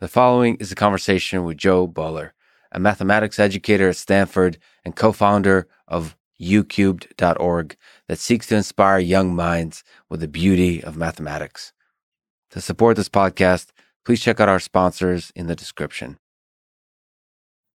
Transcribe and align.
The 0.00 0.06
following 0.06 0.54
is 0.60 0.70
a 0.70 0.76
conversation 0.76 1.42
with 1.42 1.56
Jo 1.56 1.88
Boaler, 1.88 2.32
a 2.70 2.78
mathematics 2.78 3.40
educator 3.40 3.88
at 3.88 3.96
Stanford 3.96 4.56
and 4.84 4.94
co 4.94 5.10
founder 5.10 5.66
of 5.88 6.16
youcubed.org 6.40 7.76
that 8.06 8.20
seeks 8.20 8.46
to 8.46 8.54
inspire 8.54 9.00
young 9.00 9.34
minds 9.34 9.82
with 10.08 10.20
the 10.20 10.28
beauty 10.28 10.84
of 10.84 10.96
mathematics. 10.96 11.72
To 12.50 12.60
support 12.60 12.96
this 12.96 13.08
podcast, 13.08 13.70
please 14.04 14.20
check 14.20 14.38
out 14.38 14.48
our 14.48 14.60
sponsors 14.60 15.32
in 15.34 15.48
the 15.48 15.56
description. 15.56 16.20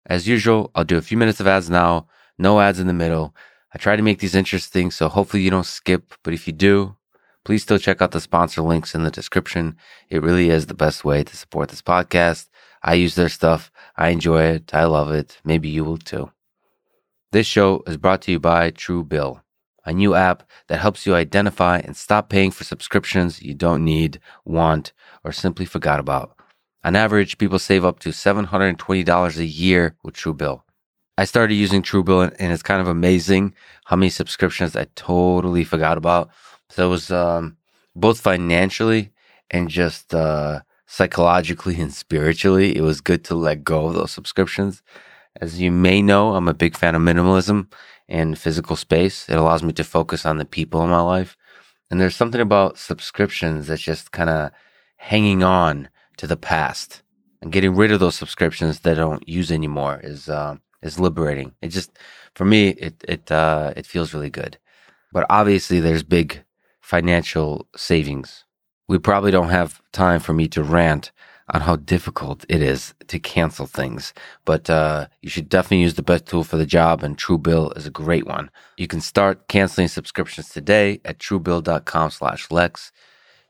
As 0.05 0.26
usual, 0.26 0.71
I'll 0.76 0.86
do 0.86 0.98
a 0.98 1.02
few 1.02 1.18
minutes 1.18 1.42
of 1.42 1.48
ads 1.48 1.70
now, 1.70 2.08
no 2.38 2.62
ads 2.62 2.80
in 2.80 2.88
the 2.88 2.94
middle. 2.94 3.36
I 3.74 3.78
try 3.78 3.98
to 3.98 4.02
make 4.02 4.20
these 4.20 4.34
interesting, 4.34 4.92
so 4.92 5.10
hopefully 5.10 5.44
you 5.44 5.50
don't 5.50 5.66
skip, 5.66 6.14
but 6.24 6.34
if 6.34 6.48
you 6.48 6.54
do, 6.54 6.96
please 7.44 7.64
still 7.64 7.78
check 7.78 8.02
out 8.02 8.12
the 8.12 8.21
sponsor 8.21 8.62
links 8.62 8.96
in 8.96 9.04
the 9.04 9.12
description. 9.12 9.76
It 10.09 10.21
really 10.21 10.50
is 10.50 10.68
the 10.68 10.73
best 10.73 11.04
way 11.04 11.23
to 11.23 11.38
support 11.38 11.70
this 11.70 11.82
podcast. 11.82 12.50
I 12.82 12.96
use 12.96 13.16
their 13.16 13.30
stuff. 13.30 13.71
I 13.96 14.09
enjoy 14.09 14.44
it. 14.44 14.73
I 14.73 14.85
love 14.85 15.12
it. 15.12 15.40
Maybe 15.44 15.70
you 15.70 15.84
will 15.84 15.98
too. 15.98 16.32
This 17.32 17.48
show 17.48 17.84
is 17.88 17.98
brought 17.98 18.21
to 18.23 18.32
you 18.32 18.40
by 18.40 18.71
Truebill, 18.71 19.41
a 19.85 19.94
new 19.94 20.13
app 20.13 20.44
that 20.68 20.80
helps 20.80 21.05
you 21.05 21.16
identify 21.16 21.80
and 21.80 21.98
stop 21.98 22.30
paying 22.30 22.52
for 22.52 22.63
subscriptions 22.63 23.41
you 23.41 23.54
don't 23.54 23.84
need, 23.84 24.20
want, 24.46 24.94
or 25.23 25.32
simply 25.32 25.66
forgot 25.66 25.99
about. 25.99 26.35
On 26.84 26.96
average, 26.96 27.38
people 27.38 27.60
save 27.60 27.85
up 27.85 27.99
to 27.99 28.10
$720 28.10 29.38
a 29.38 29.46
year 29.46 29.96
with 30.04 30.16
Truebill. 30.16 30.62
I 31.18 31.26
started 31.26 31.55
using 31.55 31.82
Truebill 31.82 32.35
and 32.40 32.52
it's 32.52 32.63
kind 32.63 32.82
of 32.82 32.88
amazing 32.88 33.54
how 33.85 33.96
many 33.96 34.10
subscriptions 34.10 34.76
I 34.76 34.88
totally 34.96 35.63
forgot 35.63 35.98
about. 35.98 36.30
So 36.73 36.88
it 36.88 36.90
was 36.90 37.12
um, 37.12 37.58
both 37.95 38.20
financially 38.20 39.12
and 39.52 39.70
just 39.70 40.12
uh, 40.12 40.62
psychologically 40.88 41.80
and 41.80 41.94
spiritually, 41.94 42.76
it 42.76 42.82
was 42.82 42.99
good 42.99 43.23
to 43.26 43.36
let 43.36 43.63
go 43.63 43.86
of 43.86 43.94
those 43.94 44.09
subscriptions. 44.09 44.82
As 45.40 45.62
you 45.62 45.72
may 45.72 46.02
know, 46.02 46.34
I'm 46.34 46.48
a 46.48 46.54
big 46.54 46.76
fan 46.76 46.96
of 46.96 47.04
minimalism 47.04 47.71
and 48.10 48.40
physical 48.40 48.76
space. 48.76 49.29
It 49.29 49.35
allows 49.35 49.62
me 49.62 49.71
to 49.74 49.84
focus 49.84 50.26
on 50.26 50.38
the 50.38 50.46
people 50.46 50.84
in 50.84 50.90
my 50.90 51.01
life. 51.01 51.38
And 51.91 52.01
there's 52.01 52.16
something 52.16 52.41
about 52.41 52.79
subscriptions 52.79 53.68
that's 53.68 53.84
just 53.84 54.12
kind 54.12 54.32
of 54.32 54.49
hanging 54.98 55.44
on 55.44 55.90
to 56.18 56.26
the 56.26 56.38
past 56.38 57.04
and 57.44 57.51
getting 57.51 57.76
rid 57.76 57.91
of 57.91 57.99
those 57.99 58.16
subscriptions 58.16 58.79
that 58.79 58.94
I 58.94 59.01
don't 59.01 59.29
use 59.29 59.51
anymore 59.51 59.99
is 60.04 60.27
uh, 60.27 60.55
is 60.82 60.99
liberating. 60.99 61.54
It 61.62 61.68
just 61.68 61.91
for 62.34 62.46
me 62.46 62.70
it 62.70 62.96
it 63.07 63.32
uh, 63.32 63.74
it 63.77 63.85
feels 63.85 64.12
really 64.12 64.31
good. 64.31 64.57
But 65.12 65.28
obviously, 65.29 65.79
there's 65.79 66.01
big 66.01 66.44
financial 66.84 67.67
savings. 67.75 68.45
We 68.89 69.00
probably 69.00 69.31
don't 69.31 69.50
have 69.50 69.81
time 69.94 70.19
for 70.19 70.34
me 70.34 70.47
to 70.50 70.62
rant 70.62 71.12
on 71.53 71.62
how 71.62 71.78
difficult 71.78 72.45
it 72.50 72.62
is 72.62 72.94
to 73.07 73.17
cancel 73.19 73.66
things, 73.66 74.13
but 74.44 74.69
uh, 74.69 75.07
you 75.22 75.29
should 75.29 75.47
definitely 75.47 75.79
use 75.81 75.94
the 75.95 76.03
best 76.03 76.25
tool 76.25 76.44
for 76.44 76.57
the 76.57 76.66
job, 76.66 77.01
and 77.01 77.17
Truebill 77.17 77.78
is 77.78 77.88
a 77.88 77.91
great 77.91 78.28
one. 78.28 78.51
You 78.78 78.88
can 78.88 79.00
start 79.00 79.47
canceling 79.47 79.88
subscriptions 79.88 80.50
today 80.50 81.00
at 81.06 81.19
truebill.com/lex. 81.19 82.91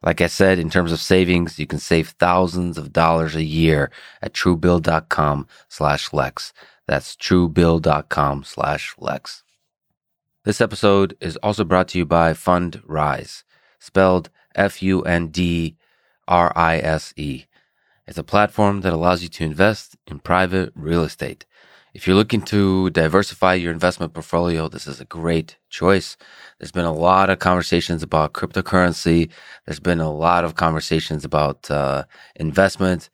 Like 0.04 0.22
I 0.22 0.28
said, 0.28 0.60
in 0.60 0.70
terms 0.70 0.92
of 0.92 1.00
savings, 1.00 1.58
you 1.58 1.66
can 1.66 1.80
save 1.80 2.10
thousands 2.10 2.78
of 2.78 2.94
dollars 2.94 3.36
a 3.36 3.44
year 3.44 3.90
at 4.22 4.34
truebill.com/lex. 4.34 6.54
That's 6.88 7.16
truebill.com/lex. 7.16 9.44
This 10.46 10.60
episode 10.60 11.16
is 11.22 11.38
also 11.38 11.64
brought 11.64 11.88
to 11.90 11.98
you 11.98 12.06
by 12.06 12.34
Fundrise, 12.34 13.44
spelled 13.80 14.30
F 14.56 14.84
U 14.84 15.02
N 15.04 15.30
D 15.30 15.78
R 16.28 16.52
I 16.54 16.80
S 16.80 17.14
E. 17.16 17.46
It's 18.08 18.18
a 18.18 18.26
platform 18.26 18.82
that 18.82 18.92
allows 18.92 19.24
you 19.24 19.30
to 19.30 19.46
invest 19.46 19.96
in 20.06 20.20
private 20.20 20.74
real 20.76 21.04
estate. 21.06 21.46
If 21.94 22.06
you're 22.06 22.18
looking 22.18 22.42
to 22.42 22.90
diversify 22.90 23.54
your 23.54 23.72
investment 23.72 24.14
portfolio, 24.14 24.68
this 24.68 24.86
is 24.86 25.00
a 25.00 25.06
great 25.06 25.56
choice. 25.70 26.18
There's 26.60 26.74
been 26.74 26.84
a 26.84 26.92
lot 26.92 27.30
of 27.30 27.40
conversations 27.40 28.04
about 28.04 28.34
cryptocurrency. 28.34 29.30
There's 29.66 29.80
been 29.80 30.02
a 30.02 30.12
lot 30.12 30.44
of 30.44 30.56
conversations 30.56 31.24
about 31.24 31.72
uh, 31.72 32.04
investment. 32.36 33.10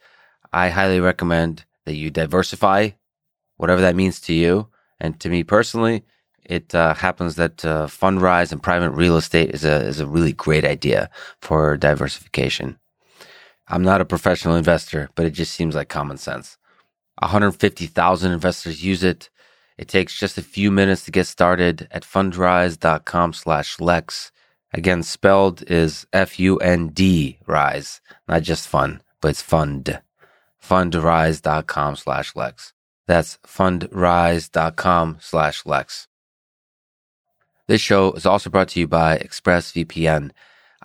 I 0.51 0.69
highly 0.69 0.99
recommend 0.99 1.65
that 1.85 1.93
you 1.93 2.09
diversify, 2.09 2.89
whatever 3.57 3.81
that 3.81 3.95
means 3.95 4.19
to 4.21 4.33
you. 4.33 4.69
And 4.99 5.19
to 5.19 5.29
me 5.29 5.43
personally, 5.43 6.03
it 6.49 6.73
uh, 6.73 6.95
happens 6.95 7.35
that 7.35 7.63
uh, 7.63 7.85
Fundrise 7.85 8.51
and 8.51 8.61
private 8.61 8.89
real 8.89 9.17
estate 9.17 9.51
is 9.51 9.63
a 9.63 9.85
is 9.85 9.99
a 9.99 10.07
really 10.07 10.33
great 10.33 10.65
idea 10.65 11.09
for 11.41 11.77
diversification. 11.77 12.79
I'm 13.67 13.83
not 13.83 14.01
a 14.01 14.05
professional 14.05 14.55
investor, 14.55 15.09
but 15.13 15.27
it 15.27 15.31
just 15.31 15.53
seems 15.53 15.75
like 15.75 15.89
common 15.89 16.17
sense. 16.17 16.57
150,000 17.19 18.31
investors 18.31 18.83
use 18.83 19.03
it. 19.03 19.29
It 19.77 19.87
takes 19.87 20.19
just 20.19 20.39
a 20.39 20.41
few 20.41 20.71
minutes 20.71 21.05
to 21.05 21.11
get 21.11 21.27
started 21.27 21.87
at 21.91 22.03
fundrise.com 22.03 23.33
slash 23.33 23.79
Lex. 23.79 24.31
Again, 24.73 25.03
spelled 25.03 25.63
is 25.69 26.07
F-U-N-D 26.11 27.39
rise, 27.45 28.01
not 28.27 28.41
just 28.41 28.67
fun, 28.67 29.01
but 29.21 29.29
it's 29.29 29.41
fund. 29.41 30.01
Fundrise.com 30.61 31.95
slash 31.95 32.35
Lex. 32.35 32.73
That's 33.07 33.37
fundrise.com 33.45 35.17
slash 35.19 35.65
Lex. 35.65 36.08
This 37.69 37.81
show 37.81 38.13
is 38.13 38.25
also 38.25 38.49
brought 38.49 38.69
to 38.69 38.79
you 38.79 38.87
by 38.87 39.19
ExpressVPN. 39.19 40.31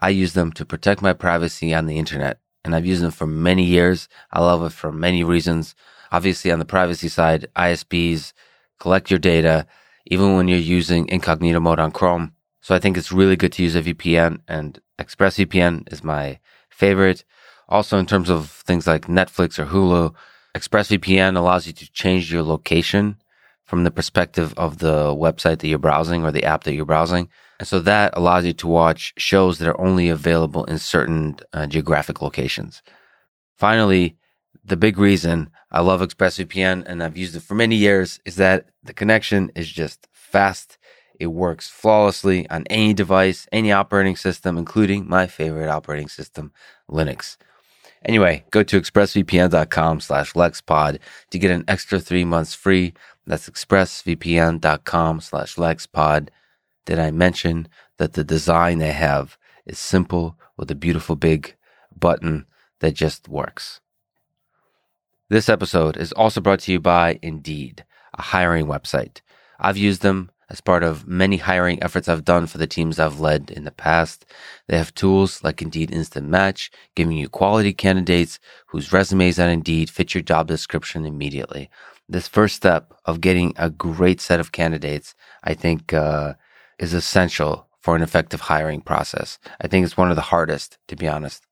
I 0.03 0.11
use 0.11 0.35
them 0.35 0.53
to 0.53 0.67
protect 0.67 1.01
my 1.01 1.15
privacy 1.15 1.73
on 1.73 1.87
the 1.87 1.97
internet, 1.97 2.41
and 2.63 2.77
I've 2.77 2.85
used 2.85 3.03
them 3.03 3.11
for 3.11 3.27
many 3.27 3.65
years. 3.65 4.07
I 4.31 4.43
love 4.43 4.63
it 4.65 4.69
for 4.75 4.93
many 4.93 5.25
reasons. 5.25 5.75
Obviously, 6.13 6.53
on 6.53 6.59
the 6.59 6.67
privacy 6.67 7.09
side, 7.09 7.47
ISPs 7.57 8.35
collect 8.79 9.11
your 9.11 9.19
data, 9.19 9.67
even 10.05 10.37
when 10.37 10.47
you're 10.47 10.59
using 10.59 11.09
incognito 11.09 11.59
mode 11.59 11.79
on 11.79 11.91
Chrome. 11.91 12.35
So 12.61 12.75
I 12.75 12.81
think 12.81 12.99
it's 12.99 13.11
really 13.11 13.37
good 13.37 13.53
to 13.53 13.63
use 13.63 13.77
a 13.77 13.81
VPN, 13.81 14.41
and 14.47 14.79
ExpressVPN 14.99 15.91
is 15.91 16.05
my 16.05 16.39
favorite. 16.69 17.25
Also, 17.67 17.97
in 17.97 18.05
terms 18.05 18.29
of 18.29 18.51
things 18.51 18.87
like 18.87 19.07
Netflix 19.07 19.59
or 19.59 19.65
Hulu, 19.65 20.15
ExpressVPN 20.55 21.39
allows 21.39 21.67
you 21.67 21.73
to 21.73 21.91
change 21.93 22.31
your 22.31 22.43
location 22.43 23.17
from 23.65 23.85
the 23.85 23.91
perspective 23.91 24.55
of 24.57 24.79
the 24.79 25.15
website 25.15 25.59
that 25.59 25.69
you're 25.69 25.79
browsing 25.79 26.25
or 26.25 26.31
the 26.31 26.45
app 26.45 26.65
that 26.65 26.75
you're 26.75 26.85
browsing. 26.85 27.29
And 27.59 27.69
so 27.69 27.81
that 27.81 28.17
allows 28.17 28.45
you 28.45 28.53
to 28.55 28.67
watch 28.67 29.15
shows 29.17 29.59
that 29.59 29.69
are 29.69 29.81
only 29.81 30.09
available 30.09 30.65
in 30.65 30.79
certain 30.79 31.37
uh, 31.53 31.67
geographic 31.67 32.21
locations. 32.21 32.83
Finally, 33.57 34.17
the 34.65 34.77
big 34.77 34.99
reason 34.99 35.51
I 35.71 35.81
love 35.81 36.01
ExpressVPN 36.01 36.85
and 36.87 37.03
I've 37.03 37.17
used 37.17 37.37
it 37.37 37.41
for 37.41 37.55
many 37.55 37.77
years 37.77 38.21
is 38.25 38.37
that 38.37 38.67
the 38.83 38.95
connection 38.95 39.51
is 39.55 39.71
just 39.71 40.09
fast. 40.13 40.79
It 41.21 41.29
works 41.29 41.69
flawlessly 41.69 42.49
on 42.51 42.65
any 42.69 42.93
device, 42.93 43.47
any 43.53 43.73
operating 43.73 44.17
system, 44.17 44.59
including 44.59 45.09
my 45.09 45.27
favorite 45.27 45.69
operating 45.69 46.09
system, 46.09 46.53
Linux. 46.91 47.37
Anyway, 48.05 48.45
go 48.51 48.63
to 48.63 48.81
expressvpn.com 48.81 50.01
slash 50.01 50.33
lexpod 50.35 50.99
to 51.31 51.39
get 51.39 51.51
an 51.51 51.65
extra 51.69 51.99
three 51.99 52.25
months 52.25 52.55
free 52.55 52.93
that's 53.27 53.49
expressvpn.com 53.49 55.21
slash 55.21 55.57
lexpod. 55.57 56.29
Did 56.85 56.99
I 56.99 57.11
mention 57.11 57.69
that 57.99 58.13
the 58.13 58.25
design 58.25 58.79
they 58.79 58.93
have 58.93 59.39
is 59.65 59.79
simple 59.79 60.39
with 60.57 60.71
a 60.71 60.75
beautiful 60.75 61.17
big 61.17 61.57
button 61.99 62.47
that 62.81 62.95
just 62.95 63.29
works? 63.29 63.81
This 65.31 65.49
episode 65.49 65.97
is 65.97 66.13
also 66.13 66.41
brought 66.41 66.61
to 66.61 66.73
you 66.73 66.81
by 66.81 67.19
Indeed, 67.23 67.85
a 68.13 68.23
hiring 68.23 68.67
website. 68.67 69.23
I've 69.59 69.79
used 69.79 70.03
them 70.03 70.31
as 70.51 70.61
part 70.61 70.83
of 70.83 71.09
many 71.09 71.39
hiring 71.39 71.83
efforts 71.83 72.07
I've 72.07 72.27
done 72.27 72.47
for 72.47 72.59
the 72.59 72.67
teams 72.67 72.99
I've 72.99 73.19
led 73.19 73.51
in 73.51 73.65
the 73.65 73.71
past. 73.71 74.27
They 74.69 74.77
have 74.77 74.95
tools 74.95 75.43
like 75.43 75.63
Indeed 75.63 75.91
Instant 75.91 76.29
Match, 76.29 76.71
giving 76.95 77.17
you 77.17 77.31
quality 77.31 77.73
candidates 77.73 78.39
whose 78.67 78.93
resumes 78.93 79.39
on 79.39 79.49
Indeed 79.49 79.89
fit 79.89 80.15
your 80.15 80.23
job 80.23 80.47
description 80.47 81.07
immediately 81.07 81.71
this 82.09 82.29
first 82.29 82.57
step 82.57 82.93
of 83.05 83.21
getting 83.21 83.53
a 83.57 83.71
great 83.71 84.21
set 84.21 84.41
of 84.41 84.53
candidates, 84.53 85.15
I 85.43 85.55
think, 85.55 85.93
uh, 85.93 86.35
is 86.79 86.93
essential 86.93 87.69
for 87.81 87.97
an 87.97 88.03
effective 88.03 88.41
hiring 88.41 88.81
process. 88.81 89.39
I 89.61 89.69
think 89.69 89.85
it's 89.85 89.97
one 89.97 90.11
of 90.11 90.17
the 90.17 90.23
hardest, 90.23 90.79
to 90.89 90.97
be 90.97 91.09
honest. 91.09 91.45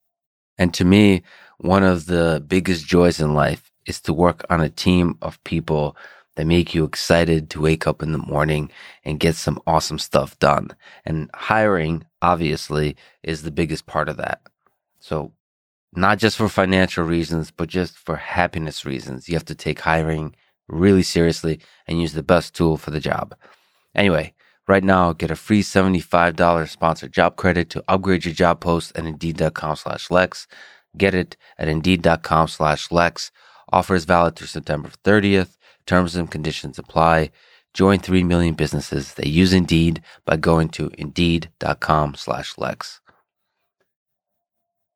And 0.59 0.73
to 0.75 0.85
me, 0.85 1.23
one 1.59 1.83
of 1.83 2.07
the 2.07 2.43
biggest 2.47 2.87
joys 2.87 3.21
in 3.21 3.35
life 3.35 3.71
is 3.87 4.01
to 4.03 4.13
work 4.13 4.45
on 4.51 4.61
a 4.61 4.69
team 4.69 5.19
of 5.23 5.43
people 5.45 5.97
that 6.37 6.47
make 6.47 6.75
you 6.75 6.85
excited 6.85 7.51
to 7.51 7.61
wake 7.61 7.87
up 7.87 8.03
in 8.03 8.13
the 8.13 8.19
morning 8.19 8.71
and 9.05 9.21
get 9.21 9.35
some 9.37 9.61
awesome 9.67 9.99
stuff 9.99 10.39
done. 10.39 10.71
And 11.05 11.31
hiring, 11.35 12.05
obviously, 12.23 12.97
is 13.23 13.43
the 13.43 13.51
biggest 13.51 13.87
part 13.87 14.09
of 14.09 14.17
that. 14.17 14.41
So, 15.01 15.33
not 15.95 16.19
just 16.19 16.39
for 16.39 16.49
financial 16.49 17.05
reasons, 17.05 17.51
but 17.51 17.69
just 17.69 17.99
for 17.99 18.17
happiness 18.17 18.87
reasons, 18.87 19.29
you 19.29 19.35
have 19.35 19.45
to 19.45 19.55
take 19.55 19.81
hiring 19.81 20.35
really 20.73 21.03
seriously 21.03 21.61
and 21.87 22.01
use 22.01 22.13
the 22.13 22.23
best 22.23 22.55
tool 22.55 22.77
for 22.77 22.91
the 22.91 23.01
job. 23.01 23.35
Anyway, 23.95 24.35
right 24.67 24.85
now 24.85 25.13
get 25.13 25.31
a 25.31 25.37
free 25.37 25.63
$75 25.63 26.69
sponsored 26.69 27.13
job 27.13 27.37
credit 27.37 27.71
to 27.71 27.85
upgrade 27.89 28.25
your 28.25 28.35
job 28.35 28.61
post 28.61 28.93
at 28.97 29.05
indeed.com 29.05 29.77
slash 29.77 30.11
lex. 30.11 30.47
Get 30.97 31.15
it 31.15 31.37
at 31.59 31.69
indeed.com 31.69 32.49
slash 32.49 32.91
Lex. 32.91 33.31
Offer 33.73 33.95
is 33.95 34.05
valid 34.05 34.37
through 34.37 34.49
September 34.49 34.91
30th. 35.05 35.57
Terms 35.87 36.15
and 36.17 36.31
conditions 36.31 36.79
apply. 36.79 37.31
Join 37.75 37.99
3 37.99 38.25
million 38.25 38.55
businesses 38.55 39.15
that 39.15 39.29
use 39.29 39.53
Indeed 39.53 40.03
by 40.27 40.37
going 40.37 40.69
to 40.71 40.91
indeed.com 40.99 42.15
slash 42.17 42.59
Lex. 42.59 43.01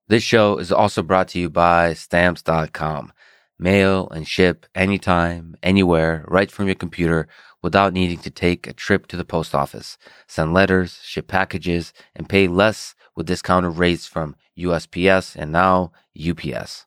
This 0.08 0.22
show 0.22 0.58
is 0.58 0.70
also 0.70 1.02
brought 1.02 1.28
to 1.28 1.38
you 1.38 1.50
by 1.50 1.94
stamps.com. 1.94 3.12
Mail 3.58 4.08
and 4.10 4.28
ship 4.28 4.66
anytime, 4.74 5.56
anywhere, 5.62 6.24
right 6.28 6.50
from 6.50 6.66
your 6.66 6.74
computer 6.74 7.26
without 7.62 7.92
needing 7.92 8.18
to 8.18 8.30
take 8.30 8.66
a 8.66 8.72
trip 8.72 9.06
to 9.08 9.16
the 9.16 9.24
post 9.24 9.54
office. 9.54 9.96
Send 10.26 10.52
letters, 10.52 11.00
ship 11.02 11.26
packages, 11.26 11.92
and 12.14 12.28
pay 12.28 12.48
less 12.48 12.94
with 13.14 13.26
discounted 13.26 13.76
rates 13.76 14.06
from 14.06 14.36
USPS 14.58 15.36
and 15.36 15.52
now 15.52 15.92
UPS. 16.16 16.86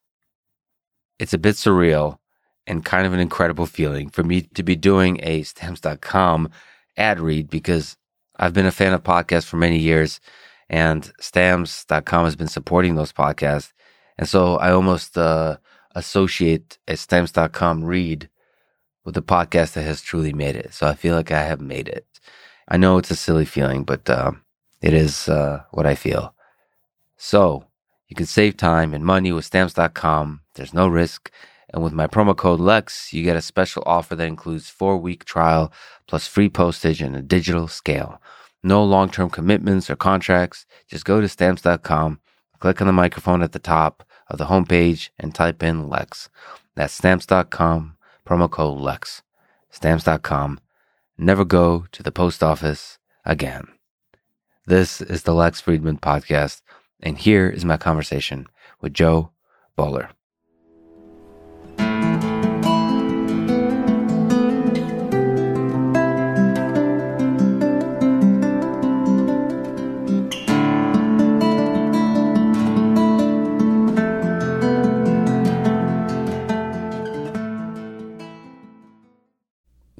It's 1.18 1.34
a 1.34 1.38
bit 1.38 1.56
surreal 1.56 2.20
and 2.66 2.86
kind 2.86 3.06
of 3.06 3.14
an 3.14 3.20
incredible 3.20 3.66
feeling 3.66 4.10
for 4.10 4.24
me 4.24 4.42
to 4.42 4.64
be 4.64 4.76
doing 4.76 5.20
a 5.24 5.44
stamps.com 5.44 6.50
ad 6.96 7.20
read 7.20 7.50
because 7.50 7.98
I've 8.38 8.54
been 8.54 8.68
a 8.68 8.72
fan 8.72 8.94
of 8.94 9.04
podcasts 9.04 9.46
for 9.46 9.58
many 9.58 9.80
years 9.80 10.20
and 10.70 11.12
stamps.com 11.20 12.26
has 12.26 12.36
been 12.36 12.48
supporting 12.48 12.96
those 12.96 13.12
podcasts. 13.12 13.74
And 14.18 14.30
so 14.30 14.58
I 14.58 14.72
almost 14.72 15.18
uh, 15.18 15.58
associate 15.96 16.78
a 16.88 16.96
stamps.com 16.96 17.84
read 17.84 18.30
with 19.06 19.16
the 19.16 19.22
podcast 19.22 19.74
that 19.74 19.84
has 19.84 20.02
truly 20.02 20.34
made 20.34 20.56
it. 20.56 20.74
So 20.74 20.88
I 20.88 20.94
feel 20.94 21.16
like 21.16 21.32
I 21.32 21.44
have 21.44 21.62
made 21.62 21.88
it. 21.88 22.06
I 22.68 22.78
know 22.78 22.98
it's 22.98 23.12
a 23.12 23.16
silly 23.16 23.46
feeling, 23.46 23.84
but 23.84 24.10
uh, 24.10 24.32
it 24.82 24.94
is 24.94 25.28
uh, 25.28 25.64
what 25.72 25.86
I 25.86 25.96
feel. 25.96 26.36
So 27.18 27.66
you 28.08 28.16
can 28.16 28.26
save 28.26 28.58
time 28.58 28.94
and 28.94 29.04
money 29.04 29.32
with 29.32 29.46
stamps.com. 29.46 30.42
There's 30.56 30.74
no 30.74 30.88
risk. 30.88 31.32
And 31.72 31.84
with 31.84 31.94
my 31.94 32.08
promo 32.08 32.36
code 32.36 32.60
LEX, 32.60 33.14
you 33.14 33.24
get 33.24 33.36
a 33.36 33.42
special 33.42 33.84
offer 33.86 34.16
that 34.16 34.28
includes 34.28 34.70
four 34.70 34.98
week 34.98 35.26
trial 35.26 35.72
plus 36.08 36.28
free 36.28 36.50
postage 36.50 37.02
and 37.02 37.16
a 37.16 37.22
digital 37.22 37.68
scale. 37.68 38.22
No 38.64 38.84
long 38.84 39.10
term 39.10 39.30
commitments 39.30 39.90
or 39.90 39.96
contracts. 39.96 40.66
Just 40.88 41.06
go 41.06 41.22
to 41.22 41.30
stamps.com, 41.30 42.20
click 42.60 42.82
on 42.82 42.88
the 42.88 42.94
microphone 42.94 43.44
at 43.44 43.52
the 43.52 43.60
top 43.60 44.04
of 44.30 44.38
the 44.38 44.46
homepage, 44.46 45.10
and 45.20 45.34
type 45.34 45.64
in 45.64 45.90
LEX. 45.90 46.30
That's 46.76 46.94
stamps.com, 46.94 47.98
promo 48.26 48.50
code 48.50 48.80
LEX. 48.80 49.22
Stamps.com. 49.70 50.60
Never 51.18 51.46
go 51.46 51.86
to 51.92 52.04
the 52.04 52.12
post 52.12 52.44
office 52.44 52.98
again. 53.26 53.68
This 54.66 55.02
is 55.02 55.24
the 55.24 55.34
Lex 55.34 55.62
Fridman 55.62 56.00
podcast, 56.00 56.62
and 57.02 57.18
here 57.18 57.50
is 57.50 57.66
my 57.66 57.78
conversation 57.78 58.46
with 58.82 58.94
Jo 58.94 59.32
Boaler. 59.76 60.10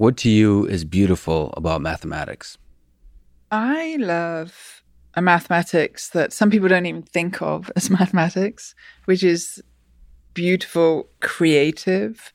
What 0.00 0.16
to 0.16 0.30
you 0.30 0.64
is 0.64 0.86
beautiful 0.86 1.52
about 1.58 1.82
mathematics? 1.82 2.56
I 3.50 3.98
love 4.00 4.82
a 5.12 5.20
mathematics 5.20 6.08
that 6.08 6.32
some 6.32 6.50
people 6.50 6.68
don't 6.70 6.86
even 6.86 7.02
think 7.02 7.42
of 7.42 7.70
as 7.76 7.90
mathematics, 8.00 8.74
which 9.04 9.22
is 9.22 9.62
beautiful, 10.32 11.10
creative 11.20 12.32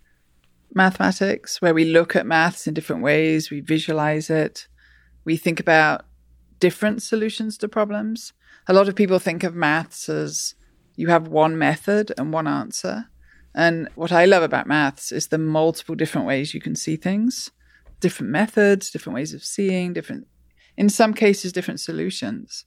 mathematics, 0.75 1.59
where 1.59 1.73
we 1.73 1.85
look 1.85 2.15
at 2.15 2.27
maths 2.27 2.67
in 2.67 2.75
different 2.75 3.01
ways, 3.01 3.49
we 3.49 3.61
visualize 3.61 4.29
it, 4.29 4.67
we 5.23 5.35
think 5.35 5.59
about 5.59 6.05
different 6.59 7.01
solutions 7.01 7.57
to 7.57 7.67
problems. 7.67 8.31
A 8.67 8.73
lot 8.73 8.87
of 8.87 8.95
people 8.95 9.17
think 9.17 9.43
of 9.43 9.55
maths 9.55 10.07
as 10.07 10.53
you 10.95 11.07
have 11.07 11.29
one 11.29 11.57
method 11.57 12.13
and 12.15 12.31
one 12.31 12.45
answer. 12.45 13.07
And 13.55 13.87
what 13.95 14.11
I 14.11 14.25
love 14.25 14.43
about 14.43 14.67
maths 14.67 15.13
is 15.13 15.27
the 15.27 15.37
multiple 15.37 15.95
different 15.95 16.27
ways 16.27 16.53
you 16.53 16.59
can 16.59 16.75
see 16.75 16.97
things, 16.97 17.51
different 18.01 18.29
methods, 18.29 18.91
different 18.91 19.15
ways 19.15 19.33
of 19.33 19.45
seeing, 19.45 19.93
different, 19.93 20.27
in 20.75 20.89
some 20.89 21.13
cases, 21.13 21.53
different 21.53 21.79
solutions. 21.79 22.65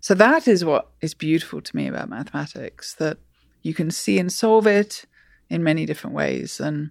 So 0.00 0.14
that 0.14 0.48
is 0.48 0.64
what 0.64 0.88
is 1.02 1.12
beautiful 1.12 1.60
to 1.60 1.76
me 1.76 1.86
about 1.86 2.08
mathematics 2.08 2.94
that 2.94 3.18
you 3.62 3.74
can 3.74 3.90
see 3.90 4.18
and 4.18 4.32
solve 4.32 4.66
it 4.66 5.04
in 5.50 5.62
many 5.62 5.84
different 5.84 6.16
ways. 6.16 6.58
And 6.58 6.90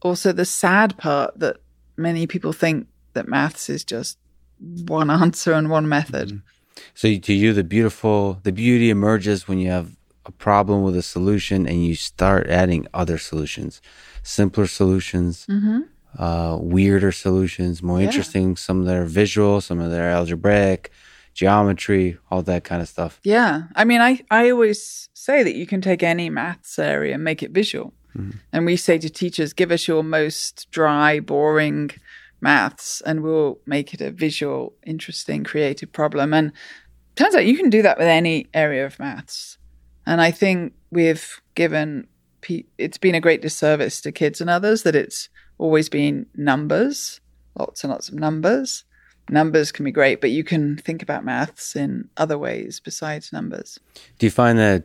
also 0.00 0.30
the 0.30 0.44
sad 0.44 0.96
part 0.96 1.40
that 1.40 1.56
many 1.96 2.28
people 2.28 2.52
think 2.52 2.86
that 3.14 3.26
maths 3.26 3.68
is 3.68 3.82
just 3.82 4.16
one 4.60 5.10
answer 5.22 5.52
and 5.54 5.70
one 5.70 5.88
method. 5.88 6.28
Mm-hmm. 6.28 6.82
So 6.94 7.14
to 7.16 7.32
you, 7.34 7.52
the 7.52 7.64
beautiful, 7.64 8.38
the 8.44 8.52
beauty 8.52 8.90
emerges 8.90 9.48
when 9.48 9.58
you 9.58 9.70
have 9.70 9.96
a 10.30 10.42
problem 10.48 10.82
with 10.82 10.96
a 10.96 11.02
solution 11.02 11.66
and 11.66 11.84
you 11.86 11.94
start 11.94 12.46
adding 12.48 12.86
other 12.94 13.18
solutions, 13.18 13.80
simpler 14.22 14.66
solutions, 14.66 15.46
mm-hmm. 15.46 15.80
uh, 16.22 16.56
weirder 16.56 17.12
solutions, 17.12 17.82
more 17.82 18.00
yeah. 18.00 18.06
interesting. 18.06 18.56
Some 18.56 18.84
that 18.86 18.96
are 18.96 19.04
visual, 19.04 19.60
some 19.60 19.80
of 19.80 19.90
that 19.90 20.00
are 20.00 20.14
algebraic, 20.20 20.90
geometry, 21.34 22.18
all 22.30 22.42
that 22.42 22.64
kind 22.64 22.82
of 22.82 22.88
stuff. 22.88 23.20
Yeah. 23.22 23.64
I 23.74 23.84
mean, 23.84 24.00
I, 24.00 24.20
I 24.30 24.50
always 24.50 25.08
say 25.14 25.42
that 25.42 25.54
you 25.54 25.66
can 25.66 25.80
take 25.80 26.02
any 26.02 26.30
maths 26.30 26.78
area 26.78 27.14
and 27.14 27.24
make 27.24 27.42
it 27.42 27.50
visual. 27.50 27.92
Mm-hmm. 28.16 28.38
And 28.52 28.66
we 28.66 28.76
say 28.76 28.98
to 28.98 29.10
teachers, 29.10 29.52
give 29.52 29.70
us 29.70 29.86
your 29.86 30.02
most 30.02 30.70
dry, 30.70 31.20
boring 31.20 31.90
maths 32.40 33.00
and 33.02 33.22
we'll 33.22 33.58
make 33.66 33.94
it 33.94 34.00
a 34.00 34.10
visual, 34.10 34.74
interesting, 34.84 35.44
creative 35.44 35.92
problem. 35.92 36.34
And 36.34 36.52
turns 37.16 37.34
out 37.34 37.46
you 37.46 37.56
can 37.56 37.70
do 37.70 37.82
that 37.82 37.98
with 37.98 38.08
any 38.08 38.46
area 38.54 38.86
of 38.86 38.98
maths. 38.98 39.58
And 40.06 40.20
I 40.20 40.30
think 40.30 40.74
we've 40.90 41.40
given 41.54 42.06
it's 42.78 42.98
been 42.98 43.14
a 43.14 43.20
great 43.20 43.42
disservice 43.42 44.00
to 44.00 44.12
kids 44.12 44.40
and 44.40 44.48
others 44.48 44.82
that 44.82 44.96
it's 44.96 45.28
always 45.58 45.88
been 45.88 46.26
numbers, 46.34 47.20
lots 47.58 47.84
and 47.84 47.92
lots 47.92 48.08
of 48.08 48.14
numbers. 48.14 48.84
Numbers 49.28 49.70
can 49.70 49.84
be 49.84 49.92
great, 49.92 50.20
but 50.20 50.30
you 50.30 50.42
can 50.42 50.76
think 50.76 51.02
about 51.02 51.24
maths 51.24 51.76
in 51.76 52.08
other 52.16 52.38
ways 52.38 52.80
besides 52.80 53.32
numbers. 53.32 53.78
Do 54.18 54.26
you 54.26 54.30
find 54.30 54.58
that 54.58 54.84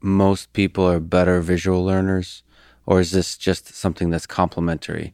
most 0.00 0.52
people 0.52 0.88
are 0.88 1.00
better 1.00 1.40
visual 1.40 1.84
learners, 1.84 2.42
or 2.86 3.00
is 3.00 3.10
this 3.10 3.36
just 3.36 3.74
something 3.74 4.10
that's 4.10 4.26
complementary? 4.26 5.12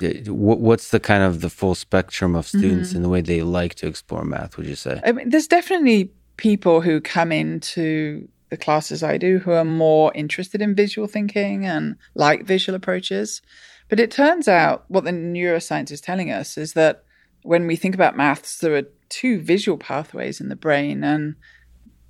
What's 0.00 0.90
the 0.90 1.00
kind 1.00 1.22
of 1.22 1.40
the 1.40 1.50
full 1.50 1.74
spectrum 1.74 2.36
of 2.36 2.46
students 2.46 2.90
mm-hmm. 2.90 2.96
in 2.96 3.02
the 3.02 3.08
way 3.08 3.20
they 3.20 3.42
like 3.42 3.74
to 3.76 3.86
explore 3.86 4.24
math? 4.24 4.56
Would 4.56 4.66
you 4.66 4.76
say? 4.76 5.00
I 5.04 5.12
mean, 5.12 5.28
there's 5.28 5.48
definitely 5.48 6.10
people 6.36 6.80
who 6.80 7.00
come 7.00 7.32
into 7.32 8.28
the 8.50 8.56
classes 8.56 9.02
I 9.02 9.18
do 9.18 9.38
who 9.38 9.52
are 9.52 9.64
more 9.64 10.12
interested 10.14 10.62
in 10.62 10.74
visual 10.74 11.06
thinking 11.06 11.66
and 11.66 11.96
like 12.14 12.44
visual 12.44 12.76
approaches. 12.76 13.42
But 13.88 14.00
it 14.00 14.10
turns 14.10 14.48
out 14.48 14.84
what 14.88 15.04
the 15.04 15.10
neuroscience 15.10 15.90
is 15.90 16.00
telling 16.00 16.30
us 16.30 16.58
is 16.58 16.74
that 16.74 17.04
when 17.42 17.66
we 17.66 17.76
think 17.76 17.94
about 17.94 18.16
maths, 18.16 18.58
there 18.58 18.76
are 18.76 18.88
two 19.08 19.40
visual 19.40 19.78
pathways 19.78 20.40
in 20.40 20.48
the 20.48 20.56
brain, 20.56 21.04
and 21.04 21.36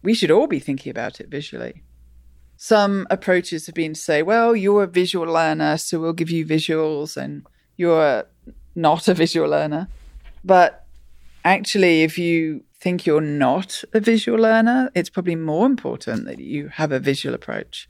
we 0.02 0.14
should 0.14 0.30
all 0.30 0.46
be 0.46 0.58
thinking 0.58 0.90
about 0.90 1.20
it 1.20 1.28
visually. 1.28 1.82
Some 2.56 3.06
approaches 3.10 3.66
have 3.66 3.74
been 3.74 3.94
to 3.94 4.00
say, 4.00 4.22
well, 4.22 4.56
you're 4.56 4.82
a 4.82 4.88
visual 4.88 5.32
learner, 5.32 5.76
so 5.78 6.00
we'll 6.00 6.12
give 6.12 6.30
you 6.30 6.44
visuals, 6.44 7.16
and 7.16 7.46
you're 7.76 8.24
not 8.74 9.06
a 9.06 9.14
visual 9.14 9.48
learner. 9.48 9.88
But 10.44 10.84
actually, 11.44 12.02
if 12.02 12.18
you 12.18 12.64
think 12.80 13.06
you're 13.06 13.20
not 13.20 13.82
a 13.92 14.00
visual 14.00 14.38
learner, 14.38 14.90
it's 14.94 15.10
probably 15.10 15.36
more 15.36 15.66
important 15.66 16.24
that 16.26 16.38
you 16.38 16.68
have 16.68 16.92
a 16.92 17.00
visual 17.00 17.34
approach. 17.34 17.88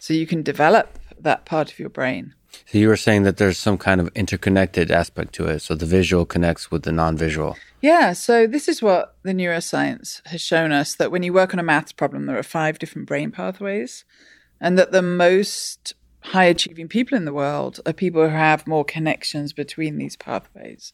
So 0.00 0.14
you 0.14 0.26
can 0.26 0.42
develop 0.42 0.98
that 1.18 1.44
part 1.44 1.70
of 1.70 1.78
your 1.78 1.90
brain. 1.90 2.34
So 2.66 2.78
you 2.78 2.88
were 2.88 2.96
saying 2.96 3.22
that 3.24 3.36
there's 3.36 3.58
some 3.58 3.78
kind 3.78 4.00
of 4.00 4.08
interconnected 4.14 4.90
aspect 4.90 5.32
to 5.34 5.46
it. 5.46 5.60
So 5.60 5.74
the 5.74 5.86
visual 5.86 6.26
connects 6.26 6.70
with 6.70 6.82
the 6.82 6.92
non-visual. 6.92 7.56
Yeah. 7.80 8.12
So 8.12 8.46
this 8.46 8.68
is 8.68 8.82
what 8.82 9.16
the 9.22 9.32
neuroscience 9.32 10.26
has 10.26 10.40
shown 10.40 10.72
us 10.72 10.94
that 10.96 11.12
when 11.12 11.22
you 11.22 11.32
work 11.32 11.54
on 11.54 11.60
a 11.60 11.64
maths 11.64 11.92
problem, 11.92 12.26
there 12.26 12.38
are 12.38 12.42
five 12.42 12.78
different 12.78 13.06
brain 13.06 13.30
pathways, 13.30 14.04
and 14.60 14.76
that 14.78 14.90
the 14.90 15.02
most 15.02 15.94
high 16.22 16.44
achieving 16.44 16.88
people 16.88 17.16
in 17.16 17.24
the 17.24 17.32
world 17.32 17.80
are 17.86 17.92
people 17.92 18.22
who 18.22 18.34
have 18.34 18.66
more 18.66 18.84
connections 18.84 19.52
between 19.52 19.96
these 19.96 20.16
pathways. 20.16 20.92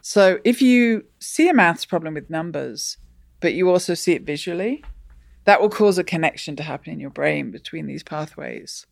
So 0.00 0.38
if 0.44 0.60
you 0.60 1.04
see 1.18 1.48
a 1.48 1.54
maths 1.54 1.84
problem 1.84 2.14
with 2.14 2.30
numbers, 2.30 2.96
but 3.40 3.54
you 3.54 3.70
also 3.70 3.94
see 3.94 4.12
it 4.12 4.22
visually, 4.22 4.84
that 5.44 5.60
will 5.60 5.68
cause 5.68 5.98
a 5.98 6.04
connection 6.04 6.54
to 6.56 6.62
happen 6.62 6.92
in 6.92 7.00
your 7.00 7.10
brain 7.10 7.50
between 7.50 7.86
these 7.86 8.02
pathways. 8.02 8.86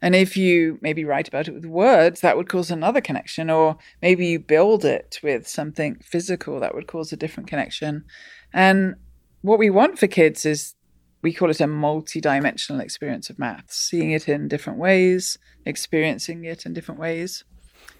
And 0.00 0.16
if 0.16 0.36
you 0.36 0.78
maybe 0.82 1.04
write 1.04 1.28
about 1.28 1.46
it 1.46 1.54
with 1.54 1.64
words, 1.64 2.20
that 2.22 2.36
would 2.36 2.48
cause 2.48 2.72
another 2.72 3.00
connection. 3.00 3.50
Or 3.50 3.76
maybe 4.02 4.26
you 4.26 4.40
build 4.40 4.84
it 4.84 5.20
with 5.22 5.46
something 5.46 6.00
physical 6.02 6.58
that 6.58 6.74
would 6.74 6.88
cause 6.88 7.12
a 7.12 7.16
different 7.16 7.48
connection. 7.48 8.04
And 8.52 8.96
what 9.42 9.60
we 9.60 9.70
want 9.70 10.00
for 10.00 10.08
kids 10.08 10.44
is 10.44 10.74
we 11.22 11.32
call 11.32 11.50
it 11.50 11.60
a 11.60 11.68
multi-dimensional 11.68 12.80
experience 12.80 13.30
of 13.30 13.38
maths, 13.38 13.76
seeing 13.76 14.10
it 14.10 14.28
in 14.28 14.48
different 14.48 14.80
ways, 14.80 15.38
experiencing 15.64 16.44
it 16.44 16.66
in 16.66 16.74
different 16.74 17.00
ways. 17.00 17.44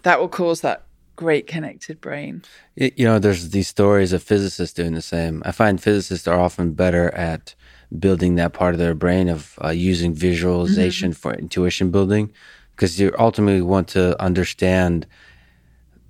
That 0.03 0.19
will 0.19 0.29
cause 0.29 0.61
that 0.63 0.85
great 1.17 1.47
connected 1.47 2.01
brain. 2.01 2.43
You 2.77 3.05
know, 3.05 3.19
there's 3.19 3.51
these 3.51 3.69
stories 3.69 4.13
of 4.13 4.23
physicists 4.23 4.75
doing 4.75 4.95
the 4.95 5.03
same. 5.03 5.43
I 5.45 5.53
find 5.53 5.81
physicists 5.83 6.27
are 6.27 6.41
often 6.41 6.73
better 6.73 7.15
at 7.15 7.55
building 7.99 8.37
that 8.37 8.53
part 8.53 8.75
of 8.75 8.79
their 8.79 8.95
brain 8.95 9.29
of 9.29 9.59
uh, 9.63 9.69
using 9.69 10.15
visualization 10.15 11.13
for 11.13 11.35
intuition 11.35 11.91
building 11.91 12.33
because 12.75 12.99
you 12.99 13.15
ultimately 13.19 13.61
want 13.63 13.89
to 13.89 14.21
understand 14.21 15.07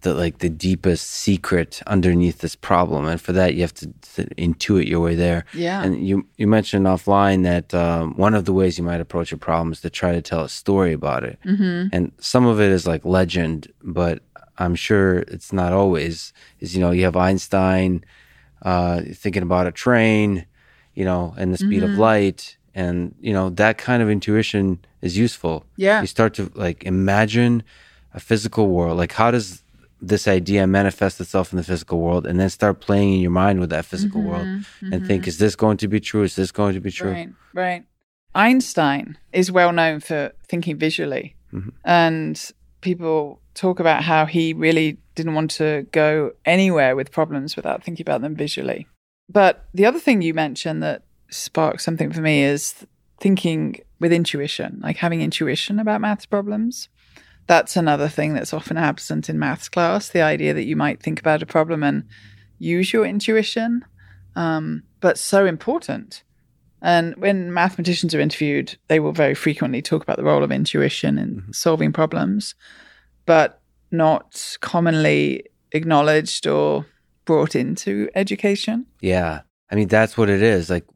the 0.02 0.14
like 0.14 0.38
the 0.38 0.48
deepest 0.48 1.08
secret 1.10 1.80
underneath 1.86 2.38
this 2.38 2.56
problem 2.56 3.06
and 3.06 3.20
for 3.20 3.32
that 3.32 3.54
you 3.54 3.60
have 3.62 3.74
to, 3.74 3.86
to 4.14 4.24
intuit 4.36 4.86
your 4.88 5.00
way 5.00 5.14
there 5.14 5.44
Yeah. 5.54 5.82
and 5.82 6.06
you 6.06 6.26
you 6.36 6.46
mentioned 6.46 6.86
offline 6.86 7.44
that 7.44 7.72
um, 7.72 8.16
one 8.16 8.34
of 8.34 8.44
the 8.44 8.52
ways 8.52 8.78
you 8.78 8.84
might 8.84 9.00
approach 9.00 9.32
a 9.32 9.36
problem 9.36 9.72
is 9.72 9.80
to 9.82 9.90
try 9.90 10.12
to 10.12 10.22
tell 10.22 10.42
a 10.44 10.48
story 10.48 10.92
about 10.92 11.24
it 11.24 11.38
mm-hmm. 11.44 11.88
and 11.92 12.12
some 12.18 12.46
of 12.46 12.60
it 12.60 12.70
is 12.70 12.86
like 12.86 13.04
legend 13.04 13.72
but 13.82 14.22
i'm 14.58 14.74
sure 14.74 15.18
it's 15.20 15.52
not 15.52 15.72
always 15.72 16.32
is 16.60 16.74
you 16.74 16.80
know 16.80 16.90
you 16.90 17.04
have 17.04 17.16
einstein 17.16 18.04
uh, 18.62 19.00
thinking 19.12 19.42
about 19.42 19.66
a 19.66 19.72
train 19.72 20.46
you 20.94 21.04
know 21.04 21.34
and 21.36 21.52
the 21.52 21.58
speed 21.58 21.82
of 21.82 21.90
mm-hmm. 21.90 22.00
light 22.00 22.56
and 22.74 23.14
you 23.20 23.32
know 23.32 23.50
that 23.50 23.76
kind 23.76 24.02
of 24.02 24.08
intuition 24.08 24.78
is 25.00 25.18
useful. 25.18 25.64
Yeah. 25.76 26.00
you 26.00 26.06
start 26.06 26.34
to 26.34 26.50
like 26.54 26.84
imagine 26.84 27.64
a 28.14 28.20
physical 28.20 28.68
world 28.68 28.96
like 28.98 29.12
how 29.12 29.30
does 29.32 29.62
this 30.02 30.26
idea 30.26 30.66
manifest 30.66 31.20
itself 31.20 31.52
in 31.52 31.56
the 31.56 31.62
physical 31.62 32.00
world 32.00 32.26
and 32.26 32.38
then 32.38 32.50
start 32.50 32.80
playing 32.80 33.14
in 33.14 33.20
your 33.20 33.30
mind 33.30 33.60
with 33.60 33.70
that 33.70 33.84
physical 33.84 34.20
mm-hmm. 34.20 34.30
world 34.30 34.46
and 34.46 34.64
mm-hmm. 34.64 35.06
think 35.06 35.28
is 35.28 35.38
this 35.38 35.54
going 35.54 35.76
to 35.76 35.86
be 35.86 36.00
true? 36.00 36.24
Is 36.24 36.34
this 36.34 36.50
going 36.50 36.74
to 36.74 36.80
be 36.80 36.90
true? 36.90 37.12
Right, 37.12 37.28
right. 37.54 37.84
Einstein 38.34 39.16
is 39.32 39.52
well 39.52 39.72
known 39.72 40.00
for 40.00 40.32
thinking 40.48 40.76
visually. 40.76 41.36
And 41.84 42.50
people 42.80 43.41
talk 43.54 43.80
about 43.80 44.02
how 44.02 44.26
he 44.26 44.52
really 44.52 44.98
didn't 45.14 45.34
want 45.34 45.50
to 45.52 45.86
go 45.92 46.32
anywhere 46.44 46.96
with 46.96 47.10
problems 47.10 47.56
without 47.56 47.82
thinking 47.84 48.04
about 48.04 48.22
them 48.22 48.34
visually. 48.34 48.86
But 49.28 49.64
the 49.74 49.86
other 49.86 49.98
thing 49.98 50.22
you 50.22 50.34
mentioned 50.34 50.82
that 50.82 51.02
sparked 51.30 51.80
something 51.80 52.12
for 52.12 52.20
me 52.20 52.42
is 52.42 52.86
thinking 53.20 53.80
with 54.00 54.12
intuition, 54.12 54.80
like 54.82 54.96
having 54.96 55.22
intuition 55.22 55.78
about 55.78 56.00
maths 56.00 56.26
problems. 56.26 56.88
That's 57.46 57.76
another 57.76 58.08
thing 58.08 58.34
that's 58.34 58.52
often 58.52 58.76
absent 58.76 59.28
in 59.28 59.38
maths 59.38 59.68
class 59.68 60.08
the 60.08 60.22
idea 60.22 60.54
that 60.54 60.64
you 60.64 60.76
might 60.76 61.02
think 61.02 61.20
about 61.20 61.42
a 61.42 61.46
problem 61.46 61.82
and 61.82 62.04
use 62.58 62.92
your 62.92 63.04
intuition, 63.04 63.84
um, 64.36 64.82
but 65.00 65.18
so 65.18 65.46
important. 65.46 66.22
And 66.80 67.14
when 67.16 67.52
mathematicians 67.54 68.14
are 68.14 68.20
interviewed, 68.20 68.76
they 68.88 68.98
will 68.98 69.12
very 69.12 69.34
frequently 69.34 69.82
talk 69.82 70.02
about 70.02 70.16
the 70.16 70.24
role 70.24 70.42
of 70.42 70.50
intuition 70.50 71.16
in 71.16 71.44
solving 71.52 71.92
problems, 71.92 72.56
but 73.26 73.60
not 73.90 74.56
commonly 74.60 75.44
acknowledged 75.72 76.46
or 76.46 76.86
brought 77.24 77.54
into 77.54 78.08
education. 78.14 78.86
Yeah. 79.00 79.42
I 79.70 79.74
mean 79.74 79.88
that's 79.88 80.16
what 80.16 80.28
it 80.28 80.42
is. 80.42 80.70
Like 80.70 80.86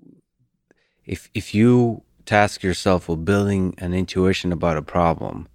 if 1.04 1.30
if 1.34 1.54
you 1.54 2.02
task 2.24 2.62
yourself 2.62 3.08
with 3.08 3.24
building 3.24 3.74
an 3.78 3.94
intuition 3.94 4.52
about 4.52 4.76
a 4.76 4.82
problem, 4.82 5.48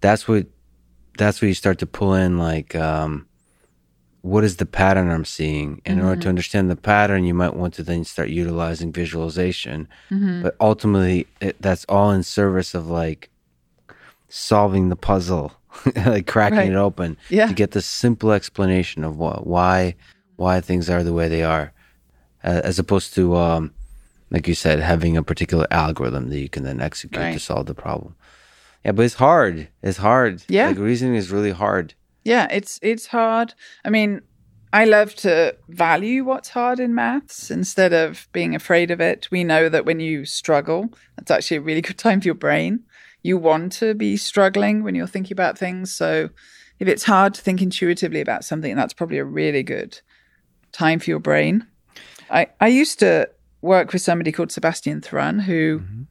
that's 0.00 0.28
what 0.28 0.46
that's 1.16 1.40
where 1.40 1.48
you 1.48 1.54
start 1.54 1.78
to 1.78 1.86
pull 1.86 2.14
in 2.14 2.38
like 2.38 2.74
um 2.74 3.26
what 4.22 4.44
is 4.44 4.56
the 4.56 4.66
pattern 4.66 5.10
I'm 5.10 5.24
seeing? 5.24 5.80
And 5.86 6.00
In 6.00 6.04
order 6.04 6.20
to 6.22 6.28
understand 6.28 6.70
the 6.70 6.76
pattern, 6.76 7.24
you 7.24 7.34
might 7.34 7.54
want 7.54 7.74
to 7.74 7.82
then 7.82 8.04
start 8.04 8.28
utilizing 8.28 8.92
visualization. 8.92 9.88
But 10.42 10.56
ultimately, 10.60 11.26
it, 11.40 11.56
that's 11.62 11.84
all 11.88 12.10
in 12.10 12.22
service 12.24 12.74
of 12.74 12.88
like 12.88 13.30
solving 14.28 14.88
the 14.88 14.96
puzzle, 14.96 15.52
like 16.06 16.26
cracking 16.26 16.58
Right. 16.58 16.68
it 16.70 16.74
open 16.76 17.16
Yeah. 17.30 17.46
to 17.46 17.54
get 17.54 17.72
the 17.72 17.82
simple 17.82 18.32
explanation 18.32 19.04
of 19.04 19.16
what, 19.16 19.46
why, 19.46 19.94
why 20.36 20.60
things 20.60 20.88
are 20.90 21.02
the 21.02 21.12
way 21.12 21.28
they 21.28 21.42
are, 21.42 21.72
as 22.42 22.78
opposed 22.78 23.14
to, 23.14 23.36
um, 23.36 23.72
like 24.30 24.46
you 24.48 24.54
said, 24.54 24.80
having 24.80 25.16
a 25.16 25.22
particular 25.22 25.66
algorithm 25.70 26.30
that 26.30 26.38
you 26.40 26.48
can 26.48 26.62
then 26.64 26.80
execute 26.80 27.32
to 27.32 27.38
solve 27.38 27.66
the 27.66 27.74
problem. 27.74 28.14
Yeah, 28.84 28.92
but 28.92 29.04
it's 29.04 29.14
hard. 29.14 29.68
It's 29.82 29.98
hard. 29.98 30.42
Yeah. 30.48 30.68
like 30.68 30.78
reasoning 30.78 31.14
is 31.16 31.30
really 31.30 31.50
hard. 31.50 31.94
Yeah, 32.24 32.46
it's 32.50 32.78
it's 32.82 33.06
hard. 33.06 33.54
I 33.84 33.90
mean, 33.90 34.20
I 34.72 34.84
love 34.84 35.14
to 35.16 35.56
value 35.68 36.24
what's 36.24 36.50
hard 36.50 36.78
in 36.78 36.94
maths 36.94 37.50
instead 37.50 37.92
of 37.92 38.28
being 38.32 38.54
afraid 38.54 38.90
of 38.90 39.00
it. 39.00 39.28
We 39.30 39.42
know 39.44 39.68
that 39.70 39.84
when 39.86 39.98
you 39.98 40.24
struggle, 40.26 40.90
that's 41.16 41.30
actually 41.30 41.56
a 41.56 41.62
really 41.62 41.80
good 41.80 41.98
time 41.98 42.20
for 42.20 42.26
your 42.28 42.34
brain. 42.34 42.84
You 43.22 43.36
want 43.36 43.72
to 43.72 43.94
be 43.94 44.16
struggling 44.16 44.82
when 44.82 44.94
you're 44.94 45.06
thinking 45.06 45.34
about 45.34 45.58
things. 45.58 45.92
So 45.92 46.30
if 46.78 46.88
it's 46.88 47.04
hard 47.04 47.34
to 47.34 47.40
think 47.40 47.60
intuitively 47.60 48.20
about 48.20 48.44
something, 48.44 48.76
that's 48.76 48.94
probably 48.94 49.18
a 49.18 49.24
really 49.24 49.62
good 49.62 50.00
time 50.72 50.98
for 50.98 51.10
your 51.10 51.18
brain. 51.18 51.66
I, 52.30 52.48
I 52.60 52.68
used 52.68 52.98
to 53.00 53.28
work 53.60 53.92
with 53.92 54.02
somebody 54.02 54.32
called 54.32 54.52
Sebastian 54.52 55.00
Thrun, 55.00 55.40
who 55.40 55.80
mm-hmm. 55.80 56.02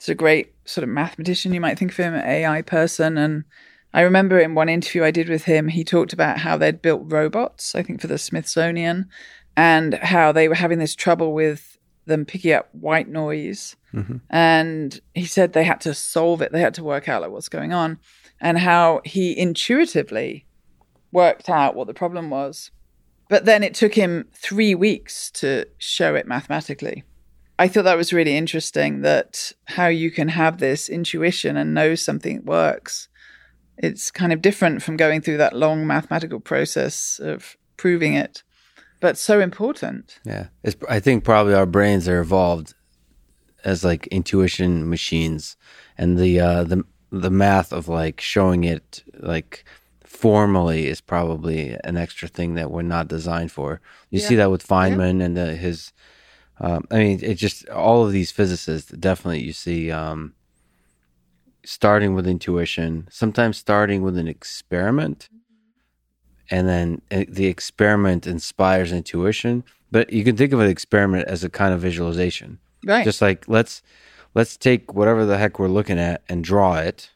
is 0.00 0.08
a 0.08 0.14
great 0.14 0.54
sort 0.64 0.82
of 0.82 0.90
mathematician. 0.90 1.54
You 1.54 1.60
might 1.60 1.78
think 1.78 1.92
of 1.92 1.96
him, 1.96 2.14
an 2.14 2.24
AI 2.24 2.62
person. 2.62 3.16
And 3.16 3.44
I 3.92 4.02
remember 4.02 4.38
in 4.38 4.54
one 4.54 4.68
interview 4.68 5.04
I 5.04 5.10
did 5.10 5.28
with 5.28 5.44
him, 5.44 5.68
he 5.68 5.84
talked 5.84 6.12
about 6.12 6.38
how 6.38 6.56
they'd 6.56 6.82
built 6.82 7.02
robots, 7.04 7.74
I 7.74 7.82
think 7.82 8.00
for 8.00 8.08
the 8.08 8.18
Smithsonian, 8.18 9.08
and 9.56 9.94
how 9.94 10.32
they 10.32 10.48
were 10.48 10.54
having 10.56 10.78
this 10.78 10.94
trouble 10.94 11.32
with 11.32 11.73
them 12.06 12.24
picking 12.24 12.52
up 12.52 12.68
white 12.72 13.08
noise. 13.08 13.76
Mm-hmm. 13.92 14.16
And 14.30 15.00
he 15.14 15.24
said 15.24 15.52
they 15.52 15.64
had 15.64 15.80
to 15.82 15.94
solve 15.94 16.42
it, 16.42 16.52
they 16.52 16.60
had 16.60 16.74
to 16.74 16.84
work 16.84 17.08
out 17.08 17.22
like 17.22 17.30
what's 17.30 17.48
going 17.48 17.72
on, 17.72 17.98
and 18.40 18.58
how 18.58 19.00
he 19.04 19.38
intuitively 19.38 20.46
worked 21.12 21.48
out 21.48 21.76
what 21.76 21.86
the 21.86 21.94
problem 21.94 22.30
was. 22.30 22.70
But 23.28 23.44
then 23.44 23.62
it 23.62 23.74
took 23.74 23.94
him 23.94 24.26
three 24.34 24.74
weeks 24.74 25.30
to 25.32 25.66
show 25.78 26.14
it 26.14 26.26
mathematically. 26.26 27.04
I 27.58 27.68
thought 27.68 27.84
that 27.84 27.96
was 27.96 28.12
really 28.12 28.36
interesting 28.36 29.02
that 29.02 29.52
how 29.66 29.86
you 29.86 30.10
can 30.10 30.28
have 30.28 30.58
this 30.58 30.88
intuition 30.88 31.56
and 31.56 31.72
know 31.72 31.94
something 31.94 32.44
works. 32.44 33.08
It's 33.78 34.10
kind 34.10 34.32
of 34.32 34.42
different 34.42 34.82
from 34.82 34.96
going 34.96 35.20
through 35.20 35.36
that 35.38 35.56
long 35.56 35.86
mathematical 35.86 36.40
process 36.40 37.20
of 37.22 37.56
proving 37.76 38.14
it, 38.14 38.42
but 39.04 39.18
so 39.18 39.38
important. 39.38 40.18
Yeah, 40.24 40.46
it's, 40.62 40.76
I 40.88 40.98
think 40.98 41.24
probably 41.24 41.52
our 41.52 41.66
brains 41.66 42.08
are 42.08 42.20
evolved 42.20 42.72
as 43.62 43.84
like 43.84 44.06
intuition 44.06 44.88
machines, 44.88 45.58
and 45.98 46.16
the 46.16 46.40
uh, 46.40 46.64
the 46.64 46.84
the 47.10 47.28
math 47.28 47.70
of 47.70 47.86
like 47.86 48.22
showing 48.22 48.64
it 48.64 49.04
like 49.20 49.66
formally 50.06 50.86
is 50.86 51.02
probably 51.02 51.76
an 51.84 51.98
extra 51.98 52.28
thing 52.28 52.54
that 52.54 52.70
we're 52.70 52.80
not 52.80 53.08
designed 53.08 53.52
for. 53.52 53.82
You 54.08 54.20
see 54.20 54.36
that 54.36 54.50
with 54.50 54.66
Feynman 54.66 55.22
and 55.22 55.36
the, 55.36 55.54
his. 55.54 55.92
Um, 56.58 56.86
I 56.90 56.96
mean, 56.96 57.20
it 57.22 57.34
just 57.34 57.68
all 57.68 58.06
of 58.06 58.12
these 58.12 58.30
physicists 58.30 58.90
definitely 58.92 59.42
you 59.42 59.52
see 59.52 59.90
um, 59.90 60.32
starting 61.62 62.14
with 62.14 62.26
intuition, 62.26 63.06
sometimes 63.10 63.58
starting 63.58 64.00
with 64.00 64.16
an 64.16 64.28
experiment, 64.28 65.28
and 66.50 66.68
then 66.68 67.02
uh, 67.10 67.24
the 67.28 67.46
experiment 67.46 68.26
inspires 68.26 68.92
intuition. 68.92 69.64
But 69.90 70.12
you 70.12 70.24
can 70.24 70.36
think 70.36 70.52
of 70.52 70.60
an 70.60 70.68
experiment 70.68 71.28
as 71.28 71.44
a 71.44 71.48
kind 71.48 71.72
of 71.72 71.80
visualization. 71.80 72.58
Right. 72.84 73.04
Just 73.04 73.22
like 73.22 73.48
let's 73.48 73.82
let's 74.34 74.56
take 74.56 74.94
whatever 74.94 75.24
the 75.24 75.38
heck 75.38 75.58
we're 75.58 75.68
looking 75.68 75.98
at 75.98 76.22
and 76.28 76.44
draw 76.44 76.76
it, 76.76 77.10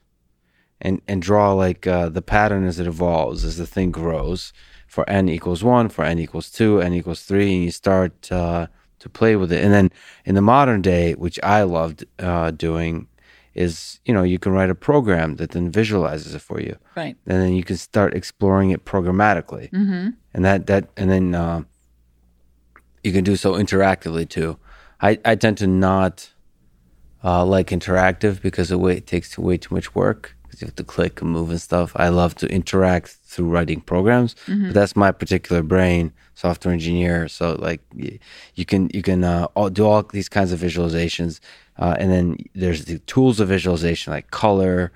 and 0.80 1.02
and 1.08 1.20
draw 1.20 1.52
like 1.52 1.86
uh, 1.86 2.08
the 2.08 2.22
pattern 2.22 2.64
as 2.66 2.78
it 2.78 2.86
evolves 2.86 3.44
as 3.44 3.56
the 3.56 3.66
thing 3.66 3.90
grows. 3.90 4.52
For 4.86 5.08
n 5.10 5.28
equals 5.28 5.62
one, 5.62 5.90
for 5.90 6.04
n 6.04 6.18
equals 6.18 6.50
two, 6.50 6.80
n 6.80 6.94
equals 6.94 7.22
three, 7.22 7.54
and 7.54 7.64
you 7.64 7.70
start 7.70 8.32
uh, 8.32 8.68
to 9.00 9.08
play 9.08 9.36
with 9.36 9.52
it. 9.52 9.62
And 9.62 9.72
then 9.72 9.90
in 10.24 10.34
the 10.34 10.40
modern 10.40 10.80
day, 10.80 11.12
which 11.12 11.38
I 11.42 11.62
loved 11.62 12.06
uh, 12.18 12.52
doing, 12.52 13.06
is 13.58 13.98
you 14.04 14.14
know 14.14 14.22
you 14.22 14.38
can 14.38 14.52
write 14.52 14.70
a 14.70 14.74
program 14.74 15.36
that 15.36 15.50
then 15.50 15.70
visualizes 15.70 16.34
it 16.34 16.40
for 16.40 16.60
you. 16.60 16.76
Right. 16.96 17.16
and 17.26 17.42
then 17.42 17.52
you 17.54 17.64
can 17.64 17.76
start 17.76 18.14
exploring 18.14 18.70
it 18.70 18.84
programmatically. 18.84 19.70
Mm-hmm. 19.70 20.10
and 20.34 20.44
that 20.44 20.66
that 20.68 20.88
and 20.96 21.10
then 21.10 21.34
uh, 21.34 21.62
you 23.02 23.12
can 23.12 23.24
do 23.24 23.36
so 23.36 23.52
interactively 23.54 24.28
too. 24.28 24.58
I 25.00 25.18
i 25.24 25.34
tend 25.34 25.58
to 25.58 25.66
not 25.66 26.30
uh, 27.24 27.44
like 27.44 27.68
interactive 27.68 28.40
because 28.40 28.70
it, 28.70 28.78
way, 28.78 28.96
it 28.96 29.06
takes 29.06 29.36
way 29.36 29.56
too 29.58 29.74
much 29.74 29.94
work. 29.94 30.36
Because 30.42 30.62
you 30.62 30.66
have 30.66 30.76
to 30.76 30.84
click 30.84 31.20
and 31.20 31.30
move 31.30 31.50
and 31.50 31.60
stuff. 31.60 31.92
I 31.96 32.08
love 32.08 32.34
to 32.36 32.46
interact 32.48 33.08
through 33.30 33.50
writing 33.50 33.80
programs 33.82 34.34
but 34.46 34.72
that's 34.72 34.96
my 34.96 35.12
particular 35.12 35.62
brain 35.62 36.12
software 36.34 36.72
engineer. 36.72 37.28
So 37.28 37.56
like 37.68 37.80
you 38.54 38.64
can 38.64 38.88
you 38.94 39.02
can 39.02 39.24
uh, 39.24 39.48
all, 39.56 39.68
do 39.68 39.84
all 39.84 40.02
these 40.04 40.28
kinds 40.28 40.52
of 40.52 40.60
visualizations 40.60 41.40
uh, 41.78 41.94
and 41.98 42.10
then 42.10 42.36
there's 42.54 42.84
the 42.86 42.98
tools 43.00 43.40
of 43.40 43.48
visualization 43.48 44.12
like 44.12 44.30
color 44.30 44.92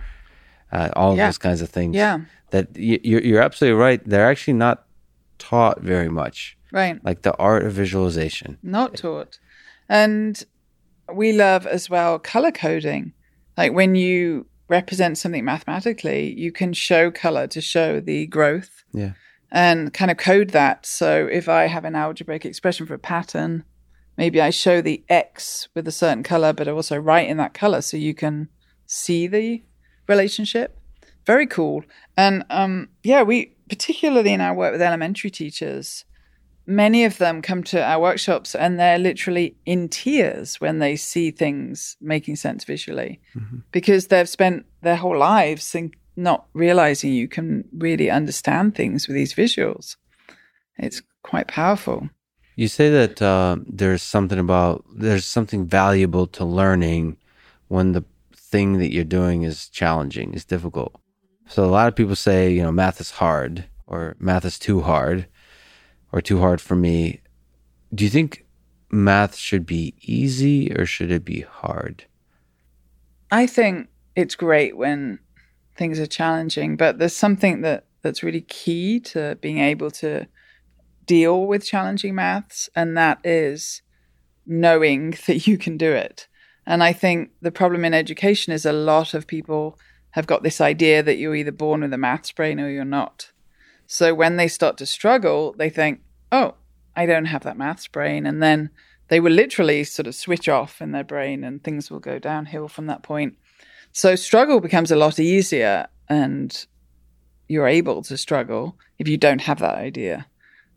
uh, 0.72 0.88
all 0.96 1.16
Yeah. 1.16 1.26
those 1.26 1.38
kinds 1.38 1.60
of 1.62 1.68
things 1.70 1.94
Yeah. 1.96 2.20
that 2.50 2.68
y- 2.76 3.00
you're, 3.02 3.20
you're 3.22 3.42
absolutely 3.42 3.78
right 3.78 4.00
they're 4.06 4.28
actually 4.30 4.54
not 4.54 4.86
taught 5.38 5.80
very 5.82 6.08
much 6.08 6.56
Right. 6.72 7.02
like 7.04 7.22
the 7.22 7.34
art 7.36 7.64
of 7.66 7.72
visualization 7.72 8.58
Not 8.62 8.96
taught. 8.96 9.38
And 9.88 10.42
we 11.12 11.32
love 11.32 11.66
as 11.66 11.90
well 11.90 12.18
color 12.18 12.50
coding. 12.52 13.12
Like 13.58 13.72
when 13.74 13.94
you 13.94 14.46
represent 14.68 15.18
something 15.18 15.44
mathematically, 15.44 16.32
you 16.38 16.50
can 16.52 16.72
show 16.72 17.10
color 17.10 17.46
to 17.48 17.60
show 17.60 18.00
the 18.00 18.26
growth. 18.26 18.84
Yeah. 18.94 19.12
And 19.50 19.92
kind 19.92 20.10
of 20.10 20.16
code 20.16 20.50
that. 20.50 20.86
So 20.86 21.26
if 21.30 21.46
I 21.48 21.66
have 21.66 21.84
an 21.84 21.94
algebraic 21.94 22.46
expression 22.46 22.86
for 22.86 22.94
a 22.94 22.98
pattern, 22.98 23.64
maybe 24.16 24.40
I 24.40 24.50
show 24.50 24.80
the 24.80 25.02
X 25.08 25.68
with 25.74 25.86
a 25.88 25.92
certain 25.92 26.22
color, 26.22 26.52
but 26.52 26.68
I 26.68 26.72
also 26.72 26.96
write 26.96 27.28
in 27.28 27.36
that 27.38 27.54
color 27.54 27.80
so 27.80 27.96
you 27.96 28.14
can 28.14 28.48
see 28.86 29.26
the 29.26 29.62
relationship. 30.08 30.78
Very 31.26 31.46
cool. 31.46 31.84
And 32.16 32.44
um, 32.50 32.88
yeah, 33.02 33.22
we 33.22 33.54
particularly 33.68 34.32
in 34.32 34.40
our 34.40 34.54
work 34.54 34.72
with 34.72 34.82
elementary 34.82 35.30
teachers, 35.30 36.04
many 36.66 37.04
of 37.04 37.18
them 37.18 37.42
come 37.42 37.62
to 37.64 37.82
our 37.82 38.00
workshops 38.00 38.54
and 38.54 38.78
they're 38.78 38.98
literally 38.98 39.56
in 39.64 39.88
tears 39.88 40.60
when 40.60 40.78
they 40.78 40.96
see 40.96 41.30
things 41.30 41.96
making 42.00 42.36
sense 42.36 42.64
visually 42.64 43.20
mm-hmm. 43.34 43.58
because 43.70 44.08
they've 44.08 44.28
spent 44.28 44.66
their 44.82 44.96
whole 44.96 45.18
lives 45.18 45.70
think, 45.70 45.94
not 46.16 46.46
realizing 46.52 47.12
you 47.12 47.26
can 47.26 47.64
really 47.72 48.10
understand 48.10 48.74
things 48.74 49.08
with 49.08 49.14
these 49.14 49.34
visuals. 49.34 49.96
It's 50.76 51.02
quite 51.22 51.48
powerful. 51.48 52.10
You 52.54 52.68
say 52.68 52.90
that 52.90 53.22
uh, 53.22 53.56
there's 53.66 54.02
something 54.02 54.38
about 54.38 54.84
there's 54.94 55.24
something 55.24 55.66
valuable 55.66 56.26
to 56.28 56.44
learning 56.44 57.16
when 57.68 57.92
the 57.92 58.04
thing 58.34 58.78
that 58.78 58.92
you're 58.92 59.04
doing 59.04 59.42
is 59.42 59.68
challenging, 59.68 60.34
is 60.34 60.44
difficult. 60.44 60.94
So 61.48 61.64
a 61.64 61.66
lot 61.66 61.88
of 61.88 61.96
people 61.96 62.16
say, 62.16 62.52
you 62.52 62.62
know, 62.62 62.72
math 62.72 63.00
is 63.00 63.12
hard 63.12 63.64
or 63.86 64.16
math 64.18 64.44
is 64.44 64.58
too 64.58 64.82
hard 64.82 65.26
or 66.12 66.20
too 66.20 66.38
hard 66.38 66.60
for 66.60 66.76
me. 66.76 67.20
Do 67.94 68.04
you 68.04 68.10
think 68.10 68.44
math 68.90 69.36
should 69.36 69.64
be 69.64 69.94
easy 70.02 70.72
or 70.74 70.84
should 70.84 71.10
it 71.10 71.24
be 71.24 71.40
hard? 71.40 72.04
I 73.30 73.46
think 73.46 73.88
it's 74.14 74.34
great 74.34 74.76
when 74.76 75.18
things 75.74 75.98
are 75.98 76.06
challenging, 76.06 76.76
but 76.76 76.98
there's 76.98 77.16
something 77.16 77.62
that 77.62 77.86
that's 78.02 78.22
really 78.22 78.42
key 78.42 79.00
to 79.00 79.38
being 79.40 79.58
able 79.58 79.90
to 79.90 80.26
deal 81.06 81.46
with 81.46 81.64
challenging 81.64 82.14
maths, 82.14 82.68
and 82.74 82.96
that 82.96 83.18
is 83.24 83.82
knowing 84.46 85.10
that 85.26 85.46
you 85.46 85.58
can 85.58 85.76
do 85.76 85.92
it. 85.92 86.28
And 86.66 86.82
I 86.82 86.92
think 86.92 87.30
the 87.40 87.50
problem 87.50 87.84
in 87.84 87.94
education 87.94 88.52
is 88.52 88.64
a 88.64 88.72
lot 88.72 89.14
of 89.14 89.26
people 89.26 89.78
have 90.12 90.26
got 90.26 90.42
this 90.42 90.60
idea 90.60 91.02
that 91.02 91.16
you're 91.16 91.34
either 91.34 91.52
born 91.52 91.80
with 91.80 91.92
a 91.92 91.98
maths 91.98 92.30
brain 92.32 92.60
or 92.60 92.68
you're 92.68 92.84
not. 92.84 93.32
So 93.86 94.14
when 94.14 94.36
they 94.36 94.48
start 94.48 94.76
to 94.78 94.86
struggle, 94.86 95.54
they 95.58 95.70
think, 95.70 96.00
oh, 96.30 96.54
I 96.94 97.06
don't 97.06 97.26
have 97.26 97.42
that 97.44 97.56
maths 97.56 97.88
brain. 97.88 98.26
And 98.26 98.42
then 98.42 98.70
they 99.08 99.20
will 99.20 99.32
literally 99.32 99.84
sort 99.84 100.06
of 100.06 100.14
switch 100.14 100.48
off 100.48 100.80
in 100.80 100.92
their 100.92 101.04
brain 101.04 101.44
and 101.44 101.62
things 101.62 101.90
will 101.90 101.98
go 101.98 102.18
downhill 102.18 102.68
from 102.68 102.86
that 102.86 103.02
point. 103.02 103.36
So 103.92 104.14
struggle 104.14 104.60
becomes 104.60 104.90
a 104.90 104.96
lot 104.96 105.18
easier 105.18 105.88
and 106.08 106.66
you're 107.48 107.66
able 107.66 108.02
to 108.02 108.16
struggle 108.16 108.78
if 108.98 109.08
you 109.08 109.16
don't 109.16 109.42
have 109.42 109.58
that 109.58 109.74
idea. 109.74 110.26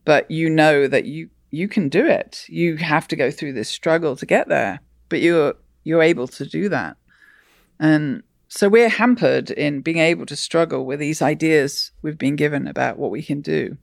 But 0.06 0.30
you 0.32 0.50
know 0.50 0.88
that 0.88 1.06
you 1.06 1.30
you 1.52 1.68
can 1.68 1.90
do 1.90 2.06
it. 2.06 2.46
You 2.48 2.78
have 2.78 3.08
to 3.10 3.16
go 3.16 3.32
through 3.32 3.54
this 3.54 3.70
struggle 3.70 4.16
to 4.16 4.26
get 4.26 4.48
there, 4.48 4.80
but 5.10 5.22
you're 5.22 5.56
you're 5.84 6.02
able 6.02 6.28
to 6.28 6.46
do 6.46 6.70
that. 6.70 6.98
And 7.80 8.24
so 8.48 8.70
we're 8.70 8.90
hampered 8.90 9.52
in 9.52 9.82
being 9.82 9.98
able 9.98 10.26
to 10.28 10.36
struggle 10.36 10.86
with 10.86 11.00
these 11.00 11.22
ideas 11.22 11.92
we've 12.02 12.18
been 12.18 12.36
given 12.36 12.68
about 12.68 12.98
what 12.98 13.12
we 13.12 13.22
can 13.22 13.42
do. 13.42 13.78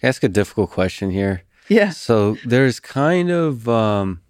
Can 0.00 0.06
I 0.06 0.08
ask 0.08 0.22
a 0.22 0.28
difficult 0.28 0.70
question 0.70 1.10
here? 1.10 1.42
Yeah. 1.68 1.90
So 1.90 2.36
there's 2.44 2.80
kind 2.80 3.30
of 3.30 3.68
um, 3.68 4.20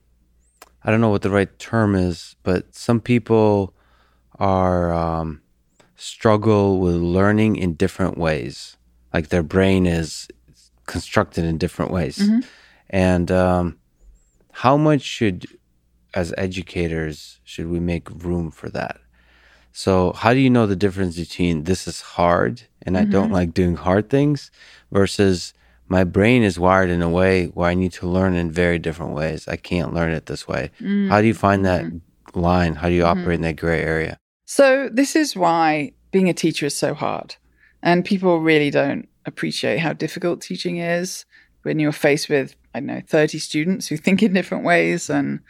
I 0.84 0.90
don't 0.90 1.00
know 1.00 1.10
what 1.10 1.22
the 1.22 1.30
right 1.30 1.58
term 1.58 1.94
is, 1.94 2.36
but 2.42 2.74
some 2.74 3.00
people 3.00 3.74
are 4.38 4.92
um, 4.92 5.42
struggle 5.96 6.80
with 6.80 6.96
learning 6.96 7.56
in 7.56 7.74
different 7.74 8.18
ways. 8.18 8.76
Like 9.12 9.28
their 9.28 9.42
brain 9.42 9.86
is 9.86 10.28
constructed 10.86 11.44
in 11.44 11.58
different 11.58 11.90
ways, 11.90 12.18
mm-hmm. 12.18 12.40
and 12.90 13.30
um, 13.30 13.78
how 14.52 14.76
much 14.76 15.02
should 15.02 15.46
as 16.14 16.34
educators 16.36 17.40
should 17.44 17.68
we 17.68 17.80
make 17.80 18.08
room 18.10 18.50
for 18.50 18.68
that? 18.70 18.98
So, 19.72 20.12
how 20.12 20.34
do 20.34 20.40
you 20.40 20.50
know 20.50 20.66
the 20.66 20.76
difference 20.76 21.16
between 21.16 21.64
this 21.64 21.88
is 21.88 22.02
hard 22.02 22.62
and 22.82 22.96
I 22.96 23.02
mm-hmm. 23.02 23.10
don't 23.10 23.32
like 23.32 23.54
doing 23.54 23.76
hard 23.76 24.10
things 24.10 24.50
versus 24.90 25.54
my 25.88 26.04
brain 26.04 26.42
is 26.42 26.58
wired 26.58 26.90
in 26.90 27.02
a 27.02 27.08
way 27.08 27.46
where 27.46 27.70
I 27.70 27.74
need 27.74 27.92
to 27.94 28.06
learn 28.06 28.34
in 28.34 28.50
very 28.50 28.78
different 28.78 29.14
ways. 29.14 29.48
I 29.48 29.56
can't 29.56 29.94
learn 29.94 30.12
it 30.12 30.26
this 30.26 30.46
way. 30.46 30.70
Mm-hmm. 30.80 31.08
How 31.08 31.20
do 31.20 31.26
you 31.26 31.34
find 31.34 31.64
that 31.64 31.84
mm-hmm. 31.84 32.38
line? 32.38 32.74
How 32.74 32.88
do 32.88 32.94
you 32.94 33.04
operate 33.04 33.36
in 33.36 33.42
that 33.42 33.56
gray 33.56 33.80
area? 33.80 34.18
So, 34.44 34.90
this 34.92 35.16
is 35.16 35.34
why 35.34 35.92
being 36.10 36.28
a 36.28 36.34
teacher 36.34 36.66
is 36.66 36.76
so 36.76 36.92
hard. 36.92 37.36
And 37.82 38.04
people 38.04 38.40
really 38.40 38.70
don't 38.70 39.08
appreciate 39.26 39.78
how 39.78 39.92
difficult 39.92 40.40
teaching 40.40 40.78
is 40.78 41.24
when 41.62 41.78
you're 41.78 41.92
faced 41.92 42.28
with, 42.28 42.56
I 42.74 42.80
don't 42.80 42.86
know, 42.86 43.02
30 43.06 43.38
students 43.38 43.88
who 43.88 43.96
think 43.96 44.22
in 44.22 44.32
different 44.32 44.64
ways. 44.64 45.08
And, 45.08 45.40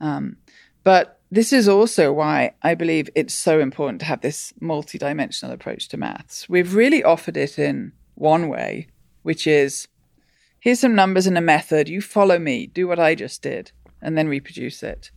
um, 0.00 0.36
but 0.82 1.20
this 1.30 1.52
is 1.52 1.68
also 1.68 2.12
why 2.12 2.54
I 2.62 2.74
believe 2.74 3.08
it's 3.14 3.34
so 3.34 3.60
important 3.60 4.00
to 4.00 4.06
have 4.06 4.20
this 4.20 4.52
multidimensional 4.60 5.52
approach 5.52 5.88
to 5.88 5.96
maths. 5.96 6.48
We've 6.48 6.74
really 6.74 7.04
offered 7.04 7.36
it 7.36 7.58
in 7.58 7.92
one 8.14 8.48
way, 8.48 8.88
which 9.22 9.46
is 9.46 9.86
here's 10.58 10.80
some 10.80 10.94
numbers 10.94 11.26
and 11.26 11.38
a 11.38 11.42
method. 11.42 11.88
You 11.88 12.00
follow 12.00 12.38
me, 12.38 12.66
do 12.66 12.88
what 12.88 12.98
I 12.98 13.14
just 13.14 13.42
did, 13.42 13.70
and 14.02 14.18
then 14.18 14.28
reproduce 14.28 14.82
it. 14.82 15.10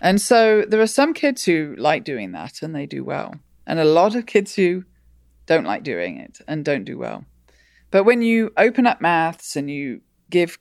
And 0.00 0.20
so 0.20 0.62
there 0.68 0.80
are 0.80 0.86
some 0.86 1.14
kids 1.14 1.44
who 1.44 1.74
like 1.78 2.04
doing 2.04 2.32
that 2.32 2.60
and 2.62 2.74
they 2.74 2.84
do 2.84 3.02
well, 3.02 3.34
and 3.66 3.78
a 3.78 3.84
lot 3.84 4.14
of 4.14 4.26
kids 4.26 4.54
who 4.54 4.84
don't 5.46 5.64
like 5.64 5.84
doing 5.84 6.18
it 6.18 6.40
and 6.46 6.64
don't 6.64 6.84
do 6.84 6.98
well. 6.98 7.24
But 7.90 8.04
when 8.04 8.22
you 8.22 8.52
open 8.56 8.86
up 8.86 9.00
maths 9.00 9.56
and 9.56 9.70
you 9.70 10.00
give 10.30 10.58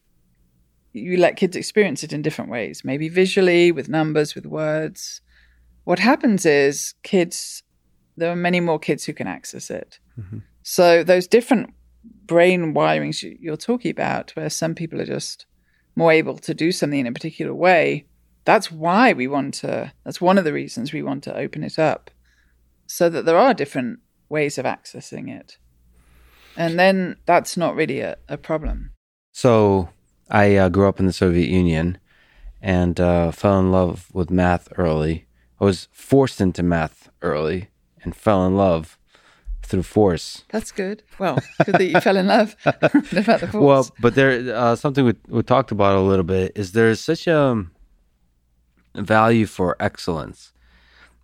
you 0.95 1.17
let 1.17 1.35
kids 1.35 1.55
experience 1.55 2.03
it 2.03 2.13
in 2.13 2.21
different 2.21 2.49
ways, 2.49 2.83
maybe 2.83 3.09
visually, 3.09 3.71
with 3.71 3.89
numbers, 3.89 4.33
with 4.33 4.45
words. 4.45 5.21
What 5.83 5.99
happens 5.99 6.45
is 6.45 6.93
kids, 7.03 7.63
there 8.15 8.31
are 8.31 8.35
many 8.35 8.59
more 8.59 8.79
kids 8.79 9.03
who 9.03 9.13
can 9.13 9.27
access 9.27 9.69
it. 9.69 9.99
Mm-hmm. 10.19 10.39
So 10.63 11.03
those 11.03 11.27
different 11.27 11.73
brain 12.25 12.73
wirings 12.73 13.23
you're 13.39 13.57
talking 13.57 13.91
about, 13.91 14.31
where 14.35 14.49
some 14.49 14.73
people 14.73 15.01
are 15.01 15.05
just 15.05 15.45
more 15.95 16.11
able 16.11 16.37
to 16.37 16.53
do 16.53 16.71
something 16.71 16.99
in 16.99 17.07
a 17.07 17.11
particular 17.11 17.53
way, 17.53 18.05
that's 18.45 18.71
why 18.71 19.13
we 19.13 19.27
want 19.27 19.53
to, 19.55 19.91
that's 20.03 20.21
one 20.21 20.37
of 20.37 20.43
the 20.43 20.53
reasons 20.53 20.93
we 20.93 21.03
want 21.03 21.23
to 21.23 21.35
open 21.35 21.63
it 21.63 21.77
up 21.77 22.09
so 22.87 23.09
that 23.09 23.25
there 23.25 23.37
are 23.37 23.53
different 23.53 23.99
ways 24.29 24.57
of 24.57 24.65
accessing 24.65 25.29
it. 25.29 25.57
And 26.57 26.79
then 26.79 27.17
that's 27.25 27.57
not 27.57 27.75
really 27.75 27.99
a, 27.99 28.17
a 28.29 28.37
problem. 28.37 28.91
So 29.31 29.89
I 30.29 30.55
uh, 30.55 30.69
grew 30.69 30.87
up 30.87 30.99
in 30.99 31.05
the 31.05 31.13
Soviet 31.13 31.49
Union 31.49 31.97
and 32.61 32.99
uh, 32.99 33.31
fell 33.31 33.59
in 33.59 33.71
love 33.71 34.09
with 34.13 34.31
math 34.31 34.69
early. 34.77 35.25
I 35.59 35.65
was 35.65 35.87
forced 35.91 36.41
into 36.41 36.63
math 36.63 37.09
early 37.21 37.69
and 38.01 38.15
fell 38.15 38.45
in 38.45 38.55
love 38.55 38.97
through 39.63 39.83
force. 39.83 40.43
That's 40.49 40.71
good. 40.71 41.03
Well, 41.19 41.39
good 41.65 41.75
that 41.75 41.85
you 41.85 41.99
fell 41.99 42.17
in 42.17 42.27
love. 42.27 42.55
about 42.65 43.39
the 43.41 43.49
force? 43.51 43.53
Well, 43.53 43.89
but 43.99 44.15
there 44.15 44.55
uh, 44.55 44.75
something 44.75 45.05
we, 45.05 45.15
we 45.27 45.43
talked 45.43 45.71
about 45.71 45.97
a 45.97 46.01
little 46.01 46.23
bit 46.23 46.53
is 46.55 46.71
there's 46.71 46.99
such 46.99 47.27
a 47.27 47.65
value 48.95 49.45
for 49.45 49.75
excellence. 49.79 50.53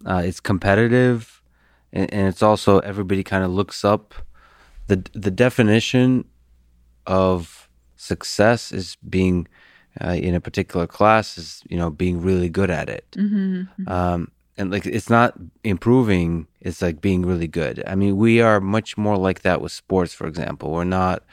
Uh, 0.05 0.21
it's 0.25 0.39
competitive, 0.39 1.41
and, 1.93 2.11
and 2.13 2.27
it's 2.27 2.41
also 2.41 2.79
everybody 2.79 3.23
kind 3.23 3.43
of 3.43 3.51
looks 3.51 3.85
up. 3.85 4.15
The 4.87 5.03
The 5.13 5.31
definition 5.31 6.25
of 7.07 7.69
success 7.95 8.71
is 8.71 8.97
being 9.07 9.47
uh, 9.99 10.13
in 10.13 10.33
a 10.33 10.41
particular 10.41 10.87
class 10.87 11.37
is 11.37 11.63
you 11.69 11.77
know 11.77 11.89
being 11.89 12.21
really 12.21 12.49
good 12.49 12.69
at 12.69 12.89
it 12.89 13.05
mm-hmm, 13.11 13.61
mm-hmm. 13.61 13.91
Um, 13.91 14.31
and 14.57 14.71
like 14.71 14.85
it's 14.85 15.09
not 15.09 15.37
improving 15.63 16.47
it's 16.61 16.81
like 16.81 17.01
being 17.01 17.25
really 17.25 17.47
good 17.47 17.83
i 17.87 17.95
mean 17.95 18.17
we 18.17 18.41
are 18.41 18.59
much 18.61 18.97
more 18.97 19.17
like 19.17 19.41
that 19.41 19.61
with 19.61 19.71
sports 19.71 20.13
for 20.13 20.27
example 20.27 20.71
we're 20.71 20.83
not 20.83 21.23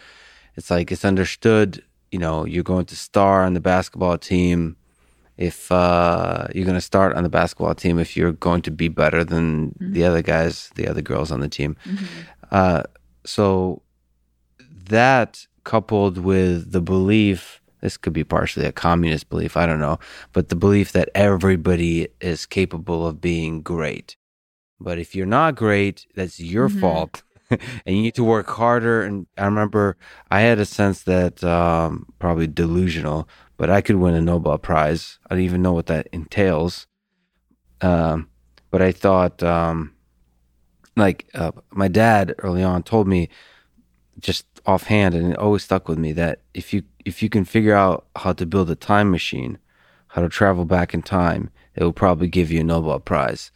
it's 0.56 0.70
like 0.70 0.90
it's 0.90 1.04
understood 1.04 1.82
you 2.10 2.18
know 2.18 2.44
you're 2.44 2.64
going 2.64 2.86
to 2.86 2.96
star 2.96 3.44
on 3.44 3.54
the 3.54 3.60
basketball 3.60 4.18
team 4.18 4.76
if 5.36 5.70
uh, 5.70 6.48
you're 6.52 6.64
going 6.64 6.74
to 6.74 6.80
start 6.80 7.14
on 7.14 7.22
the 7.22 7.28
basketball 7.28 7.72
team 7.72 8.00
if 8.00 8.16
you're 8.16 8.32
going 8.32 8.60
to 8.60 8.72
be 8.72 8.88
better 8.88 9.22
than 9.22 9.68
mm-hmm. 9.68 9.92
the 9.92 10.04
other 10.04 10.20
guys 10.20 10.70
the 10.74 10.88
other 10.88 11.02
girls 11.02 11.30
on 11.30 11.38
the 11.38 11.48
team 11.48 11.76
mm-hmm. 11.84 12.04
uh, 12.50 12.82
so 13.24 13.82
that 14.60 15.46
coupled 15.64 16.18
with 16.18 16.72
the 16.72 16.80
belief 16.80 17.60
this 17.80 17.96
could 17.96 18.12
be 18.12 18.24
partially 18.24 18.66
a 18.66 18.72
communist 18.72 19.28
belief, 19.28 19.56
I 19.56 19.66
don't 19.66 19.80
know, 19.80 19.98
but 20.32 20.48
the 20.48 20.56
belief 20.56 20.92
that 20.92 21.10
everybody 21.14 22.08
is 22.20 22.46
capable 22.46 23.06
of 23.06 23.20
being 23.20 23.62
great. 23.62 24.16
But 24.80 24.98
if 24.98 25.14
you're 25.14 25.26
not 25.26 25.54
great, 25.54 26.06
that's 26.14 26.40
your 26.40 26.68
mm-hmm. 26.68 26.80
fault. 26.80 27.22
and 27.50 27.96
you 27.96 28.02
need 28.02 28.14
to 28.14 28.24
work 28.24 28.48
harder. 28.48 29.02
And 29.02 29.26
I 29.36 29.44
remember 29.44 29.96
I 30.30 30.40
had 30.40 30.58
a 30.58 30.64
sense 30.64 31.02
that, 31.04 31.42
um, 31.42 32.06
probably 32.18 32.46
delusional, 32.46 33.28
but 33.56 33.70
I 33.70 33.80
could 33.80 33.96
win 33.96 34.14
a 34.14 34.20
Nobel 34.20 34.58
Prize. 34.58 35.18
I 35.28 35.34
don't 35.34 35.44
even 35.44 35.62
know 35.62 35.72
what 35.72 35.86
that 35.86 36.08
entails. 36.12 36.86
Um, 37.80 38.28
but 38.70 38.82
I 38.82 38.92
thought, 38.92 39.42
um, 39.42 39.94
like, 40.98 41.28
uh, 41.34 41.52
my 41.70 41.88
dad 41.88 42.34
early 42.38 42.62
on 42.62 42.82
told 42.82 43.06
me 43.08 43.28
just 44.18 44.46
offhand, 44.66 45.14
and 45.14 45.32
it 45.32 45.38
always 45.38 45.62
stuck 45.62 45.88
with 45.88 45.98
me 45.98 46.12
that 46.12 46.40
if 46.54 46.72
you 46.72 46.82
if 47.04 47.22
you 47.22 47.28
can 47.28 47.44
figure 47.44 47.74
out 47.74 48.06
how 48.16 48.32
to 48.34 48.44
build 48.44 48.70
a 48.70 48.74
time 48.74 49.10
machine, 49.10 49.58
how 50.08 50.22
to 50.22 50.28
travel 50.28 50.64
back 50.64 50.92
in 50.92 51.02
time, 51.02 51.50
it 51.74 51.82
will 51.82 51.92
probably 51.92 52.28
give 52.28 52.50
you 52.50 52.60
a 52.60 52.64
Nobel 52.64 53.00
Prize. 53.00 53.50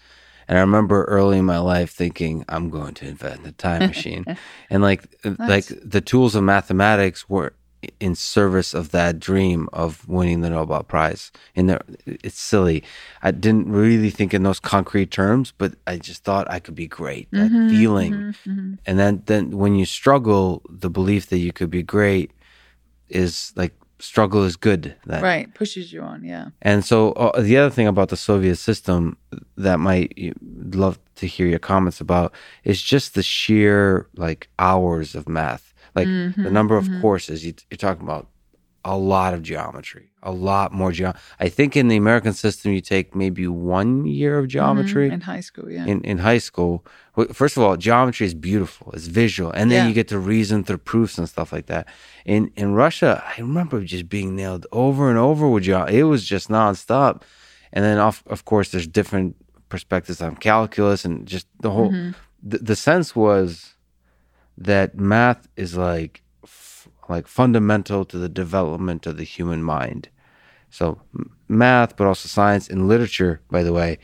And 0.48 0.58
I 0.58 0.60
remember 0.60 1.04
early 1.04 1.38
in 1.38 1.44
my 1.44 1.58
life 1.58 1.90
thinking, 1.90 2.44
I'm 2.48 2.70
going 2.70 2.94
to 2.94 3.06
invent 3.06 3.46
a 3.46 3.52
time 3.52 3.86
machine. 3.88 4.24
and 4.70 4.82
like 4.82 5.04
like 5.38 5.66
the 5.84 6.00
tools 6.00 6.34
of 6.34 6.44
mathematics 6.44 7.28
were 7.28 7.54
in 8.00 8.14
service 8.14 8.74
of 8.74 8.90
that 8.90 9.18
dream 9.18 9.68
of 9.72 10.06
winning 10.08 10.40
the 10.40 10.50
Nobel 10.50 10.82
Prize. 10.82 11.32
And 11.56 11.68
there, 11.68 11.80
it's 12.06 12.40
silly. 12.40 12.82
I 13.22 13.30
didn't 13.30 13.70
really 13.70 14.10
think 14.10 14.32
in 14.34 14.42
those 14.42 14.60
concrete 14.60 15.10
terms, 15.10 15.52
but 15.56 15.74
I 15.86 15.98
just 15.98 16.24
thought 16.24 16.50
I 16.50 16.58
could 16.60 16.74
be 16.74 16.86
great. 16.86 17.28
That 17.32 17.50
Mm-hmm, 17.50 17.68
feeling, 17.68 18.34
and 18.86 18.98
then 18.98 19.22
then 19.26 19.50
when 19.58 19.74
you 19.74 19.84
struggle, 19.86 20.62
the 20.68 20.90
belief 20.90 21.28
that 21.30 21.38
you 21.38 21.52
could 21.52 21.70
be 21.70 21.82
great 21.82 22.30
is 23.08 23.52
like 23.56 23.74
struggle 23.98 24.42
is 24.44 24.56
good. 24.56 24.96
That 25.06 25.22
Right. 25.22 25.52
Pushes 25.54 25.92
you 25.92 26.02
on. 26.02 26.24
Yeah. 26.24 26.48
and 26.60 26.84
so 26.84 27.12
uh, 27.12 27.40
the 27.40 27.56
other 27.56 27.70
thing 27.70 27.86
about 27.86 28.08
the 28.08 28.16
Soviet 28.16 28.56
system 28.56 29.16
that 29.56 29.78
might 29.78 30.12
love 30.74 30.98
to 31.16 31.26
hear 31.26 31.46
your 31.46 31.58
comments 31.60 32.00
about 32.00 32.32
is 32.64 32.82
just 32.82 33.14
the 33.14 33.22
sheer 33.22 34.08
like 34.16 34.48
hours 34.58 35.14
of 35.14 35.28
math, 35.28 35.71
like 35.94 36.06
the 36.06 36.12
mm-hmm, 36.12 36.52
number 36.52 36.76
of 36.76 36.84
mm-hmm. 36.84 37.00
courses 37.00 37.44
you, 37.44 37.54
you're 37.70 37.78
talking 37.78 38.02
about. 38.02 38.28
A 38.84 38.98
lot 38.98 39.32
of 39.32 39.44
geometry, 39.44 40.10
a 40.24 40.32
lot 40.32 40.72
more 40.72 40.90
geo. 40.90 41.14
I 41.38 41.48
think 41.48 41.76
in 41.76 41.86
the 41.86 41.96
American 41.96 42.32
system, 42.32 42.72
you 42.72 42.80
take 42.80 43.14
maybe 43.14 43.46
one 43.46 44.06
year 44.06 44.38
of 44.38 44.46
mm-hmm, 44.46 44.50
geometry 44.50 45.08
In 45.08 45.20
high 45.20 45.38
school. 45.38 45.70
Yeah. 45.70 45.86
in, 45.86 46.02
in 46.02 46.18
high 46.18 46.38
school. 46.38 46.84
First 47.32 47.56
of 47.56 47.62
all, 47.62 47.76
geometry 47.76 48.26
is 48.26 48.34
beautiful. 48.34 48.90
It's 48.90 49.06
visual. 49.06 49.52
And 49.52 49.70
then 49.70 49.84
Yeah. 49.84 49.88
you 49.88 49.94
get 49.94 50.08
to 50.08 50.18
reason 50.18 50.64
through 50.64 50.78
proofs 50.78 51.16
and 51.16 51.28
stuff 51.28 51.52
like 51.52 51.66
that. 51.66 51.86
In 52.24 52.50
in 52.56 52.74
Russia, 52.74 53.22
I 53.24 53.40
remember 53.40 53.84
just 53.84 54.08
being 54.08 54.34
nailed 54.34 54.66
over 54.72 55.08
and 55.10 55.18
over 55.18 55.46
with 55.48 55.62
geometry. 55.62 56.00
It 56.00 56.04
was 56.04 56.24
just 56.24 56.48
nonstop. 56.48 57.22
And 57.72 57.84
then 57.84 57.98
of 57.98 58.24
of 58.26 58.44
course 58.44 58.70
there's 58.72 58.88
different 58.88 59.36
perspectives 59.68 60.20
on 60.20 60.34
calculus 60.36 61.04
and 61.04 61.24
just 61.24 61.46
the 61.60 61.70
whole 61.70 61.92
the, 62.42 62.58
the 62.58 62.76
sense 62.76 63.14
was 63.14 63.71
that 64.58 64.96
math 64.96 65.48
is 65.56 65.76
like 65.76 66.22
f- 66.44 66.88
like 67.08 67.26
fundamental 67.26 68.04
to 68.06 68.18
the 68.18 68.28
development 68.28 69.06
of 69.06 69.16
the 69.16 69.24
human 69.24 69.62
mind. 69.62 70.08
So 70.70 71.00
math, 71.48 71.96
but 71.96 72.06
also 72.06 72.28
science 72.28 72.68
and 72.68 72.88
literature, 72.88 73.40
by 73.50 73.62
the 73.62 73.72
way, 73.72 73.98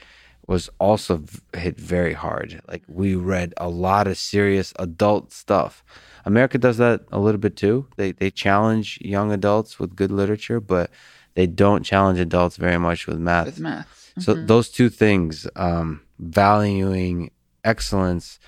was 0.47 0.69
also 0.79 1.19
v- 1.19 1.41
hit 1.57 1.79
very 1.79 2.13
hard. 2.15 2.61
Like 2.69 2.83
we 2.89 3.15
read 3.15 3.55
a 3.57 3.69
lot 3.69 4.07
of 4.07 4.17
serious 4.17 4.73
adult 4.79 5.33
stuff. 5.33 5.85
America 6.25 6.59
does 6.59 6.79
that 6.79 7.03
a 7.13 7.19
little 7.19 7.41
bit 7.41 7.57
too. 7.57 7.87
They 7.97 8.13
they 8.13 8.31
challenge 8.31 8.99
young 9.01 9.33
adults 9.33 9.79
with 9.79 9.97
good 9.97 10.11
literature, 10.11 10.61
but 10.61 10.91
they 11.35 11.47
don't 11.47 11.85
challenge 11.85 12.19
adults 12.19 12.57
very 12.57 12.79
much 12.79 13.07
with 13.07 13.19
math. 13.19 13.47
with 13.47 13.61
maths. 13.61 14.13
So 14.19 14.35
those 14.35 14.69
two 14.69 14.89
things, 14.89 15.47
um, 15.55 16.01
valuing 16.19 17.31
excellence 17.65 18.39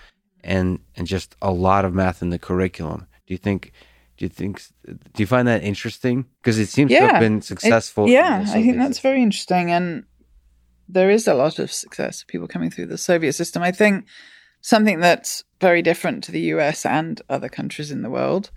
and 0.44 0.81
and 0.96 1.07
just 1.07 1.37
a 1.42 1.53
lot 1.53 1.85
of 1.85 1.94
math 1.94 2.22
in 2.22 2.31
the 2.31 2.38
curriculum. 2.38 3.07
Do 3.26 3.35
you 3.35 3.38
think? 3.38 3.72
Do 4.16 4.24
you 4.24 4.29
think? 4.29 4.62
Do 4.85 5.22
you 5.22 5.26
find 5.26 5.48
that 5.48 5.62
interesting? 5.62 6.26
Because 6.42 6.59
it 6.59 6.68
seems 6.68 6.90
to 6.90 7.00
have 7.00 7.20
been 7.20 7.42
successful. 7.42 8.07
in 8.07 8.12
yeah, 8.12 8.44
I 8.46 8.62
think 8.62 8.76
that's 8.76 8.98
very 8.98 9.22
interesting. 9.22 9.70
And 9.70 10.05
there 10.88 11.11
is 11.11 11.26
a 11.29 11.35
lot 11.35 11.59
of 11.59 11.72
success, 11.72 12.22
of 12.22 12.29
people 12.29 12.48
coming 12.48 12.70
through 12.70 12.87
the 12.87 12.98
Soviet 12.98 13.33
system. 13.35 13.62
I 13.62 13.72
think 13.72 14.05
something 14.61 15.00
that's 15.00 15.44
very 15.61 15.83
different 15.83 16.24
to 16.24 16.33
the 16.33 16.40
US 16.53 16.85
and 16.85 17.20
other 17.29 17.48
countries 17.48 17.90
in 17.90 18.03
the 18.03 18.11
world 18.11 18.50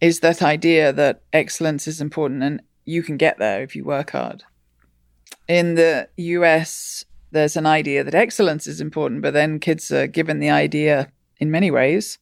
is 0.00 0.20
that 0.20 0.42
idea 0.42 0.92
that 0.92 1.22
excellence 1.32 1.88
is 1.88 2.00
important 2.00 2.42
and 2.42 2.62
you 2.84 3.02
can 3.02 3.16
get 3.16 3.38
there 3.38 3.62
if 3.62 3.74
you 3.74 3.84
work 3.84 4.10
hard. 4.10 4.44
In 5.46 5.74
the 5.74 6.08
US, 6.16 7.04
there's 7.30 7.56
an 7.56 7.66
idea 7.66 8.04
that 8.04 8.14
excellence 8.14 8.66
is 8.66 8.80
important, 8.80 9.22
but 9.22 9.34
then 9.34 9.58
kids 9.58 9.90
are 9.90 10.06
given 10.06 10.38
the 10.38 10.50
idea 10.50 11.10
in 11.38 11.50
many 11.50 11.70
ways 11.70 12.18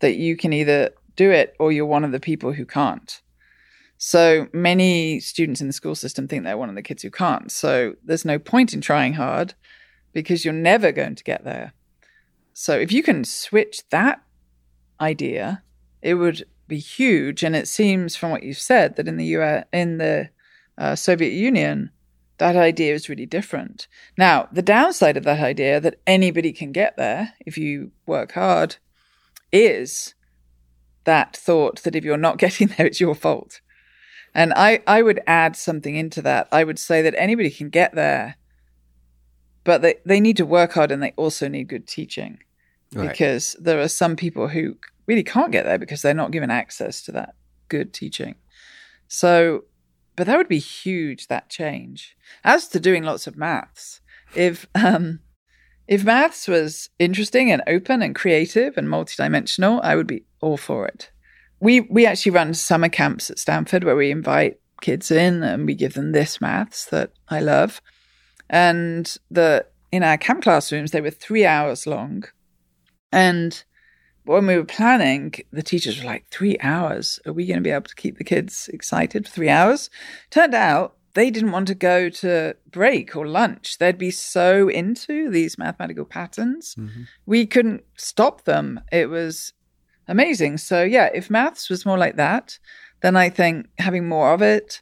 that 0.00 0.16
you 0.16 0.36
can 0.36 0.52
either 0.52 0.90
do 1.16 1.30
it 1.30 1.54
or 1.58 1.72
you're 1.72 1.86
one 1.86 2.04
of 2.04 2.12
the 2.12 2.20
people 2.20 2.52
who 2.52 2.64
can't. 2.64 3.20
So 3.98 4.46
many 4.52 5.18
students 5.18 5.60
in 5.60 5.66
the 5.66 5.72
school 5.72 5.96
system 5.96 6.28
think 6.28 6.44
they're 6.44 6.56
one 6.56 6.68
of 6.68 6.76
the 6.76 6.82
kids 6.82 7.02
who 7.02 7.10
can't. 7.10 7.50
So 7.50 7.94
there's 8.04 8.24
no 8.24 8.38
point 8.38 8.72
in 8.72 8.80
trying 8.80 9.14
hard 9.14 9.54
because 10.12 10.44
you're 10.44 10.54
never 10.54 10.92
going 10.92 11.16
to 11.16 11.24
get 11.24 11.44
there. 11.44 11.72
So 12.54 12.78
if 12.78 12.92
you 12.92 13.02
can 13.02 13.24
switch 13.24 13.82
that 13.90 14.22
idea, 15.00 15.62
it 16.00 16.14
would 16.14 16.44
be 16.68 16.78
huge. 16.78 17.42
And 17.42 17.56
it 17.56 17.66
seems 17.66 18.14
from 18.14 18.30
what 18.30 18.44
you've 18.44 18.58
said 18.58 18.96
that 18.96 19.08
in 19.08 19.16
the 19.16 19.26
US, 19.36 19.64
in 19.72 19.98
the 19.98 20.30
uh, 20.76 20.94
Soviet 20.94 21.32
Union, 21.32 21.90
that 22.38 22.56
idea 22.56 22.94
is 22.94 23.08
really 23.08 23.26
different. 23.26 23.86
Now, 24.16 24.48
the 24.52 24.62
downside 24.62 25.16
of 25.16 25.24
that 25.24 25.40
idea 25.40 25.80
that 25.80 26.00
anybody 26.06 26.52
can 26.52 26.72
get 26.72 26.96
there 26.96 27.34
if 27.44 27.58
you 27.58 27.90
work 28.06 28.32
hard 28.32 28.76
is 29.52 30.14
that 31.04 31.36
thought 31.36 31.82
that 31.82 31.96
if 31.96 32.04
you're 32.04 32.16
not 32.16 32.38
getting 32.44 32.68
there, 32.68 32.86
it's 32.86 33.00
your 33.00 33.14
fault. 33.14 33.60
And 34.34 34.52
I, 34.54 34.80
I 34.86 35.02
would 35.02 35.20
add 35.26 35.56
something 35.56 35.96
into 35.96 36.22
that. 36.22 36.48
I 36.52 36.62
would 36.64 36.78
say 36.78 37.02
that 37.02 37.14
anybody 37.16 37.50
can 37.50 37.70
get 37.70 37.94
there, 37.94 38.36
but 39.64 39.82
they, 39.82 39.96
they 40.04 40.20
need 40.20 40.36
to 40.36 40.46
work 40.46 40.72
hard 40.72 40.92
and 40.92 41.02
they 41.02 41.12
also 41.16 41.48
need 41.48 41.68
good 41.68 41.86
teaching 41.86 42.38
Right. 42.94 43.10
because 43.10 43.54
there 43.60 43.80
are 43.80 43.88
some 43.88 44.16
people 44.16 44.48
who 44.48 44.76
really 45.06 45.22
can't 45.22 45.52
get 45.52 45.64
there 45.66 45.78
because 45.78 46.00
they're 46.00 46.14
not 46.14 46.30
given 46.30 46.50
access 46.50 47.02
to 47.02 47.12
that 47.12 47.34
good 47.68 47.92
teaching. 47.92 48.36
So, 49.08 49.64
but 50.18 50.26
that 50.26 50.36
would 50.36 50.48
be 50.48 50.58
huge, 50.58 51.28
that 51.28 51.48
change. 51.48 52.16
As 52.42 52.66
to 52.68 52.80
doing 52.80 53.04
lots 53.04 53.28
of 53.28 53.36
maths, 53.36 54.00
if, 54.34 54.66
um, 54.74 55.20
if 55.86 56.04
maths 56.04 56.48
was 56.48 56.90
interesting 56.98 57.52
and 57.52 57.62
open 57.68 58.02
and 58.02 58.16
creative 58.16 58.76
and 58.76 58.88
multidimensional, 58.88 59.80
I 59.80 59.94
would 59.94 60.08
be 60.08 60.24
all 60.40 60.56
for 60.56 60.88
it. 60.88 61.12
We 61.60 61.80
we 61.82 62.04
actually 62.04 62.32
run 62.32 62.54
summer 62.54 62.88
camps 62.88 63.30
at 63.30 63.38
Stanford 63.38 63.84
where 63.84 63.96
we 63.96 64.10
invite 64.10 64.60
kids 64.80 65.10
in 65.10 65.42
and 65.42 65.66
we 65.66 65.74
give 65.74 65.94
them 65.94 66.10
this 66.10 66.40
maths 66.40 66.86
that 66.86 67.12
I 67.28 67.40
love. 67.40 67.80
And 68.50 69.16
the 69.30 69.66
in 69.92 70.02
our 70.02 70.18
camp 70.18 70.42
classrooms 70.42 70.90
they 70.90 71.00
were 71.00 71.10
three 71.10 71.46
hours 71.46 71.86
long. 71.86 72.24
And 73.12 73.62
when 74.28 74.46
we 74.46 74.56
were 74.56 74.64
planning, 74.64 75.34
the 75.52 75.62
teachers 75.62 75.98
were 75.98 76.06
like, 76.06 76.26
three 76.30 76.56
hours? 76.60 77.18
Are 77.26 77.32
we 77.32 77.46
going 77.46 77.58
to 77.58 77.62
be 77.62 77.70
able 77.70 77.88
to 77.88 77.94
keep 77.94 78.18
the 78.18 78.24
kids 78.24 78.68
excited 78.72 79.26
for 79.26 79.32
three 79.32 79.48
hours? 79.48 79.90
Turned 80.30 80.54
out 80.54 80.96
they 81.14 81.30
didn't 81.30 81.52
want 81.52 81.66
to 81.68 81.74
go 81.74 82.08
to 82.08 82.54
break 82.70 83.16
or 83.16 83.26
lunch. 83.26 83.78
They'd 83.78 83.98
be 83.98 84.10
so 84.10 84.68
into 84.68 85.30
these 85.30 85.58
mathematical 85.58 86.04
patterns. 86.04 86.76
We 87.26 87.46
couldn't 87.46 87.84
stop 87.96 88.44
them. 88.44 88.80
It 88.92 89.08
was 89.08 89.52
amazing. 90.06 90.58
So, 90.58 90.84
yeah, 90.84 91.08
if 91.14 91.30
maths 91.30 91.68
was 91.68 91.84
more 91.86 91.98
like 91.98 92.16
that, 92.16 92.58
then 93.00 93.16
I 93.16 93.30
think 93.30 93.68
having 93.78 94.08
more 94.08 94.32
of 94.32 94.42
it 94.42 94.80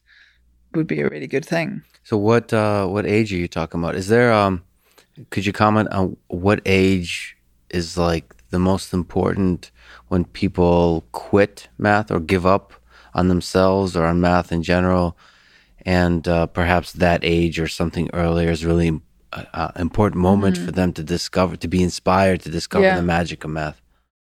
would 0.75 0.87
be 0.87 1.01
a 1.01 1.09
really 1.09 1.27
good 1.27 1.45
thing. 1.45 1.83
So 2.05 2.17
what 2.17 2.53
uh, 2.53 2.87
what 2.87 3.07
age 3.07 3.33
are 3.33 3.37
you 3.37 3.49
talking 3.49 3.81
about? 3.81 3.95
Is 3.97 4.09
there 4.09 4.33
um 4.33 4.63
could 5.31 5.47
you 5.47 5.53
comment 5.53 5.89
on 5.93 6.17
what 6.29 6.61
age 6.67 7.37
is 7.71 7.97
like 7.97 8.36
the 8.57 8.71
most 8.73 8.95
important 8.95 9.71
when 10.09 10.25
people 10.25 11.05
quit 11.13 11.69
math 11.77 12.11
or 12.11 12.19
give 12.19 12.47
up 12.47 12.73
on 13.13 13.29
themselves 13.29 13.95
or 13.95 14.05
on 14.07 14.19
math 14.19 14.51
in 14.51 14.63
general 14.63 15.07
and 15.85 16.27
uh, 16.27 16.47
perhaps 16.47 16.93
that 16.95 17.21
age 17.23 17.61
or 17.61 17.69
something 17.69 18.09
earlier 18.15 18.51
is 18.51 18.65
really 18.65 18.99
uh, 19.35 19.45
uh, 19.53 19.73
important 19.77 20.23
moment 20.23 20.57
for 20.57 20.73
them 20.73 20.91
to 20.95 21.03
discover 21.03 21.55
to 21.57 21.69
be 21.69 21.83
inspired 21.83 22.41
to 22.41 22.51
discover 22.51 22.87
Yeah. 22.87 22.97
the 22.97 23.03
magic 23.03 23.45
of 23.45 23.51
math. 23.51 23.79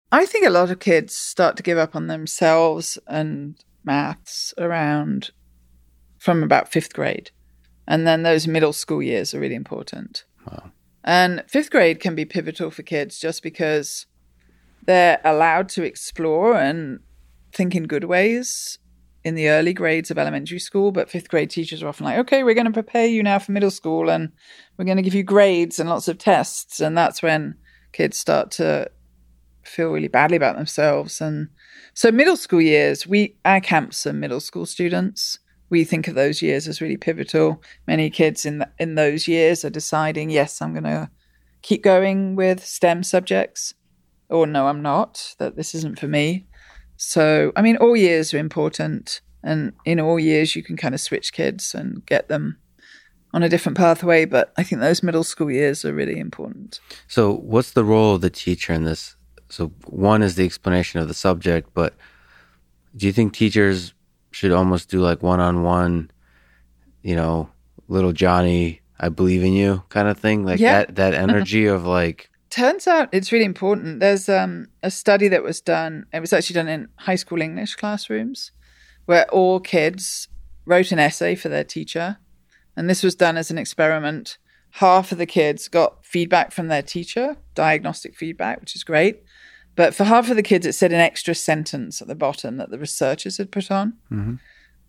I 0.10 0.26
think 0.26 0.46
a 0.46 0.50
lot 0.60 0.72
of 0.72 0.80
kids 0.80 1.14
start 1.16 1.58
to 1.58 1.64
give 1.64 1.78
up 1.78 1.96
on 1.96 2.08
themselves 2.08 2.98
and 3.08 3.56
maths 3.84 4.54
around 4.58 5.32
from 6.18 6.44
about 6.44 6.72
fifth 6.72 6.94
grade. 6.94 7.32
And 7.86 8.08
then 8.08 8.24
those 8.24 8.48
middle 8.48 8.74
school 8.74 9.04
years 9.04 9.34
are 9.34 9.42
really 9.42 9.60
important. 9.66 10.24
And 11.04 11.44
fifth 11.50 11.70
grade 11.70 12.00
can 12.00 12.16
be 12.16 12.24
pivotal 12.26 12.72
for 12.72 12.84
kids 12.84 13.20
just 13.20 13.44
because 13.44 14.06
they're 14.86 15.20
allowed 15.24 15.70
to 15.70 15.84
explore 15.84 16.56
and 16.56 17.00
think 17.54 17.76
in 17.76 17.84
good 17.84 18.04
ways 18.06 18.80
in 19.24 19.36
the 19.36 19.48
early 19.50 19.74
grades 19.74 20.12
of 20.12 20.18
elementary 20.18 20.60
school. 20.60 20.92
But 20.92 21.10
fifth 21.10 21.30
grade 21.30 21.50
teachers 21.50 21.82
are 21.82 21.88
often 21.88 22.06
like, 22.06 22.18
okay, 22.20 22.44
we're 22.44 22.56
going 22.56 22.66
to 22.66 22.72
prepare 22.72 23.06
you 23.06 23.24
now 23.24 23.40
for 23.40 23.54
middle 23.54 23.72
school 23.72 24.10
and 24.10 24.32
we're 24.78 24.86
going 24.86 24.98
to 24.98 25.04
give 25.04 25.14
you 25.14 25.24
grades 25.24 25.80
and 25.80 25.90
lots 25.90 26.08
of 26.08 26.18
tests. 26.18 26.80
And 26.82 26.98
that's 26.98 27.22
when 27.24 27.56
kids 27.94 28.18
start 28.18 28.52
to 28.52 28.92
feel 29.64 29.92
really 29.92 30.10
badly 30.10 30.36
about 30.36 30.58
themselves. 30.58 31.22
And 31.22 31.48
so 31.94 32.12
middle 32.12 32.36
school 32.36 32.62
years, 32.62 33.08
we 33.08 33.38
our 33.46 33.62
camps 33.62 34.06
are 34.06 34.14
middle 34.14 34.42
school 34.42 34.66
students. 34.66 35.40
we 35.74 35.84
think 35.84 36.08
of 36.08 36.16
those 36.16 36.42
years 36.42 36.68
as 36.68 36.82
really 36.82 36.98
pivotal. 36.98 37.62
Many 37.88 38.10
kids 38.10 38.46
in 38.46 38.60
th- 38.60 38.70
in 38.80 38.96
those 38.96 39.28
years 39.28 39.66
are 39.66 39.70
deciding, 39.70 40.30
yes, 40.30 40.62
I'm 40.62 40.74
going 40.74 40.84
to 40.84 41.10
keep 41.62 41.84
going 41.84 42.36
with 42.36 42.64
STEM 42.64 43.04
subjects, 43.04 43.74
or 44.30 44.48
no, 44.48 44.68
I'm 44.68 44.82
not. 44.82 45.36
That 45.40 45.56
this 45.56 45.76
isn't 45.76 46.00
for 46.00 46.08
me. 46.08 46.48
So, 46.98 47.52
I 47.56 47.62
mean, 47.62 47.78
all 47.78 47.96
years 47.98 48.34
are 48.34 48.38
important, 48.38 49.22
and 49.44 49.74
in 49.86 50.00
all 50.00 50.20
years, 50.20 50.56
you 50.56 50.64
can 50.64 50.78
kind 50.78 50.96
of 50.96 51.02
switch 51.02 51.34
kids 51.34 51.74
and 51.76 52.06
get 52.06 52.30
them 52.30 52.58
on 53.34 53.44
a 53.44 53.50
different 53.50 53.78
pathway. 53.78 54.26
But 54.26 54.54
I 54.58 54.64
think 54.64 54.82
those 54.82 55.04
middle 55.04 55.24
school 55.24 55.52
years 55.52 55.84
are 55.84 55.94
really 55.94 56.20
important. 56.20 56.80
So, 57.08 57.34
what's 57.34 57.72
the 57.72 57.84
role 57.84 58.16
of 58.16 58.22
the 58.22 58.30
teacher 58.30 58.74
in 58.74 58.84
this? 58.84 59.16
So, 59.50 59.72
one 59.86 60.22
is 60.22 60.36
the 60.36 60.46
explanation 60.46 61.00
of 61.00 61.08
the 61.08 61.14
subject, 61.14 61.70
but 61.74 61.96
do 62.96 63.06
you 63.08 63.14
think 63.14 63.34
teachers 63.34 63.94
should 64.32 64.52
almost 64.52 64.90
do 64.90 65.00
like 65.00 65.24
one 65.24 65.40
on 65.40 65.64
one, 65.64 66.12
you 67.02 67.16
know, 67.16 67.50
little 67.88 68.14
Johnny, 68.14 68.82
I 69.00 69.10
believe 69.10 69.44
in 69.44 69.54
you 69.54 69.84
kind 69.90 70.08
of 70.08 70.18
thing? 70.18 70.46
Like 70.46 70.60
Yeah. 70.60 70.86
that, 70.86 70.96
that 70.96 71.14
mm-hmm. 71.14 71.30
energy 71.30 71.66
of 71.66 71.86
like, 71.86 72.30
Turns 72.54 72.86
out 72.86 73.10
it's 73.12 73.32
really 73.32 73.46
important. 73.46 74.00
There's 74.00 74.30
um, 74.30 74.68
a 74.84 74.92
study 74.92 75.28
that 75.28 75.42
was 75.42 75.60
done. 75.60 76.06
It 76.14 76.20
was 76.20 76.32
actually 76.32 76.54
done 76.54 76.68
in 76.68 76.88
high 76.98 77.16
school 77.16 77.42
English 77.42 77.76
classrooms, 77.78 78.52
where 79.06 79.28
all 79.32 79.60
kids 79.60 80.28
wrote 80.64 80.92
an 80.92 81.00
essay 81.00 81.34
for 81.34 81.50
their 81.50 81.64
teacher, 81.64 82.18
and 82.78 82.88
this 82.88 83.02
was 83.02 83.16
done 83.16 83.38
as 83.38 83.50
an 83.50 83.58
experiment. 83.58 84.38
Half 84.74 85.12
of 85.12 85.18
the 85.18 85.26
kids 85.26 85.68
got 85.68 86.06
feedback 86.06 86.52
from 86.52 86.68
their 86.68 86.84
teacher, 86.84 87.38
diagnostic 87.56 88.16
feedback, 88.16 88.62
which 88.62 88.76
is 88.76 88.84
great. 88.84 89.24
But 89.76 89.96
for 89.96 90.04
half 90.04 90.30
of 90.30 90.36
the 90.36 90.44
kids, 90.44 90.68
it 90.68 90.74
said 90.74 90.94
an 90.94 91.00
extra 91.00 91.34
sentence 91.34 92.04
at 92.04 92.08
the 92.08 92.14
bottom 92.14 92.58
that 92.58 92.70
the 92.70 92.78
researchers 92.78 93.38
had 93.38 93.52
put 93.52 93.72
on. 93.72 93.94
Mhm. 94.12 94.40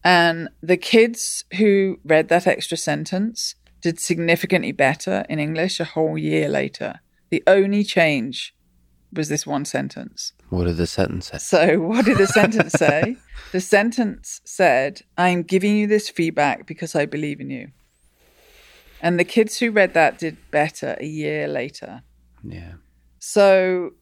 And 0.05 0.51
the 0.63 0.77
kids 0.77 1.47
who 1.57 1.99
read 2.05 2.29
that 2.29 2.47
extra 2.47 2.77
sentence 2.77 3.55
did 3.81 3.99
significantly 3.99 4.73
better 4.73 5.25
in 5.31 5.39
English 5.39 5.81
a 5.81 5.85
whole 5.85 6.19
year 6.19 6.47
later. 6.51 7.01
The 7.35 7.43
only 7.49 7.83
change 7.83 8.55
was 9.13 9.29
this 9.29 9.45
one 9.45 9.65
sentence. 9.65 10.35
what 10.51 10.67
did 10.67 10.77
the 10.77 10.87
sentence 10.87 11.27
say? 11.27 11.39
So, 11.39 11.81
what 11.81 12.05
did 12.05 12.17
the 12.17 12.29
sentence 12.29 12.73
say? 12.79 13.17
The 13.51 13.61
sentence 13.61 14.41
said, 14.45 15.03
I'm 15.19 15.43
giving 15.43 15.77
you 15.77 15.89
this 15.89 16.09
feedback 16.09 16.65
because 16.65 16.95
I 16.95 17.07
believe 17.07 17.41
in 17.41 17.51
you. 17.51 17.73
And 19.01 19.19
the 19.19 19.25
kids 19.25 19.59
who 19.59 19.73
read 19.73 19.95
that 19.95 20.17
did 20.21 20.37
better 20.53 20.97
a 21.01 21.07
year 21.07 21.49
later. 21.49 22.05
Yeah. 22.45 22.75
So 23.19 23.95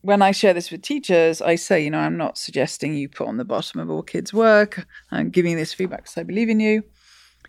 when 0.00 0.20
I 0.20 0.32
share 0.32 0.52
this 0.52 0.72
with 0.72 0.82
teachers, 0.82 1.40
I 1.40 1.54
say, 1.54 1.84
you 1.84 1.90
know, 1.92 2.00
I'm 2.00 2.16
not 2.16 2.36
suggesting 2.36 2.94
you 2.94 3.08
put 3.08 3.28
on 3.28 3.36
the 3.36 3.44
bottom 3.44 3.78
of 3.78 3.88
all 3.88 4.02
kids' 4.02 4.34
work. 4.34 4.88
I'm 5.12 5.30
giving 5.30 5.54
this 5.54 5.72
feedback 5.72 6.02
because 6.02 6.18
I 6.18 6.24
believe 6.24 6.48
in 6.48 6.58
you. 6.58 6.82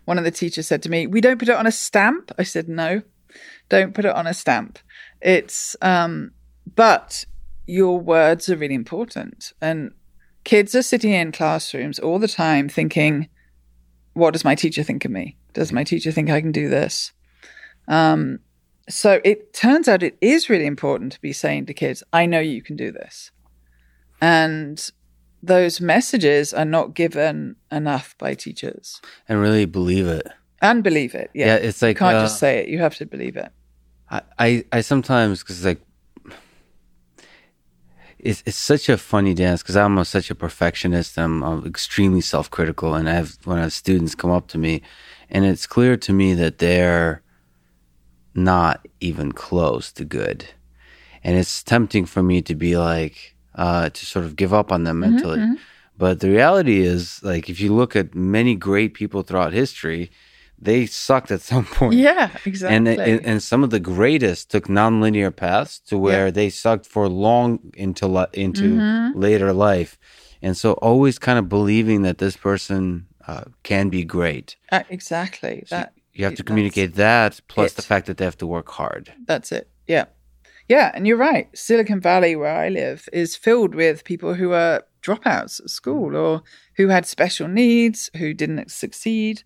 One 0.04 0.16
of 0.16 0.22
the 0.22 0.30
teachers 0.30 0.68
said 0.68 0.80
to 0.84 0.88
me, 0.88 1.08
We 1.08 1.20
don't 1.20 1.40
put 1.40 1.48
it 1.48 1.56
on 1.56 1.66
a 1.66 1.72
stamp. 1.72 2.30
I 2.38 2.44
said, 2.44 2.68
No, 2.68 3.02
don't 3.68 3.94
put 3.94 4.04
it 4.04 4.14
on 4.14 4.28
a 4.28 4.34
stamp. 4.34 4.78
It's, 5.20 5.76
um, 5.82 6.32
but 6.74 7.24
your 7.66 7.98
words 8.00 8.48
are 8.48 8.56
really 8.56 8.74
important. 8.74 9.52
And 9.60 9.92
kids 10.44 10.74
are 10.74 10.82
sitting 10.82 11.12
in 11.12 11.32
classrooms 11.32 11.98
all 11.98 12.18
the 12.18 12.28
time 12.28 12.68
thinking, 12.68 13.28
What 14.14 14.32
does 14.32 14.44
my 14.44 14.54
teacher 14.54 14.82
think 14.82 15.04
of 15.04 15.10
me? 15.10 15.36
Does 15.52 15.72
my 15.72 15.84
teacher 15.84 16.10
think 16.10 16.30
I 16.30 16.40
can 16.40 16.52
do 16.52 16.68
this? 16.68 17.12
Um, 17.86 18.40
so 18.88 19.20
it 19.24 19.52
turns 19.52 19.88
out 19.88 20.02
it 20.02 20.16
is 20.20 20.48
really 20.48 20.66
important 20.66 21.12
to 21.12 21.20
be 21.20 21.32
saying 21.32 21.66
to 21.66 21.74
kids, 21.74 22.02
I 22.12 22.26
know 22.26 22.40
you 22.40 22.62
can 22.62 22.76
do 22.76 22.90
this. 22.90 23.30
And 24.20 24.90
those 25.42 25.80
messages 25.80 26.52
are 26.52 26.64
not 26.64 26.94
given 26.94 27.56
enough 27.70 28.16
by 28.18 28.34
teachers. 28.34 29.00
And 29.28 29.40
really 29.40 29.66
believe 29.66 30.06
it. 30.06 30.26
And 30.60 30.82
believe 30.82 31.14
it. 31.14 31.30
Yeah. 31.34 31.46
Yeah. 31.46 31.54
it's 31.56 31.82
like 31.82 31.96
you 31.96 31.98
can't 31.98 32.16
uh, 32.16 32.22
just 32.22 32.38
say 32.38 32.58
it. 32.58 32.68
You 32.68 32.78
have 32.78 32.96
to 32.96 33.06
believe 33.06 33.36
it. 33.36 33.52
I, 34.10 34.22
I, 34.38 34.64
I 34.72 34.80
sometimes 34.80 35.42
because 35.42 35.64
like 35.64 35.80
it's 38.18 38.42
it's 38.46 38.56
such 38.56 38.88
a 38.88 38.98
funny 38.98 39.34
dance 39.34 39.62
because 39.62 39.76
I'm 39.76 39.96
a, 39.98 40.04
such 40.04 40.30
a 40.30 40.34
perfectionist. 40.34 41.18
I'm, 41.18 41.42
I'm 41.42 41.66
extremely 41.66 42.20
self 42.20 42.50
critical, 42.50 42.94
and 42.94 43.08
I 43.08 43.14
have 43.14 43.38
when 43.44 43.58
I 43.58 43.62
have 43.62 43.72
students 43.72 44.14
come 44.14 44.30
up 44.30 44.48
to 44.48 44.58
me, 44.58 44.82
and 45.30 45.44
it's 45.44 45.66
clear 45.66 45.96
to 45.96 46.12
me 46.12 46.34
that 46.34 46.58
they're 46.58 47.22
not 48.34 48.86
even 49.00 49.32
close 49.32 49.92
to 49.92 50.04
good, 50.04 50.46
and 51.22 51.36
it's 51.36 51.62
tempting 51.62 52.06
for 52.06 52.22
me 52.22 52.42
to 52.42 52.54
be 52.54 52.76
like 52.76 53.36
uh, 53.54 53.90
to 53.90 54.06
sort 54.06 54.24
of 54.24 54.36
give 54.36 54.52
up 54.52 54.72
on 54.72 54.84
them 54.84 55.00
mentally. 55.00 55.38
But 55.96 56.20
the 56.20 56.30
reality 56.30 56.80
is, 56.80 57.20
like, 57.24 57.50
if 57.50 57.58
you 57.58 57.74
look 57.74 57.96
at 57.96 58.14
many 58.14 58.54
great 58.54 58.94
people 58.94 59.22
throughout 59.22 59.52
history, 59.52 60.12
they 60.60 60.86
sucked 60.86 61.30
at 61.30 61.40
some 61.40 61.64
point 61.78 61.94
Yeah, 61.94 62.30
exactly. 62.44 62.76
and, 62.76 62.88
and 62.88 63.26
and 63.26 63.42
some 63.42 63.62
of 63.64 63.70
the 63.70 63.80
greatest 63.80 64.50
took 64.50 64.66
nonlinear 64.68 65.34
paths 65.34 65.78
to 65.88 65.96
where 65.98 66.30
they 66.30 66.50
sucked 66.50 66.86
for 66.86 67.08
long 67.08 67.58
into 67.76 68.06
into 68.32 68.62
Mm-hmm. 68.76 69.18
later 69.20 69.52
life, 69.52 69.98
and 70.42 70.56
so 70.56 70.72
always 70.74 71.18
kind 71.18 71.38
of 71.38 71.48
believing 71.48 72.02
that 72.02 72.18
this 72.18 72.36
person 72.36 73.06
uh, 73.26 73.44
can 73.62 73.88
be 73.88 74.04
great. 74.04 74.56
Uh, 74.72 74.82
exactly. 74.88 75.64
That 75.70 75.92
You 76.14 76.24
have 76.24 76.34
to 76.36 76.42
communicate 76.44 76.94
that 76.94 77.40
plus 77.48 77.74
the 77.74 77.82
fact 77.82 78.06
that 78.06 78.16
they 78.16 78.24
have 78.24 78.38
to 78.38 78.46
work 78.46 78.68
hard. 78.70 79.12
That's 79.26 79.52
it. 79.52 79.68
Yeah. 79.86 80.06
Yeah. 80.68 80.90
And 80.94 81.06
you're 81.06 81.16
right. 81.30 81.46
Silicon 81.54 82.00
Valley, 82.00 82.36
where 82.36 82.56
I 82.66 82.68
live, 82.68 83.08
is 83.12 83.36
filled 83.36 83.74
with 83.74 84.04
people 84.04 84.34
who 84.34 84.52
are 84.52 84.82
dropouts 85.02 85.60
at 85.62 85.70
school 85.70 86.16
or 86.16 86.42
who 86.76 86.88
had 86.88 87.06
special 87.06 87.48
needs, 87.48 88.10
who 88.16 88.34
didn't 88.34 88.70
succeed. 88.70 89.42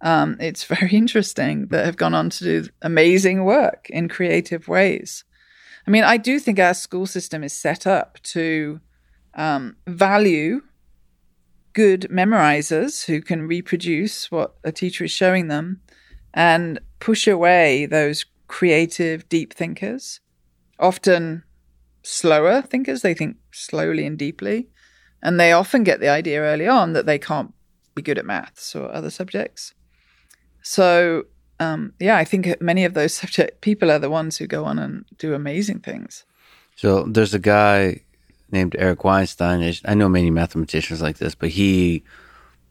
Um, 0.00 0.36
it's 0.40 0.64
very 0.76 0.92
interesting 0.92 1.68
that 1.68 1.84
have 1.84 1.96
gone 1.96 2.14
on 2.14 2.30
to 2.30 2.44
do 2.44 2.68
amazing 2.82 3.44
work 3.44 3.88
in 3.90 4.08
creative 4.08 4.68
ways. 4.68 5.24
I 5.86 5.90
mean, 5.90 6.04
I 6.04 6.16
do 6.16 6.38
think 6.38 6.58
our 6.58 6.74
school 6.74 7.06
system 7.06 7.44
is 7.44 7.52
set 7.52 7.86
up 7.86 8.18
to 8.22 8.80
um, 9.34 9.76
value 9.86 10.62
good 11.74 12.02
memorizers 12.10 13.04
who 13.04 13.20
can 13.20 13.46
reproduce 13.46 14.30
what 14.30 14.54
a 14.62 14.72
teacher 14.72 15.04
is 15.04 15.10
showing 15.10 15.48
them 15.48 15.80
and 16.32 16.78
push 17.00 17.26
away 17.26 17.84
those 17.84 18.24
creative, 18.46 19.28
deep 19.28 19.52
thinkers, 19.52 20.20
often 20.78 21.42
slower 22.02 22.62
thinkers. 22.62 23.02
They 23.02 23.14
think 23.14 23.36
slowly 23.52 24.06
and 24.06 24.16
deeply. 24.16 24.68
And 25.22 25.40
they 25.40 25.52
often 25.52 25.84
get 25.84 26.00
the 26.00 26.08
idea 26.08 26.40
early 26.40 26.68
on 26.68 26.92
that 26.92 27.06
they 27.06 27.18
can't 27.18 27.52
be 27.94 28.02
good 28.02 28.18
at 28.18 28.26
maths 28.26 28.74
or 28.76 28.92
other 28.92 29.10
subjects. 29.10 29.74
So, 30.64 31.26
um, 31.60 31.92
yeah, 32.00 32.16
I 32.16 32.24
think 32.24 32.60
many 32.60 32.84
of 32.84 32.94
those 32.94 33.14
subject 33.22 33.60
people 33.60 33.92
are 33.92 33.98
the 34.00 34.10
ones 34.10 34.38
who 34.38 34.46
go 34.46 34.64
on 34.64 34.78
and 34.78 35.04
do 35.18 35.34
amazing 35.34 35.80
things. 35.80 36.24
So 36.74 37.04
there's 37.04 37.34
a 37.34 37.38
guy 37.38 38.00
named 38.50 38.74
Eric 38.78 39.04
Weinstein. 39.04 39.62
I- 39.84 39.94
know 39.94 40.08
many 40.08 40.30
mathematicians 40.30 41.00
like 41.00 41.18
this, 41.18 41.34
but 41.36 41.50
he 41.50 42.02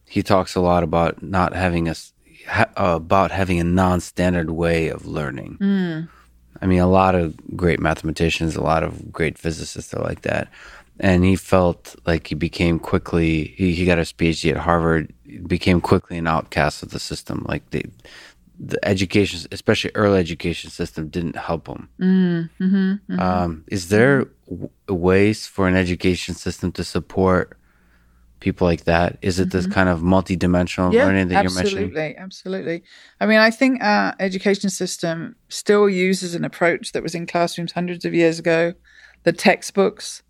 he 0.06 0.22
talks 0.22 0.54
a 0.54 0.60
lot 0.60 0.82
about 0.82 1.22
not 1.22 1.54
having 1.54 1.88
a 1.88 1.94
ha, 2.46 2.66
about 2.76 3.30
having 3.30 3.58
a 3.58 3.64
non-standard 3.64 4.50
way 4.50 4.88
of 4.88 5.06
learning. 5.06 5.56
I 6.62 6.66
mean, 6.66 6.80
a 6.80 6.86
lot 6.86 7.14
of 7.14 7.34
great 7.56 7.80
mathematicians, 7.80 8.54
a 8.54 8.62
lot 8.62 8.82
of 8.82 9.10
great 9.10 9.38
physicists 9.38 9.92
are 9.94 10.02
like 10.02 10.20
that. 10.22 10.48
And 11.00 11.24
he 11.24 11.34
felt 11.36 11.96
like 12.06 12.28
he 12.28 12.34
became 12.34 12.78
quickly, 12.78 13.54
he, 13.56 13.74
he 13.74 13.84
got 13.84 13.98
his 13.98 14.12
PhD 14.12 14.52
at 14.52 14.58
Harvard, 14.58 15.12
became 15.46 15.80
quickly 15.80 16.18
an 16.18 16.28
outcast 16.28 16.82
of 16.82 16.90
the 16.90 17.00
system. 17.00 17.44
Like 17.48 17.68
the, 17.70 17.84
the 18.58 18.78
education, 18.86 19.48
especially 19.50 19.90
early 19.94 20.20
education 20.20 20.70
system, 20.70 21.08
didn't 21.08 21.36
help 21.36 21.66
him. 21.66 21.88
Mm, 22.00 22.50
mm-hmm, 22.60 22.76
mm-hmm. 23.12 23.20
Um, 23.20 23.64
is 23.66 23.88
there 23.88 24.26
w- 24.48 24.70
ways 24.88 25.46
for 25.46 25.66
an 25.66 25.74
education 25.74 26.34
system 26.34 26.70
to 26.72 26.84
support 26.84 27.58
people 28.38 28.66
like 28.66 28.84
that? 28.84 29.18
Is 29.22 29.40
it 29.40 29.50
this 29.50 29.64
mm-hmm. 29.64 29.72
kind 29.72 29.88
of 29.88 30.00
multidimensional 30.00 30.92
learning 30.92 31.28
that 31.28 31.42
you're 31.42 31.54
mentioning? 31.54 31.84
absolutely, 31.86 32.16
absolutely. 32.16 32.82
I 33.20 33.26
mean, 33.26 33.38
I 33.38 33.50
think 33.50 33.82
our 33.82 34.14
education 34.20 34.70
system 34.70 35.34
still 35.48 35.88
uses 35.88 36.36
an 36.36 36.44
approach 36.44 36.92
that 36.92 37.02
was 37.02 37.16
in 37.16 37.26
classrooms 37.26 37.72
hundreds 37.72 38.04
of 38.04 38.14
years 38.14 38.38
ago. 38.38 38.74
The 39.24 39.32
textbooks 39.32 40.22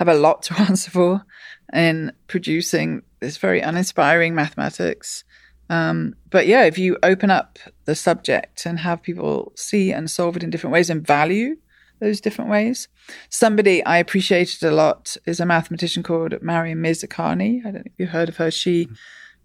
have 0.00 0.08
a 0.08 0.14
lot 0.14 0.42
to 0.42 0.60
answer 0.68 0.90
for 0.90 1.24
in 1.72 2.12
producing 2.26 3.02
this 3.20 3.36
very 3.36 3.60
uninspiring 3.60 4.34
mathematics. 4.34 5.22
Um, 5.68 6.16
but 6.30 6.48
yeah, 6.48 6.64
if 6.64 6.78
you 6.78 6.98
open 7.04 7.30
up 7.30 7.60
the 7.84 7.94
subject 7.94 8.66
and 8.66 8.80
have 8.80 9.02
people 9.02 9.52
see 9.54 9.92
and 9.92 10.10
solve 10.10 10.36
it 10.36 10.42
in 10.42 10.50
different 10.50 10.72
ways 10.72 10.90
and 10.90 11.06
value 11.06 11.56
those 12.00 12.20
different 12.20 12.50
ways. 12.50 12.88
Somebody 13.28 13.84
I 13.84 13.98
appreciated 13.98 14.62
a 14.62 14.70
lot 14.70 15.18
is 15.26 15.38
a 15.38 15.44
mathematician 15.44 16.02
called 16.02 16.40
Maryam 16.40 16.82
Mirzakhani. 16.82 17.60
I 17.60 17.64
don't 17.64 17.74
know 17.74 17.82
if 17.84 17.92
you've 17.98 18.08
heard 18.08 18.30
of 18.30 18.38
her. 18.38 18.50
She 18.50 18.88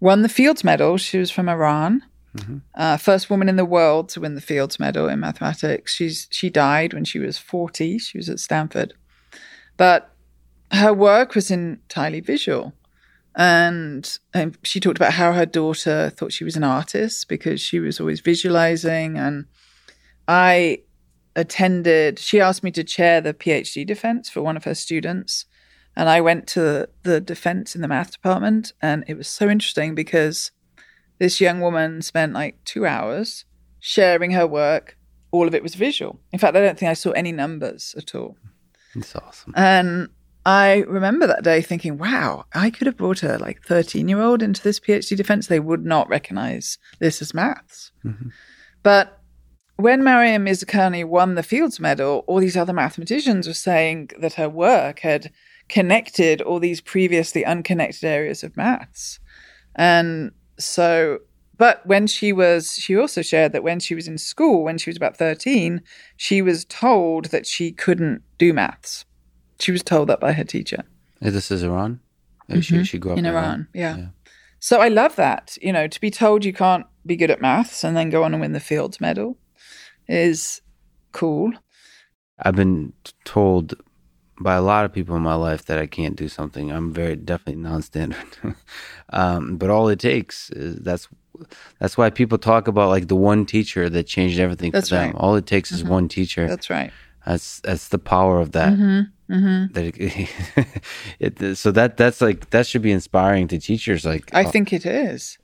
won 0.00 0.22
the 0.22 0.28
Fields 0.30 0.64
Medal. 0.64 0.96
She 0.96 1.18
was 1.18 1.30
from 1.30 1.50
Iran. 1.50 2.02
Uh, 2.74 2.96
first 2.96 3.28
woman 3.28 3.50
in 3.50 3.56
the 3.56 3.64
world 3.66 4.08
to 4.10 4.20
win 4.20 4.34
the 4.34 4.40
Fields 4.40 4.80
Medal 4.80 5.06
in 5.06 5.20
mathematics. 5.20 5.94
She's 5.94 6.28
she 6.30 6.48
died 6.48 6.94
when 6.94 7.04
she 7.04 7.18
was 7.18 7.36
40. 7.36 7.98
She 7.98 8.16
was 8.16 8.30
at 8.30 8.40
Stanford. 8.40 8.94
But 9.76 10.15
her 10.72 10.92
work 10.92 11.34
was 11.34 11.50
entirely 11.50 12.20
visual. 12.20 12.72
And 13.36 14.18
um, 14.34 14.54
she 14.62 14.80
talked 14.80 14.96
about 14.96 15.12
how 15.12 15.32
her 15.32 15.44
daughter 15.44 16.10
thought 16.10 16.32
she 16.32 16.44
was 16.44 16.56
an 16.56 16.64
artist 16.64 17.28
because 17.28 17.60
she 17.60 17.78
was 17.78 18.00
always 18.00 18.20
visualizing. 18.20 19.18
And 19.18 19.44
I 20.26 20.80
attended, 21.36 22.18
she 22.18 22.40
asked 22.40 22.62
me 22.62 22.70
to 22.72 22.82
chair 22.82 23.20
the 23.20 23.34
PhD 23.34 23.86
defense 23.86 24.30
for 24.30 24.40
one 24.40 24.56
of 24.56 24.64
her 24.64 24.74
students. 24.74 25.44
And 25.94 26.08
I 26.08 26.22
went 26.22 26.46
to 26.48 26.88
the 27.02 27.20
defense 27.20 27.74
in 27.74 27.82
the 27.82 27.88
math 27.88 28.12
department. 28.12 28.72
And 28.80 29.04
it 29.06 29.18
was 29.18 29.28
so 29.28 29.48
interesting 29.48 29.94
because 29.94 30.50
this 31.18 31.40
young 31.40 31.60
woman 31.60 32.00
spent 32.00 32.32
like 32.32 32.64
two 32.64 32.86
hours 32.86 33.44
sharing 33.80 34.30
her 34.30 34.46
work. 34.46 34.96
All 35.30 35.46
of 35.46 35.54
it 35.54 35.62
was 35.62 35.74
visual. 35.74 36.20
In 36.32 36.38
fact, 36.38 36.56
I 36.56 36.60
don't 36.60 36.78
think 36.78 36.90
I 36.90 36.94
saw 36.94 37.10
any 37.10 37.32
numbers 37.32 37.94
at 37.98 38.14
all. 38.14 38.38
That's 38.94 39.14
awesome. 39.14 39.52
And 39.54 40.08
I 40.46 40.84
remember 40.86 41.26
that 41.26 41.42
day 41.42 41.60
thinking, 41.60 41.98
wow, 41.98 42.44
I 42.54 42.70
could 42.70 42.86
have 42.86 42.96
brought 42.96 43.24
a 43.24 43.36
like 43.38 43.64
13 43.64 44.08
year 44.08 44.22
old 44.22 44.44
into 44.44 44.62
this 44.62 44.78
PhD 44.78 45.16
defense. 45.16 45.48
They 45.48 45.58
would 45.58 45.84
not 45.84 46.08
recognize 46.08 46.78
this 47.00 47.20
as 47.20 47.34
maths. 47.34 47.90
Mhm. 48.04 48.30
But 48.84 49.20
when 49.74 50.04
Maryam 50.04 50.44
Mirzakhani 50.46 51.04
won 51.04 51.34
the 51.34 51.42
Fields 51.42 51.80
Medal, 51.80 52.22
all 52.28 52.38
these 52.38 52.56
other 52.56 52.72
mathematicians 52.72 53.48
were 53.48 53.54
saying 53.54 54.10
that 54.20 54.34
her 54.34 54.48
work 54.48 55.00
had 55.00 55.32
connected 55.68 56.40
all 56.40 56.60
these 56.60 56.80
previously 56.80 57.44
unconnected 57.44 58.04
areas 58.04 58.44
of 58.44 58.56
maths. 58.56 59.18
And 59.74 60.30
so, 60.60 61.18
but 61.58 61.84
when 61.86 62.06
she 62.06 62.32
was, 62.32 62.76
she 62.76 62.96
also 62.96 63.20
shared 63.20 63.50
that 63.50 63.64
when 63.64 63.80
she 63.80 63.96
was 63.96 64.06
in 64.06 64.16
school, 64.16 64.62
when 64.62 64.78
she 64.78 64.90
was 64.90 64.96
about 64.96 65.16
13, 65.16 65.82
she 66.16 66.40
was 66.40 66.64
told 66.64 67.26
that 67.26 67.48
she 67.48 67.72
couldn't 67.72 68.22
do 68.38 68.52
maths. 68.52 69.04
She 69.58 69.72
was 69.72 69.82
told 69.82 70.08
that 70.08 70.20
by 70.20 70.32
her 70.32 70.44
teacher 70.44 70.84
This 71.20 71.50
is 71.50 71.62
Iran. 71.62 72.00
Maybe 72.48 72.62
She, 72.62 72.84
she 72.84 72.98
grew 72.98 73.12
up 73.12 73.18
in 73.18 73.26
Iran. 73.26 73.68
Yeah. 73.74 73.96
Yeah. 73.96 74.06
So 74.58 74.80
I 74.80 74.88
love 74.88 75.16
that. 75.16 75.56
You 75.60 75.72
know, 75.72 75.86
to 75.86 76.00
be 76.00 76.10
told 76.10 76.44
you 76.44 76.52
can't 76.52 76.86
be 77.04 77.16
good 77.16 77.30
at 77.30 77.40
maths 77.40 77.84
and 77.84 77.96
then 77.96 78.10
go 78.10 78.24
on 78.24 78.32
and 78.34 78.40
win 78.40 78.52
the 78.52 78.60
Fields 78.60 79.00
Medal 79.00 79.36
is 80.08 80.60
cool. 81.12 81.52
I've 82.38 82.56
been 82.56 82.92
told 83.24 83.74
by 84.40 84.54
a 84.54 84.62
lot 84.62 84.84
of 84.84 84.92
people 84.92 85.16
in 85.16 85.22
my 85.22 85.34
life 85.34 85.64
that 85.66 85.78
I 85.78 85.86
can't 85.86 86.16
do 86.16 86.28
something. 86.28 86.70
I'm 86.70 86.92
very 86.92 87.16
definitely 87.16 87.62
non-standard. 87.62 88.18
um, 89.10 89.56
but 89.56 89.70
all 89.70 89.88
it 89.88 89.98
takes 89.98 90.50
is 90.50 90.76
that's 90.80 91.08
that's 91.78 91.96
why 91.98 92.10
people 92.10 92.38
talk 92.38 92.66
about 92.68 92.88
like 92.88 93.08
the 93.08 93.16
one 93.16 93.46
teacher 93.46 93.88
that 93.90 94.04
changed 94.04 94.38
everything 94.38 94.70
That's 94.72 94.88
for 94.88 94.96
them. 94.96 95.04
right. 95.04 95.14
Mm-hmm. 95.14 95.24
All 95.24 95.36
it 95.36 95.46
takes 95.46 95.70
is 95.70 95.84
one 95.84 96.08
teacher. 96.08 96.48
That's 96.48 96.70
right. 96.70 96.92
That's 97.26 97.60
that's 97.60 97.88
the 97.88 97.98
power 97.98 98.40
of 98.40 98.52
that. 98.52 98.72
Mm-hmm. 98.72 99.10
Mm-hmm. 99.30 99.72
That 99.72 99.84
it, 99.96 101.40
it, 101.42 101.56
so 101.56 101.72
that 101.72 101.96
that's 101.96 102.20
like 102.20 102.50
that 102.50 102.66
should 102.66 102.82
be 102.82 102.92
inspiring 102.92 103.48
to 103.48 103.58
teachers. 103.58 104.04
Like 104.04 104.32
I 104.34 104.44
uh, 104.44 104.50
think 104.50 104.72
it 104.72 104.86
is. 104.86 105.38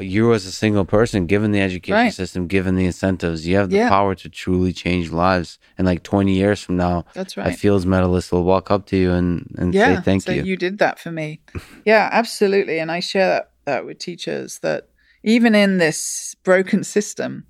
you 0.00 0.32
as 0.32 0.46
a 0.46 0.52
single 0.52 0.86
person, 0.86 1.26
given 1.26 1.52
the 1.52 1.60
education 1.60 1.94
Right. 1.94 2.14
system, 2.14 2.46
given 2.46 2.76
the 2.76 2.86
incentives, 2.86 3.46
you 3.46 3.56
have 3.56 3.68
the 3.68 3.76
Yeah. 3.76 3.90
power 3.90 4.14
to 4.14 4.28
truly 4.30 4.72
change 4.72 5.10
lives. 5.10 5.58
And 5.76 5.86
like 5.86 6.02
20 6.02 6.32
years 6.34 6.62
from 6.62 6.76
now, 6.78 7.04
That's 7.12 7.36
right. 7.36 7.52
a. 7.52 7.56
Fields 7.56 7.84
medalist 7.84 8.32
will 8.32 8.44
walk 8.44 8.70
up 8.70 8.86
to 8.86 8.96
you 8.96 9.12
and, 9.12 9.54
and 9.58 9.74
yeah. 9.74 9.96
say 9.96 10.02
thank 10.02 10.22
so 10.22 10.32
you. 10.32 10.44
you 10.44 10.56
did 10.56 10.78
that 10.78 10.98
for 10.98 11.12
me. 11.12 11.40
yeah, 11.84 12.08
absolutely. 12.10 12.78
And 12.78 12.90
I 12.90 13.00
share 13.00 13.28
that, 13.28 13.50
that 13.66 13.84
with 13.84 13.98
teachers 13.98 14.60
that 14.60 14.88
even 15.22 15.54
in 15.54 15.76
this 15.76 16.34
broken 16.42 16.82
system 16.82 17.44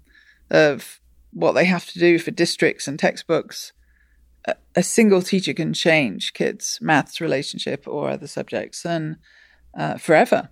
of 0.50 1.00
what 1.32 1.52
they 1.52 1.64
have 1.64 1.86
to 1.86 1.98
do 2.00 2.18
for 2.18 2.32
districts 2.32 2.88
and 2.88 2.98
textbooks, 2.98 3.72
a, 4.74 4.82
single 4.82 5.22
teacher 5.22 5.52
can 5.52 5.72
change 5.72 6.32
kids' 6.32 6.78
maths 6.80 7.20
relationship 7.20 7.86
or 7.86 8.10
other 8.10 8.26
subjects 8.26 8.84
and 8.84 9.16
uh, 9.76 9.96
forever. 9.96 10.48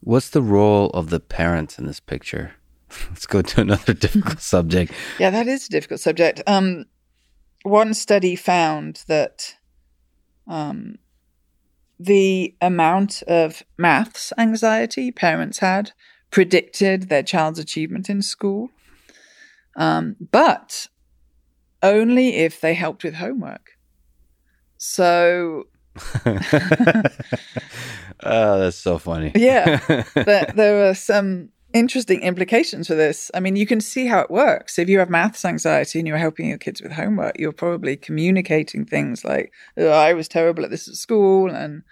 What's 0.00 0.30
the 0.30 0.42
role 0.42 0.90
of 0.90 1.10
the 1.10 1.20
parents 1.20 1.78
in 1.78 1.86
this 1.86 2.00
picture? 2.00 2.52
Let's 3.10 3.26
go 3.26 3.42
to 3.42 3.60
another 3.60 3.92
difficult 4.06 4.40
subject. 4.40 4.92
Yeah, 5.18 5.30
that 5.30 5.46
is 5.46 5.66
a 5.66 5.70
difficult 5.70 6.00
subject. 6.00 6.42
Um, 6.46 6.86
one 7.62 7.94
study 7.94 8.36
found 8.36 9.04
that 9.08 9.56
um, 10.46 10.96
the 11.98 12.54
amount 12.60 13.22
of 13.22 13.62
maths 13.76 14.32
anxiety 14.38 15.10
parents 15.10 15.58
had 15.58 15.92
predicted 16.30 17.08
their 17.08 17.22
child's 17.22 17.58
achievement 17.58 18.08
in 18.08 18.22
school, 18.22 18.70
um, 19.76 20.16
but 20.30 20.88
only 21.82 22.36
if 22.36 22.60
they 22.60 22.74
helped 22.74 23.04
with 23.04 23.14
homework. 23.14 23.78
So 24.78 25.64
oh, 26.26 26.38
that's 28.58 28.76
so 28.76 28.98
funny. 28.98 29.32
Yeah. 29.34 30.04
there, 30.14 30.52
there 30.54 30.88
are 30.88 30.94
some 30.94 31.50
interesting 31.72 32.22
implications 32.22 32.86
for 32.86 32.94
this. 32.94 33.30
I 33.34 33.40
mean, 33.40 33.56
you 33.56 33.66
can 33.66 33.80
see 33.80 34.06
how 34.06 34.20
it 34.20 34.30
works. 34.30 34.78
If 34.78 34.88
you 34.88 34.98
have 34.98 35.10
maths 35.10 35.44
anxiety 35.44 35.98
and 35.98 36.08
you're 36.08 36.16
helping 36.16 36.48
your 36.48 36.58
kids 36.58 36.82
with 36.82 36.92
homework, 36.92 37.38
you're 37.38 37.52
probably 37.52 37.96
communicating 37.96 38.84
things 38.84 39.24
like, 39.24 39.52
oh, 39.76 39.88
"I 39.88 40.14
was 40.14 40.28
terrible 40.28 40.64
at 40.64 40.70
this 40.70 40.88
at 40.88 40.94
school," 40.94 41.50
and 41.50 41.82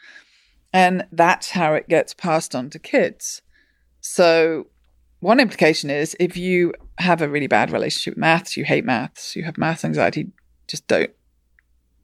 and 0.72 1.06
that's 1.12 1.50
how 1.50 1.74
it 1.74 1.88
gets 1.88 2.14
passed 2.14 2.54
on 2.54 2.70
to 2.70 2.78
kids. 2.78 3.42
So, 4.00 4.68
one 5.20 5.40
implication 5.40 5.90
is 5.90 6.16
if 6.20 6.36
you 6.36 6.74
have 6.98 7.22
a 7.22 7.28
really 7.28 7.46
bad 7.46 7.70
relationship 7.70 8.12
with 8.12 8.20
maths, 8.20 8.56
you 8.56 8.64
hate 8.64 8.84
maths, 8.84 9.36
you 9.36 9.44
have 9.44 9.58
maths 9.58 9.84
anxiety, 9.84 10.28
just 10.68 10.86
don't 10.88 11.10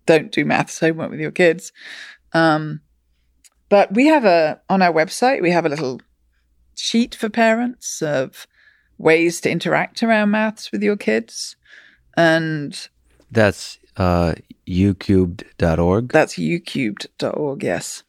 don't 0.06 0.32
do 0.32 0.44
maths 0.44 0.80
homework 0.80 1.10
with 1.10 1.20
your 1.20 1.30
kids. 1.30 1.72
Um, 2.32 2.80
but 3.68 3.94
we 3.94 4.06
have 4.06 4.24
a 4.24 4.60
on 4.68 4.82
our 4.82 4.92
website 4.92 5.42
we 5.42 5.50
have 5.50 5.66
a 5.66 5.68
little 5.68 6.00
sheet 6.74 7.14
for 7.14 7.28
parents 7.28 8.02
of 8.02 8.46
ways 8.98 9.40
to 9.40 9.50
interact 9.50 10.02
around 10.02 10.30
maths 10.30 10.72
with 10.72 10.82
your 10.82 10.96
kids, 10.96 11.56
and 12.16 12.88
That's 13.30 13.78
uh, 13.96 14.34
youcubed.org. 14.66 16.08
that's 16.08 16.34
youcubed.org. 16.34 17.62
Yes. 17.62 18.02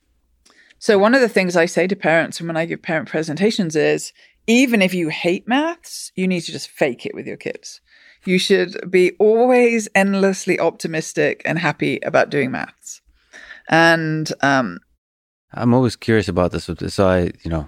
So 0.80 1.00
one 1.00 1.16
of 1.16 1.22
the 1.22 1.30
things 1.30 1.56
I 1.56 1.66
say 1.66 1.88
to 1.88 1.96
parents 1.96 2.40
and 2.40 2.48
when 2.48 2.58
I 2.58 2.66
give 2.66 2.82
parent 2.82 3.08
presentations 3.08 3.76
is 3.76 4.12
even 4.48 4.82
if 4.82 4.94
you 4.94 5.10
hate 5.10 5.48
maths, 5.48 6.12
you 6.16 6.28
need 6.28 6.42
to 6.42 6.52
just 6.52 6.70
fake 6.70 7.06
it 7.06 7.16
with 7.16 7.26
your 7.26 7.38
kids. 7.38 7.82
You 8.26 8.38
should 8.38 8.90
be 8.90 9.12
always 9.20 9.88
endlessly 9.96 10.60
optimistic 10.60 11.42
and 11.46 11.60
happy 11.60 12.00
about 12.04 12.30
doing 12.30 12.52
maths. 12.52 13.02
And 13.70 14.32
um, 14.42 14.80
I'm 15.54 15.74
always 15.74 15.96
curious 15.96 16.28
about 16.28 16.52
this. 16.52 16.70
So 16.88 17.08
I, 17.08 17.32
you 17.44 17.50
know, 17.50 17.68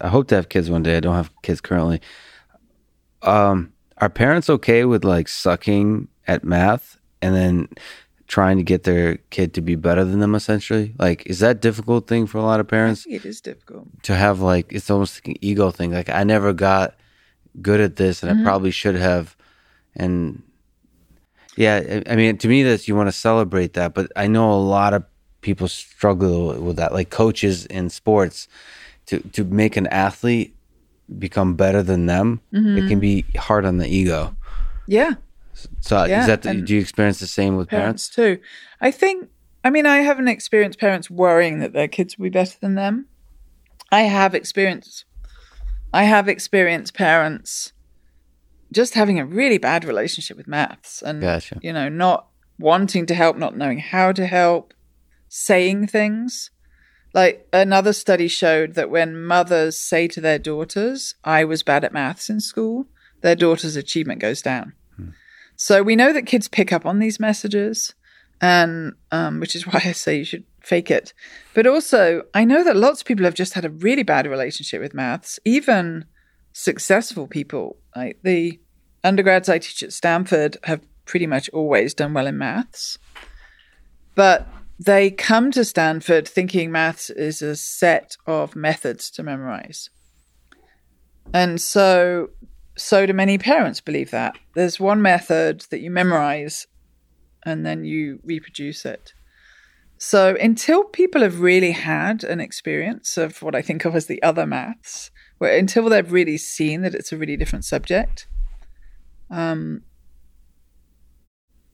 I 0.00 0.08
hope 0.08 0.28
to 0.28 0.34
have 0.36 0.48
kids 0.48 0.70
one 0.70 0.82
day. 0.82 0.96
I 0.96 1.00
don't 1.00 1.14
have 1.14 1.30
kids 1.42 1.60
currently. 1.60 2.00
Um, 3.22 3.72
are 3.98 4.10
parents 4.10 4.50
okay 4.50 4.84
with 4.84 5.04
like 5.04 5.28
sucking 5.28 6.08
at 6.26 6.44
math 6.44 6.98
and 7.22 7.34
then 7.34 7.68
trying 8.26 8.56
to 8.56 8.62
get 8.62 8.84
their 8.84 9.16
kid 9.30 9.54
to 9.54 9.60
be 9.60 9.74
better 9.74 10.04
than 10.04 10.20
them? 10.20 10.34
Essentially, 10.34 10.94
like, 10.98 11.26
is 11.26 11.40
that 11.40 11.56
a 11.56 11.60
difficult 11.60 12.06
thing 12.06 12.26
for 12.26 12.38
a 12.38 12.42
lot 12.42 12.60
of 12.60 12.68
parents 12.68 13.06
it 13.08 13.24
is 13.24 13.40
difficult. 13.40 13.86
to 14.04 14.14
have? 14.14 14.40
Like, 14.40 14.72
it's 14.72 14.90
almost 14.90 15.16
like 15.16 15.28
an 15.28 15.44
ego 15.44 15.70
thing. 15.70 15.92
Like, 15.92 16.10
I 16.10 16.24
never 16.24 16.52
got 16.52 16.94
good 17.60 17.80
at 17.80 17.96
this, 17.96 18.22
and 18.22 18.30
I 18.30 18.34
mm-hmm. 18.34 18.44
probably 18.44 18.70
should 18.70 18.96
have. 18.96 19.36
And 19.94 20.42
yeah, 21.56 22.02
I 22.06 22.12
I 22.12 22.16
mean, 22.16 22.38
to 22.38 22.48
me, 22.48 22.62
that's 22.62 22.88
you 22.88 22.96
want 22.96 23.08
to 23.08 23.12
celebrate 23.12 23.74
that, 23.74 23.94
but 23.94 24.10
I 24.16 24.26
know 24.26 24.52
a 24.52 24.60
lot 24.60 24.94
of 24.94 25.04
people 25.40 25.68
struggle 25.68 26.60
with 26.60 26.76
that, 26.76 26.92
like 26.92 27.10
coaches 27.10 27.66
in 27.66 27.90
sports, 27.90 28.48
to 29.06 29.20
to 29.20 29.44
make 29.44 29.76
an 29.76 29.86
athlete 29.88 30.54
become 31.18 31.54
better 31.54 31.82
than 31.82 32.06
them. 32.06 32.40
It 32.50 32.56
can 32.56 32.64
mm-hmm. 32.64 32.98
be 32.98 33.24
hard 33.36 33.64
on 33.64 33.78
the 33.78 33.86
ego. 33.86 34.34
Yeah. 34.86 35.14
So 35.80 36.04
Yeah, 36.04 36.20
is 36.20 36.26
that 36.26 36.42
the, 36.42 36.54
do 36.60 36.74
you 36.74 36.80
experience 36.80 37.18
the 37.18 37.26
same 37.26 37.56
with 37.56 37.68
parents? 37.68 38.08
parents 38.08 38.40
too. 38.40 38.42
I 38.80 38.90
think, 38.90 39.28
I 39.64 39.70
mean, 39.70 39.86
I 39.86 39.98
haven't 39.98 40.28
experienced 40.28 40.78
parents 40.78 41.10
worrying 41.10 41.60
that 41.60 41.72
their 41.72 41.88
kids 41.88 42.18
will 42.18 42.24
be 42.24 42.30
better 42.30 42.58
than 42.60 42.74
them. 42.74 43.06
I 43.90 44.02
have 44.02 44.34
experienced, 44.34 45.04
I 45.92 46.04
have 46.04 46.28
experienced 46.28 46.94
parents 46.94 47.72
just 48.72 48.94
having 48.94 49.18
a 49.18 49.24
really 49.26 49.58
bad 49.58 49.84
relationship 49.84 50.36
with 50.36 50.48
maths 50.48 51.02
and, 51.02 51.20
Gotcha. 51.20 51.58
you 51.62 51.72
know, 51.72 51.88
not 51.88 52.28
wanting 52.58 53.06
to 53.06 53.14
help, 53.14 53.36
not 53.36 53.56
knowing 53.56 53.78
how 53.78 54.12
to 54.12 54.26
help, 54.26 54.74
saying 55.28 55.86
things. 55.86 56.50
Like 57.14 57.46
another 57.52 57.92
study 57.92 58.28
showed 58.28 58.74
that 58.74 58.90
when 58.90 59.24
mothers 59.24 59.78
say 59.78 60.08
to 60.08 60.20
their 60.20 60.38
daughters, 60.38 61.14
I 61.24 61.44
was 61.44 61.62
bad 61.62 61.84
at 61.84 61.92
maths 61.92 62.28
in 62.28 62.40
school, 62.40 62.86
their 63.22 63.36
daughter's 63.36 63.76
achievement 63.76 64.20
goes 64.20 64.42
down. 64.42 64.74
So 65.56 65.82
we 65.82 65.96
know 65.96 66.12
that 66.12 66.26
kids 66.26 66.48
pick 66.48 66.72
up 66.72 66.86
on 66.86 66.98
these 66.98 67.18
messages, 67.18 67.94
and 68.40 68.92
um, 69.10 69.40
which 69.40 69.56
is 69.56 69.66
why 69.66 69.80
I 69.84 69.92
say 69.92 70.18
you 70.18 70.24
should 70.24 70.44
fake 70.60 70.90
it. 70.90 71.12
But 71.54 71.66
also, 71.66 72.22
I 72.34 72.44
know 72.44 72.62
that 72.64 72.76
lots 72.76 73.00
of 73.00 73.06
people 73.06 73.24
have 73.24 73.34
just 73.34 73.54
had 73.54 73.64
a 73.64 73.70
really 73.70 74.02
bad 74.02 74.26
relationship 74.26 74.80
with 74.80 74.94
maths, 74.94 75.38
even 75.44 76.04
successful 76.52 77.26
people. 77.26 77.78
Like 77.94 78.18
the 78.22 78.60
undergrads 79.02 79.48
I 79.48 79.58
teach 79.58 79.82
at 79.82 79.92
Stanford 79.92 80.56
have 80.64 80.80
pretty 81.04 81.26
much 81.26 81.48
always 81.50 81.94
done 81.94 82.12
well 82.12 82.26
in 82.26 82.36
maths. 82.36 82.98
But 84.14 84.46
they 84.78 85.10
come 85.10 85.50
to 85.52 85.64
Stanford 85.64 86.28
thinking 86.28 86.70
maths 86.70 87.08
is 87.10 87.40
a 87.40 87.56
set 87.56 88.16
of 88.26 88.56
methods 88.56 89.10
to 89.12 89.22
memorize. 89.22 89.88
And 91.32 91.60
so 91.60 92.30
so 92.76 93.06
do 93.06 93.12
many 93.12 93.38
parents 93.38 93.80
believe 93.80 94.10
that. 94.10 94.36
There's 94.54 94.78
one 94.78 95.02
method 95.02 95.64
that 95.70 95.80
you 95.80 95.90
memorize 95.90 96.66
and 97.44 97.64
then 97.64 97.84
you 97.84 98.20
reproduce 98.22 98.84
it. 98.84 99.12
So 99.98 100.36
until 100.38 100.84
people 100.84 101.22
have 101.22 101.40
really 101.40 101.72
had 101.72 102.22
an 102.22 102.40
experience 102.40 103.16
of 103.16 103.40
what 103.42 103.54
I 103.54 103.62
think 103.62 103.84
of 103.84 103.94
as 103.94 104.06
the 104.06 104.22
other 104.22 104.46
maths, 104.46 105.10
where 105.38 105.56
until 105.56 105.88
they've 105.88 106.12
really 106.12 106.36
seen 106.36 106.82
that 106.82 106.94
it's 106.94 107.12
a 107.12 107.16
really 107.16 107.36
different 107.36 107.64
subject, 107.64 108.26
um, 109.30 109.82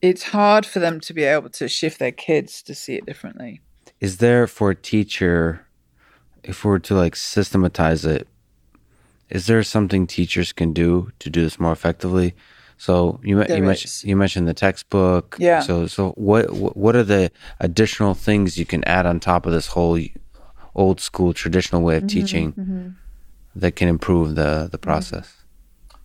it's 0.01 0.23
hard 0.23 0.65
for 0.65 0.79
them 0.79 0.99
to 1.01 1.13
be 1.13 1.23
able 1.23 1.49
to 1.49 1.67
shift 1.67 1.99
their 1.99 2.11
kids 2.11 2.61
to 2.63 2.75
see 2.75 2.95
it 2.95 3.05
differently. 3.05 3.61
Is 3.99 4.17
there 4.17 4.47
for 4.47 4.69
a 4.69 4.75
teacher, 4.75 5.65
if 6.43 6.63
we 6.63 6.71
were 6.71 6.79
to 6.79 6.95
like 6.95 7.15
systematize 7.15 8.05
it, 8.05 8.27
is 9.29 9.47
there 9.47 9.63
something 9.63 10.07
teachers 10.07 10.53
can 10.53 10.73
do 10.73 11.11
to 11.19 11.29
do 11.29 11.41
this 11.41 11.59
more 11.59 11.71
effectively? 11.71 12.35
So 12.77 13.19
you 13.23 13.43
There 13.43 13.57
you 13.57 13.63
mentioned 13.63 14.03
you 14.03 14.15
mentioned 14.15 14.47
the 14.47 14.53
textbook. 14.53 15.37
Yeah. 15.39 15.61
So 15.61 15.87
so 15.87 16.11
what 16.11 16.51
what 16.51 16.95
are 16.95 17.03
the 17.03 17.31
additional 17.59 18.13
things 18.13 18.57
you 18.57 18.65
can 18.65 18.83
add 18.83 19.05
on 19.05 19.19
top 19.19 19.45
of 19.45 19.53
this 19.53 19.67
whole 19.67 19.99
old 20.75 20.99
school 20.99 21.33
traditional 21.33 21.81
way 21.81 21.95
Mm-hmm, 21.95 22.05
of 22.05 22.11
teaching 22.11 22.95
that 23.55 23.75
can 23.75 23.87
improve 23.87 24.35
the 24.35 24.67
the 24.71 24.77
process? 24.77 25.35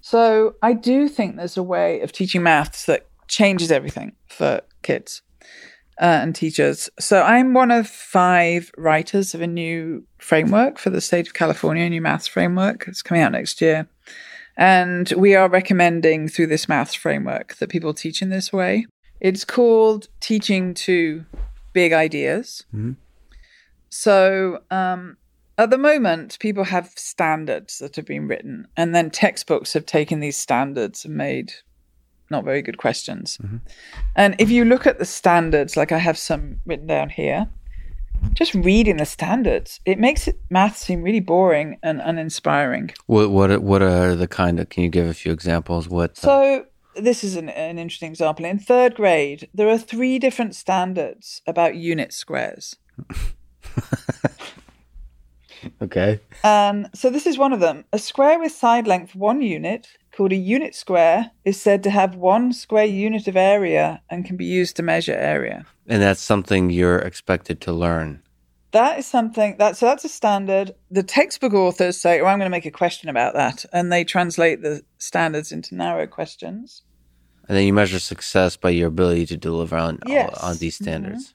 So 0.00 0.54
I 0.62 0.72
do 0.72 1.08
think 1.08 1.36
there's 1.36 1.56
a 1.56 1.62
way 1.62 2.00
of 2.00 2.12
teaching 2.12 2.42
maths 2.42 2.86
that 2.86 3.06
changes 3.26 3.70
everything 3.70 4.12
for 4.28 4.62
kids 4.82 5.22
uh, 6.00 6.20
and 6.22 6.34
teachers. 6.34 6.88
So 6.98 7.22
I'm 7.22 7.54
one 7.54 7.70
of 7.70 7.88
five 7.88 8.70
writers 8.76 9.34
of 9.34 9.40
a 9.40 9.46
new 9.46 10.04
framework 10.18 10.78
for 10.78 10.90
the 10.90 11.00
state 11.00 11.26
of 11.26 11.34
California, 11.34 11.84
a 11.84 11.90
new 11.90 12.00
maths 12.00 12.26
framework. 12.26 12.86
It's 12.86 13.02
coming 13.02 13.22
out 13.22 13.32
next 13.32 13.60
year. 13.60 13.88
And 14.56 15.12
we 15.16 15.34
are 15.34 15.48
recommending 15.48 16.28
through 16.28 16.48
this 16.48 16.68
maths 16.68 16.94
framework 16.94 17.56
that 17.56 17.70
people 17.70 17.94
teach 17.94 18.22
in 18.22 18.30
this 18.30 18.52
way. 18.52 18.86
It's 19.20 19.44
called 19.44 20.08
Teaching 20.20 20.74
to 20.74 21.24
Big 21.72 21.92
Ideas. 21.92 22.64
Mhm. 22.74 22.96
So 23.90 24.62
um, 24.70 25.16
at 25.56 25.70
the 25.70 25.78
moment, 25.78 26.38
people 26.38 26.64
have 26.64 26.92
standards 26.96 27.78
that 27.78 27.96
have 27.96 28.06
been 28.06 28.28
written, 28.28 28.68
and 28.76 28.94
then 28.94 29.10
textbooks 29.10 29.72
have 29.72 29.86
taken 29.86 30.20
these 30.20 30.36
standards 30.36 31.04
and 31.04 31.16
made 31.16 31.52
not 32.30 32.44
very 32.44 32.62
good 32.62 32.78
questions. 32.78 33.38
And 34.16 34.34
if 34.38 34.50
you 34.50 34.64
look 34.64 34.86
at 34.86 34.98
the 34.98 35.04
standards, 35.04 35.76
like 35.76 35.92
I 35.92 35.98
have 35.98 36.18
some 36.18 36.60
written 36.66 36.86
down 36.86 37.08
here, 37.10 37.48
just 38.34 38.54
reading 38.54 38.96
the 38.96 39.04
standards, 39.06 39.80
it 39.84 39.98
makes 39.98 40.26
it, 40.28 40.38
math 40.50 40.76
seem 40.76 41.02
really 41.02 41.20
boring 41.20 41.78
and 41.82 42.00
uninspiring. 42.00 42.90
What 43.06 43.30
what 43.30 43.50
are- 43.50 43.60
what 43.60 43.82
are 43.82 44.14
the 44.16 44.26
kind 44.28 44.58
of? 44.60 44.68
Can 44.68 44.82
you 44.84 44.90
give 44.90 45.06
a 45.06 45.14
few 45.14 45.32
examples? 45.32 45.88
What 45.88 46.10
uh, 46.10 46.14
So 46.20 46.64
this 46.96 47.22
is 47.22 47.36
an, 47.36 47.48
an 47.50 47.78
interesting 47.78 48.10
example. 48.10 48.44
In 48.44 48.58
third 48.58 48.94
grade, 48.96 49.48
there 49.54 49.68
are 49.68 49.78
three 49.78 50.18
different 50.18 50.54
standards 50.56 51.42
about 51.46 51.76
unit 51.76 52.12
squares. 52.12 52.76
okay. 55.82 56.20
And 56.44 56.88
so 56.94 57.10
this 57.10 57.26
is 57.26 57.38
one 57.38 57.52
of 57.52 57.60
them. 57.60 57.84
A 57.92 57.98
square 57.98 58.38
with 58.38 58.52
side 58.52 58.86
length 58.86 59.14
one 59.14 59.42
unit, 59.42 59.88
called 60.12 60.32
a 60.32 60.36
unit 60.36 60.74
square, 60.74 61.30
is 61.44 61.60
said 61.60 61.82
to 61.84 61.90
have 61.90 62.14
one 62.14 62.52
square 62.52 62.84
unit 62.84 63.28
of 63.28 63.36
area 63.36 64.02
and 64.10 64.24
can 64.24 64.36
be 64.36 64.44
used 64.44 64.76
to 64.76 64.82
measure 64.82 65.14
area. 65.14 65.66
And 65.86 66.02
that's 66.02 66.20
something 66.20 66.70
you're 66.70 66.98
expected 66.98 67.60
to 67.62 67.72
learn. 67.72 68.22
That 68.72 68.98
is 68.98 69.06
something 69.06 69.56
that 69.58 69.78
so 69.78 69.86
that's 69.86 70.04
a 70.04 70.10
standard. 70.10 70.74
The 70.90 71.02
textbook 71.02 71.54
authors 71.54 71.98
say, 71.98 72.20
"Oh, 72.20 72.26
I'm 72.26 72.38
going 72.38 72.50
to 72.50 72.50
make 72.50 72.66
a 72.66 72.70
question 72.70 73.08
about 73.08 73.32
that," 73.34 73.64
and 73.72 73.90
they 73.90 74.04
translate 74.04 74.60
the 74.60 74.82
standards 74.98 75.52
into 75.52 75.74
narrow 75.74 76.06
questions. 76.06 76.82
And 77.48 77.56
then 77.56 77.64
you 77.64 77.72
measure 77.72 77.98
success 77.98 78.58
by 78.58 78.68
your 78.70 78.88
ability 78.88 79.24
to 79.26 79.36
deliver 79.38 79.76
on 79.76 80.00
Yes. 80.06 80.34
Mm-hmm. 80.34 80.46
on 80.46 80.56
these 80.58 80.74
standards. 80.76 81.32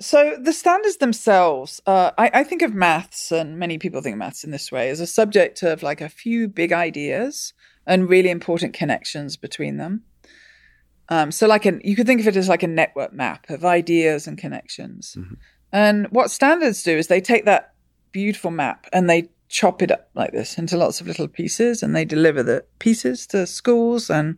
So 0.00 0.36
the 0.40 0.52
standards 0.52 0.98
themselves, 0.98 1.80
uh, 1.86 2.12
I, 2.16 2.30
I 2.32 2.44
think 2.44 2.62
of 2.62 2.72
maths, 2.72 3.32
and 3.32 3.58
many 3.58 3.78
people 3.78 4.00
think 4.00 4.14
of 4.14 4.18
maths 4.18 4.44
in 4.44 4.52
this 4.52 4.70
way, 4.70 4.90
as 4.90 5.00
a 5.00 5.06
subject 5.06 5.62
of 5.62 5.82
like 5.82 6.00
a 6.00 6.08
few 6.08 6.46
big 6.46 6.72
ideas 6.72 7.52
and 7.84 8.08
really 8.08 8.30
important 8.30 8.74
connections 8.74 9.36
between 9.36 9.76
them. 9.76 10.04
Um, 11.08 11.32
so 11.32 11.46
like 11.46 11.64
an, 11.64 11.80
you 11.82 11.96
could 11.96 12.06
think 12.06 12.20
of 12.20 12.28
it 12.28 12.36
as 12.36 12.48
like 12.48 12.62
a 12.62 12.68
network 12.68 13.12
map 13.12 13.48
of 13.50 13.64
ideas 13.64 14.26
and 14.26 14.36
connections. 14.38 15.16
And 15.72 16.06
what 16.08 16.30
standards 16.30 16.82
do 16.82 16.96
is 16.96 17.06
they 17.08 17.20
take 17.20 17.44
that 17.46 17.72
beautiful 18.12 18.50
map 18.50 18.86
and 18.92 19.08
they 19.08 19.30
chop 19.48 19.80
it 19.82 19.90
up 19.90 20.10
like 20.14 20.32
this 20.32 20.58
into 20.58 20.76
lots 20.76 21.00
of 21.00 21.06
little 21.06 21.28
pieces 21.28 21.82
and 21.82 21.96
they 21.96 22.04
deliver 22.04 22.42
the 22.42 22.64
pieces 22.78 23.26
to 23.28 23.46
schools. 23.46 24.10
And 24.10 24.36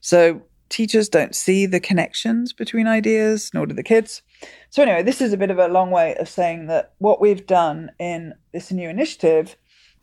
so 0.00 0.42
teachers 0.68 1.08
don't 1.08 1.34
see 1.34 1.66
the 1.66 1.80
connections 1.80 2.52
between 2.52 2.86
ideas, 2.86 3.50
nor 3.52 3.66
do 3.66 3.74
the 3.74 3.82
kids. 3.82 4.22
So, 4.70 4.82
anyway, 4.82 5.02
this 5.02 5.20
is 5.20 5.32
a 5.32 5.36
bit 5.36 5.50
of 5.50 5.58
a 5.58 5.68
long 5.68 5.90
way 5.90 6.14
of 6.16 6.28
saying 6.28 6.66
that 6.66 6.94
what 6.98 7.20
we've 7.20 7.46
done 7.46 7.90
in 7.98 8.34
this 8.52 8.72
new 8.72 8.88
initiative 8.88 9.56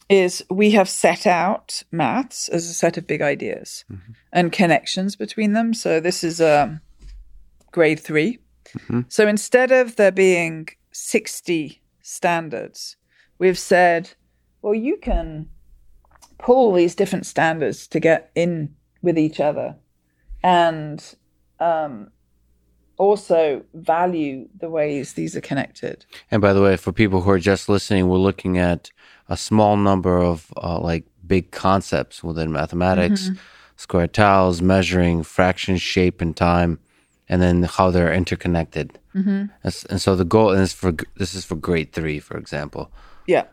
is 0.10 0.44
we 0.50 0.72
have 0.72 0.90
set 0.90 1.28
out 1.28 1.84
maths 1.92 2.50
as 2.50 2.70
a 2.70 2.74
set 2.74 2.98
of 2.98 3.06
big 3.06 3.22
ideas 3.22 3.86
and 4.34 4.52
connections 4.52 5.16
between 5.16 5.54
them. 5.54 5.74
So, 5.74 6.00
this 6.00 6.24
is 6.24 6.42
um, 6.42 6.82
grade 7.72 8.00
3 8.00 8.40
So, 9.10 9.28
instead 9.28 9.72
of 9.72 9.96
there 9.96 10.12
being 10.12 10.68
60 10.92 11.82
standards, 12.02 12.96
we've 13.38 13.60
said, 13.60 14.12
well, 14.62 14.76
you 14.76 14.98
can 14.98 15.50
pull 16.38 16.74
these 16.74 16.96
different 16.96 17.26
standards 17.26 17.88
to 17.88 18.00
get 18.00 18.32
in 18.36 18.76
with 19.02 19.18
each 19.18 19.40
other 19.40 19.76
and 20.44 21.16
um, 21.60 22.12
also 23.00 23.64
value 23.74 24.48
the 24.60 24.70
ways 24.70 25.14
these 25.14 25.36
are 25.36 25.42
connected. 25.42 26.06
And 26.30 26.42
by 26.42 26.54
the 26.54 26.62
way, 26.62 26.76
for 26.78 26.92
people 26.92 27.22
who 27.22 27.32
are 27.32 27.40
just 27.40 27.70
listening, 27.70 28.08
we're 28.08 28.18
looking 28.18 28.60
at 28.60 28.92
a 29.30 29.38
small 29.38 29.78
number 29.78 30.20
of 30.20 30.54
uh, 30.58 30.80
like 30.80 31.06
big 31.26 31.50
concepts 31.52 32.24
within 32.24 32.52
mathematics, 32.52 33.32
square 33.78 34.08
tiles, 34.08 34.62
measuring, 34.62 35.24
fractions, 35.24 35.82
shape, 35.82 36.22
and 36.22 36.36
time, 36.36 36.78
and 37.30 37.42
then 37.42 37.64
how 37.64 37.90
they're 37.90 38.14
interconnected. 38.14 39.00
Mm-hmm. 39.16 39.46
And 39.90 40.02
so 40.02 40.16
the 40.16 40.26
goal 40.26 40.52
is 40.52 40.74
for 40.74 40.92
this 41.16 41.34
is 41.34 41.46
for 41.46 41.56
grade 41.56 41.94
three, 41.94 42.20
for 42.20 42.38
example. 42.38 42.92
Yeah. 43.26 43.46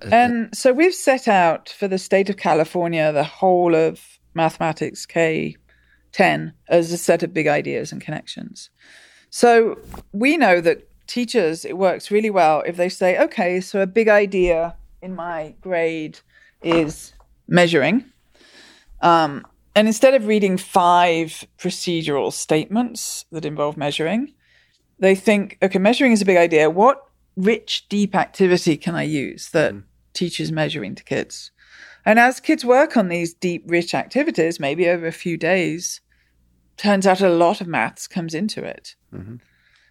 And 0.00 0.56
so 0.56 0.72
we've 0.72 0.94
set 0.94 1.28
out 1.28 1.68
for 1.68 1.88
the 1.88 1.98
state 1.98 2.30
of 2.30 2.36
California 2.36 3.12
the 3.12 3.24
whole 3.24 3.74
of 3.74 4.18
mathematics 4.34 5.04
K 5.04 5.56
10 6.14 6.54
as 6.68 6.92
a 6.92 6.96
set 6.96 7.22
of 7.22 7.34
big 7.34 7.46
ideas 7.46 7.92
and 7.92 8.00
connections. 8.00 8.70
So 9.30 9.78
we 10.12 10.36
know 10.36 10.60
that 10.60 10.88
teachers, 11.06 11.64
it 11.64 11.76
works 11.76 12.10
really 12.10 12.30
well 12.30 12.62
if 12.66 12.76
they 12.76 12.88
say, 12.88 13.18
okay, 13.18 13.60
so 13.60 13.80
a 13.80 13.86
big 13.86 14.08
idea 14.08 14.76
in 15.02 15.14
my 15.14 15.54
grade 15.60 16.20
is 16.62 17.12
measuring. 17.48 18.04
Um, 19.02 19.44
and 19.74 19.88
instead 19.88 20.14
of 20.14 20.26
reading 20.26 20.56
five 20.56 21.44
procedural 21.58 22.32
statements 22.32 23.26
that 23.32 23.44
involve 23.44 23.76
measuring, 23.76 24.32
they 25.00 25.16
think, 25.16 25.58
okay, 25.62 25.80
measuring 25.80 26.12
is 26.12 26.22
a 26.22 26.26
big 26.26 26.36
idea. 26.36 26.70
What 26.70 27.04
rich, 27.36 27.88
deep 27.88 28.14
activity 28.14 28.76
can 28.76 28.94
I 28.94 29.02
use 29.02 29.50
that 29.50 29.74
teaches 30.12 30.52
measuring 30.52 30.94
to 30.94 31.02
kids? 31.02 31.50
And 32.06 32.18
as 32.18 32.38
kids 32.38 32.64
work 32.64 32.96
on 32.96 33.08
these 33.08 33.34
deep, 33.34 33.64
rich 33.66 33.94
activities, 33.94 34.60
maybe 34.60 34.88
over 34.88 35.06
a 35.06 35.12
few 35.12 35.36
days, 35.36 36.00
turns 36.76 37.06
out 37.06 37.20
a 37.20 37.28
lot 37.28 37.60
of 37.60 37.66
maths 37.66 38.06
comes 38.06 38.34
into 38.34 38.62
it. 38.64 38.94
Mm-hmm. 39.14 39.36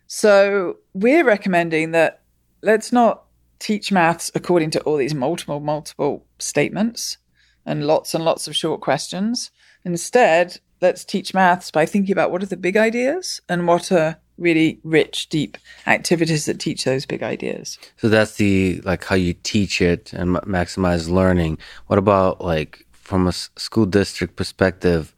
So 0.07 0.77
we're 0.93 1.23
recommending 1.23 1.91
that 1.91 2.21
let's 2.61 2.91
not 2.91 3.23
teach 3.59 3.91
maths 3.91 4.31
according 4.35 4.71
to 4.71 4.81
all 4.81 4.97
these 4.97 5.15
multiple, 5.15 5.59
multiple 5.59 6.25
statements 6.39 7.17
and 7.65 7.87
lots 7.87 8.13
and 8.13 8.25
lots 8.25 8.47
of 8.47 8.55
short 8.55 8.81
questions. 8.81 9.51
Instead, 9.85 10.59
let's 10.81 11.05
teach 11.05 11.33
maths 11.33 11.71
by 11.71 11.85
thinking 11.85 12.11
about 12.11 12.31
what 12.31 12.43
are 12.43 12.47
the 12.47 12.57
big 12.57 12.77
ideas 12.77 13.41
and 13.47 13.67
what 13.67 13.91
are 13.91 14.17
really 14.37 14.79
rich, 14.83 15.29
deep 15.29 15.57
activities 15.87 16.45
that 16.45 16.59
teach 16.59 16.83
those 16.83 17.05
big 17.05 17.23
ideas. 17.23 17.77
So 17.97 18.09
that's 18.09 18.35
the 18.35 18.81
like 18.83 19.03
how 19.05 19.15
you 19.15 19.33
teach 19.33 19.81
it 19.81 20.11
and 20.13 20.33
ma- 20.33 20.41
maximize 20.41 21.09
learning. 21.09 21.57
What 21.87 21.99
about 21.99 22.41
like 22.41 22.85
from 22.91 23.27
a 23.27 23.29
s- 23.29 23.49
school 23.55 23.85
district 23.85 24.35
perspective, 24.35 25.13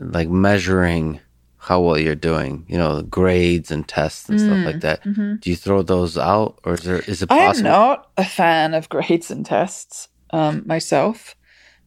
like 0.00 0.28
measuring 0.28 1.20
how 1.60 1.80
well 1.80 1.98
you're 1.98 2.14
doing? 2.14 2.64
You 2.68 2.78
know, 2.78 3.02
grades 3.02 3.70
and 3.70 3.86
tests 3.86 4.28
and 4.28 4.40
stuff 4.40 4.64
like 4.64 4.80
that. 4.80 5.02
Do 5.40 5.50
you 5.50 5.56
throw 5.56 5.82
those 5.82 6.16
out, 6.16 6.58
or 6.64 6.74
is 6.74 6.82
there 6.82 7.00
is 7.00 7.22
it 7.22 7.30
possible? 7.46 7.70
not 7.70 8.10
a 8.16 8.24
fan 8.24 8.74
of 8.74 8.88
grades 8.88 9.30
and 9.30 9.44
tests 9.44 10.08
um, 10.30 10.62
myself. 10.66 11.34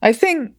I 0.02 0.14
think 0.14 0.54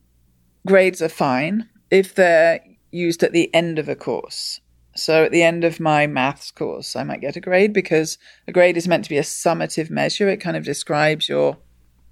grades 0.66 1.02
are 1.02 1.08
fine 1.08 1.68
if 1.90 2.14
they're 2.14 2.60
used 2.90 3.22
at 3.22 3.32
the 3.32 3.52
end 3.54 3.78
of 3.78 3.88
a 3.88 3.96
course 3.96 4.60
So 4.94 5.24
at 5.24 5.32
the 5.32 5.42
end 5.42 5.64
of 5.64 5.80
my 5.80 6.06
maths 6.06 6.50
course, 6.50 6.94
I 6.96 7.02
might 7.02 7.20
get 7.22 7.36
a 7.36 7.40
grade 7.40 7.72
because 7.72 8.18
a 8.46 8.52
grade 8.52 8.76
is 8.76 8.86
meant 8.86 9.04
to 9.04 9.10
be 9.10 9.18
a 9.18 9.22
summative 9.22 9.90
measure. 9.90 10.28
It 10.28 10.36
kind 10.38 10.56
of 10.56 10.64
describes 10.64 11.28
your 11.28 11.56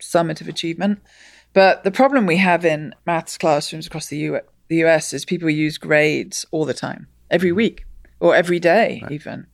summative 0.00 0.48
achievement. 0.48 1.00
But 1.52 1.84
the 1.84 1.90
problem 1.90 2.26
we 2.26 2.38
have 2.38 2.64
in 2.64 2.94
maths 3.06 3.36
classrooms 3.36 3.86
across 3.86 4.06
the, 4.06 4.16
U- 4.18 4.40
the 4.70 4.84
US 4.84 5.12
is 5.12 5.24
people 5.24 5.50
use 5.50 5.76
grades 5.76 6.46
all 6.52 6.64
the 6.64 6.72
time, 6.72 7.08
every 7.28 7.52
week 7.52 7.84
or 8.20 8.34
every 8.36 8.60
day, 8.60 9.00
right. 9.02 9.12
even. 9.12 9.46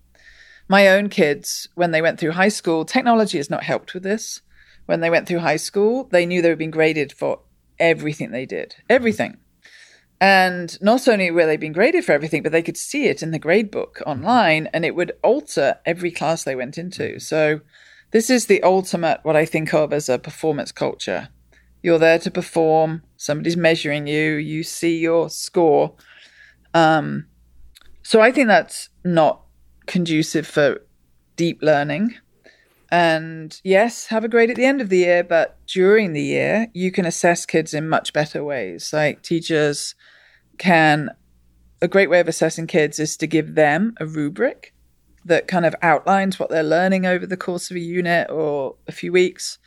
My 0.68 0.88
own 0.88 1.08
kids, 1.08 1.68
when 1.74 1.90
they 1.90 2.02
went 2.02 2.20
through 2.20 2.32
high 2.32 2.50
school, 2.50 2.84
technology 2.84 3.38
has 3.38 3.48
not 3.48 3.64
helped 3.64 3.94
with 3.94 4.02
this. 4.02 4.42
When 4.84 5.00
they 5.00 5.10
went 5.10 5.26
through 5.26 5.38
high 5.38 5.56
school, 5.56 6.04
they 6.12 6.26
knew 6.26 6.42
they 6.42 6.50
were 6.50 6.56
being 6.56 6.70
graded 6.70 7.12
for 7.12 7.40
everything 7.78 8.30
they 8.30 8.44
did, 8.44 8.76
everything. 8.90 9.38
And 10.20 10.80
not 10.82 11.08
only 11.08 11.30
were 11.30 11.46
they 11.46 11.56
being 11.56 11.72
graded 11.72 12.04
for 12.04 12.12
everything, 12.12 12.42
but 12.42 12.52
they 12.52 12.62
could 12.62 12.76
see 12.76 13.06
it 13.06 13.22
in 13.22 13.30
the 13.30 13.38
grade 13.38 13.70
book 13.70 14.02
online 14.06 14.68
and 14.74 14.84
it 14.84 14.94
would 14.94 15.12
alter 15.22 15.78
every 15.86 16.10
class 16.10 16.44
they 16.44 16.54
went 16.54 16.76
into. 16.76 17.02
Mm-hmm. 17.02 17.18
So, 17.18 17.60
this 18.10 18.30
is 18.30 18.46
the 18.46 18.62
ultimate, 18.62 19.20
what 19.24 19.34
I 19.34 19.44
think 19.46 19.74
of 19.74 19.92
as 19.92 20.08
a 20.08 20.18
performance 20.18 20.72
culture. 20.72 21.28
You're 21.82 21.98
there 21.98 22.18
to 22.20 22.30
perform, 22.30 23.02
somebody's 23.16 23.56
measuring 23.56 24.06
you, 24.06 24.32
you 24.34 24.62
see 24.62 24.98
your 24.98 25.30
score. 25.30 25.94
Um, 26.74 27.26
so, 28.02 28.20
I 28.20 28.30
think 28.30 28.48
that's 28.48 28.88
not 29.04 29.42
conducive 29.86 30.46
for 30.46 30.82
deep 31.36 31.62
learning. 31.62 32.14
And 32.90 33.60
yes, 33.64 34.06
have 34.06 34.24
a 34.24 34.28
grade 34.28 34.50
at 34.50 34.56
the 34.56 34.64
end 34.64 34.80
of 34.80 34.88
the 34.88 34.98
year, 34.98 35.24
but 35.24 35.58
during 35.66 36.12
the 36.12 36.22
year, 36.22 36.68
you 36.72 36.92
can 36.92 37.04
assess 37.04 37.44
kids 37.44 37.74
in 37.74 37.88
much 37.88 38.12
better 38.12 38.44
ways. 38.44 38.92
Like 38.92 39.22
teachers 39.22 39.94
can, 40.58 41.10
a 41.82 41.88
great 41.88 42.10
way 42.10 42.20
of 42.20 42.28
assessing 42.28 42.66
kids 42.66 42.98
is 42.98 43.16
to 43.16 43.26
give 43.26 43.54
them 43.54 43.94
a 43.98 44.06
rubric 44.06 44.72
that 45.24 45.48
kind 45.48 45.66
of 45.66 45.74
outlines 45.82 46.38
what 46.38 46.50
they're 46.50 46.62
learning 46.62 47.04
over 47.04 47.26
the 47.26 47.36
course 47.36 47.70
of 47.70 47.76
a 47.76 47.80
unit 47.80 48.30
or 48.30 48.76
a 48.86 48.92
few 48.92 49.10
weeks. 49.10 49.58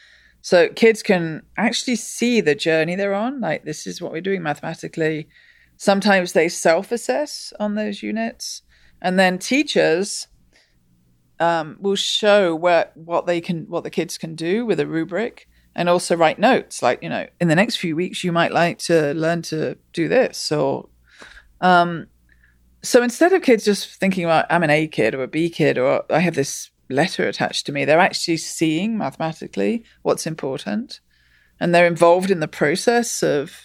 So 0.50 0.68
kids 0.68 1.04
can 1.04 1.44
actually 1.58 1.96
see 1.96 2.42
the 2.42 2.56
journey 2.56 2.96
they're 2.96 3.14
on. 3.14 3.40
Like, 3.40 3.66
this 3.66 3.86
is 3.86 4.02
what 4.02 4.12
we're 4.12 4.20
doing 4.20 4.42
mathematically. 4.42 5.30
Sometimes 5.78 6.34
they 6.34 6.50
self 6.50 6.92
assess 6.92 7.54
on 7.60 7.76
those 7.76 8.02
units. 8.02 8.64
And 9.00 9.20
then 9.20 9.38
teachers 9.38 10.28
um, 11.40 11.78
will 11.80 11.96
show 11.96 12.56
where 12.56 12.90
what 12.96 13.28
they 13.28 13.42
can 13.42 13.66
what 13.68 13.84
the 13.84 13.92
kids 13.92 14.18
can 14.18 14.34
do 14.34 14.66
with 14.66 14.80
a 14.80 14.88
rubric 14.88 15.48
and 15.76 15.88
also 15.88 16.18
write 16.18 16.40
notes 16.40 16.82
like 16.82 17.04
you 17.04 17.10
know 17.10 17.28
in 17.40 17.48
the 17.48 17.56
next 17.56 17.76
few 17.76 17.96
weeks 17.96 18.24
you 18.24 18.32
might 18.32 18.52
like 18.52 18.80
to 18.80 19.14
learn 19.14 19.44
to 19.44 19.78
do 19.94 20.08
this 20.08 20.52
or 20.52 20.90
um, 21.62 22.08
so 22.82 23.04
instead 23.04 23.34
of 23.34 23.44
kids 23.44 23.64
just 23.64 24.00
thinking 24.00 24.26
about 24.26 24.48
i'm 24.50 24.64
an 24.64 24.70
a 24.72 24.88
kid 24.88 25.14
or 25.14 25.24
a 25.24 25.28
b 25.28 25.50
kid 25.50 25.78
or 25.78 26.04
i 26.10 26.20
have 26.20 26.36
this 26.36 26.72
letter 26.90 27.28
attached 27.28 27.66
to 27.66 27.72
me 27.72 27.86
they're 27.86 28.00
actually 28.00 28.38
seeing 28.38 28.98
mathematically 28.98 29.84
what's 30.02 30.26
important 30.26 31.00
and 31.60 31.74
they're 31.74 31.88
involved 31.88 32.32
in 32.32 32.40
the 32.40 32.48
process 32.48 33.22
of 33.22 33.62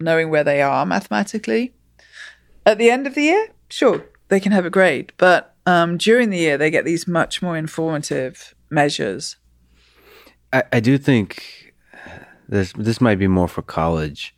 knowing 0.00 0.30
where 0.30 0.44
they 0.44 0.60
are 0.60 0.84
mathematically 0.84 1.72
at 2.66 2.78
the 2.78 2.90
end 2.90 3.06
of 3.06 3.14
the 3.14 3.22
year 3.22 3.48
sure 3.68 4.06
they 4.28 4.40
can 4.40 4.52
have 4.52 4.66
a 4.66 4.70
grade 4.70 5.12
but 5.18 5.54
um, 5.68 5.98
during 5.98 6.30
the 6.30 6.38
year, 6.38 6.56
they 6.56 6.70
get 6.70 6.86
these 6.86 7.06
much 7.06 7.42
more 7.42 7.54
informative 7.54 8.54
measures. 8.70 9.36
I, 10.50 10.62
I 10.72 10.80
do 10.80 10.96
think 10.96 11.74
this 12.48 12.72
this 12.72 13.02
might 13.02 13.18
be 13.18 13.26
more 13.26 13.48
for 13.48 13.60
college, 13.60 14.34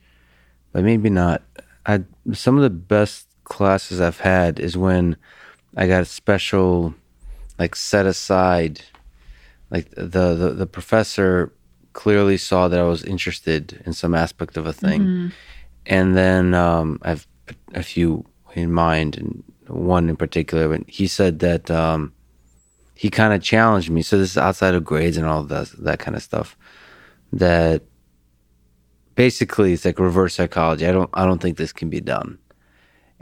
but 0.72 0.82
maybe 0.82 1.08
not. 1.08 1.42
I 1.86 2.02
some 2.32 2.56
of 2.56 2.64
the 2.64 2.70
best 2.70 3.28
classes 3.44 4.00
I've 4.00 4.18
had 4.18 4.58
is 4.58 4.76
when 4.76 5.16
I 5.76 5.86
got 5.86 6.02
a 6.02 6.04
special 6.04 6.96
like 7.60 7.76
set 7.76 8.06
aside 8.06 8.80
like 9.70 9.90
the, 9.90 10.34
the, 10.34 10.54
the 10.56 10.66
professor 10.66 11.52
clearly 11.92 12.36
saw 12.36 12.68
that 12.68 12.80
I 12.80 12.84
was 12.84 13.04
interested 13.04 13.82
in 13.86 13.92
some 13.92 14.14
aspect 14.14 14.56
of 14.56 14.66
a 14.66 14.72
thing. 14.72 15.00
Mm-hmm. 15.02 15.28
And 15.86 16.16
then 16.16 16.54
um, 16.54 16.98
I've 17.02 17.26
a 17.74 17.82
few 17.82 18.24
in 18.54 18.72
mind 18.72 19.16
and 19.16 19.42
one 19.66 20.08
in 20.08 20.16
particular, 20.16 20.68
but 20.68 20.88
he 20.88 21.06
said 21.06 21.40
that 21.40 21.70
um, 21.70 22.12
he 22.94 23.10
kind 23.10 23.32
of 23.32 23.42
challenged 23.42 23.90
me. 23.90 24.02
So 24.02 24.18
this 24.18 24.32
is 24.32 24.38
outside 24.38 24.74
of 24.74 24.84
grades 24.84 25.16
and 25.16 25.26
all 25.26 25.42
that 25.44 25.68
that 25.78 25.98
kind 25.98 26.16
of 26.16 26.22
stuff. 26.22 26.56
That 27.32 27.82
basically 29.14 29.72
it's 29.72 29.84
like 29.84 29.98
reverse 29.98 30.34
psychology. 30.34 30.86
I 30.86 30.92
don't 30.92 31.10
I 31.14 31.24
don't 31.24 31.40
think 31.40 31.56
this 31.56 31.72
can 31.72 31.90
be 31.90 32.00
done. 32.00 32.38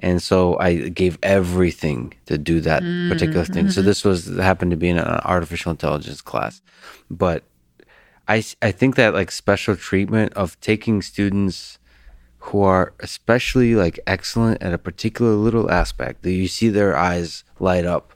And 0.00 0.22
so 0.22 0.58
I 0.58 0.88
gave 0.88 1.18
everything 1.22 2.14
to 2.26 2.38
do 2.38 2.60
that 2.60 2.82
mm-hmm. 2.82 3.10
particular 3.10 3.44
thing. 3.44 3.70
So 3.70 3.82
this 3.82 4.04
was 4.04 4.26
happened 4.36 4.70
to 4.70 4.76
be 4.76 4.88
in 4.88 4.98
an 4.98 5.20
artificial 5.24 5.70
intelligence 5.70 6.20
class, 6.20 6.60
but 7.10 7.42
I 8.28 8.44
I 8.62 8.70
think 8.70 8.94
that 8.96 9.14
like 9.14 9.30
special 9.30 9.74
treatment 9.74 10.34
of 10.34 10.60
taking 10.60 11.02
students 11.02 11.78
who 12.38 12.62
are 12.62 12.92
especially 13.00 13.74
like 13.74 13.98
excellent 14.06 14.62
at 14.62 14.72
a 14.72 14.78
particular 14.78 15.32
little 15.32 15.70
aspect 15.70 16.22
that 16.22 16.32
you 16.32 16.46
see 16.46 16.68
their 16.68 16.96
eyes 16.96 17.42
light 17.58 17.84
up. 17.84 18.12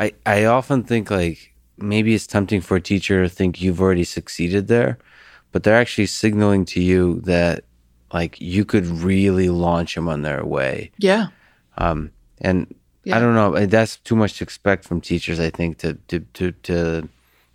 I 0.00 0.12
I 0.24 0.44
often 0.44 0.84
think 0.84 1.10
like 1.10 1.54
maybe 1.76 2.14
it's 2.14 2.26
tempting 2.26 2.62
for 2.62 2.76
a 2.76 2.80
teacher 2.80 3.22
to 3.22 3.28
think 3.28 3.60
you've 3.60 3.80
already 3.80 4.04
succeeded 4.04 4.68
there, 4.68 4.98
but 5.52 5.62
they're 5.62 5.80
actually 5.80 6.06
signaling 6.06 6.64
to 6.66 6.80
you 6.80 7.20
that 7.22 7.64
like 8.14 8.40
you 8.40 8.64
could 8.64 8.86
really 8.86 9.50
launch 9.50 9.94
them 9.94 10.08
on 10.08 10.22
their 10.22 10.44
way. 10.44 10.90
Yeah. 10.98 11.26
Um 11.76 12.10
and 12.40 12.74
yeah. 13.04 13.16
I 13.16 13.20
don't 13.20 13.34
know, 13.34 13.66
that's 13.66 13.96
too 13.98 14.16
much 14.16 14.38
to 14.38 14.44
expect 14.44 14.84
from 14.84 15.02
teachers 15.02 15.38
I 15.38 15.50
think 15.50 15.76
to 15.78 15.94
to 16.08 16.20
to 16.20 16.52
to 16.52 17.08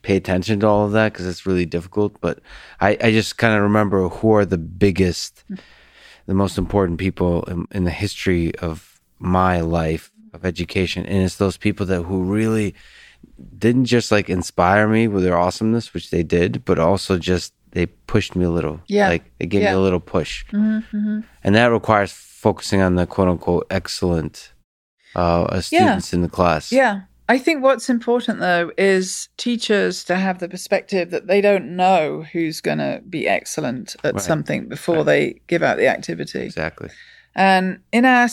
pay 0.04 0.16
attention 0.16 0.60
to 0.60 0.68
all 0.68 0.86
of 0.86 0.92
that 0.92 1.12
because 1.12 1.26
it's 1.26 1.48
really 1.48 1.66
difficult, 1.66 2.22
but 2.22 2.40
I 2.80 2.98
I 3.02 3.12
just 3.12 3.38
kind 3.38 3.56
of 3.56 3.64
remember 3.64 4.08
who 4.08 4.34
are 4.36 4.46
the 4.46 4.60
biggest 4.60 5.44
mm 5.50 5.58
the 6.30 6.36
most 6.36 6.60
important 6.60 7.00
people 7.00 7.42
in, 7.46 7.68
in 7.72 7.86
the 7.86 7.90
history 7.90 8.56
of 8.60 9.02
my 9.18 9.62
life 9.62 10.12
of 10.32 10.46
education, 10.46 11.04
and 11.08 11.24
it's 11.24 11.38
those 11.38 11.58
people 11.58 11.88
that 11.88 12.04
who 12.04 12.22
really 12.22 12.76
didn't 13.58 13.86
just 13.86 14.12
like 14.12 14.30
inspire 14.30 14.88
me 14.88 15.08
with 15.08 15.24
their 15.24 15.36
awesomeness, 15.36 15.92
which 15.92 16.12
they 16.12 16.22
did, 16.22 16.64
but 16.66 16.78
also 16.78 17.18
just 17.18 17.52
they 17.72 17.86
pushed 17.86 18.36
me 18.36 18.46
a 18.46 18.50
little. 18.50 18.82
Yeah. 18.88 19.10
Like 19.10 19.32
they 19.40 19.46
gave 19.46 19.62
yeah. 19.62 19.72
me 19.72 19.78
a 19.78 19.82
little 19.82 20.00
push. 20.00 20.46
Mm-hmm, 20.48 20.98
mm-hmm. 20.98 21.20
And 21.44 21.56
that 21.56 21.68
requires 21.68 22.12
focusing 22.12 22.82
on 22.82 22.96
the 22.96 23.06
quote 23.06 23.28
unquote 23.28 23.68
excellent 23.70 24.54
uh, 25.16 25.60
students 25.62 26.12
yeah. 26.12 26.18
in 26.18 26.22
the 26.22 26.30
class. 26.30 26.72
Yeah. 26.72 27.02
I 27.28 27.38
think 27.38 27.62
what's 27.62 27.90
important 27.90 28.40
though 28.40 28.72
is 28.76 29.30
teachers 29.38 30.04
to 30.06 30.16
have 30.16 30.40
the 30.40 30.50
perspective 30.50 31.12
that 31.12 31.28
they 31.28 31.42
don't 31.42 31.76
know 31.76 32.26
who's 32.34 32.60
going 32.60 32.80
to 32.80 33.04
be 33.08 33.28
excellent 33.28 33.96
at 34.04 34.16
right. 34.16 34.22
something 34.22 34.68
before 34.68 34.98
right. 34.98 35.06
they 35.06 35.42
give 35.46 35.62
out 35.62 35.78
the 35.78 35.88
activity. 35.88 36.42
Exactly. 36.42 36.90
And 37.36 37.82
in 37.92 38.06
our 38.06 38.28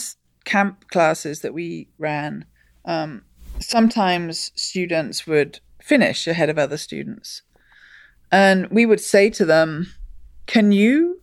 camp 0.45 0.87
classes 0.89 1.41
that 1.41 1.53
we 1.53 1.89
ran, 1.99 2.45
um, 2.85 3.21
sometimes 3.59 4.51
students 4.55 5.27
would 5.27 5.59
finish 5.79 6.27
ahead 6.27 6.49
of 6.49 6.57
other 6.57 6.77
students. 6.77 7.43
And 8.31 8.67
we 8.69 8.85
would 8.85 9.01
say 9.01 9.29
to 9.31 9.45
them, 9.45 9.93
Can 10.45 10.71
you 10.71 11.21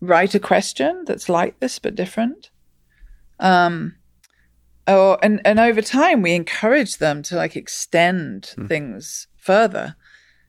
write 0.00 0.34
a 0.34 0.40
question 0.40 1.04
that's 1.06 1.28
like 1.28 1.60
this 1.60 1.78
but 1.78 1.94
different? 1.94 2.50
Um, 3.38 3.96
Oh, 4.88 5.18
and 5.22 5.40
and 5.44 5.58
over 5.58 5.82
time 5.82 6.22
we 6.22 6.34
encourage 6.34 6.98
them 6.98 7.22
to 7.24 7.36
like 7.36 7.56
extend 7.56 8.54
mm. 8.56 8.68
things 8.68 9.26
further. 9.36 9.96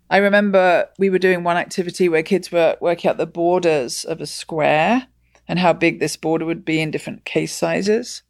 I 0.09 0.18
remember 0.18 0.88
we 0.99 1.09
were 1.09 1.20
doing 1.20 1.43
one 1.43 1.57
activity 1.57 2.07
where 2.07 2.24
kids 2.24 2.51
were 2.51 2.78
working 2.80 3.09
out 3.09 3.18
the 3.18 3.26
borders 3.26 4.05
of 4.05 4.22
a 4.22 4.28
square 4.28 5.07
and 5.47 5.59
how 5.59 5.74
big 5.74 5.99
this 5.99 6.15
border 6.15 6.45
would 6.45 6.63
be 6.63 6.80
in 6.80 6.91
different 6.91 7.26
case 7.26 7.53
sizes. 7.53 8.22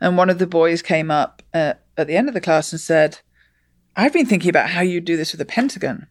And 0.00 0.16
one 0.16 0.30
of 0.30 0.38
the 0.38 0.46
boys 0.46 0.82
came 0.82 1.10
up 1.10 1.42
uh, 1.54 1.74
at 1.96 2.06
the 2.06 2.16
end 2.16 2.28
of 2.28 2.34
the 2.34 2.40
class 2.40 2.72
and 2.72 2.80
said, 2.80 3.18
"I've 3.94 4.12
been 4.12 4.26
thinking 4.26 4.50
about 4.50 4.70
how 4.70 4.80
you 4.80 5.00
do 5.00 5.18
this 5.18 5.32
with 5.32 5.40
a 5.40 5.46
pentagon." 5.46 6.06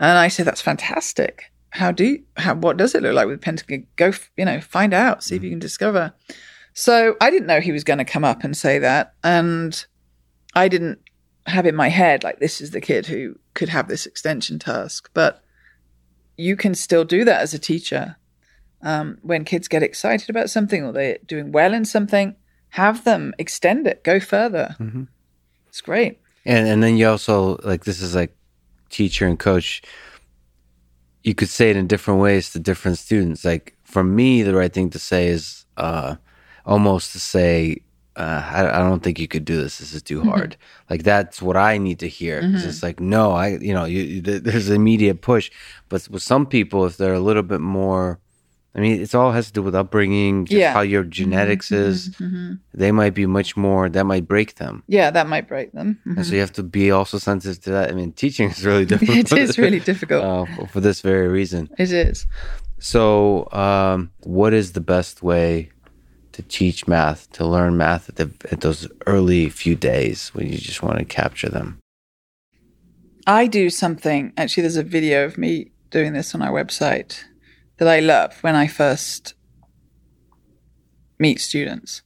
And 0.00 0.18
I 0.18 0.28
said, 0.28 0.46
"That's 0.46 0.62
fantastic. 0.62 1.52
How 1.70 1.92
do 1.92 2.04
you, 2.04 2.24
how 2.36 2.54
what 2.54 2.76
does 2.76 2.96
it 2.96 3.02
look 3.02 3.14
like 3.14 3.28
with 3.28 3.40
pentagon? 3.40 3.86
Go, 3.94 4.12
you 4.36 4.44
know, 4.44 4.60
find 4.60 4.92
out, 4.92 5.22
see 5.22 5.34
mm. 5.34 5.38
if 5.38 5.44
you 5.44 5.50
can 5.50 5.60
discover." 5.60 6.12
So 6.72 7.16
I 7.20 7.30
didn't 7.30 7.46
know 7.46 7.60
he 7.60 7.72
was 7.72 7.84
going 7.84 7.98
to 7.98 8.04
come 8.04 8.24
up 8.24 8.42
and 8.44 8.56
say 8.56 8.78
that. 8.78 9.14
And 9.22 9.84
I 10.54 10.68
didn't 10.68 11.00
have 11.46 11.66
in 11.66 11.74
my 11.74 11.88
head, 11.88 12.24
like, 12.24 12.38
this 12.38 12.60
is 12.60 12.70
the 12.70 12.80
kid 12.80 13.06
who 13.06 13.38
could 13.54 13.68
have 13.68 13.88
this 13.88 14.06
extension 14.06 14.58
task. 14.58 15.10
But 15.12 15.42
you 16.36 16.56
can 16.56 16.74
still 16.74 17.04
do 17.04 17.24
that 17.24 17.40
as 17.40 17.54
a 17.54 17.58
teacher. 17.58 18.16
Um, 18.82 19.18
when 19.20 19.44
kids 19.44 19.68
get 19.68 19.82
excited 19.82 20.30
about 20.30 20.48
something 20.48 20.84
or 20.84 20.92
they're 20.92 21.18
doing 21.26 21.52
well 21.52 21.74
in 21.74 21.84
something, 21.84 22.34
have 22.70 23.04
them 23.04 23.34
extend 23.38 23.86
it, 23.86 24.02
go 24.04 24.20
further. 24.20 24.76
Mm-hmm. 24.78 25.04
It's 25.68 25.82
great. 25.82 26.18
And 26.46 26.66
and 26.66 26.82
then 26.82 26.96
you 26.96 27.06
also 27.06 27.58
like 27.62 27.84
this 27.84 28.00
is 28.00 28.14
like 28.14 28.34
teacher 28.90 29.26
and 29.26 29.38
coach. 29.38 29.82
You 31.22 31.34
could 31.34 31.48
say 31.48 31.70
it 31.70 31.76
in 31.76 31.86
different 31.86 32.20
ways 32.20 32.50
to 32.52 32.58
different 32.58 32.98
students. 32.98 33.44
Like 33.44 33.76
for 33.84 34.02
me, 34.02 34.42
the 34.42 34.54
right 34.54 34.72
thing 34.72 34.90
to 34.90 34.98
say 34.98 35.28
is 35.28 35.64
uh, 35.76 36.16
almost 36.64 37.12
to 37.12 37.20
say 37.20 37.82
uh, 38.16 38.42
I, 38.52 38.68
I 38.68 38.78
don't 38.80 39.02
think 39.02 39.18
you 39.18 39.28
could 39.28 39.44
do 39.44 39.56
this. 39.56 39.78
This 39.78 39.94
is 39.94 40.02
too 40.02 40.22
hard. 40.22 40.56
like 40.90 41.04
that's 41.04 41.40
what 41.40 41.56
I 41.56 41.78
need 41.78 41.98
to 42.00 42.08
hear. 42.08 42.40
It's 42.68 42.82
like 42.82 43.00
no, 43.00 43.32
I 43.32 43.58
you 43.58 43.72
know 43.72 43.84
you, 43.84 44.02
you 44.02 44.20
there's 44.22 44.68
immediate 44.68 45.22
push, 45.22 45.50
but 45.88 46.06
with 46.10 46.22
some 46.22 46.44
people, 46.46 46.84
if 46.86 46.96
they're 46.96 47.14
a 47.14 47.20
little 47.20 47.42
bit 47.42 47.60
more, 47.60 48.18
I 48.74 48.78
mean, 48.80 49.00
it's 49.02 49.14
all 49.16 49.32
has 49.32 49.46
to 49.48 49.52
do 49.52 49.62
with 49.62 49.74
upbringing, 49.74 50.44
just 50.44 50.56
Yeah. 50.56 50.72
how 50.72 50.82
your 50.82 51.02
genetics 51.02 51.72
is. 51.72 52.14
They 52.72 52.92
might 52.92 53.14
be 53.14 53.26
much 53.26 53.56
more. 53.56 53.88
That 53.88 54.04
might 54.06 54.28
break 54.28 54.54
them. 54.56 54.84
Yeah, 54.86 55.10
that 55.10 55.26
might 55.28 55.48
break 55.48 55.72
them. 55.72 55.98
Mhm. 56.06 56.16
And 56.18 56.26
so 56.26 56.34
you 56.34 56.40
have 56.40 56.52
to 56.52 56.62
be 56.62 56.90
also 56.92 57.18
sensitive 57.18 57.60
to 57.64 57.70
that. 57.70 57.90
I 57.90 57.92
mean, 57.94 58.12
teaching 58.12 58.48
is 58.50 58.64
really 58.64 58.84
difficult. 58.92 59.18
It 59.32 59.32
is 59.38 59.58
really 59.58 59.80
difficult. 59.80 60.24
uh, 60.24 60.44
for, 60.54 60.66
for 60.68 60.80
this 60.80 61.00
very 61.00 61.26
reason. 61.26 61.68
It 61.78 61.90
is. 61.90 62.26
So, 62.78 63.48
um, 63.52 64.10
what 64.20 64.54
is 64.54 64.72
the 64.72 64.80
best 64.80 65.20
way 65.22 65.70
to 66.32 66.42
teach 66.42 66.86
math, 66.86 67.30
to 67.32 67.44
learn 67.44 67.76
math 67.76 68.08
at, 68.08 68.16
the, 68.16 68.30
at 68.52 68.60
those 68.60 68.86
early 69.06 69.48
few 69.50 69.74
days 69.74 70.28
when 70.32 70.46
you 70.46 70.58
just 70.58 70.80
want 70.82 70.98
to 70.98 71.04
capture 71.04 71.48
them? 71.48 71.78
I 73.26 73.46
do 73.48 73.68
something. 73.68 74.32
Actually, 74.36 74.62
there's 74.62 74.76
a 74.76 74.82
video 74.82 75.24
of 75.24 75.36
me 75.36 75.72
doing 75.90 76.12
this 76.12 76.34
on 76.34 76.40
our 76.42 76.52
website 76.52 77.24
that 77.80 77.88
I 77.88 78.00
love 78.00 78.36
when 78.42 78.54
I 78.54 78.66
first 78.66 79.32
meet 81.18 81.40
students. 81.40 82.02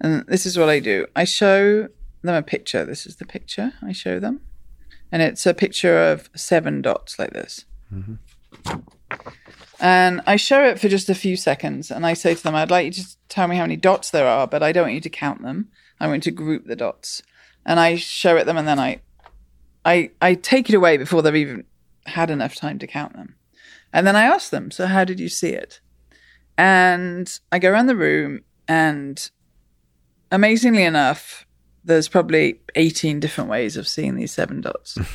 And 0.00 0.24
this 0.28 0.44
is 0.44 0.56
what 0.58 0.68
I 0.68 0.80
do 0.80 1.06
I 1.16 1.24
show 1.24 1.88
them 2.22 2.34
a 2.34 2.42
picture. 2.42 2.84
This 2.84 3.06
is 3.06 3.16
the 3.16 3.24
picture 3.24 3.72
I 3.82 3.92
show 3.92 4.20
them. 4.20 4.42
And 5.10 5.22
it's 5.22 5.46
a 5.46 5.54
picture 5.54 5.98
of 5.98 6.28
seven 6.36 6.82
dots 6.82 7.18
like 7.18 7.32
this. 7.32 7.64
Mm-hmm. 7.92 8.80
And 9.80 10.20
I 10.26 10.36
show 10.36 10.62
it 10.64 10.78
for 10.78 10.88
just 10.88 11.08
a 11.08 11.14
few 11.14 11.36
seconds. 11.36 11.90
And 11.90 12.04
I 12.04 12.12
say 12.12 12.34
to 12.34 12.42
them, 12.42 12.54
I'd 12.54 12.70
like 12.70 12.84
you 12.84 13.02
to 13.02 13.06
tell 13.30 13.48
me 13.48 13.56
how 13.56 13.62
many 13.62 13.76
dots 13.76 14.10
there 14.10 14.26
are, 14.26 14.46
but 14.46 14.62
I 14.62 14.72
don't 14.72 14.84
want 14.84 14.94
you 14.94 15.00
to 15.00 15.08
count 15.08 15.40
them. 15.40 15.68
I 15.98 16.06
want 16.06 16.26
you 16.26 16.32
to 16.32 16.36
group 16.36 16.66
the 16.66 16.76
dots. 16.76 17.22
And 17.64 17.80
I 17.80 17.96
show 17.96 18.36
it 18.36 18.44
them 18.44 18.58
and 18.58 18.68
then 18.68 18.78
I 18.78 19.00
I 19.86 20.10
I 20.20 20.34
take 20.34 20.68
it 20.68 20.74
away 20.74 20.98
before 20.98 21.22
they've 21.22 21.34
even 21.34 21.64
had 22.04 22.28
enough 22.28 22.54
time 22.54 22.78
to 22.80 22.86
count 22.86 23.14
them. 23.14 23.36
And 23.92 24.06
then 24.06 24.16
I 24.16 24.24
ask 24.24 24.50
them, 24.50 24.70
so 24.70 24.86
how 24.86 25.04
did 25.04 25.18
you 25.18 25.28
see 25.28 25.50
it? 25.50 25.80
And 26.56 27.38
I 27.52 27.58
go 27.58 27.70
around 27.70 27.86
the 27.86 27.96
room 27.96 28.42
and 28.66 29.30
amazingly 30.30 30.84
enough, 30.84 31.46
there's 31.84 32.08
probably 32.08 32.60
18 32.74 33.20
different 33.20 33.48
ways 33.48 33.76
of 33.76 33.88
seeing 33.88 34.16
these 34.16 34.32
seven 34.32 34.60
dots. 34.60 34.98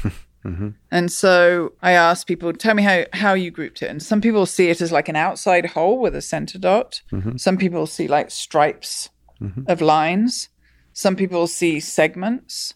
Mm-hmm. 0.46 0.70
And 0.92 1.12
so 1.12 1.74
I 1.82 1.94
ask 1.94 2.28
people, 2.28 2.52
tell 2.54 2.76
me 2.76 2.84
how, 2.84 3.06
how 3.14 3.34
you 3.34 3.52
grouped 3.52 3.82
it. 3.82 3.90
And 3.90 4.04
some 4.04 4.22
people 4.22 4.46
see 4.46 4.70
it 4.70 4.82
as 4.82 4.92
like 4.92 5.08
an 5.08 5.16
outside 5.16 5.68
hole 5.68 6.00
with 6.00 6.16
a 6.16 6.22
center 6.22 6.60
dot. 6.60 7.02
Mm-hmm. 7.12 7.38
Some 7.38 7.58
people 7.58 7.88
see 7.88 8.08
like 8.08 8.30
stripes 8.30 9.10
mm-hmm. 9.42 9.64
of 9.68 9.82
lines. 9.82 10.50
Some 10.92 11.16
people 11.16 11.48
see 11.48 11.80
segments. 11.80 12.74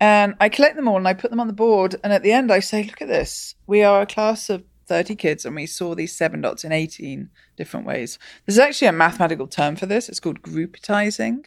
And 0.00 0.34
I 0.40 0.48
collect 0.48 0.76
them 0.76 0.88
all 0.88 0.96
and 0.96 1.08
I 1.08 1.14
put 1.14 1.30
them 1.30 1.40
on 1.40 1.46
the 1.46 1.52
board. 1.52 1.96
And 2.02 2.12
at 2.12 2.22
the 2.22 2.32
end, 2.32 2.52
I 2.52 2.60
say, 2.60 2.82
look 2.84 3.02
at 3.02 3.08
this. 3.08 3.54
We 3.66 3.82
are 3.82 4.02
a 4.02 4.06
class 4.06 4.50
of 4.50 4.64
30 4.88 5.14
kids 5.14 5.44
and 5.44 5.54
we 5.54 5.66
saw 5.66 5.94
these 5.94 6.16
seven 6.16 6.40
dots 6.40 6.64
in 6.64 6.72
18 6.72 7.28
different 7.56 7.86
ways. 7.86 8.18
There's 8.46 8.58
actually 8.58 8.88
a 8.88 8.92
mathematical 8.92 9.46
term 9.46 9.76
for 9.76 9.86
this. 9.86 10.08
It's 10.08 10.18
called 10.18 10.42
groupitizing. 10.42 11.44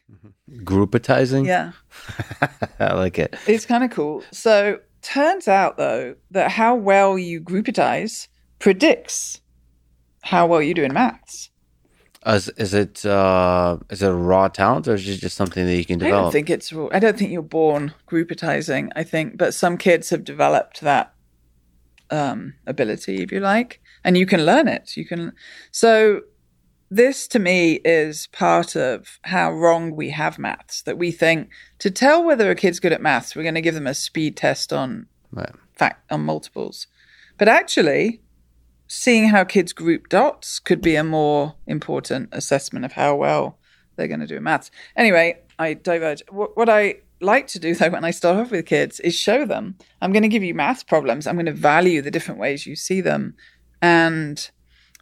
Groupitizing? 0.49 1.47
Yeah. 1.47 1.71
I 2.79 2.93
like 2.93 3.19
it. 3.19 3.35
It's 3.47 3.65
kind 3.65 3.83
of 3.83 3.89
cool. 3.89 4.23
So, 4.31 4.79
turns 5.01 5.47
out 5.47 5.77
though 5.77 6.15
that 6.29 6.51
how 6.51 6.75
well 6.75 7.17
you 7.17 7.41
groupitize 7.41 8.27
predicts 8.59 9.41
how 10.21 10.45
well 10.45 10.61
you 10.61 10.73
do 10.73 10.83
in 10.83 10.93
maths. 10.93 11.49
Is, 12.25 12.49
is 12.49 12.75
it 12.75 13.03
uh, 13.03 13.77
is 13.89 14.03
it 14.03 14.11
a 14.11 14.13
raw 14.13 14.47
talent 14.47 14.87
or 14.87 14.93
is 14.93 15.09
it 15.09 15.17
just 15.17 15.35
something 15.35 15.65
that 15.65 15.75
you 15.75 15.85
can 15.85 15.97
develop? 15.97 16.19
I 16.19 16.21
don't 16.21 16.31
think 16.31 16.49
it's. 16.51 16.71
I 16.91 16.99
don't 16.99 17.17
think 17.17 17.31
you're 17.31 17.41
born 17.41 17.95
groupitizing. 18.07 18.91
I 18.95 19.03
think, 19.03 19.37
but 19.37 19.55
some 19.55 19.75
kids 19.75 20.11
have 20.11 20.23
developed 20.23 20.81
that 20.81 21.15
um, 22.11 22.53
ability, 22.67 23.23
if 23.23 23.31
you 23.31 23.39
like, 23.39 23.81
and 24.03 24.17
you 24.17 24.25
can 24.25 24.45
learn 24.45 24.67
it. 24.67 24.95
You 24.95 25.05
can. 25.05 25.33
So 25.71 26.21
this 26.89 27.27
to 27.29 27.39
me 27.39 27.79
is 27.85 28.27
part 28.27 28.75
of 28.75 29.19
how 29.23 29.51
wrong 29.51 29.95
we 29.95 30.09
have 30.09 30.37
maths. 30.37 30.81
That 30.83 30.97
we 30.97 31.11
think 31.11 31.49
to 31.79 31.89
tell 31.89 32.23
whether 32.23 32.51
a 32.51 32.55
kid's 32.55 32.79
good 32.79 32.91
at 32.91 33.01
maths, 33.01 33.35
we're 33.35 33.43
going 33.43 33.55
to 33.55 33.61
give 33.61 33.75
them 33.75 33.87
a 33.87 33.93
speed 33.93 34.37
test 34.37 34.71
on 34.73 35.07
Right. 35.31 35.51
fact 35.73 36.11
on 36.11 36.25
multiples. 36.25 36.87
But 37.37 37.47
actually, 37.47 38.21
seeing 38.87 39.29
how 39.29 39.45
kids 39.45 39.71
group 39.71 40.09
dots 40.09 40.59
could 40.59 40.81
be 40.81 40.97
a 40.97 41.03
more 41.03 41.55
important 41.65 42.27
assessment 42.33 42.83
of 42.83 42.91
how 42.91 43.15
well 43.15 43.57
they're 43.95 44.09
going 44.09 44.19
to 44.19 44.27
do 44.27 44.41
maths. 44.41 44.69
Anyway, 44.97 45.39
I 45.57 45.75
diverge. 45.75 46.21
What, 46.29 46.57
what 46.57 46.67
I 46.67 46.95
like 47.21 47.47
to 47.47 47.59
do 47.59 47.73
though 47.75 47.89
when 47.89 48.03
I 48.03 48.11
start 48.11 48.37
off 48.37 48.51
with 48.51 48.65
kids 48.65 48.99
is 48.99 49.15
show 49.15 49.45
them 49.45 49.77
I'm 50.01 50.11
going 50.11 50.23
to 50.23 50.29
give 50.29 50.43
you 50.43 50.53
math 50.53 50.87
problems. 50.87 51.27
I'm 51.27 51.35
going 51.35 51.45
to 51.45 51.51
value 51.51 52.01
the 52.01 52.11
different 52.11 52.39
ways 52.39 52.65
you 52.65 52.75
see 52.75 53.01
them. 53.01 53.35
And 53.81 54.49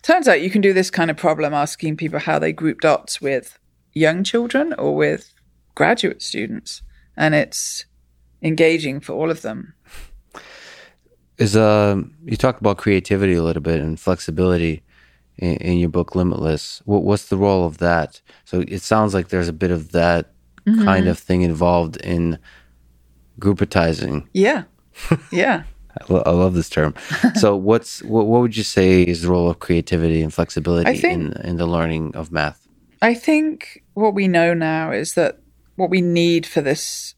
turns 0.01 0.27
out 0.27 0.41
you 0.41 0.49
can 0.49 0.61
do 0.61 0.73
this 0.73 0.91
kind 0.91 1.09
of 1.09 1.17
problem 1.17 1.53
asking 1.53 1.97
people 1.97 2.19
how 2.19 2.39
they 2.39 2.51
group 2.51 2.81
dots 2.81 3.21
with 3.21 3.57
young 3.93 4.23
children 4.23 4.73
or 4.73 4.95
with 4.95 5.33
graduate 5.75 6.21
students. 6.21 6.81
And 7.17 7.35
it's 7.35 7.85
engaging 8.41 8.99
for 8.99 9.13
all 9.13 9.31
of 9.31 9.41
them. 9.41 9.73
Is 11.37 11.55
uh, 11.55 12.01
you 12.25 12.35
talk 12.35 12.59
about 12.59 12.77
creativity 12.77 13.33
a 13.33 13.43
little 13.43 13.61
bit 13.61 13.79
and 13.79 13.97
flexibility 13.99 14.83
in, 15.37 15.55
in 15.55 15.77
your 15.77 15.89
book 15.89 16.15
Limitless. 16.15 16.81
What, 16.85 17.03
what's 17.03 17.27
the 17.27 17.37
role 17.37 17.65
of 17.65 17.77
that? 17.77 18.21
So 18.43 18.63
it 18.67 18.81
sounds 18.81 19.13
like 19.13 19.29
there's 19.29 19.47
a 19.47 19.53
bit 19.53 19.71
of 19.71 19.93
that 19.93 20.33
Mm-hmm. 20.67 20.83
kind 20.83 21.07
of 21.07 21.17
thing 21.17 21.41
involved 21.41 21.97
in 21.97 22.37
groupitizing. 23.39 24.27
Yeah. 24.33 24.63
Yeah. 25.31 25.63
I, 25.99 26.13
lo- 26.13 26.23
I 26.25 26.31
love 26.31 26.53
this 26.53 26.69
term. 26.69 26.93
so 27.35 27.55
what's 27.69 28.03
what, 28.03 28.27
what 28.27 28.41
would 28.41 28.55
you 28.57 28.63
say 28.63 29.01
is 29.01 29.21
the 29.23 29.29
role 29.29 29.49
of 29.49 29.59
creativity 29.59 30.21
and 30.21 30.33
flexibility 30.33 30.97
think- 30.97 31.13
in 31.13 31.41
in 31.49 31.55
the 31.57 31.65
learning 31.65 32.15
of 32.15 32.31
math? 32.31 32.67
I 33.01 33.13
think 33.13 33.83
what 33.93 34.13
we 34.13 34.27
know 34.27 34.53
now 34.53 34.91
is 34.91 35.13
that 35.13 35.39
what 35.77 35.89
we 35.89 36.01
need 36.01 36.45
for 36.45 36.61
this 36.61 37.15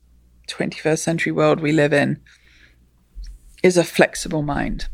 21st 0.48 1.00
century 1.00 1.32
world 1.32 1.60
we 1.60 1.72
live 1.72 1.92
in 1.92 2.20
is 3.64 3.78
a 3.78 3.84
flexible 3.84 4.44
mind. 4.44 4.88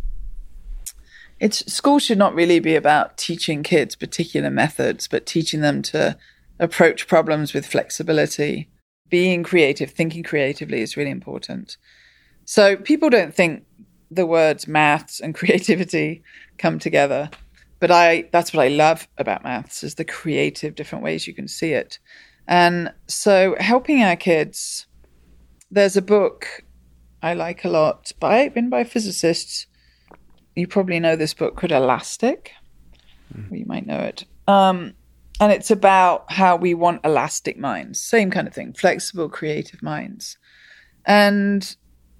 It's 1.40 1.72
school 1.72 2.00
should 2.00 2.18
not 2.18 2.34
really 2.34 2.60
be 2.60 2.76
about 2.76 3.18
teaching 3.18 3.64
kids 3.64 3.96
particular 3.96 4.50
methods, 4.50 5.08
but 5.08 5.26
teaching 5.26 5.62
them 5.62 5.82
to 5.84 6.18
approach 6.60 7.08
problems 7.08 7.54
with 7.54 7.66
flexibility. 7.66 8.70
Being 9.10 9.44
creative, 9.44 9.92
thinking 9.92 10.24
creatively 10.24 10.82
is 10.82 10.98
really 10.98 11.12
important. 11.12 11.78
So 12.46 12.76
people 12.76 13.10
don't 13.10 13.34
think 13.34 13.66
the 14.12 14.26
words 14.26 14.68
maths 14.68 15.20
and 15.20 15.36
creativity 15.42 16.24
come 16.58 16.80
together 16.80 17.30
but 17.80 17.92
I 17.92 18.28
that's 18.32 18.54
what 18.54 18.64
I 18.64 18.70
love 18.70 19.08
about 19.18 19.44
maths 19.44 19.84
is 19.84 19.96
the 19.96 20.06
creative 20.06 20.76
different 20.76 21.04
ways 21.04 21.28
you 21.28 21.34
can 21.34 21.48
see 21.48 21.74
it. 21.74 22.00
And 22.48 22.94
so 23.08 23.56
helping 23.60 24.02
our 24.02 24.16
kids 24.16 24.88
there's 25.70 25.98
a 25.98 26.02
book 26.02 26.64
I 27.22 27.34
like 27.34 27.66
a 27.66 27.70
lot 27.70 28.12
by 28.20 28.46
written 28.46 28.70
by 28.70 28.84
physicists. 28.84 29.68
You 30.56 30.68
probably 30.68 31.00
know 31.00 31.16
this 31.16 31.34
book 31.34 31.56
called 31.56 31.72
Elastic. 31.72 32.52
Or 33.52 33.58
you 33.58 33.66
might 33.66 33.86
know 33.86 34.00
it. 34.00 34.24
Um, 34.48 34.94
and 35.40 35.52
it's 35.52 35.72
about 35.72 36.32
how 36.32 36.56
we 36.56 36.74
want 36.74 37.02
elastic 37.04 37.58
minds, 37.58 38.00
same 38.00 38.32
kind 38.32 38.48
of 38.48 38.54
thing, 38.54 38.74
flexible, 38.74 39.30
creative 39.30 39.84
minds. 39.84 40.38
And 41.06 41.76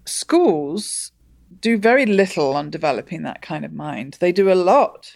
schools 0.06 1.12
do 1.60 1.78
very 1.78 2.06
little 2.06 2.56
on 2.56 2.70
developing 2.70 3.24
that 3.24 3.42
kind 3.42 3.66
of 3.66 3.74
mind. 3.74 4.18
They 4.20 4.32
do 4.32 4.52
a 4.52 4.56
lot 4.56 5.16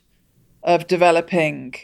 of 0.64 0.88
developing 0.88 1.76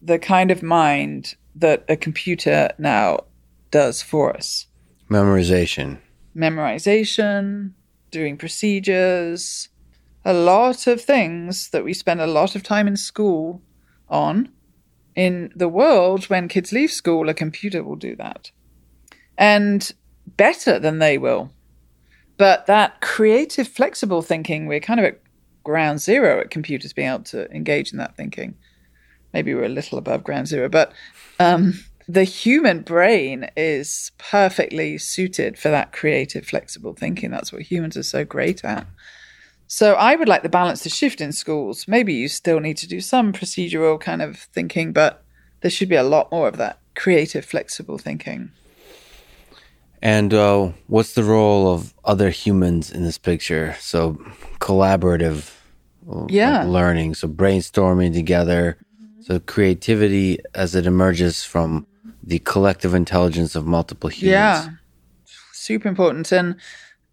the 0.00 0.18
kind 0.18 0.50
of 0.50 0.62
mind 0.62 1.34
that 1.54 1.84
a 1.88 1.96
computer 1.96 2.70
now 2.78 3.24
does 3.70 4.00
for 4.00 4.34
us 4.36 4.66
Memorization. 5.10 5.98
memorization, 6.36 7.72
doing 8.10 8.36
procedures, 8.36 9.68
a 10.24 10.32
lot 10.32 10.86
of 10.86 11.00
things 11.00 11.70
that 11.70 11.84
we 11.84 11.92
spend 11.94 12.20
a 12.20 12.26
lot 12.26 12.54
of 12.54 12.62
time 12.62 12.86
in 12.86 12.96
school 12.96 13.62
on. 14.08 14.50
In 15.18 15.50
the 15.52 15.68
world, 15.68 16.26
when 16.26 16.46
kids 16.46 16.72
leave 16.72 16.92
school, 16.92 17.28
a 17.28 17.34
computer 17.34 17.82
will 17.82 17.96
do 17.96 18.14
that. 18.14 18.52
And 19.36 19.92
better 20.28 20.78
than 20.78 21.00
they 21.00 21.18
will. 21.18 21.50
But 22.36 22.66
that 22.66 23.00
creative, 23.00 23.66
flexible 23.66 24.22
thinking, 24.22 24.68
we're 24.68 24.78
kind 24.78 25.00
of 25.00 25.06
at 25.06 25.20
ground 25.64 26.00
zero 26.00 26.38
at 26.38 26.52
computers 26.52 26.92
being 26.92 27.08
able 27.08 27.24
to 27.24 27.50
engage 27.50 27.90
in 27.90 27.98
that 27.98 28.16
thinking. 28.16 28.54
Maybe 29.34 29.52
we're 29.56 29.64
a 29.64 29.68
little 29.68 29.98
above 29.98 30.22
ground 30.22 30.46
zero, 30.46 30.68
but 30.68 30.92
um, 31.40 31.74
the 32.06 32.22
human 32.22 32.82
brain 32.82 33.50
is 33.56 34.12
perfectly 34.18 34.98
suited 34.98 35.58
for 35.58 35.68
that 35.68 35.92
creative, 35.92 36.46
flexible 36.46 36.94
thinking. 36.94 37.32
That's 37.32 37.52
what 37.52 37.62
humans 37.62 37.96
are 37.96 38.04
so 38.04 38.24
great 38.24 38.64
at. 38.64 38.86
So 39.68 39.94
I 39.94 40.16
would 40.16 40.28
like 40.28 40.42
the 40.42 40.48
balance 40.48 40.82
to 40.82 40.88
shift 40.88 41.20
in 41.20 41.30
schools. 41.30 41.86
Maybe 41.86 42.14
you 42.14 42.28
still 42.28 42.58
need 42.58 42.78
to 42.78 42.88
do 42.88 43.00
some 43.00 43.32
procedural 43.34 44.00
kind 44.00 44.22
of 44.22 44.38
thinking, 44.38 44.92
but 44.92 45.22
there 45.60 45.70
should 45.70 45.90
be 45.90 45.94
a 45.96 46.02
lot 46.02 46.32
more 46.32 46.48
of 46.48 46.56
that 46.56 46.78
creative, 46.96 47.44
flexible 47.44 47.98
thinking. 47.98 48.50
And 50.00 50.32
uh, 50.32 50.72
what's 50.86 51.12
the 51.12 51.22
role 51.22 51.70
of 51.70 51.92
other 52.04 52.30
humans 52.30 52.90
in 52.90 53.02
this 53.02 53.18
picture? 53.18 53.76
So 53.78 54.14
collaborative 54.58 55.52
uh, 56.10 56.26
Yeah. 56.30 56.64
learning, 56.64 57.14
so 57.14 57.28
brainstorming 57.28 58.14
together, 58.14 58.78
so 59.20 59.38
creativity 59.38 60.38
as 60.54 60.74
it 60.74 60.86
emerges 60.86 61.44
from 61.44 61.86
the 62.22 62.38
collective 62.38 62.94
intelligence 62.94 63.54
of 63.54 63.66
multiple 63.66 64.08
humans. 64.08 64.32
Yeah. 64.32 64.68
Super 65.52 65.88
important. 65.88 66.32
And 66.32 66.56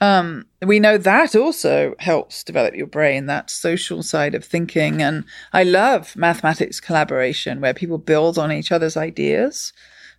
um, 0.02 0.46
we 0.62 0.80
know 0.80 0.98
that 0.98 1.36
also 1.36 1.96
helps 2.00 2.44
develop 2.44 2.76
your 2.76 2.88
brain, 2.88 3.28
that 3.28 3.50
social 3.50 4.04
side 4.04 4.36
of 4.36 4.44
thinking. 4.44 5.02
And 5.02 5.24
I 5.54 5.64
love 5.64 6.16
mathematics 6.16 6.82
collaboration 6.82 7.62
where 7.62 7.74
people 7.74 7.98
build 7.98 8.38
on 8.38 8.52
each 8.52 8.72
other's 8.72 8.98
ideas 8.98 9.72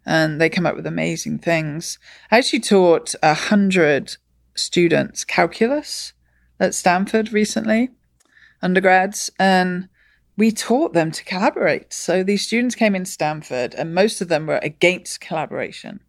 and 0.06 0.40
they 0.40 0.48
come 0.48 0.66
up 0.66 0.76
with 0.76 0.86
amazing 0.86 1.38
things. 1.38 1.98
I 2.30 2.38
actually 2.38 2.60
taught 2.60 3.14
a 3.22 3.34
hundred 3.34 4.16
students 4.54 5.24
calculus 5.24 6.14
at 6.58 6.74
Stanford 6.74 7.32
recently, 7.32 7.90
undergrads, 8.62 9.30
and 9.38 9.88
we 10.38 10.52
taught 10.52 10.94
them 10.94 11.10
to 11.10 11.24
collaborate. 11.24 11.92
So 11.92 12.22
these 12.22 12.46
students 12.46 12.74
came 12.74 12.94
in 12.94 13.04
Stanford 13.04 13.74
and 13.74 13.94
most 13.94 14.20
of 14.20 14.28
them 14.28 14.46
were 14.46 14.60
against 14.62 15.20
collaboration 15.20 16.00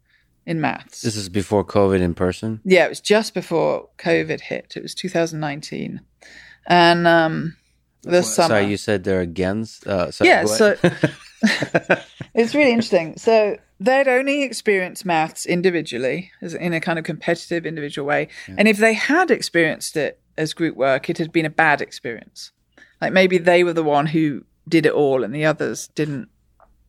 in 0.48 0.62
maths. 0.62 1.02
This 1.02 1.14
is 1.14 1.28
before 1.28 1.62
COVID 1.62 2.00
in 2.00 2.14
person. 2.14 2.60
Yeah, 2.64 2.86
it 2.86 2.88
was 2.88 3.02
just 3.02 3.34
before 3.34 3.90
COVID 3.98 4.40
hit. 4.40 4.72
It 4.76 4.82
was 4.82 4.94
2019. 4.94 6.00
And 6.66 7.06
um, 7.06 7.56
the 8.02 8.22
summer. 8.22 8.48
Sorry, 8.48 8.64
you 8.64 8.78
said 8.78 9.04
they're 9.04 9.20
against. 9.20 9.86
Uh, 9.86 10.10
sorry, 10.10 10.30
Yeah, 10.30 10.44
what? 10.44 10.56
so- 10.56 10.76
it's 12.34 12.54
really 12.54 12.70
interesting. 12.72 13.18
So 13.18 13.58
they'd 13.78 14.08
only 14.08 14.42
experienced 14.42 15.04
maths 15.04 15.44
individually, 15.44 16.32
as 16.40 16.54
in 16.54 16.72
a 16.72 16.80
kind 16.80 16.98
of 16.98 17.04
competitive 17.04 17.66
individual 17.66 18.08
way. 18.08 18.28
And 18.56 18.66
if 18.66 18.78
they 18.78 18.94
had 18.94 19.30
experienced 19.30 19.98
it 19.98 20.18
as 20.38 20.54
group 20.54 20.76
work, 20.76 21.10
it 21.10 21.18
had 21.18 21.30
been 21.30 21.44
a 21.46 21.50
bad 21.50 21.82
experience. 21.82 22.52
Like 23.02 23.12
maybe 23.12 23.36
they 23.36 23.64
were 23.64 23.74
the 23.74 23.84
one 23.84 24.06
who 24.06 24.44
did 24.66 24.86
it 24.86 24.92
all 24.92 25.22
and 25.22 25.34
the 25.34 25.44
others 25.44 25.88
didn't 25.94 26.28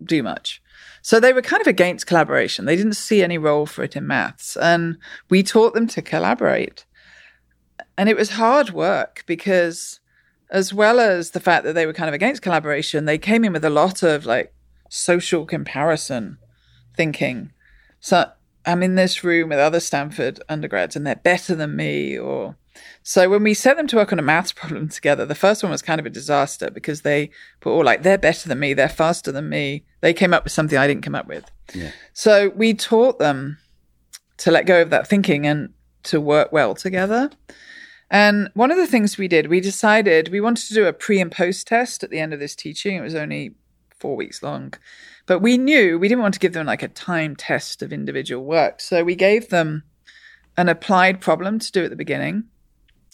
do 0.01 0.23
much. 0.23 0.61
So 1.01 1.19
they 1.19 1.33
were 1.33 1.41
kind 1.41 1.61
of 1.61 1.67
against 1.67 2.07
collaboration. 2.07 2.65
They 2.65 2.75
didn't 2.75 2.93
see 2.93 3.23
any 3.23 3.37
role 3.37 3.65
for 3.65 3.83
it 3.83 3.95
in 3.95 4.07
maths. 4.07 4.57
And 4.57 4.97
we 5.29 5.43
taught 5.43 5.73
them 5.73 5.87
to 5.87 6.01
collaborate. 6.01 6.85
And 7.97 8.09
it 8.09 8.17
was 8.17 8.31
hard 8.31 8.71
work 8.71 9.23
because, 9.25 9.99
as 10.49 10.73
well 10.73 10.99
as 10.99 11.31
the 11.31 11.39
fact 11.39 11.63
that 11.65 11.73
they 11.73 11.85
were 11.85 11.93
kind 11.93 12.07
of 12.07 12.13
against 12.13 12.41
collaboration, 12.41 13.05
they 13.05 13.17
came 13.17 13.43
in 13.43 13.53
with 13.53 13.65
a 13.65 13.69
lot 13.69 14.03
of 14.03 14.25
like 14.25 14.53
social 14.89 15.45
comparison 15.45 16.37
thinking. 16.95 17.51
So 17.99 18.31
I'm 18.65 18.83
in 18.83 18.95
this 18.95 19.23
room 19.23 19.49
with 19.49 19.59
other 19.59 19.79
Stanford 19.79 20.41
undergrads 20.49 20.95
and 20.95 21.05
they're 21.05 21.15
better 21.15 21.55
than 21.55 21.75
me 21.75 22.17
or 22.17 22.55
so 23.03 23.29
when 23.29 23.43
we 23.43 23.53
set 23.53 23.77
them 23.77 23.87
to 23.87 23.95
work 23.95 24.11
on 24.11 24.19
a 24.19 24.23
maths 24.23 24.51
problem 24.51 24.89
together, 24.89 25.25
the 25.25 25.35
first 25.35 25.63
one 25.63 25.71
was 25.71 25.81
kind 25.81 25.99
of 25.99 26.05
a 26.05 26.09
disaster 26.09 26.69
because 26.69 27.01
they 27.01 27.29
were 27.63 27.71
all 27.71 27.83
like, 27.83 28.03
they're 28.03 28.17
better 28.17 28.47
than 28.47 28.59
me, 28.59 28.73
they're 28.73 28.89
faster 28.89 29.31
than 29.31 29.49
me. 29.49 29.83
They 30.01 30.13
came 30.13 30.33
up 30.33 30.43
with 30.43 30.53
something 30.53 30.77
I 30.77 30.87
didn't 30.87 31.03
come 31.03 31.15
up 31.15 31.27
with. 31.27 31.49
Yeah. 31.73 31.91
So 32.13 32.49
we 32.55 32.73
taught 32.73 33.19
them 33.19 33.57
to 34.37 34.51
let 34.51 34.65
go 34.65 34.81
of 34.81 34.89
that 34.89 35.07
thinking 35.07 35.45
and 35.45 35.73
to 36.03 36.21
work 36.21 36.51
well 36.51 36.75
together. 36.75 37.29
And 38.11 38.49
one 38.53 38.71
of 38.71 38.77
the 38.77 38.87
things 38.87 39.17
we 39.17 39.27
did, 39.27 39.47
we 39.47 39.61
decided 39.61 40.29
we 40.29 40.41
wanted 40.41 40.67
to 40.67 40.73
do 40.73 40.87
a 40.87 40.93
pre 40.93 41.19
and 41.21 41.31
post 41.31 41.67
test 41.67 42.03
at 42.03 42.09
the 42.09 42.19
end 42.19 42.33
of 42.33 42.39
this 42.39 42.55
teaching. 42.55 42.95
It 42.95 43.01
was 43.01 43.15
only 43.15 43.55
four 43.99 44.15
weeks 44.15 44.41
long. 44.41 44.73
But 45.25 45.39
we 45.39 45.57
knew 45.57 45.99
we 45.99 46.07
didn't 46.07 46.23
want 46.23 46.33
to 46.33 46.39
give 46.39 46.53
them 46.53 46.65
like 46.65 46.81
a 46.81 46.87
time 46.87 47.35
test 47.35 47.83
of 47.83 47.93
individual 47.93 48.43
work. 48.43 48.81
So 48.81 49.03
we 49.03 49.15
gave 49.15 49.49
them 49.49 49.83
an 50.57 50.69
applied 50.69 51.21
problem 51.21 51.59
to 51.59 51.71
do 51.71 51.83
at 51.83 51.89
the 51.89 51.95
beginning. 51.95 52.45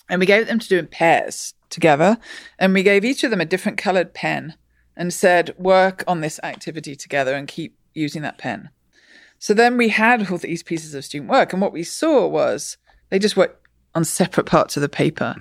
And 0.09 0.19
we 0.19 0.25
gave 0.25 0.47
them 0.47 0.59
to 0.59 0.67
do 0.67 0.77
in 0.77 0.87
pairs 0.87 1.53
together. 1.69 2.17
And 2.59 2.73
we 2.73 2.83
gave 2.83 3.03
each 3.03 3.23
of 3.23 3.31
them 3.31 3.41
a 3.41 3.45
different 3.45 3.77
colored 3.77 4.13
pen 4.13 4.55
and 4.95 5.13
said, 5.13 5.53
work 5.57 6.03
on 6.07 6.21
this 6.21 6.39
activity 6.43 6.95
together 6.95 7.35
and 7.35 7.47
keep 7.47 7.77
using 7.93 8.21
that 8.21 8.37
pen. 8.37 8.69
So 9.39 9.53
then 9.53 9.77
we 9.77 9.89
had 9.89 10.31
all 10.31 10.37
these 10.37 10.63
pieces 10.63 10.93
of 10.93 11.05
student 11.05 11.29
work. 11.29 11.53
And 11.53 11.61
what 11.61 11.73
we 11.73 11.83
saw 11.83 12.27
was 12.27 12.77
they 13.09 13.19
just 13.19 13.37
worked 13.37 13.67
on 13.93 14.05
separate 14.05 14.45
parts 14.45 14.77
of 14.77 14.81
the 14.81 14.89
paper. 14.89 15.35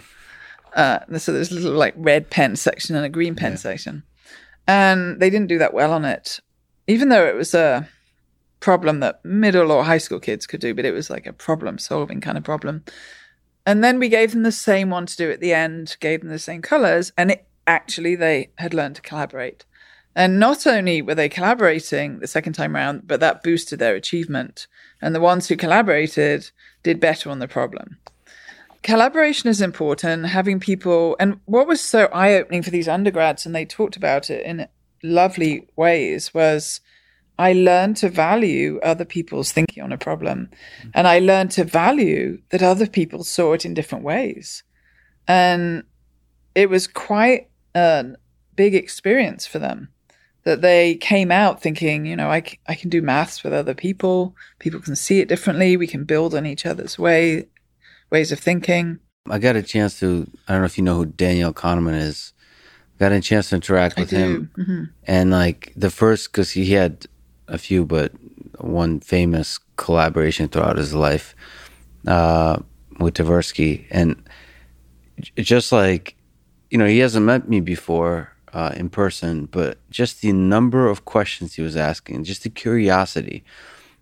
Uh, 0.74 1.00
so 1.18 1.32
there's 1.32 1.52
a 1.52 1.54
little 1.54 1.72
like 1.72 1.94
red 1.96 2.30
pen 2.30 2.56
section 2.56 2.96
and 2.96 3.04
a 3.04 3.08
green 3.08 3.34
pen 3.34 3.56
section. 3.56 4.02
And 4.66 5.20
they 5.20 5.30
didn't 5.30 5.48
do 5.48 5.58
that 5.58 5.74
well 5.74 5.92
on 5.92 6.04
it, 6.04 6.40
even 6.86 7.10
though 7.10 7.26
it 7.26 7.34
was 7.34 7.54
a 7.54 7.88
problem 8.60 9.00
that 9.00 9.22
middle 9.24 9.70
or 9.70 9.84
high 9.84 9.98
school 9.98 10.18
kids 10.18 10.46
could 10.46 10.60
do, 10.60 10.74
but 10.74 10.86
it 10.86 10.92
was 10.92 11.10
like 11.10 11.26
a 11.26 11.32
problem 11.32 11.78
solving 11.78 12.20
kind 12.20 12.38
of 12.38 12.44
problem. 12.44 12.82
And 13.66 13.82
then 13.82 13.98
we 13.98 14.08
gave 14.08 14.32
them 14.32 14.42
the 14.42 14.52
same 14.52 14.90
one 14.90 15.06
to 15.06 15.16
do 15.16 15.30
at 15.30 15.40
the 15.40 15.54
end, 15.54 15.96
gave 16.00 16.20
them 16.20 16.30
the 16.30 16.38
same 16.38 16.62
colors, 16.62 17.12
and 17.16 17.30
it, 17.30 17.46
actually 17.66 18.14
they 18.14 18.50
had 18.58 18.74
learned 18.74 18.96
to 18.96 19.02
collaborate. 19.02 19.64
And 20.16 20.38
not 20.38 20.66
only 20.66 21.02
were 21.02 21.14
they 21.14 21.28
collaborating 21.28 22.20
the 22.20 22.26
second 22.26 22.52
time 22.52 22.76
around, 22.76 23.06
but 23.06 23.20
that 23.20 23.42
boosted 23.42 23.78
their 23.78 23.96
achievement. 23.96 24.66
And 25.02 25.14
the 25.14 25.20
ones 25.20 25.48
who 25.48 25.56
collaborated 25.56 26.50
did 26.82 27.00
better 27.00 27.30
on 27.30 27.40
the 27.40 27.48
problem. 27.48 27.98
Collaboration 28.82 29.48
is 29.48 29.60
important, 29.60 30.26
having 30.26 30.60
people. 30.60 31.16
And 31.18 31.40
what 31.46 31.66
was 31.66 31.80
so 31.80 32.04
eye 32.12 32.34
opening 32.34 32.62
for 32.62 32.70
these 32.70 32.86
undergrads, 32.86 33.44
and 33.44 33.54
they 33.54 33.64
talked 33.64 33.96
about 33.96 34.30
it 34.30 34.44
in 34.44 34.68
lovely 35.02 35.66
ways, 35.74 36.32
was 36.32 36.80
I 37.38 37.52
learned 37.52 37.96
to 37.98 38.08
value 38.08 38.78
other 38.82 39.04
people's 39.04 39.50
thinking 39.50 39.82
on 39.82 39.92
a 39.92 39.98
problem. 39.98 40.50
And 40.94 41.08
I 41.08 41.18
learned 41.18 41.50
to 41.52 41.64
value 41.64 42.40
that 42.50 42.62
other 42.62 42.86
people 42.86 43.24
saw 43.24 43.52
it 43.54 43.64
in 43.64 43.74
different 43.74 44.04
ways. 44.04 44.62
And 45.26 45.84
it 46.54 46.70
was 46.70 46.86
quite 46.86 47.48
a 47.74 48.06
big 48.54 48.74
experience 48.74 49.46
for 49.46 49.58
them 49.58 49.88
that 50.44 50.60
they 50.60 50.94
came 50.96 51.32
out 51.32 51.60
thinking, 51.60 52.06
you 52.06 52.14
know, 52.14 52.30
I, 52.30 52.42
c- 52.42 52.60
I 52.68 52.74
can 52.74 52.90
do 52.90 53.02
maths 53.02 53.42
with 53.42 53.52
other 53.52 53.74
people. 53.74 54.36
People 54.58 54.80
can 54.80 54.94
see 54.94 55.20
it 55.20 55.28
differently. 55.28 55.76
We 55.76 55.86
can 55.86 56.04
build 56.04 56.34
on 56.34 56.46
each 56.46 56.66
other's 56.66 56.98
way, 56.98 57.46
ways 58.10 58.30
of 58.30 58.38
thinking. 58.38 59.00
I 59.28 59.38
got 59.38 59.56
a 59.56 59.62
chance 59.62 59.98
to. 60.00 60.30
I 60.46 60.52
don't 60.52 60.60
know 60.60 60.66
if 60.66 60.76
you 60.76 60.84
know 60.84 60.96
who 60.96 61.06
Daniel 61.06 61.54
Kahneman 61.54 61.98
is. 61.98 62.34
Got 62.98 63.12
a 63.12 63.20
chance 63.20 63.48
to 63.48 63.56
interact 63.56 63.98
with 63.98 64.10
him, 64.10 64.50
hmm 64.54 64.84
and 65.06 65.30
like 65.30 65.72
the 65.74 65.90
first, 65.90 66.30
because 66.30 66.52
he 66.52 66.72
had 66.72 67.06
a 67.48 67.58
few, 67.58 67.84
but 67.84 68.12
one 68.58 69.00
famous 69.00 69.58
collaboration 69.76 70.48
throughout 70.48 70.76
his 70.76 70.94
life 70.94 71.34
uh, 72.06 72.58
with 72.98 73.14
Tversky, 73.14 73.86
and 73.90 74.28
just 75.36 75.72
like 75.72 76.16
you 76.70 76.78
know, 76.78 76.86
he 76.86 76.98
hasn't 76.98 77.24
met 77.24 77.48
me 77.48 77.60
before 77.60 78.32
uh, 78.52 78.72
in 78.76 78.88
person, 78.88 79.46
but 79.46 79.78
just 79.90 80.22
the 80.22 80.32
number 80.32 80.88
of 80.88 81.04
questions 81.04 81.54
he 81.54 81.62
was 81.62 81.76
asking, 81.76 82.24
just 82.24 82.42
the 82.42 82.50
curiosity. 82.50 83.44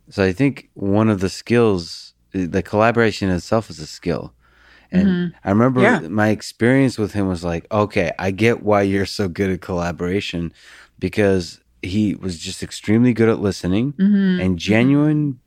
So 0.08 0.24
I 0.24 0.32
think 0.32 0.70
one 0.74 1.10
of 1.10 1.20
the 1.20 1.28
skills, 1.28 2.14
the 2.32 2.62
collaboration 2.62 3.30
itself 3.30 3.70
is 3.70 3.78
a 3.78 3.86
skill. 3.86 4.32
And 4.90 5.34
I 5.44 5.50
remember 5.50 5.80
Yeah. 5.82 6.00
my 6.08 6.28
experience 6.28 6.98
with 6.98 7.12
him 7.12 7.28
was 7.28 7.44
like, 7.44 7.66
okay, 7.72 8.12
I 8.18 8.30
get 8.30 8.62
why 8.62 8.82
you're 8.82 9.06
so 9.06 9.28
good 9.28 9.50
at 9.50 9.60
collaboration 9.62 10.52
because 10.98 11.60
he 11.82 12.14
was 12.14 12.38
just 12.38 12.62
extremely 12.62 13.12
good 13.12 13.28
at 13.28 13.40
listening 13.40 13.92
mm-hmm. 13.92 14.40
and 14.40 14.40
mm-hmm. 14.40 14.56
genuine 14.56 15.38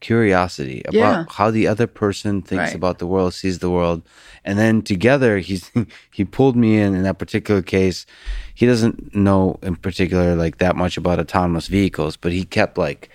curiosity 0.00 0.82
about 0.86 0.94
Yeah. 0.94 1.24
how 1.28 1.50
the 1.50 1.66
other 1.66 1.86
person 1.86 2.40
thinks 2.42 2.68
Right. 2.68 2.74
about 2.74 2.98
the 2.98 3.06
world, 3.06 3.34
sees 3.34 3.58
the 3.58 3.70
world. 3.70 4.02
And 4.44 4.58
then 4.58 4.82
together 4.82 5.38
he's 5.38 5.70
he 6.10 6.24
pulled 6.24 6.56
me 6.56 6.78
in 6.78 6.94
in 6.94 7.02
that 7.02 7.18
particular 7.18 7.62
case. 7.62 8.06
He 8.54 8.66
doesn't 8.66 9.14
know 9.14 9.58
in 9.62 9.76
particular 9.76 10.34
like 10.34 10.58
that 10.58 10.76
much 10.76 10.96
about 10.96 11.18
autonomous 11.18 11.66
vehicles, 11.66 12.16
but 12.16 12.32
he 12.32 12.44
kept 12.44 12.78
like 12.78 13.10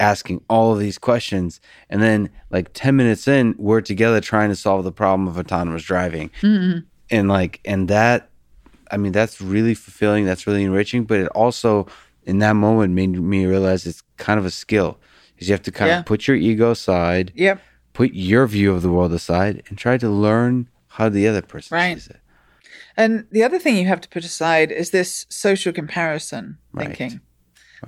asking 0.00 0.42
all 0.48 0.72
of 0.72 0.78
these 0.78 0.98
questions 0.98 1.60
and 1.90 2.00
then 2.02 2.30
like 2.50 2.70
10 2.72 2.94
minutes 2.94 3.26
in 3.26 3.54
we're 3.58 3.80
together 3.80 4.20
trying 4.20 4.48
to 4.48 4.54
solve 4.54 4.84
the 4.84 4.92
problem 4.92 5.26
of 5.26 5.36
autonomous 5.36 5.82
driving 5.82 6.30
mm-hmm. 6.40 6.78
and 7.10 7.28
like 7.28 7.60
and 7.64 7.88
that 7.88 8.27
i 8.90 8.96
mean 8.96 9.12
that's 9.12 9.40
really 9.40 9.74
fulfilling 9.74 10.24
that's 10.24 10.46
really 10.46 10.64
enriching 10.64 11.04
but 11.04 11.18
it 11.20 11.28
also 11.28 11.86
in 12.24 12.38
that 12.38 12.54
moment 12.54 12.92
made 12.94 13.08
me 13.10 13.46
realize 13.46 13.86
it's 13.86 14.02
kind 14.16 14.38
of 14.38 14.44
a 14.46 14.50
skill 14.50 14.98
because 15.34 15.48
you 15.48 15.52
have 15.52 15.62
to 15.62 15.70
kind 15.72 15.88
Yeah. 15.90 15.98
of 16.00 16.04
put 16.06 16.26
your 16.26 16.36
ego 16.36 16.70
aside 16.72 17.32
Yep. 17.34 17.60
put 17.92 18.12
your 18.12 18.46
view 18.46 18.72
of 18.74 18.82
the 18.82 18.90
world 18.90 19.12
aside 19.12 19.62
and 19.68 19.78
try 19.78 19.96
to 19.98 20.08
learn 20.08 20.68
how 20.88 21.08
the 21.08 21.26
other 21.28 21.42
person 21.42 21.74
Right. 21.76 21.94
sees 21.96 22.08
it 22.08 22.20
And 22.96 23.26
the 23.30 23.44
other 23.44 23.58
thing 23.58 23.76
you 23.76 23.86
have 23.86 24.00
to 24.00 24.08
put 24.08 24.24
aside 24.24 24.72
is 24.72 24.90
this 24.90 25.26
social 25.28 25.72
comparison 25.72 26.58
Right. 26.72 26.88
thinking. 26.88 27.20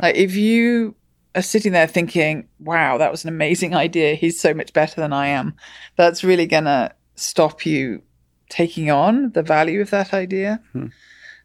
Like 0.00 0.14
if 0.16 0.34
you 0.36 0.94
are 1.34 1.42
sitting 1.42 1.72
there 1.72 1.86
thinking, 1.86 2.48
wow, 2.58 2.98
that 2.98 3.10
was 3.10 3.24
an 3.24 3.28
amazing 3.28 3.74
idea. 3.86 4.14
He's 4.14 4.40
so 4.40 4.54
much 4.54 4.72
better 4.72 5.00
than 5.00 5.12
I 5.12 5.26
am. 5.28 5.54
That's 5.96 6.22
really 6.24 6.46
going 6.46 6.64
to 6.64 6.92
stop 7.16 7.66
you 7.66 8.02
taking 8.50 8.90
on 8.90 9.30
the 9.32 9.42
value 9.42 9.80
of 9.80 9.88
that 9.90 10.12
idea. 10.12 10.60
Hmm. 10.72 10.86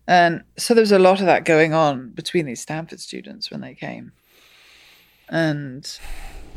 And 0.08 0.44
so 0.58 0.74
there 0.74 0.82
was 0.82 0.92
a 0.92 1.00
lot 1.00 1.20
of 1.22 1.26
that 1.26 1.46
going 1.46 1.74
on 1.74 2.10
between 2.10 2.46
these 2.46 2.60
Stanford 2.62 3.00
students 3.00 3.50
when 3.50 3.62
they 3.62 3.74
came. 3.74 4.12
And 5.30 5.90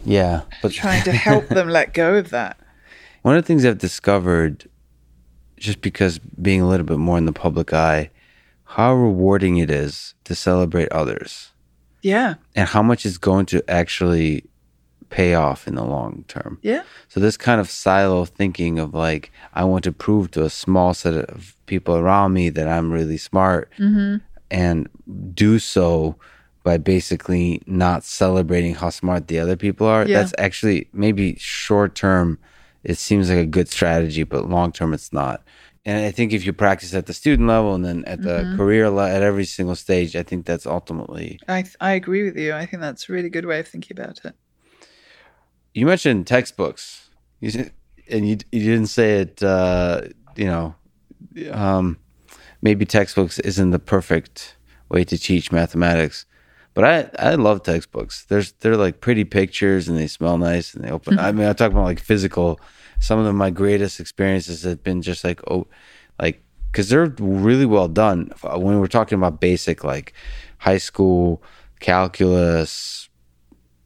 Yeah, 0.05 0.43
but 0.63 0.73
trying 0.73 1.05
to 1.05 1.13
help 1.13 1.49
them 1.49 1.69
let 1.69 1.95
go 1.95 2.17
of 2.17 2.31
that. 2.31 2.59
One 3.23 3.37
of 3.37 3.43
the 3.43 3.47
things 3.47 3.65
I've 3.65 3.79
discovered, 3.79 4.69
just 5.57 5.81
because 5.81 6.19
being 6.19 6.61
a 6.61 6.69
little 6.69 6.87
bit 6.87 6.99
more 6.99 7.19
in 7.19 7.25
the 7.25 7.33
public 7.33 7.73
eye, 7.73 8.11
how 8.65 8.95
rewarding 8.95 9.57
it 9.57 9.71
is 9.71 10.15
to 10.25 10.35
celebrate 10.35 10.91
others 10.93 11.53
Yeah. 12.03 12.35
and 12.55 12.69
how 12.69 12.83
much 12.83 13.07
it's 13.07 13.19
going 13.19 13.47
to 13.47 13.63
actually 13.71 14.45
pay 15.11 15.35
off 15.35 15.67
in 15.67 15.75
the 15.75 15.85
long 15.85 16.25
term. 16.29 16.59
Yeah. 16.63 16.83
So 17.09 17.21
this 17.21 17.37
kind 17.37 17.61
of 17.61 17.71
silo 17.71 18.25
thinking 18.25 18.79
of 18.79 18.95
like, 18.95 19.31
I 19.55 19.65
want 19.65 19.85
to 19.85 19.93
prove 19.93 20.31
to 20.33 20.45
a 20.45 20.51
small 20.51 20.95
set 20.95 21.15
of 21.15 21.57
people 21.67 21.97
around 21.97 22.33
me 22.33 22.49
that 22.51 22.69
I'm 22.69 22.93
really 22.93 23.17
smart 23.17 23.71
mm-hmm. 23.79 24.17
and 24.51 24.89
do 25.35 25.59
so 25.59 26.17
by 26.63 26.77
basically 26.77 27.63
not 27.67 28.05
celebrating 28.05 28.75
how 28.75 28.91
smart 28.91 29.29
the 29.29 29.39
other 29.39 29.57
people 29.57 29.87
are. 29.87 30.07
Yeah. 30.07 30.19
That's 30.19 30.35
actually 30.39 30.89
maybe 30.93 31.37
short 31.39 31.95
term, 31.95 32.39
it 32.85 32.99
seems 32.99 33.31
like 33.31 33.39
a 33.39 33.47
good 33.47 33.69
strategy, 33.69 34.23
but 34.25 34.49
long 34.49 34.73
term, 34.73 34.93
it's 34.93 35.13
not. 35.13 35.43
And 35.85 36.05
I 36.05 36.11
think 36.11 36.35
if 36.35 36.45
you 36.45 36.53
practice 36.53 36.93
at 36.93 37.07
the 37.07 37.15
student 37.15 37.49
level 37.49 37.75
and 37.75 37.83
then 37.83 38.05
at 38.05 38.21
the 38.21 38.41
mm-hmm. 38.41 38.57
career 38.57 38.91
level, 38.91 39.17
at 39.17 39.23
every 39.23 39.47
single 39.47 39.75
stage, 39.75 40.15
I 40.17 40.23
think 40.23 40.45
that's 40.45 40.67
ultimately. 40.67 41.41
I 41.49 41.65
I 41.81 41.93
agree 41.93 42.25
with 42.25 42.37
you. 42.37 42.53
I 42.53 42.67
think 42.67 42.83
that's 42.83 43.09
a 43.09 43.13
really 43.13 43.31
good 43.31 43.47
way 43.47 43.61
of 43.61 43.69
thinking 43.69 43.99
about 43.99 44.21
it. 44.25 44.35
You 45.75 45.87
mentioned 45.87 46.27
textbooks, 46.27 47.11
you 47.41 47.51
said, 47.51 47.73
and 48.11 48.29
you 48.29 48.39
you 48.53 48.65
didn't 48.65 48.89
say 48.89 49.21
it. 49.21 49.43
Uh, 49.43 50.03
you 50.37 50.47
know, 50.47 50.75
um, 51.53 51.99
maybe 52.63 52.85
textbooks 52.85 53.39
isn't 53.41 53.71
the 53.71 53.79
perfect 53.79 54.57
way 54.89 55.05
to 55.05 55.19
teach 55.19 55.53
mathematics, 55.53 56.27
but 56.75 56.85
I 56.85 57.11
I 57.19 57.35
love 57.35 57.63
textbooks. 57.63 58.25
There's 58.25 58.53
they're 58.53 58.77
like 58.77 59.01
pretty 59.01 59.25
pictures 59.25 59.89
and 59.89 59.99
they 59.99 60.07
smell 60.07 60.39
nice 60.39 60.75
and 60.75 60.85
they 60.85 60.91
open. 60.91 61.19
I 61.19 61.33
mean, 61.33 61.47
I 61.47 61.53
talk 61.53 61.71
about 61.73 61.85
like 61.85 62.01
physical. 62.01 62.61
Some 63.01 63.19
of 63.19 63.35
my 63.35 63.51
greatest 63.51 64.01
experiences 64.01 64.63
have 64.63 64.83
been 64.83 65.03
just 65.03 65.23
like 65.23 65.41
oh, 65.51 65.69
like 66.21 66.43
because 66.71 66.89
they're 66.89 67.15
really 67.19 67.67
well 67.67 67.89
done. 67.89 68.33
When 68.43 68.81
we're 68.81 68.87
talking 68.87 69.17
about 69.17 69.41
basic 69.41 69.85
like 69.85 70.13
high 70.59 70.79
school 70.79 71.43
calculus, 71.81 73.08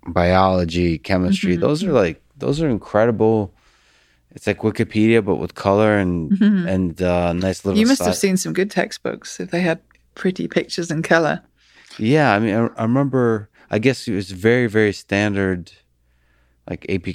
biology, 0.06 0.98
chemistry, 0.98 1.56
those 1.56 1.84
are 1.84 1.92
like 1.92 2.22
those 2.36 2.60
are 2.60 2.68
incredible. 2.68 3.54
It's 4.34 4.46
like 4.46 4.60
Wikipedia, 4.60 5.24
but 5.24 5.36
with 5.36 5.54
color 5.54 5.96
and 5.98 6.32
and 6.40 7.00
uh, 7.02 7.32
nice 7.32 7.64
little. 7.64 7.78
You 7.78 7.86
must 7.86 8.02
have 8.02 8.16
seen 8.16 8.36
some 8.36 8.52
good 8.52 8.70
textbooks 8.70 9.38
if 9.40 9.50
they 9.50 9.60
had 9.60 9.80
pretty 10.14 10.48
pictures 10.48 10.90
in 10.90 11.02
color. 11.02 11.42
Yeah, 11.98 12.32
I 12.32 12.38
mean, 12.38 12.54
I, 12.54 12.66
I 12.76 12.82
remember. 12.82 13.48
I 13.70 13.78
guess 13.78 14.06
it 14.06 14.14
was 14.14 14.30
very, 14.30 14.66
very 14.66 14.92
standard, 14.92 15.72
like 16.68 16.84
AP, 16.90 17.08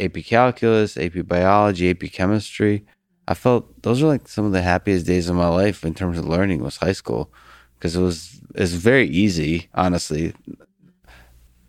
AP 0.00 0.24
calculus, 0.24 0.96
AP 0.96 1.28
biology, 1.28 1.90
AP 1.90 2.10
chemistry. 2.12 2.84
I 3.28 3.34
felt 3.34 3.82
those 3.82 4.02
are 4.02 4.08
like 4.08 4.26
some 4.26 4.44
of 4.44 4.50
the 4.50 4.62
happiest 4.62 5.06
days 5.06 5.28
of 5.28 5.36
my 5.36 5.46
life 5.46 5.84
in 5.84 5.94
terms 5.94 6.18
of 6.18 6.26
learning 6.26 6.60
was 6.60 6.78
high 6.78 6.92
school, 6.92 7.32
because 7.78 7.94
it 7.94 8.00
was 8.00 8.40
it's 8.56 8.72
very 8.72 9.08
easy. 9.08 9.68
Honestly, 9.74 10.34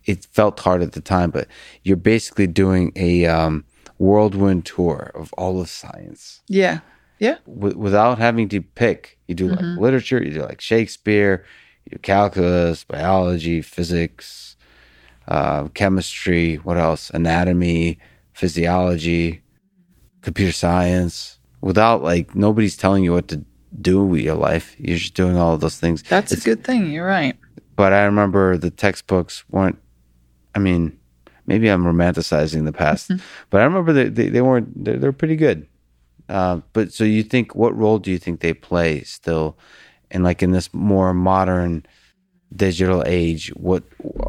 it 0.06 0.26
felt 0.32 0.60
hard 0.60 0.82
at 0.82 0.91
the 0.93 1.01
time, 1.01 1.32
but 1.32 1.47
you're 1.84 1.95
basically 1.97 2.47
doing 2.47 2.91
a 2.95 3.26
um, 3.26 3.64
whirlwind 3.97 4.66
tour 4.66 5.12
of 5.16 5.32
all 5.34 5.62
of 5.62 5.70
science 5.70 6.41
Yeah. 6.47 6.80
Yeah. 7.20 7.38
w- 7.47 7.78
without 7.78 8.18
having 8.18 8.49
to 8.49 8.62
pick. 8.62 9.18
You 9.28 9.36
do 9.36 9.47
like 9.49 9.60
literature, 9.80 10.22
you 10.24 10.32
do 10.32 10.41
like 10.41 10.60
Shakespeare, 10.62 11.45
you 11.86 11.91
do 11.91 11.99
calculus, 11.99 12.84
biology, 12.84 13.62
physics, 13.62 14.56
uh, 15.28 15.68
chemistry. 15.70 16.56
What 16.56 16.78
else? 16.78 17.10
Anatomy, 17.12 17.97
physiology, 18.34 19.41
computer 20.22 20.51
science. 20.51 21.39
Without 21.62 22.04
like 22.04 22.36
nobody's 22.36 22.76
telling 22.76 23.04
you 23.06 23.14
what 23.14 23.30
to 23.30 23.43
do 23.82 24.04
with 24.04 24.22
your 24.22 24.36
life. 24.36 24.76
You're 24.78 24.97
just 24.97 25.14
doing 25.14 25.38
all 25.38 25.54
of 25.54 25.62
those 25.62 25.80
things. 25.80 26.04
That's 26.04 26.32
a 26.34 26.39
good 26.39 26.64
thing. 26.66 26.91
You're 26.91 27.08
right. 27.08 27.38
But 27.76 27.93
I 27.93 28.04
remember 28.04 28.58
the 28.58 28.70
textbooks 28.70 29.43
weren't. 29.49 29.80
I 30.56 30.60
mean, 30.60 30.97
maybe 31.45 31.68
I'm 31.70 31.84
romanticizing 31.84 32.66
the 32.66 32.74
past, 32.74 33.12
but 33.49 33.62
I 33.62 33.64
remember 33.64 33.93
they 33.93 34.10
they, 34.10 34.30
they 34.30 34.41
weren't. 34.41 34.84
They're, 34.84 34.97
they're 34.97 35.12
pretty 35.12 35.36
good. 35.36 35.68
Uh, 36.30 36.62
but 36.72 36.93
so 36.93 37.04
you 37.04 37.24
think 37.24 37.54
what 37.56 37.76
role 37.76 37.99
do 37.99 38.10
you 38.10 38.18
think 38.18 38.39
they 38.39 38.54
play 38.54 39.01
still, 39.04 39.58
in 40.12 40.24
like 40.24 40.41
in 40.41 40.51
this 40.51 40.74
more 40.74 41.14
modern 41.14 41.86
digital 42.56 43.04
age? 43.06 43.49
What 43.56 43.84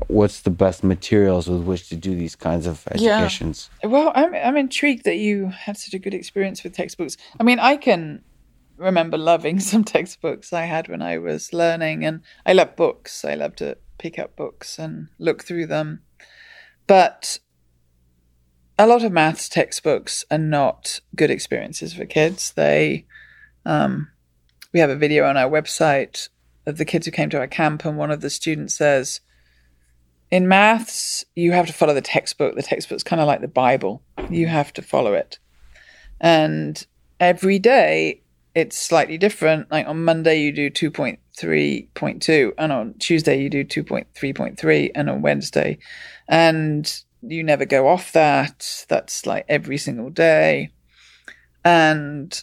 what's 0.09 0.43
the 0.43 0.51
best 0.51 0.83
materials 0.83 1.49
with 1.49 1.63
which 1.63 1.89
to 1.91 1.97
do 1.97 2.15
these 2.15 2.37
kinds 2.37 2.67
of 2.67 2.83
Yeah. 2.97 3.17
educations? 3.17 3.71
Well, 3.83 4.13
I'm 4.15 4.35
I'm 4.35 4.57
intrigued 4.57 5.05
that 5.05 5.17
you 5.19 5.49
had 5.49 5.77
such 5.77 5.95
a 5.95 5.99
good 5.99 6.15
experience 6.15 6.65
with 6.65 6.75
textbooks. 6.75 7.17
I 7.39 7.43
mean, 7.45 7.59
I 7.61 7.77
can 7.77 8.23
remember 8.77 9.17
loving 9.17 9.61
some 9.71 9.85
textbooks 9.85 10.53
I 10.53 10.63
had 10.65 10.89
when 10.89 11.03
I 11.03 11.19
was 11.19 11.53
learning, 11.53 12.05
and 12.05 12.23
I 12.45 12.55
love 12.55 12.75
books. 12.77 13.25
I 13.25 13.35
love 13.35 13.55
to 13.57 13.77
pick 13.99 14.19
up 14.19 14.35
books 14.37 14.79
and 14.79 15.09
look 15.19 15.45
through 15.45 15.67
them. 15.67 16.01
But 16.87 17.39
a 18.79 18.87
lot 18.87 19.05
of 19.05 19.13
maths 19.13 19.49
textbooks 19.49 20.25
are 20.31 20.39
not 20.39 21.01
good 21.15 21.31
experiences 21.31 21.95
for 21.95 22.05
kids. 22.05 22.53
They, 22.53 23.07
um, 23.65 24.09
we 24.73 24.81
have 24.81 24.91
a 24.91 24.97
video 24.97 25.27
on 25.27 25.37
our 25.37 25.51
website 25.51 26.29
of 26.67 26.79
the 26.79 26.85
kids 26.85 27.07
who 27.07 27.13
came 27.13 27.31
to 27.31 27.39
our 27.39 27.47
camp, 27.47 27.85
and 27.85 27.97
one 27.97 28.11
of 28.11 28.21
the 28.21 28.31
students 28.31 28.75
says, 28.75 29.21
in 30.31 30.49
maths, 30.49 31.25
you 31.37 31.53
have 31.53 31.67
to 31.67 31.73
follow 31.73 31.95
the 31.95 32.01
textbook. 32.01 32.57
The 32.57 32.63
textbook's 32.63 33.05
kind 33.05 33.21
of 33.21 33.27
like 33.27 33.41
the 33.41 33.49
Bible. 33.49 34.03
You 34.31 34.49
have 34.49 34.73
to 34.73 34.83
follow 34.83 35.13
it. 35.13 35.39
And 36.21 36.85
every 37.21 37.59
day 37.59 38.23
it's 38.55 38.79
slightly 38.79 39.19
different. 39.19 39.71
Like 39.71 39.87
on 39.87 40.05
Monday, 40.05 40.41
you 40.41 40.53
do 40.53 40.71
2.3.2, 41.39 42.53
and 42.59 42.73
on 42.73 42.95
Tuesday, 42.99 43.41
you 43.41 43.51
do 43.51 43.65
2.3.3, 43.65 44.91
and 44.95 45.11
on 45.11 45.23
Wednesday. 45.23 45.79
And 46.29 47.03
you 47.23 47.43
never 47.43 47.65
go 47.65 47.89
off 47.89 48.13
that. 48.13 48.85
That's 48.89 49.27
like 49.27 49.45
every 49.49 49.79
single 49.79 50.11
day. 50.11 50.71
And 51.65 52.43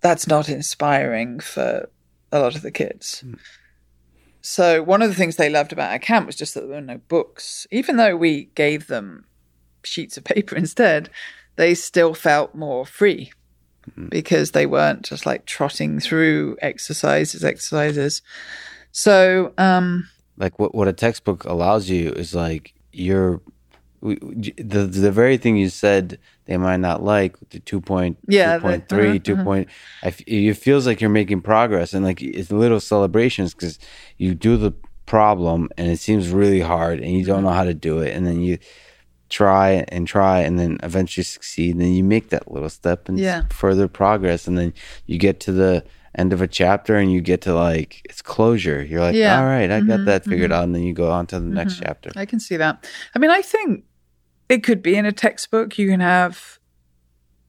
that's 0.00 0.26
not 0.26 0.48
inspiring 0.48 1.40
for 1.40 1.88
a 2.30 2.40
lot 2.40 2.56
of 2.56 2.62
the 2.62 2.70
kids. 2.70 3.20
Hmm. 3.20 3.34
So 4.40 4.82
one 4.82 5.02
of 5.02 5.08
the 5.08 5.14
things 5.14 5.36
they 5.36 5.48
loved 5.50 5.72
about 5.72 5.92
our 5.92 6.00
camp 6.00 6.26
was 6.26 6.34
just 6.34 6.54
that 6.54 6.62
there 6.62 6.70
were 6.70 6.80
no 6.80 6.98
books. 7.08 7.66
Even 7.70 7.96
though 7.96 8.16
we 8.16 8.50
gave 8.56 8.88
them 8.88 9.24
sheets 9.84 10.16
of 10.16 10.24
paper 10.24 10.56
instead, 10.56 11.10
they 11.56 11.74
still 11.74 12.14
felt 12.14 12.54
more 12.54 12.84
free 12.84 13.32
because 14.08 14.52
they 14.52 14.66
weren't 14.66 15.02
just 15.02 15.26
like 15.26 15.44
trotting 15.46 16.00
through 16.00 16.56
exercises, 16.62 17.44
exercises. 17.44 18.22
So 18.92 19.52
um, 19.58 20.08
like 20.36 20.58
what 20.58 20.74
what 20.74 20.88
a 20.88 20.92
textbook 20.92 21.44
allows 21.44 21.88
you 21.88 22.10
is 22.12 22.34
like 22.34 22.74
you're 22.92 23.40
the 24.02 24.88
the 24.90 25.12
very 25.12 25.36
thing 25.36 25.56
you 25.56 25.68
said 25.68 26.18
they 26.46 26.56
might 26.56 26.78
not 26.78 27.02
like 27.04 27.36
the 27.50 27.60
2.3 27.60 28.16
Yeah, 28.26 28.58
the- 28.58 28.66
2.3 28.66 29.08
uh-huh, 29.10 29.18
2 29.22 29.36
point 29.44 29.68
I 30.02 30.08
f- 30.08 30.20
it 30.26 30.54
feels 30.54 30.86
like 30.86 31.00
you're 31.00 31.10
making 31.10 31.42
progress 31.42 31.94
and 31.94 32.04
like 32.04 32.20
it's 32.20 32.50
little 32.50 32.80
celebrations 32.80 33.54
because 33.54 33.78
you 34.18 34.34
do 34.34 34.56
the 34.56 34.72
problem 35.06 35.68
and 35.76 35.88
it 35.88 35.98
seems 36.00 36.30
really 36.30 36.60
hard 36.60 36.98
and 37.00 37.12
you 37.12 37.24
don't 37.24 37.44
know 37.44 37.50
how 37.50 37.64
to 37.64 37.74
do 37.74 38.00
it 38.00 38.14
and 38.14 38.26
then 38.26 38.40
you 38.40 38.58
try 39.32 39.84
and 39.88 40.06
try 40.06 40.40
and 40.40 40.58
then 40.58 40.78
eventually 40.82 41.24
succeed 41.24 41.72
and 41.72 41.80
then 41.80 41.92
you 41.92 42.04
make 42.04 42.28
that 42.28 42.52
little 42.52 42.68
step 42.68 43.08
and 43.08 43.18
Yeah. 43.18 43.44
further 43.50 43.88
progress 43.88 44.46
and 44.46 44.58
then 44.58 44.74
you 45.06 45.18
get 45.18 45.40
to 45.40 45.52
the 45.52 45.84
end 46.14 46.34
of 46.34 46.42
a 46.42 46.46
chapter 46.46 46.96
and 46.96 47.10
you 47.10 47.22
get 47.22 47.40
to 47.40 47.54
like 47.54 48.02
it's 48.04 48.20
closure 48.20 48.82
you're 48.82 49.00
like 49.00 49.14
Yeah. 49.14 49.38
all 49.40 49.46
right 49.46 49.70
i 49.70 49.80
got 49.80 50.00
mm-hmm, 50.00 50.04
that 50.04 50.24
figured 50.24 50.50
mm-hmm. 50.50 50.58
out 50.60 50.64
and 50.64 50.74
then 50.74 50.82
you 50.82 50.92
go 50.92 51.10
on 51.10 51.26
to 51.28 51.40
the 51.40 51.46
next 51.46 51.74
mm-hmm. 51.74 51.84
chapter 51.84 52.10
I 52.14 52.26
can 52.26 52.40
see 52.40 52.58
that. 52.58 52.86
I 53.14 53.18
mean, 53.18 53.30
I 53.30 53.40
think 53.40 53.84
it 54.48 54.62
could 54.62 54.82
be 54.82 54.96
in 54.96 55.06
a 55.06 55.12
textbook. 55.12 55.78
You 55.78 55.88
can 55.88 56.00
have 56.00 56.58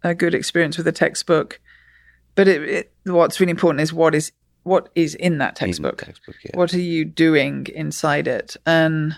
a 0.04 0.16
good 0.16 0.34
experience 0.34 0.78
with 0.78 0.88
a 0.88 0.92
textbook, 0.92 1.60
but 2.36 2.48
it, 2.48 2.64
it, 2.64 2.94
what's 3.04 3.40
really 3.40 3.52
important 3.52 3.82
is 3.82 3.92
what 3.92 4.16
is 4.16 4.32
what 4.64 4.88
is 4.96 5.16
in 5.16 5.40
that 5.40 5.58
textbook. 5.58 6.02
textbook 6.02 6.38
yeah. 6.46 6.52
What 6.58 6.74
are 6.74 6.80
you 6.80 7.04
doing 7.04 7.68
inside 7.76 8.28
it? 8.28 8.56
And 8.66 9.18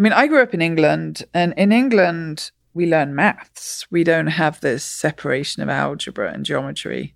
I 0.00 0.02
mean, 0.02 0.14
I 0.14 0.28
grew 0.28 0.40
up 0.42 0.54
in 0.54 0.62
England, 0.62 1.24
and 1.34 1.52
in 1.58 1.72
England, 1.72 2.52
we 2.72 2.86
learn 2.86 3.14
maths. 3.14 3.86
We 3.90 4.02
don't 4.02 4.28
have 4.28 4.58
this 4.62 4.82
separation 4.82 5.62
of 5.62 5.68
algebra 5.68 6.32
and 6.32 6.42
geometry. 6.42 7.14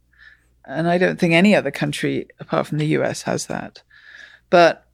And 0.67 0.87
I 0.87 0.99
don't 0.99 1.19
think 1.19 1.33
any 1.33 1.55
other 1.55 1.71
country 1.71 2.29
apart 2.41 2.67
from 2.67 2.77
the 2.77 2.89
US 2.99 3.23
has 3.23 3.47
that. 3.47 3.83
But 4.51 4.87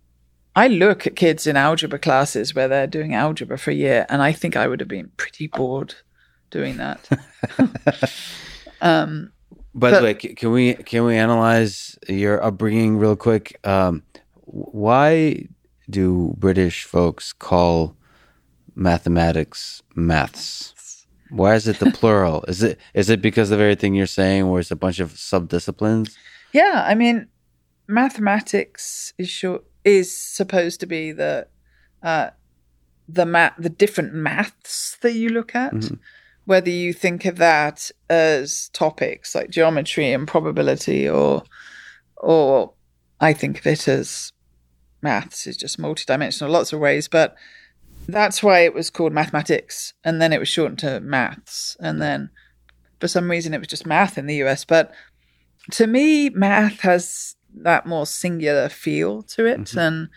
I 0.55 0.68
look 0.68 1.05
at 1.05 1.16
kids 1.16 1.49
in 1.49 1.57
algebra 1.57 1.99
classes 1.99 2.55
where 2.55 2.68
they're 2.68 2.86
doing 2.86 3.12
algebra 3.12 3.59
for 3.59 3.72
a 3.72 3.74
year, 3.74 4.07
and 4.09 4.22
I 4.22 4.30
think 4.30 4.55
I 4.55 4.68
would 4.68 4.78
have 4.78 4.88
been 4.88 5.11
pretty 5.16 5.49
bored 5.49 5.97
doing 6.51 6.76
that. 6.76 7.09
um, 8.80 9.32
By 9.74 9.91
But- 9.91 9.99
the 9.99 10.05
way, 10.05 10.14
can 10.14 10.53
we 10.53 10.74
can 10.74 11.05
we 11.05 11.16
analyze 11.16 11.99
your 12.09 12.41
upbringing 12.41 12.99
real 12.99 13.16
quick? 13.16 13.59
Um, 13.64 14.05
why 14.45 15.49
do 15.91 16.34
British 16.38 16.84
folks 16.84 17.32
call 17.32 17.97
mathematics 18.74 19.82
maths? 19.95 21.07
Why 21.30 21.55
is 21.55 21.68
it 21.68 21.78
the 21.78 21.91
plural? 21.91 22.45
is 22.49 22.62
it 22.62 22.78
is 22.95 23.11
it 23.11 23.22
because 23.22 23.51
of 23.51 23.61
everything 23.61 23.95
you're 23.95 24.07
saying, 24.07 24.49
where 24.49 24.61
it's 24.61 24.70
a 24.70 24.76
bunch 24.76 25.01
of 25.01 25.12
subdisciplines? 25.12 26.16
Yeah, 26.53 26.84
I 26.86 26.95
mean, 26.95 27.28
mathematics 27.86 29.12
is 29.18 29.28
sure 29.28 29.61
is 29.84 30.16
supposed 30.16 30.80
to 30.80 30.86
be 30.86 31.12
the 31.12 31.47
uh, 32.03 32.30
the 33.09 33.26
math, 33.26 33.55
the 33.59 33.68
different 33.68 34.14
maths 34.14 34.97
that 35.03 35.12
you 35.12 35.28
look 35.28 35.55
at. 35.55 35.72
Mhm. 35.72 35.99
Whether 36.47 36.70
you 36.70 36.93
think 36.93 37.26
of 37.26 37.36
that 37.36 37.91
as 38.09 38.70
topics 38.72 39.34
like 39.34 39.51
geometry 39.51 40.12
and 40.12 40.26
probability, 40.26 41.09
or 41.09 41.45
or 42.16 42.72
I 43.20 43.32
think 43.32 43.61
of 43.61 43.66
it 43.66 43.86
as 43.86 44.32
maths 45.03 45.46
is 45.46 45.57
just 45.57 45.78
multidimensional, 45.78 46.51
lots 46.51 46.72
of 46.72 46.80
ways. 46.80 47.09
But 47.09 47.36
that's 48.09 48.42
why 48.42 48.61
it 48.61 48.74
was 48.74 48.90
called 48.90 49.12
mathematics, 49.12 49.94
and 50.05 50.20
then 50.20 50.32
it 50.32 50.38
was 50.40 50.48
shortened 50.48 50.78
to 50.80 51.01
maths, 51.01 51.76
and 51.80 52.01
then 52.01 52.30
for 53.01 53.09
some 53.09 53.30
reason 53.30 53.55
it 53.55 53.59
was 53.59 53.68
just 53.68 53.86
math 53.86 54.18
in 54.18 54.26
the 54.26 54.42
US. 54.42 54.64
But 54.64 54.92
to 55.72 55.86
me, 55.86 56.30
math 56.30 56.80
has 56.80 57.36
that 57.55 57.86
more 57.86 58.07
singular 58.07 58.68
feel 58.68 59.22
to 59.22 59.46
it. 59.46 59.61
Mhm. 59.61 59.86
And 59.86 60.09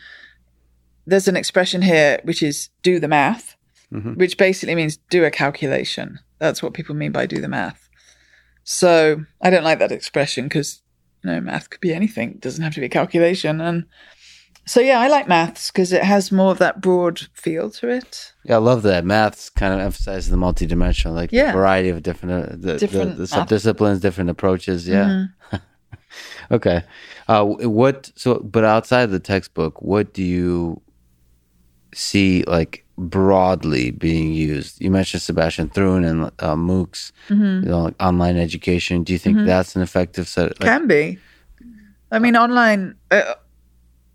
there's 1.05 1.27
an 1.27 1.35
expression 1.35 1.81
here 1.81 2.19
which 2.23 2.41
is 2.41 2.69
do 2.81 2.99
the 2.99 3.07
math, 3.07 3.55
Mhm. 3.91 4.17
which 4.17 4.37
basically 4.37 4.75
means 4.75 4.97
do 5.09 5.25
a 5.25 5.31
calculation. 5.31 6.19
That's 6.39 6.61
what 6.63 6.73
people 6.73 6.95
mean 6.95 7.11
by 7.11 7.25
do 7.25 7.41
the 7.41 7.47
math. 7.47 7.89
So 8.63 9.25
I 9.41 9.49
don't 9.49 9.63
like 9.63 9.79
that 9.79 9.91
expression 9.91 10.45
because, 10.45 10.81
you 11.23 11.31
know, 11.31 11.41
math 11.41 11.69
could 11.69 11.81
be 11.81 11.93
anything. 11.93 12.31
It 12.31 12.41
doesn't 12.41 12.63
have 12.63 12.73
to 12.75 12.79
be 12.79 12.85
a 12.85 12.89
calculation. 12.89 13.59
And 13.59 13.85
so, 14.65 14.79
yeah, 14.79 14.99
I 14.99 15.07
like 15.07 15.27
maths 15.27 15.69
because 15.71 15.91
it 15.91 16.03
has 16.03 16.31
more 16.31 16.51
of 16.51 16.57
that 16.59 16.81
broad 16.81 17.19
feel 17.33 17.69
to 17.71 17.89
it. 17.89 18.33
Yeah, 18.45 18.55
I 18.55 18.59
love 18.59 18.81
that. 18.83 19.03
Maths 19.05 19.49
kind 19.49 19.73
of 19.73 19.79
emphasizes 19.79 20.29
the 20.29 20.37
multidimensional, 20.37 21.13
like 21.13 21.31
Yeah. 21.31 21.51
variety 21.51 21.89
of 21.89 22.01
different, 22.03 22.33
uh, 22.51 22.55
the, 22.57 22.77
Different 22.77 23.17
the, 23.17 23.23
the 23.25 23.27
subdisciplines, 23.27 23.99
different 24.01 24.29
approaches. 24.29 24.87
Yeah. 24.87 25.25
Mhm. 25.51 25.61
Okay. 26.51 26.83
Uh, 27.27 27.43
what? 27.45 28.11
So, 28.15 28.39
but 28.39 28.63
outside 28.63 29.03
of 29.03 29.11
the 29.11 29.19
textbook, 29.19 29.81
what 29.81 30.13
do 30.13 30.21
you 30.23 30.79
see 31.93 32.43
like 32.45 32.85
broadly 32.97 33.91
being 33.91 34.33
used? 34.33 34.79
You 34.81 34.91
mentioned 34.91 35.23
Sebastian 35.23 35.69
Thrun 35.69 36.03
and 36.03 36.25
uh, 36.39 36.55
MOOCs, 36.55 37.11
Mhm. 37.29 37.63
you 37.63 37.69
know, 37.69 37.83
like 37.83 37.95
online 37.99 38.37
education. 38.37 39.03
Do 39.03 39.13
you 39.13 39.19
think 39.19 39.37
Mhm. 39.39 39.45
that's 39.47 39.75
an 39.75 39.81
effective 39.81 40.27
set? 40.27 40.59
Like, 40.59 40.69
Can 40.69 40.87
be. 40.87 41.17
I 42.11 42.19
mean, 42.19 42.35
online, 42.35 42.95
uh, 43.09 43.33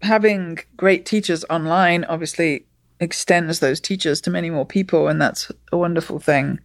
having 0.02 0.58
great 0.76 1.06
teachers 1.06 1.44
online 1.50 2.04
obviously 2.04 2.66
extends 3.00 3.60
those 3.60 3.80
teachers 3.80 4.20
to 4.22 4.30
many 4.30 4.50
more 4.50 4.66
people, 4.66 5.08
and 5.08 5.20
that's 5.20 5.50
a 5.72 5.76
wonderful 5.76 6.18
thing. 6.18 6.60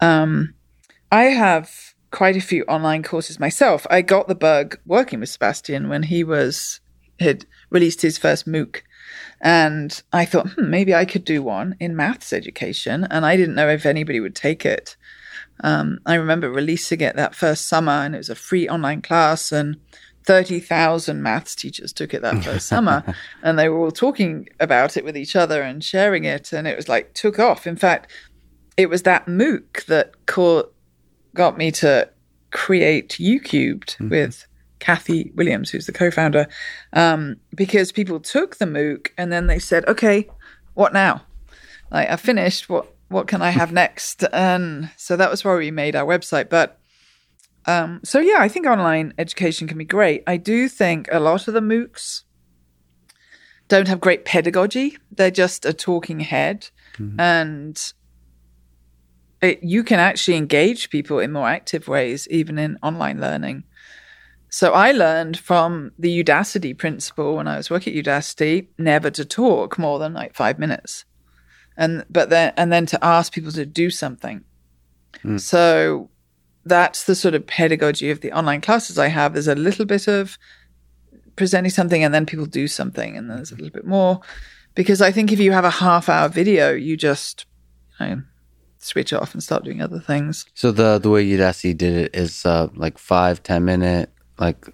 Um, 0.00 0.54
I 1.12 1.24
have 1.24 1.94
quite 2.10 2.36
a 2.36 2.40
few 2.40 2.64
online 2.64 3.02
courses 3.02 3.38
myself. 3.38 3.86
I 3.90 4.02
got 4.02 4.28
the 4.28 4.34
bug 4.34 4.78
working 4.86 5.20
with 5.20 5.28
Sebastian 5.28 5.88
when 5.88 6.04
he 6.04 6.24
was 6.24 6.80
had 7.20 7.44
released 7.68 8.02
his 8.02 8.18
first 8.18 8.46
MOOC. 8.46 8.82
And 9.42 10.02
I 10.12 10.24
thought, 10.24 10.50
hmm, 10.50 10.70
maybe 10.70 10.94
I 10.94 11.04
could 11.04 11.24
do 11.24 11.42
one 11.42 11.76
in 11.78 11.96
maths 11.96 12.32
education. 12.32 13.06
And 13.10 13.26
I 13.26 13.36
didn't 13.36 13.54
know 13.54 13.68
if 13.68 13.86
anybody 13.86 14.20
would 14.20 14.34
take 14.34 14.64
it. 14.64 14.96
Um, 15.62 16.00
I 16.06 16.14
remember 16.14 16.50
releasing 16.50 17.00
it 17.00 17.16
that 17.16 17.34
first 17.34 17.66
summer, 17.66 17.92
and 17.92 18.14
it 18.14 18.18
was 18.18 18.30
a 18.30 18.34
free 18.34 18.68
online 18.68 19.02
class, 19.02 19.52
and 19.52 19.76
30,000 20.30 21.24
maths 21.24 21.56
teachers 21.56 21.92
took 21.92 22.14
it 22.14 22.22
that 22.22 22.44
first 22.44 22.68
summer. 22.68 23.02
And 23.42 23.58
they 23.58 23.68
were 23.68 23.78
all 23.78 23.90
talking 23.90 24.48
about 24.60 24.96
it 24.96 25.04
with 25.04 25.16
each 25.16 25.34
other 25.34 25.60
and 25.60 25.82
sharing 25.82 26.22
it. 26.22 26.52
And 26.52 26.68
it 26.68 26.76
was 26.76 26.88
like, 26.88 27.14
took 27.14 27.40
off. 27.40 27.66
In 27.66 27.74
fact, 27.74 28.12
it 28.76 28.88
was 28.88 29.02
that 29.02 29.26
MOOC 29.26 29.86
that 29.86 30.26
caught, 30.26 30.72
got 31.34 31.58
me 31.58 31.72
to 31.72 32.08
create 32.52 33.16
youcubed 33.18 33.98
with 34.08 34.46
Cathy 34.78 35.32
Williams, 35.34 35.70
who's 35.70 35.86
the 35.86 35.92
co-founder, 35.92 36.46
um, 36.92 37.36
because 37.56 37.90
people 37.90 38.20
took 38.20 38.58
the 38.58 38.66
MOOC 38.66 39.08
and 39.18 39.32
then 39.32 39.48
they 39.48 39.58
said, 39.58 39.84
"Okay, 39.86 40.28
what 40.74 40.92
now? 40.92 41.22
Like 41.90 42.08
I 42.08 42.16
finished. 42.16 42.68
What 42.68 42.86
what 43.08 43.26
can 43.26 43.42
I 43.42 43.50
have 43.50 43.72
next?" 43.82 44.24
And 44.32 44.90
so 44.96 45.16
that 45.16 45.30
was 45.30 45.44
why 45.44 45.56
we 45.56 45.70
made 45.70 45.96
our 45.96 46.06
website. 46.06 46.48
But 46.48 46.79
um, 47.66 48.00
so 48.04 48.18
yeah, 48.20 48.38
I 48.38 48.48
think 48.48 48.66
online 48.66 49.12
education 49.18 49.68
can 49.68 49.78
be 49.78 49.84
great. 49.84 50.22
I 50.26 50.36
do 50.36 50.68
think 50.68 51.08
a 51.12 51.20
lot 51.20 51.46
of 51.48 51.54
the 51.54 51.60
MOOCs 51.60 52.22
don't 53.68 53.88
have 53.88 54.00
great 54.00 54.24
pedagogy. 54.24 54.98
They're 55.12 55.30
just 55.30 55.64
a 55.64 55.72
talking 55.72 56.20
head, 56.20 56.68
and 57.20 57.92
it, 59.42 59.62
you 59.62 59.84
can 59.84 59.98
actually 60.00 60.36
engage 60.36 60.90
people 60.90 61.18
in 61.18 61.32
more 61.32 61.48
active 61.48 61.86
ways, 61.88 62.26
even 62.28 62.58
in 62.58 62.78
online 62.82 63.20
learning. 63.20 63.64
So 64.48 64.72
I 64.72 64.90
learned 64.92 65.38
from 65.38 65.92
the 65.98 66.24
Udacity 66.24 66.76
principle 66.76 67.36
when 67.36 67.46
I 67.46 67.56
was 67.56 67.70
working 67.70 67.96
at 67.96 68.04
Udacity, 68.04 68.66
never 68.78 69.08
to 69.10 69.24
talk 69.24 69.78
more 69.78 69.98
than 70.00 70.12
like 70.12 70.34
five 70.34 70.58
minutes, 70.58 71.04
and 71.76 72.04
but 72.10 72.30
then 72.30 72.52
and 72.56 72.72
then 72.72 72.86
to 72.86 73.04
ask 73.04 73.32
people 73.32 73.52
to 73.52 73.64
do 73.64 73.90
something. 73.90 74.44
So 75.38 76.10
that's 76.64 77.04
the 77.04 77.14
sort 77.14 77.34
of 77.34 77.46
pedagogy 77.46 78.10
of 78.10 78.20
the 78.20 78.32
online 78.32 78.60
classes 78.60 78.98
I 78.98 79.08
have. 79.08 79.32
There's 79.32 79.48
a 79.48 79.54
little 79.54 79.86
bit 79.86 80.08
of 80.08 80.38
presenting 81.36 81.70
something, 81.70 82.04
and 82.04 82.12
then 82.12 82.26
people 82.26 82.46
do 82.46 82.68
something, 82.68 83.16
and 83.16 83.30
there's 83.30 83.52
a 83.52 83.56
little 83.56 83.70
bit 83.70 83.86
more. 83.86 84.20
Because 84.74 85.00
I 85.00 85.10
think 85.10 85.32
if 85.32 85.40
you 85.40 85.52
have 85.52 85.64
a 85.64 85.70
half 85.70 86.08
hour 86.08 86.28
video, 86.28 86.72
you 86.72 86.96
just 86.96 87.46
you 87.98 88.06
know, 88.06 88.22
switch 88.78 89.12
off 89.12 89.34
and 89.34 89.42
start 89.42 89.64
doing 89.64 89.82
other 89.82 90.00
things. 90.00 90.46
So 90.54 90.70
the 90.70 90.98
the 90.98 91.10
way 91.10 91.26
Udacity 91.26 91.76
did 91.76 91.94
it 91.94 92.16
is 92.16 92.44
uh, 92.46 92.68
like 92.74 92.98
five 92.98 93.42
ten 93.42 93.64
minute 93.64 94.10
like 94.38 94.68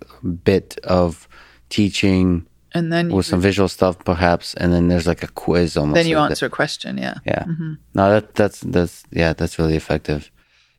bit 0.44 0.78
of 0.84 1.28
teaching 1.68 2.46
And 2.72 2.92
then 2.92 3.10
with 3.10 3.26
some 3.26 3.40
visual 3.40 3.68
stuff 3.68 3.98
perhaps, 4.04 4.54
and 4.54 4.72
then 4.72 4.88
there's 4.88 5.06
like 5.06 5.22
a 5.22 5.28
quiz 5.28 5.76
almost. 5.76 5.94
then 5.94 6.06
you 6.06 6.16
like 6.16 6.28
that. 6.28 6.32
answer 6.32 6.46
a 6.46 6.50
question. 6.50 6.98
Yeah. 6.98 7.14
Yeah. 7.24 7.44
Mm-hmm. 7.44 7.72
No, 7.94 8.10
that 8.10 8.34
that's 8.34 8.60
that's 8.60 9.04
yeah, 9.10 9.32
that's 9.32 9.58
really 9.58 9.76
effective. 9.76 10.30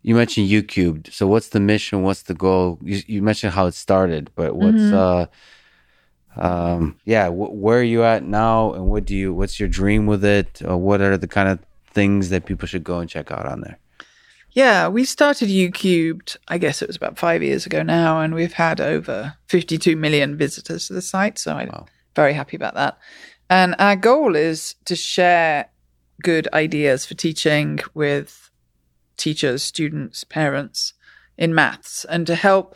You 0.07 0.15
mentioned 0.15 0.47
youcubed. 0.49 1.11
So 1.11 1.27
what's 1.27 1.49
the 1.49 1.59
mission? 1.59 2.01
What's 2.01 2.21
the 2.23 2.33
goal? 2.33 2.79
You, 2.81 3.01
you 3.07 3.21
mentioned 3.21 3.53
how 3.53 3.65
it 3.65 3.73
started, 3.73 4.31
but 4.35 4.55
what's 4.55 4.91
Mm-hmm. 4.91 4.95
uh 5.03 5.25
um 6.37 6.97
yeah, 7.03 7.27
wh- 7.29 7.53
where 7.63 7.79
are 7.79 7.83
you 7.95 8.03
at 8.03 8.23
now 8.23 8.73
and 8.73 8.85
what 8.87 9.03
do 9.05 9.15
you 9.15 9.33
what's 9.33 9.59
your 9.59 9.67
dream 9.67 10.05
with 10.05 10.23
it? 10.23 10.61
Or 10.63 10.77
what 10.77 11.01
are 11.01 11.17
the 11.17 11.27
kind 11.27 11.49
of 11.49 11.59
things 11.91 12.29
that 12.29 12.45
people 12.45 12.67
should 12.67 12.85
go 12.85 12.99
and 12.99 13.09
check 13.09 13.31
out 13.31 13.45
on 13.45 13.59
there? 13.61 13.79
Yeah, 14.51 14.87
we 14.87 15.03
started 15.03 15.49
youcubed, 15.49 16.37
I 16.47 16.57
guess 16.57 16.81
it 16.81 16.87
was 16.87 16.95
about 16.95 17.19
five 17.19 17.43
years 17.43 17.65
ago 17.65 17.83
now, 17.83 18.21
and 18.21 18.33
we've 18.33 18.53
had 18.53 18.79
over 18.79 19.33
52 19.47 19.95
million 19.97 20.37
visitors 20.37 20.87
to 20.87 20.93
the 20.93 21.01
site. 21.01 21.37
So 21.37 21.51
I'm 21.53 21.67
Wow. 21.67 21.85
very 22.15 22.33
happy 22.33 22.55
about 22.55 22.75
that. 22.75 22.97
And 23.49 23.75
our 23.77 23.95
goal 23.97 24.35
is 24.37 24.75
to 24.85 24.95
share 24.95 25.67
good 26.23 26.47
ideas 26.53 27.05
for 27.05 27.13
teaching 27.13 27.79
with 27.93 28.46
teachers, 29.17 29.63
students, 29.63 30.23
parents 30.23 30.93
in 31.37 31.53
maths 31.53 32.05
and 32.05 32.25
to 32.27 32.35
help. 32.35 32.75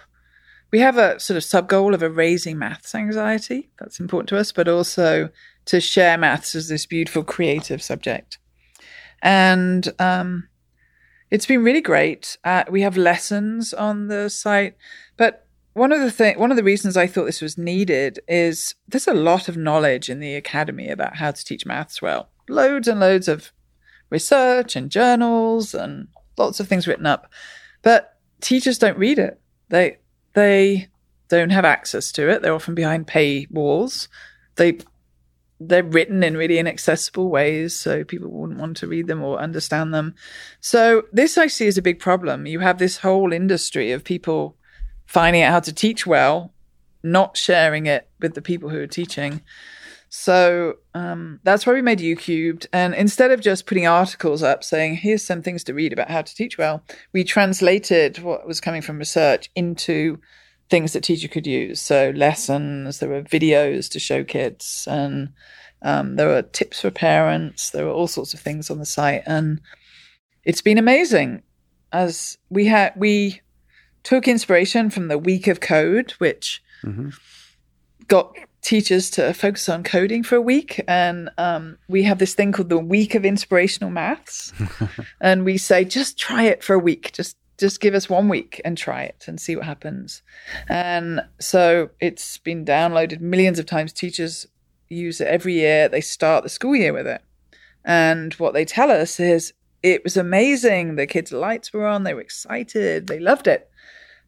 We 0.72 0.80
have 0.80 0.98
a 0.98 1.20
sort 1.20 1.38
of 1.38 1.44
sub 1.44 1.68
goal 1.68 1.94
of 1.94 2.04
erasing 2.04 2.58
maths 2.58 2.96
anxiety. 2.96 3.70
That's 3.80 4.00
important 4.00 4.30
to 4.30 4.38
us, 4.38 4.52
but 4.52 4.68
also 4.68 5.30
to 5.66 5.82
share 5.82 6.18
maths 6.18 6.56
as 6.56 6.70
this 6.70 6.86
beautiful 6.86 7.24
creative 7.24 7.82
subject. 7.82 8.38
And 9.22 9.92
um, 10.00 10.48
it's 11.30 11.46
been 11.46 11.64
really 11.64 11.82
great. 11.82 12.38
Uh, 12.44 12.64
we 12.70 12.82
have 12.82 12.98
lessons 12.98 13.74
on 13.74 14.08
the 14.08 14.30
site, 14.30 14.76
but 15.18 15.48
one 15.74 15.92
of 15.92 16.02
the 16.02 16.12
thing, 16.12 16.38
one 16.38 16.52
of 16.52 16.58
the 16.58 16.64
reasons 16.64 16.98
I 16.98 17.08
thought 17.08 17.26
this 17.26 17.42
was 17.42 17.58
needed 17.58 18.20
is 18.28 18.76
there's 18.88 19.08
a 19.08 19.14
lot 19.14 19.48
of 19.48 19.56
knowledge 19.56 20.10
in 20.10 20.20
the 20.20 20.36
academy 20.36 20.90
about 20.90 21.18
how 21.18 21.32
to 21.32 21.46
teach 21.46 21.66
maths 21.66 22.02
well. 22.02 22.30
Loads 22.50 22.88
and 22.88 23.00
loads 23.00 23.28
of 23.28 23.54
research 24.10 24.76
and 24.76 24.90
journals 24.90 25.74
and 25.74 26.10
lots 26.38 26.60
of 26.60 26.68
things 26.68 26.88
written 26.88 27.06
up, 27.06 27.32
but 27.82 28.18
teachers 28.42 28.78
don't 28.78 28.98
read 28.98 29.20
it. 29.20 29.40
They 29.70 29.98
they 30.34 30.88
don't 31.30 31.52
have 31.52 31.66
access 31.66 32.12
to 32.14 32.30
it. 32.30 32.42
They're 32.42 32.54
often 32.54 32.76
behind 32.76 33.08
paywalls. 33.08 34.08
They 34.56 34.80
they're 35.60 35.84
written 35.84 36.24
in 36.24 36.36
really 36.36 36.58
inaccessible 36.58 37.30
ways, 37.30 37.76
so 37.76 38.04
people 38.04 38.30
wouldn't 38.30 38.60
want 38.60 38.78
to 38.78 38.88
read 38.88 39.08
them 39.08 39.22
or 39.22 39.40
understand 39.40 39.94
them. 39.94 40.16
So 40.60 41.04
this 41.14 41.38
I 41.38 41.48
see 41.48 41.68
as 41.68 41.78
a 41.78 41.84
big 41.84 42.00
problem. 42.00 42.48
You 42.48 42.60
have 42.60 42.80
this 42.80 42.98
whole 42.98 43.32
industry 43.32 43.92
of 43.92 44.04
people 44.04 44.58
finding 45.06 45.44
out 45.44 45.52
how 45.52 45.60
to 45.60 45.74
teach 45.74 46.08
well, 46.08 46.54
not 47.04 47.38
sharing 47.38 47.86
it 47.86 48.10
with 48.20 48.34
the 48.34 48.42
people 48.42 48.70
who 48.70 48.80
are 48.80 48.88
teaching. 48.88 49.42
So 50.14 50.76
um, 50.94 51.40
that's 51.44 51.66
why 51.66 51.72
we 51.72 51.82
made 51.82 52.00
youcubed. 52.00 52.68
And 52.74 52.94
instead 52.94 53.32
of 53.32 53.40
just 53.40 53.66
putting 53.66 53.88
articles 53.88 54.44
up 54.44 54.62
saying, 54.62 54.98
here's 54.98 55.24
some 55.24 55.42
things 55.42 55.64
to 55.64 55.74
read 55.74 55.94
about 55.94 56.10
how 56.10 56.22
to 56.22 56.36
teach 56.36 56.58
well, 56.58 56.84
we 57.14 57.24
translated 57.24 58.20
what 58.20 58.46
was 58.46 58.60
coming 58.60 58.82
from 58.82 59.00
research 59.00 59.50
into 59.56 60.20
things 60.70 60.92
that 60.92 61.06
teacher 61.06 61.30
could 61.30 61.48
use. 61.48 61.80
So 61.80 62.12
lessons, 62.14 63.00
there 63.00 63.08
were 63.08 63.24
videos 63.24 63.90
to 63.92 64.00
show 64.00 64.26
kids, 64.26 64.86
and 64.92 65.30
um, 65.82 66.18
there 66.18 66.28
were 66.28 66.42
tips 66.42 66.82
for 66.82 66.92
parents. 66.92 67.70
There 67.70 67.86
were 67.86 67.94
all 67.94 68.08
sorts 68.08 68.34
of 68.34 68.42
things 68.42 68.70
on 68.70 68.80
the 68.80 68.86
site, 68.86 69.24
and 69.26 69.62
it's 70.44 70.62
been 70.62 70.78
amazing. 70.78 71.42
As 71.94 72.38
we 72.50 72.66
had, 72.66 72.92
we 72.98 73.40
took 74.04 74.28
inspiration 74.28 74.90
from 74.90 75.08
the 75.08 75.18
week 75.18 75.48
of 75.48 75.62
code, 75.62 76.12
which 76.18 76.62
mm-hmm. 76.84 77.12
got 78.10 78.36
teachers 78.62 79.10
to 79.12 79.34
focus 79.34 79.68
on 79.70 79.84
coding 79.84 80.24
for 80.24 80.36
a 80.36 80.42
week. 80.42 80.84
And 80.88 81.30
um, 81.38 81.78
we 81.88 82.04
have 82.04 82.20
this 82.20 82.34
thing 82.34 82.52
called 82.52 82.70
the 82.70 82.78
week 82.78 83.16
of 83.16 83.26
inspirational 83.26 83.90
maths. 83.90 84.54
and 85.22 85.44
we 85.46 85.58
say, 85.58 85.84
just 85.84 86.18
try 86.18 86.44
it 86.44 86.64
for 86.64 86.74
a 86.74 86.80
week. 86.80 87.12
Just 87.14 87.38
just 87.58 87.80
give 87.80 87.94
us 87.94 88.10
one 88.10 88.28
week 88.28 88.60
and 88.66 88.76
try 88.76 89.04
it 89.04 89.26
and 89.28 89.40
see 89.40 89.56
what 89.56 89.66
happens. 89.66 90.24
And 90.68 91.22
so 91.40 91.92
it's 92.00 92.40
been 92.40 92.66
downloaded 92.66 93.22
millions 93.22 93.60
of 93.60 93.68
times. 93.68 93.94
Teachers 93.94 94.48
use 94.90 95.22
it 95.22 95.28
every 95.28 95.54
year. 95.54 95.88
They 95.88 96.02
start 96.02 96.44
the 96.44 96.50
school 96.50 96.76
year 96.76 96.92
with 96.92 97.06
it. 97.06 97.22
And 97.86 98.34
what 98.36 98.56
they 98.56 98.66
tell 98.66 98.90
us 98.90 99.20
is 99.20 99.54
it 99.84 100.04
was 100.04 100.18
amazing. 100.18 100.96
The 100.96 101.06
kids' 101.06 101.32
lights 101.32 101.72
were 101.72 101.86
on. 101.86 102.04
They 102.04 102.16
were 102.16 102.22
excited. 102.22 103.06
They 103.06 103.20
loved 103.20 103.46
it. 103.46 103.70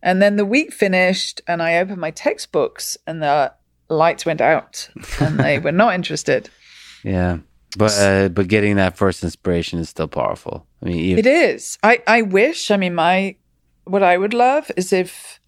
And 0.04 0.22
then 0.22 0.36
the 0.36 0.46
week 0.46 0.74
finished, 0.74 1.42
and 1.48 1.62
I 1.62 1.78
opened 1.78 2.02
my 2.02 2.12
textbooks, 2.12 2.98
and 3.08 3.24
the 3.24 3.54
lights 3.94 4.26
went 4.26 4.42
out, 4.42 4.90
and 5.20 5.40
they 5.40 5.60
were 5.60 5.72
not 5.72 5.96
interested. 5.96 6.50
Yeah, 7.06 7.40
but 7.78 7.92
uh, 8.00 8.30
but 8.30 8.48
getting 8.48 8.78
that 8.78 8.96
first 8.96 9.26
inspiration 9.26 9.78
is 9.78 9.90
still 9.90 10.08
powerful. 10.08 10.66
I 10.82 10.86
mean, 10.86 11.20
it 11.20 11.26
is. 11.26 11.78
I 11.84 12.02
I 12.08 12.22
wish. 12.22 12.72
I 12.72 12.78
mean, 12.78 12.96
my 12.96 13.36
what 13.84 14.04
I 14.04 14.18
would 14.18 14.34
love 14.34 14.72
is 14.78 14.94
if 14.94 15.42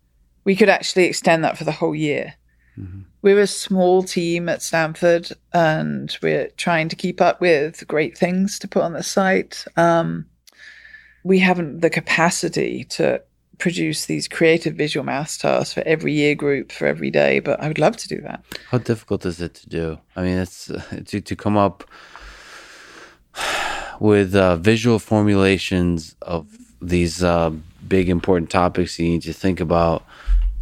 we 0.43 0.55
could 0.55 0.69
actually 0.69 1.05
extend 1.05 1.43
that 1.43 1.57
for 1.57 1.63
the 1.63 1.71
whole 1.71 1.95
year. 1.95 2.35
Mm-hmm. 2.77 3.01
We're 3.21 3.39
a 3.39 3.47
small 3.47 4.03
team 4.03 4.49
at 4.49 4.61
Stanford, 4.61 5.29
and 5.53 6.15
we're 6.21 6.49
trying 6.57 6.89
to 6.89 6.95
keep 6.95 7.21
up 7.21 7.41
with 7.41 7.87
great 7.87 8.17
things 8.17 8.59
to 8.59 8.67
put 8.67 8.83
on 8.83 8.93
the 8.93 9.03
site. 9.03 9.65
Um, 9.77 10.25
we 11.23 11.39
haven't 11.39 11.79
the 11.81 11.89
capacity 11.89 12.83
to 12.91 13.21
produce 13.57 14.05
these 14.05 14.27
creative 14.27 14.75
visual 14.75 15.05
math 15.05 15.39
tasks 15.39 15.73
for 15.73 15.81
every 15.85 16.13
year 16.13 16.35
group 16.35 16.71
for 16.71 16.85
every 16.87 17.11
day, 17.11 17.39
but 17.39 17.61
I 17.61 17.67
would 17.67 17.79
love 17.79 17.97
to 17.97 18.07
do 18.07 18.21
that. 18.21 18.43
How 18.69 18.77
difficult 18.77 19.25
is 19.25 19.41
it 19.41 19.53
to 19.55 19.69
do? 19.69 19.97
I 20.15 20.23
mean, 20.23 20.37
it's 20.37 20.69
uh, 20.69 20.81
to 21.05 21.21
to 21.21 21.35
come 21.35 21.57
up 21.57 21.83
with 23.99 24.35
uh, 24.35 24.57
visual 24.57 24.99
formulations 24.99 26.15
of 26.21 26.47
these 26.81 27.23
uh, 27.23 27.51
big 27.87 28.09
important 28.09 28.49
topics 28.49 28.99
you 28.99 29.07
need 29.07 29.21
to 29.23 29.33
think 29.33 29.59
about 29.59 30.05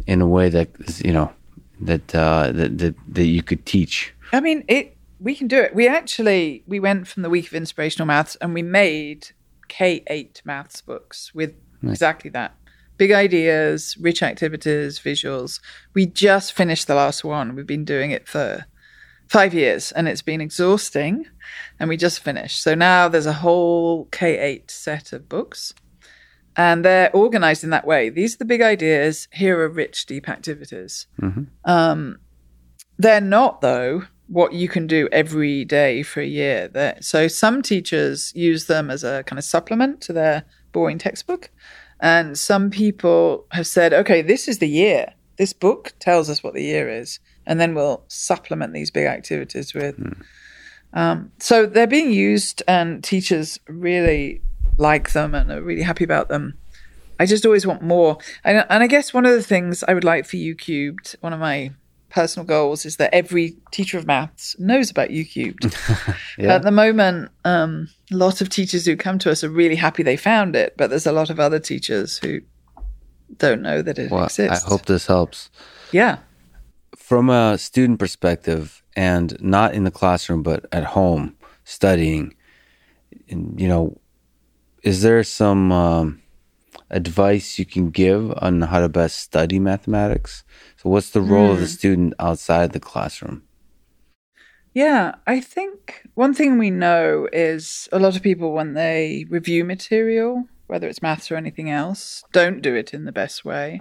in 0.06 0.20
a 0.20 0.26
way 0.26 0.48
that 0.48 0.68
you 1.04 1.12
know 1.12 1.32
that 1.80 2.14
uh, 2.14 2.52
that, 2.52 2.78
that 2.78 2.94
that 3.08 3.26
you 3.26 3.42
could 3.42 3.64
teach. 3.66 4.14
I 4.32 4.40
mean, 4.40 4.64
it 4.68 4.96
we 5.20 5.34
can 5.34 5.48
do 5.48 5.60
it. 5.60 5.74
We 5.74 5.88
actually 5.88 6.62
we 6.66 6.80
went 6.80 7.08
from 7.08 7.22
the 7.22 7.30
week 7.30 7.46
of 7.46 7.54
inspirational 7.54 8.06
maths 8.06 8.36
and 8.36 8.54
we 8.54 8.62
made 8.62 9.28
K 9.68 10.02
eight 10.08 10.42
maths 10.44 10.80
books 10.80 11.34
with 11.34 11.54
nice. 11.82 11.92
exactly 11.92 12.30
that 12.30 12.54
big 12.96 13.12
ideas, 13.12 13.96
rich 13.98 14.22
activities, 14.22 14.98
visuals. 14.98 15.60
We 15.94 16.06
just 16.06 16.52
finished 16.52 16.86
the 16.86 16.94
last 16.94 17.24
one. 17.24 17.54
We've 17.54 17.66
been 17.66 17.84
doing 17.84 18.10
it 18.10 18.28
for 18.28 18.66
five 19.28 19.54
years 19.54 19.92
and 19.92 20.06
it's 20.06 20.22
been 20.22 20.40
exhausting 20.40 21.26
and 21.80 21.88
we 21.88 21.96
just 21.96 22.20
finished. 22.20 22.62
So 22.62 22.74
now 22.74 23.08
there's 23.08 23.26
a 23.26 23.32
whole 23.32 24.06
K8 24.06 24.70
set 24.70 25.12
of 25.12 25.28
books 25.28 25.74
and 26.56 26.84
they're 26.84 27.14
organized 27.14 27.64
in 27.64 27.70
that 27.70 27.86
way. 27.86 28.10
These 28.10 28.34
are 28.34 28.38
the 28.38 28.44
big 28.44 28.62
ideas. 28.62 29.28
Here 29.32 29.58
are 29.60 29.68
rich, 29.68 30.06
deep 30.06 30.28
activities. 30.28 31.06
Mm-hmm. 31.20 31.44
Um, 31.64 32.18
they're 32.96 33.20
not, 33.20 33.60
though, 33.60 34.04
what 34.28 34.52
you 34.52 34.68
can 34.68 34.86
do 34.86 35.08
every 35.10 35.64
day 35.64 36.02
for 36.02 36.20
a 36.20 36.26
year. 36.26 36.68
They're, 36.68 36.96
so 37.00 37.26
some 37.28 37.60
teachers 37.60 38.32
use 38.36 38.66
them 38.66 38.90
as 38.90 39.02
a 39.02 39.24
kind 39.24 39.38
of 39.38 39.44
supplement 39.44 40.00
to 40.02 40.12
their 40.12 40.44
boring 40.72 40.98
textbook. 40.98 41.50
And 42.04 42.38
some 42.38 42.68
people 42.68 43.46
have 43.52 43.66
said, 43.66 43.94
okay, 43.94 44.20
this 44.20 44.46
is 44.46 44.58
the 44.58 44.68
year. 44.68 45.14
This 45.38 45.54
book 45.54 45.94
tells 46.00 46.28
us 46.28 46.42
what 46.42 46.52
the 46.52 46.62
year 46.62 46.86
is. 46.86 47.18
And 47.46 47.58
then 47.58 47.74
we'll 47.74 48.04
supplement 48.08 48.74
these 48.74 48.90
big 48.90 49.06
activities 49.06 49.72
with. 49.72 49.96
Mm. 49.98 50.22
Um, 50.92 51.32
so 51.38 51.64
they're 51.64 51.86
being 51.86 52.12
used, 52.12 52.62
and 52.68 53.02
teachers 53.02 53.58
really 53.68 54.42
like 54.76 55.12
them 55.12 55.34
and 55.34 55.50
are 55.50 55.62
really 55.62 55.80
happy 55.80 56.04
about 56.04 56.28
them. 56.28 56.58
I 57.18 57.24
just 57.24 57.46
always 57.46 57.66
want 57.66 57.80
more. 57.80 58.18
And, 58.44 58.66
and 58.68 58.82
I 58.82 58.86
guess 58.86 59.14
one 59.14 59.24
of 59.24 59.32
the 59.32 59.42
things 59.42 59.82
I 59.82 59.94
would 59.94 60.04
like 60.04 60.26
for 60.26 60.36
youcubed, 60.36 61.16
one 61.22 61.32
of 61.32 61.40
my 61.40 61.72
personal 62.14 62.46
goals 62.46 62.86
is 62.86 62.96
that 62.96 63.12
every 63.12 63.56
teacher 63.72 63.98
of 63.98 64.06
maths 64.06 64.54
knows 64.60 64.88
about 64.88 65.08
youcubed. 65.08 65.74
yeah. 66.38 66.54
At 66.54 66.62
the 66.62 66.70
moment, 66.70 67.32
um, 67.44 67.88
a 68.12 68.16
lot 68.16 68.40
of 68.40 68.48
teachers 68.48 68.86
who 68.86 68.96
come 68.96 69.18
to 69.18 69.32
us 69.32 69.42
are 69.42 69.48
really 69.48 69.74
happy 69.74 70.04
they 70.04 70.16
found 70.16 70.54
it, 70.54 70.76
but 70.76 70.90
there's 70.90 71.06
a 71.06 71.12
lot 71.12 71.28
of 71.28 71.40
other 71.40 71.58
teachers 71.58 72.18
who 72.18 72.40
don't 73.38 73.62
know 73.62 73.82
that 73.82 73.98
it 73.98 74.12
well, 74.12 74.24
exists. 74.24 74.64
I 74.64 74.68
hope 74.68 74.86
this 74.86 75.08
helps. 75.08 75.50
Yeah. 75.90 76.18
From 76.96 77.30
a 77.30 77.58
student 77.58 77.98
perspective, 77.98 78.82
and 78.96 79.36
not 79.42 79.74
in 79.74 79.82
the 79.82 79.90
classroom, 79.90 80.44
but 80.44 80.66
at 80.70 80.84
home 80.84 81.34
studying, 81.64 82.36
you 83.26 83.66
know, 83.66 83.98
is 84.84 85.02
there 85.02 85.24
some 85.24 85.72
um, 85.72 86.22
advice 86.90 87.58
you 87.58 87.66
can 87.66 87.90
give 87.90 88.32
on 88.36 88.60
how 88.60 88.78
to 88.78 88.88
best 88.88 89.18
study 89.18 89.58
mathematics? 89.58 90.44
So, 90.84 90.90
what's 90.90 91.10
the 91.10 91.22
role 91.22 91.48
mm. 91.48 91.52
of 91.52 91.60
the 91.60 91.66
hmm. 91.66 91.70
student 91.70 92.14
outside 92.18 92.72
the 92.72 92.80
classroom? 92.80 93.42
Yeah, 94.74 95.14
I 95.26 95.40
think 95.40 96.06
one 96.12 96.34
thing 96.34 96.58
we 96.58 96.70
know 96.70 97.26
is 97.32 97.88
a 97.90 97.98
lot 97.98 98.16
of 98.16 98.22
people, 98.22 98.52
when 98.52 98.74
they 98.74 99.24
review 99.30 99.64
material, 99.64 100.44
whether 100.66 100.86
it's 100.86 101.00
maths 101.00 101.30
or 101.30 101.36
anything 101.36 101.70
else, 101.70 102.22
don't 102.32 102.60
do 102.60 102.74
it 102.74 102.92
in 102.92 103.06
the 103.06 103.12
best 103.12 103.46
way. 103.46 103.80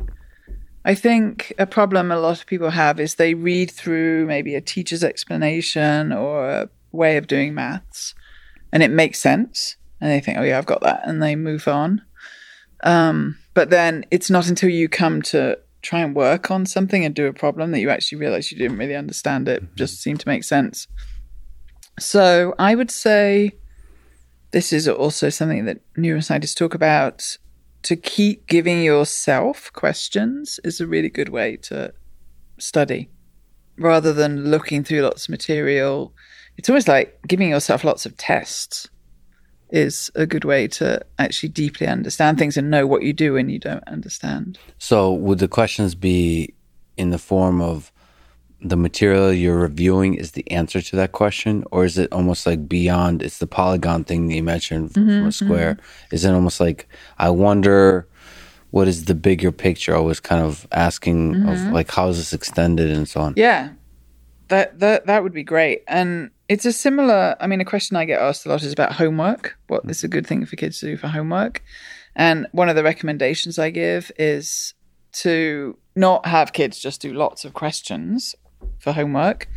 I 0.85 0.95
think 0.95 1.51
a 1.59 1.65
problem 1.65 2.09
a 2.09 2.19
lot 2.19 2.39
of 2.39 2.45
people 2.45 2.69
have 2.69 3.01
is 3.01 3.15
they 3.15 3.33
read 3.33 3.69
through 3.69 4.25
maybe 4.25 4.55
a 4.55 4.61
teacher's 4.61 5.03
explanation 5.03 6.13
or 6.13 6.49
a 6.49 6.69
way 6.93 7.17
of 7.17 7.27
doing 7.27 7.53
maths 7.53 8.15
and 8.71 8.81
it 8.81 8.91
makes 8.91 9.19
sense. 9.19 9.75
And 9.99 10.09
they 10.09 10.21
think, 10.21 10.37
oh, 10.37 10.43
yeah, 10.43 10.57
I've 10.57 10.65
got 10.65 10.81
that. 10.81 11.01
And 11.05 11.21
they 11.21 11.35
move 11.35 11.67
on. 11.67 12.01
Um, 12.81 13.37
but 13.53 13.69
then 13.69 14.05
it's 14.09 14.29
not 14.29 14.47
until 14.47 14.69
you 14.69 14.87
come 14.87 15.21
to 15.23 15.57
try 15.83 15.99
and 15.99 16.15
work 16.15 16.49
on 16.49 16.65
something 16.65 17.05
and 17.05 17.13
do 17.13 17.27
a 17.27 17.33
problem 17.33 17.71
that 17.71 17.81
you 17.81 17.89
actually 17.89 18.17
realize 18.17 18.51
you 18.51 18.57
didn't 18.57 18.77
really 18.77 18.95
understand 18.95 19.47
it, 19.47 19.61
mm-hmm. 19.61 19.75
just 19.75 20.01
seemed 20.01 20.19
to 20.21 20.27
make 20.27 20.43
sense. 20.43 20.87
So 21.99 22.55
I 22.57 22.73
would 22.73 22.89
say 22.89 23.51
this 24.51 24.73
is 24.73 24.87
also 24.87 25.29
something 25.29 25.65
that 25.65 25.81
neuroscientists 25.95 26.55
talk 26.55 26.73
about. 26.73 27.37
To 27.83 27.97
keep 27.97 28.47
giving 28.47 28.81
yourself 28.81 29.69
questions 29.73 30.57
is 30.63 30.79
a 30.79 30.87
really 30.87 31.09
good 31.09 31.27
way 31.27 31.57
to 31.63 31.93
study 32.57 33.09
rather 33.77 34.13
than 34.13 34.49
looking 34.49 34.85
through 34.85 35.01
lots 35.01 35.25
of 35.25 35.31
material. 35.31 36.13
It's 36.57 36.69
almost 36.69 36.87
like 36.87 37.19
giving 37.27 37.49
yourself 37.49 37.83
lots 37.83 38.05
of 38.05 38.15
tests 38.15 38.87
is 39.73 40.11
a 40.13 40.27
good 40.27 40.45
way 40.45 40.67
to 40.67 41.03
actually 41.17 41.49
deeply 41.49 41.87
understand 41.87 42.37
things 42.37 42.55
and 42.55 42.69
know 42.69 42.85
what 42.85 43.01
you 43.01 43.11
do 43.11 43.33
when 43.33 43.49
you 43.49 43.57
don't 43.57 43.85
understand. 43.87 44.59
So, 44.77 45.11
would 45.11 45.39
the 45.39 45.47
questions 45.47 45.95
be 45.95 46.53
in 46.95 47.09
the 47.09 47.17
form 47.17 47.59
of 47.59 47.91
the 48.61 48.77
material 48.77 49.33
you're 49.33 49.57
reviewing 49.57 50.13
is 50.13 50.31
the 50.31 50.49
answer 50.49 50.79
to 50.79 50.95
that 50.95 51.11
question, 51.11 51.65
or 51.71 51.83
is 51.83 51.97
it 51.97 52.13
almost 52.13 52.45
like 52.45 52.69
beyond? 52.69 53.23
It's 53.23 53.39
the 53.39 53.47
polygon 53.47 54.03
thing 54.03 54.27
that 54.27 54.35
you 54.35 54.43
mentioned 54.43 54.91
mm-hmm, 54.91 55.09
from 55.09 55.25
a 55.25 55.31
square. 55.31 55.73
Mm-hmm. 55.73 56.15
Is 56.15 56.23
it 56.23 56.31
almost 56.31 56.59
like 56.59 56.87
I 57.17 57.31
wonder 57.31 58.07
what 58.69 58.87
is 58.87 59.05
the 59.05 59.15
bigger 59.15 59.51
picture? 59.51 59.95
I 59.95 59.99
was 59.99 60.19
kind 60.19 60.43
of 60.45 60.67
asking 60.71 61.33
mm-hmm. 61.33 61.49
of 61.49 61.73
like 61.73 61.91
how 61.91 62.09
is 62.09 62.17
this 62.17 62.31
extended 62.31 62.91
and 62.91 63.09
so 63.09 63.21
on. 63.21 63.33
Yeah, 63.35 63.71
that 64.49 64.79
that 64.79 65.07
that 65.07 65.23
would 65.23 65.33
be 65.33 65.43
great. 65.43 65.83
And 65.87 66.29
it's 66.49 66.65
a 66.65 66.73
similar, 66.73 67.35
I 67.39 67.47
mean, 67.47 67.61
a 67.61 67.65
question 67.65 67.95
I 67.95 68.05
get 68.05 68.21
asked 68.21 68.45
a 68.45 68.49
lot 68.49 68.63
is 68.63 68.73
about 68.73 68.93
homework. 68.93 69.57
What 69.67 69.83
is 69.89 70.03
a 70.03 70.07
good 70.07 70.27
thing 70.27 70.45
for 70.45 70.55
kids 70.55 70.79
to 70.79 70.87
do 70.87 70.97
for 70.97 71.07
homework? 71.07 71.63
And 72.15 72.47
one 72.51 72.69
of 72.69 72.75
the 72.75 72.83
recommendations 72.83 73.57
I 73.57 73.69
give 73.69 74.11
is 74.17 74.73
to 75.13 75.77
not 75.95 76.25
have 76.25 76.53
kids 76.53 76.79
just 76.79 77.01
do 77.01 77.13
lots 77.13 77.45
of 77.45 77.53
questions 77.53 78.35
for 78.79 78.91
homework, 78.91 79.47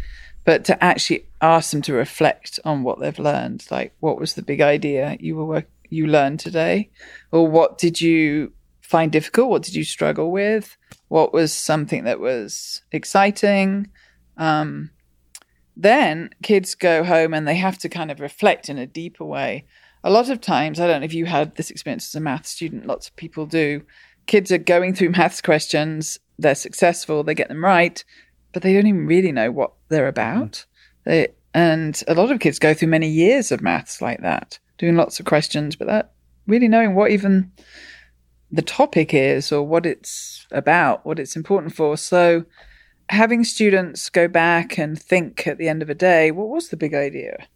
but 0.45 0.65
to 0.67 0.85
actually 0.85 1.27
ask 1.41 1.73
them 1.73 1.83
to 1.83 1.93
reflect 1.93 2.61
on 2.65 2.83
what 2.83 3.01
they've 3.01 3.19
learned. 3.19 3.67
Like, 3.71 3.95
what 4.01 4.19
was 4.19 4.35
the 4.35 4.43
big 4.43 4.61
idea 4.61 5.17
you 5.21 5.37
were 5.37 5.45
work- 5.45 5.71
you 5.89 6.07
learned 6.07 6.41
today, 6.41 6.91
or 7.33 7.47
what 7.49 7.79
did 7.79 8.01
you 8.01 8.53
find 8.81 9.11
difficult? 9.11 9.51
What 9.51 9.63
did 9.63 9.75
you 9.75 9.85
struggle 9.85 10.31
with? 10.31 10.77
What 11.09 11.33
was 11.33 11.53
something 11.53 12.05
that 12.05 12.21
was 12.21 12.83
exciting? 12.93 13.89
Um, 14.37 14.91
then 15.77 16.31
kids 16.43 16.75
go 16.75 17.05
home 17.05 17.35
and 17.35 17.47
they 17.47 17.57
have 17.57 17.79
to 17.79 17.89
kind 17.89 18.11
of 18.11 18.21
reflect 18.21 18.69
in 18.69 18.79
a 18.79 18.87
deeper 18.87 19.25
way. 19.25 19.67
A 20.03 20.11
lot 20.11 20.31
of 20.31 20.41
times, 20.41 20.81
I 20.81 20.87
don't 20.87 21.01
know 21.01 21.05
if 21.05 21.15
you 21.15 21.27
had 21.27 21.57
this 21.57 21.71
experience 21.71 22.09
as 22.09 22.15
a 22.15 22.21
math 22.21 22.47
student, 22.47 22.87
lots 22.87 23.09
of 23.09 23.17
people 23.17 23.45
do. 23.47 23.83
Kids 24.27 24.51
are 24.51 24.59
going 24.59 24.95
through 24.95 25.11
maths 25.11 25.41
questions, 25.41 26.19
they're 26.39 26.55
successful, 26.55 27.23
they 27.23 27.35
get 27.35 27.49
them 27.49 27.65
right, 27.65 28.03
but 28.53 28.63
they 28.63 28.73
don't 28.73 28.87
even 28.87 29.07
really 29.07 29.33
know 29.33 29.51
what 29.51 29.73
they're 29.89 30.09
about. 30.09 30.53
Mm. 30.53 30.67
They, 31.05 31.29
and 31.53 32.03
a 32.09 32.15
lot 32.15 32.31
of 32.31 32.41
kids 32.41 32.59
go 32.59 32.75
through 32.75 32.89
many 32.89 33.09
years 33.09 33.53
of 33.53 33.63
maths 33.63 34.03
like 34.03 34.21
that, 34.23 34.59
doing 34.79 34.97
lots 34.97 35.21
of 35.21 35.27
questions, 35.27 35.77
but 35.77 35.87
that 35.87 36.13
really 36.47 36.69
knowing 36.69 36.95
what 36.95 37.11
even 37.11 37.51
the 38.51 38.63
topic 38.63 39.13
is 39.13 39.51
or 39.51 39.63
what 39.63 39.87
it's 39.87 40.47
about, 40.51 41.05
what 41.05 41.19
it's 41.19 41.37
important 41.37 41.75
for. 41.75 41.97
So 41.97 42.45
having 43.09 43.45
students 43.45 44.11
go 44.11 44.29
back 44.29 44.79
and 44.79 45.01
think 45.01 45.47
at 45.47 45.59
the 45.59 45.69
end 45.69 45.83
of 45.83 45.91
a 45.91 45.95
day, 45.95 46.31
what 46.31 46.49
was 46.49 46.69
the 46.69 46.77
big 46.77 46.95
idea 46.95 47.47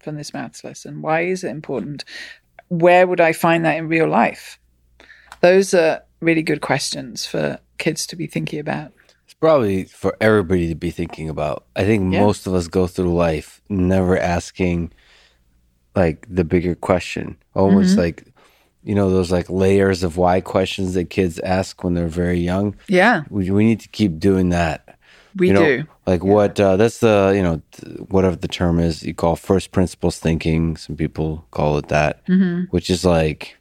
from 0.00 0.16
this 0.16 0.34
maths 0.34 0.62
lesson? 0.64 1.02
Why 1.02 1.22
is 1.22 1.44
it 1.44 1.48
important? 1.50 2.04
Where 2.68 3.06
would 3.06 3.20
I 3.20 3.32
find 3.32 3.64
that 3.64 3.76
in 3.76 3.88
real 3.88 4.08
life? 4.08 4.58
Those 5.40 5.74
are 5.74 6.02
really 6.20 6.42
good 6.42 6.60
questions 6.60 7.26
for 7.26 7.58
kids 7.78 8.06
to 8.08 8.16
be 8.16 8.26
thinking 8.26 8.58
about. 8.58 8.92
It's 9.24 9.34
probably 9.34 9.84
for 9.84 10.16
everybody 10.20 10.68
to 10.68 10.74
be 10.74 10.90
thinking 10.90 11.28
about. 11.28 11.64
I 11.76 11.84
think 11.84 12.12
Yeah. 12.12 12.20
most 12.20 12.46
of 12.46 12.54
us 12.54 12.68
go 12.68 12.86
through 12.86 13.14
life 13.14 13.60
never 13.68 14.18
asking 14.18 14.92
like 15.96 16.26
the 16.28 16.44
bigger 16.44 16.74
question. 16.74 17.36
Almost 17.54 17.92
Mm-hmm. 17.92 18.00
like 18.00 18.24
you 18.84 18.94
know 18.94 19.10
those 19.10 19.32
like 19.32 19.48
layers 19.50 20.02
of 20.04 20.16
why 20.16 20.40
questions 20.40 20.94
that 20.94 21.10
kids 21.10 21.38
ask 21.40 21.82
when 21.82 21.94
they're 21.94 22.06
very 22.08 22.38
young. 22.38 22.76
Yeah, 22.88 23.22
We 23.30 23.50
we 23.50 23.64
need 23.64 23.80
to 23.80 23.88
keep 23.88 24.18
doing 24.18 24.50
that. 24.50 24.98
we 25.36 25.48
you 25.48 25.54
know, 25.54 25.64
do. 25.64 25.84
Like 26.06 26.22
what 26.22 26.60
uh, 26.60 26.76
that's 26.76 26.98
the 26.98 27.32
you 27.34 27.42
know 27.42 27.62
th- 27.72 27.98
whatever 28.08 28.36
the 28.36 28.48
term 28.48 28.78
is 28.78 29.02
you 29.02 29.14
call 29.14 29.36
first 29.36 29.72
principles 29.72 30.18
thinking. 30.18 30.76
Some 30.76 30.96
people 30.96 31.46
call 31.50 31.78
it 31.78 31.88
that, 31.88 32.24
Mm-hmm. 32.26 32.64
which 32.70 32.90
is 32.90 33.04
like, 33.04 33.56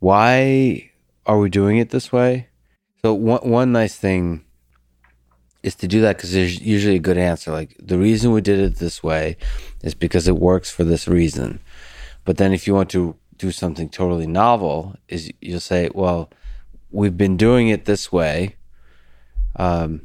why 0.00 0.90
are 1.26 1.38
we 1.38 1.48
doing 1.50 1.78
it 1.78 1.90
this 1.90 2.12
way? 2.12 2.48
So 3.04 3.14
one 3.14 3.40
one 3.48 3.72
nice 3.72 3.96
thing 3.96 4.44
is 5.62 5.74
to 5.76 5.86
do 5.86 6.00
that 6.00 6.16
because 6.16 6.32
there's 6.32 6.60
usually 6.60 6.96
a 6.96 7.00
good 7.00 7.18
answer. 7.18 7.52
Like 7.52 7.76
the 7.78 7.98
reason 7.98 8.32
we 8.32 8.40
did 8.40 8.58
it 8.58 8.76
this 8.76 9.02
way 9.02 9.36
is 9.82 9.94
because 9.94 10.26
it 10.28 10.36
works 10.36 10.70
for 10.70 10.84
this 10.84 11.06
reason. 11.06 11.60
But 12.24 12.36
then 12.36 12.52
if 12.52 12.66
you 12.66 12.74
want 12.74 12.90
to 12.90 13.16
do 13.42 13.50
something 13.50 13.88
totally 13.88 14.26
novel, 14.28 14.94
is 15.08 15.30
you'll 15.40 15.58
say, 15.58 15.90
well, 15.92 16.30
we've 16.92 17.16
been 17.16 17.36
doing 17.36 17.68
it 17.68 17.84
this 17.86 18.12
way 18.12 18.54
um, 19.56 20.02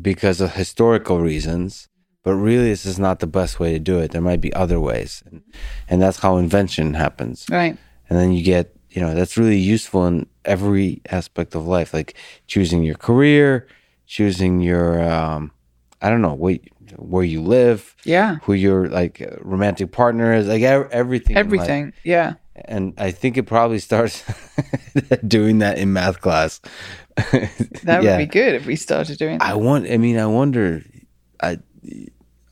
because 0.00 0.40
of 0.40 0.54
historical 0.54 1.20
reasons, 1.20 1.88
but 2.24 2.34
really 2.34 2.70
this 2.70 2.84
is 2.84 2.98
not 2.98 3.20
the 3.20 3.26
best 3.28 3.60
way 3.60 3.72
to 3.72 3.78
do 3.78 3.98
it. 4.00 4.10
There 4.10 4.20
might 4.20 4.40
be 4.40 4.52
other 4.54 4.80
ways, 4.80 5.22
and, 5.26 5.42
and 5.88 6.02
that's 6.02 6.18
how 6.18 6.36
invention 6.36 6.94
happens. 6.94 7.46
Right. 7.48 7.76
And 8.10 8.18
then 8.18 8.32
you 8.32 8.42
get, 8.42 8.74
you 8.90 9.00
know, 9.00 9.14
that's 9.14 9.36
really 9.36 9.58
useful 9.58 10.04
in 10.06 10.26
every 10.44 11.00
aspect 11.10 11.54
of 11.54 11.64
life, 11.66 11.94
like 11.94 12.14
choosing 12.48 12.82
your 12.82 12.96
career, 12.96 13.68
choosing 14.06 14.60
your, 14.60 15.00
um, 15.00 15.52
I 16.02 16.10
don't 16.10 16.22
know, 16.22 16.34
wait, 16.34 16.72
where 16.96 17.24
you 17.24 17.42
live, 17.42 17.94
Yeah. 18.04 18.36
who 18.44 18.54
your 18.54 18.88
like 18.88 19.22
romantic 19.42 19.92
partner 19.92 20.32
is, 20.32 20.46
like 20.48 20.62
everything. 20.62 21.36
in. 21.36 21.38
Everything. 21.38 21.92
Yeah. 22.02 22.34
And 22.66 22.94
I 22.98 23.10
think 23.10 23.36
it 23.36 23.44
probably 23.44 23.78
starts 23.78 24.24
doing 25.26 25.58
that 25.58 25.78
in 25.78 25.92
math 25.92 26.20
class. 26.20 26.60
That 27.84 28.02
Yeah. 28.02 28.16
would 28.16 28.18
be 28.18 28.26
good 28.26 28.54
if 28.54 28.66
we 28.66 28.76
started 28.76 29.18
doing 29.18 29.38
that. 29.38 29.46
I 29.48 29.54
want. 29.54 29.90
I 29.90 29.96
mean, 29.96 30.18
I 30.18 30.26
wonder. 30.26 30.82
I 31.42 31.58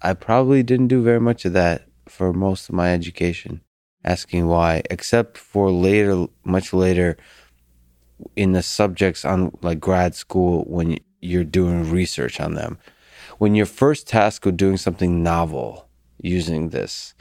I 0.03 0.15
probably 0.15 0.63
didn't 0.63 0.89
do 0.89 1.03
very 1.03 1.21
much 1.21 1.45
of 1.45 1.53
that 1.55 1.87
for 2.09 2.33
most 2.33 2.69
of 2.69 2.75
my 2.75 2.93
education, 2.93 3.61
asking 4.05 4.47
why, 4.47 4.83
except 4.91 5.37
for 5.39 5.71
later, 5.71 6.27
much 6.45 6.73
later, 6.73 7.17
in 8.37 8.53
the 8.53 8.63
subjects 8.63 9.25
on 9.25 9.57
like 9.63 9.81
grad 9.81 10.15
school 10.15 10.65
when 10.67 10.99
you're 11.21 11.45
doing 11.45 11.91
research 11.91 12.41
on 12.41 12.55
them. 12.55 12.79
When 13.39 13.55
you're 13.55 13.67
first 13.67 14.07
task 14.09 14.47
of 14.47 14.57
doing 14.57 14.77
something 14.79 15.23
novel 15.23 15.89
using 16.23 16.71
this, 16.71 17.15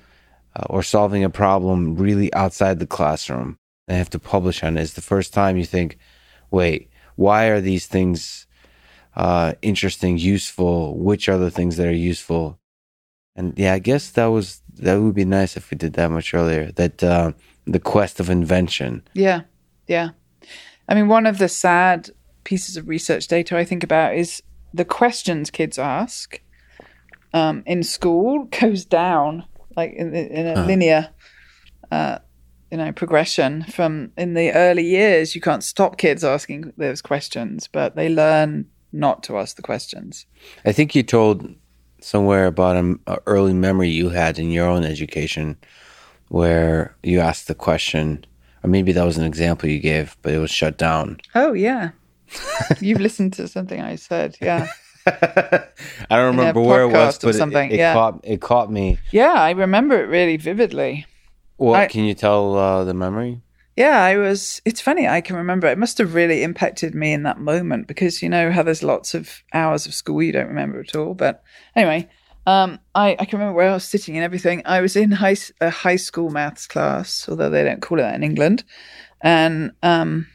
uh, 0.55 0.65
or 0.69 0.83
solving 0.83 1.23
a 1.23 1.29
problem 1.29 1.95
really 1.95 2.33
outside 2.33 2.79
the 2.79 2.87
classroom, 2.87 3.57
and 3.87 3.97
have 3.97 4.09
to 4.11 4.19
publish 4.19 4.63
on 4.63 4.77
it, 4.77 4.81
is 4.81 4.93
the 4.93 5.01
first 5.01 5.33
time 5.33 5.57
you 5.57 5.65
think, 5.65 5.97
wait, 6.51 6.89
why 7.15 7.45
are 7.45 7.61
these 7.61 7.87
things 7.87 8.47
uh, 9.15 9.53
interesting, 9.61 10.17
useful? 10.17 10.97
Which 10.97 11.29
are 11.29 11.37
the 11.37 11.51
things 11.51 11.77
that 11.77 11.87
are 11.87 11.93
useful? 11.93 12.59
And 13.35 13.57
yeah, 13.57 13.73
I 13.73 13.79
guess 13.79 14.11
that 14.11 14.27
was 14.27 14.61
that 14.77 14.95
would 14.95 15.15
be 15.15 15.25
nice 15.25 15.57
if 15.57 15.71
we 15.71 15.77
did 15.77 15.93
that 15.93 16.11
much 16.11 16.33
earlier. 16.33 16.71
That 16.71 17.03
uh, 17.03 17.33
the 17.65 17.79
quest 17.79 18.19
of 18.19 18.29
invention. 18.29 19.03
Yeah. 19.13 19.41
Yeah. 19.87 20.11
I 20.87 20.95
mean, 20.95 21.07
one 21.07 21.25
of 21.25 21.37
the 21.37 21.49
sad 21.49 22.11
pieces 22.43 22.77
of 22.77 22.87
research 22.87 23.27
data 23.27 23.57
I 23.57 23.65
think 23.65 23.83
about 23.83 24.15
is 24.15 24.41
the 24.73 24.85
questions 24.85 25.49
kids 25.49 25.79
ask 25.79 26.41
um, 27.33 27.63
in 27.65 27.83
school 27.83 28.43
goes 28.61 28.85
down 28.85 29.45
like 29.75 29.93
in, 29.93 30.13
in 30.13 30.47
a 30.47 30.65
linear, 30.65 31.09
uh, 31.91 32.19
you 32.71 32.77
know, 32.77 32.91
progression 32.91 33.63
from 33.63 34.11
in 34.17 34.33
the 34.33 34.51
early 34.51 34.85
years. 34.85 35.35
You 35.35 35.41
can't 35.41 35.63
stop 35.63 35.97
kids 35.97 36.23
asking 36.23 36.73
those 36.77 37.01
questions, 37.01 37.67
but 37.71 37.95
they 37.95 38.09
learn 38.09 38.67
not 38.91 39.23
to 39.23 39.37
ask 39.37 39.55
the 39.55 39.61
questions. 39.61 40.25
I 40.65 40.71
think 40.71 40.95
you 40.95 41.03
told 41.03 41.53
somewhere 42.01 42.45
about 42.45 42.75
an 42.75 42.99
early 43.25 43.53
memory 43.53 43.89
you 43.89 44.09
had 44.09 44.39
in 44.39 44.51
your 44.51 44.67
own 44.67 44.83
education 44.83 45.57
where 46.29 46.95
you 47.03 47.19
asked 47.19 47.47
the 47.47 47.55
question, 47.55 48.25
or 48.63 48.69
maybe 48.69 48.91
that 48.91 49.05
was 49.05 49.17
an 49.17 49.25
example 49.25 49.69
you 49.69 49.79
gave, 49.79 50.17
but 50.21 50.33
it 50.33 50.39
was 50.39 50.51
shut 50.51 50.77
down. 50.77 51.19
Oh, 51.33 51.53
yeah. 51.53 51.91
You've 52.79 53.01
listened 53.01 53.33
to 53.33 53.47
something 53.47 53.81
I 53.81 53.95
said. 53.95 54.37
Yeah. 54.41 54.67
I 55.07 55.69
don't 56.09 56.35
remember 56.37 56.61
where 56.61 56.83
it 56.83 56.91
was, 56.91 57.19
but 57.19 57.35
something, 57.35 57.71
it, 57.71 57.75
it 57.75 57.77
yeah. 57.77 57.93
caught 57.93 58.21
it 58.23 58.41
caught 58.41 58.71
me. 58.71 58.97
Yeah. 59.11 59.33
I 59.33 59.51
remember 59.51 60.01
it 60.01 60.07
really 60.07 60.37
vividly. 60.37 61.05
What 61.57 61.79
I- 61.79 61.87
can 61.87 62.03
you 62.05 62.13
tell 62.13 62.55
uh, 62.55 62.83
the 62.83 62.93
memory? 62.93 63.41
Yeah, 63.77 64.01
I 64.01 64.15
was. 64.15 64.61
It's 64.63 64.79
funny. 64.79 65.05
I 65.05 65.19
can 65.19 65.35
remember. 65.35 65.67
It 65.67 65.77
must 65.77 65.97
have 65.97 66.13
really 66.13 66.43
impacted 66.43 66.95
me 66.95 67.11
in 67.11 67.23
that 67.23 67.39
moment 67.39 67.87
because 67.87 68.21
you 68.21 68.29
know 68.29 68.49
how 68.49 68.63
there's 68.63 68.83
lots 68.83 69.13
of 69.13 69.43
hours 69.53 69.85
of 69.85 69.93
school 69.93 70.23
you 70.23 70.31
don't 70.31 70.47
remember 70.47 70.79
at 70.79 70.95
all. 70.95 71.13
But 71.13 71.43
anyway, 71.75 72.07
um, 72.47 72.79
I, 72.93 73.17
I 73.19 73.25
can 73.25 73.39
remember 73.39 73.57
where 73.57 73.71
I 73.71 73.73
was 73.73 73.83
sitting 73.83 74.15
and 74.15 74.23
everything. 74.23 74.61
I 74.65 74.79
was 74.79 74.95
in 74.95 75.11
high 75.11 75.35
a 75.59 75.69
high 75.69 75.97
school 75.97 76.29
maths 76.29 76.67
class, 76.67 77.27
although 77.27 77.49
they 77.49 77.65
don't 77.65 77.81
call 77.81 77.99
it 77.99 78.03
that 78.03 78.15
in 78.15 78.23
England. 78.23 78.63
And 79.19 79.71
um, 79.83 80.27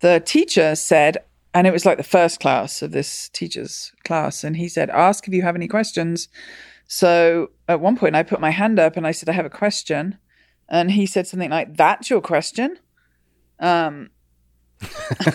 the 0.00 0.20
teacher 0.24 0.74
said, 0.74 1.18
and 1.54 1.66
it 1.66 1.72
was 1.72 1.84
like 1.84 1.98
the 1.98 2.02
first 2.02 2.40
class 2.40 2.82
of 2.82 2.92
this 2.92 3.28
teacher's 3.30 3.92
class, 4.04 4.44
and 4.44 4.56
he 4.56 4.68
said, 4.68 4.90
"Ask 4.90 5.26
if 5.26 5.34
you 5.34 5.42
have 5.42 5.56
any 5.56 5.68
questions." 5.68 6.28
So 6.86 7.50
at 7.68 7.80
one 7.80 7.96
point, 7.96 8.16
I 8.16 8.22
put 8.22 8.40
my 8.40 8.50
hand 8.50 8.78
up 8.78 8.96
and 8.96 9.06
I 9.06 9.12
said, 9.12 9.28
"I 9.28 9.32
have 9.32 9.46
a 9.46 9.50
question." 9.50 10.18
and 10.72 10.90
he 10.90 11.06
said 11.06 11.26
something 11.26 11.50
like, 11.50 11.76
"That's 11.76 12.10
your 12.10 12.20
question," 12.20 12.78
um, 13.60 14.10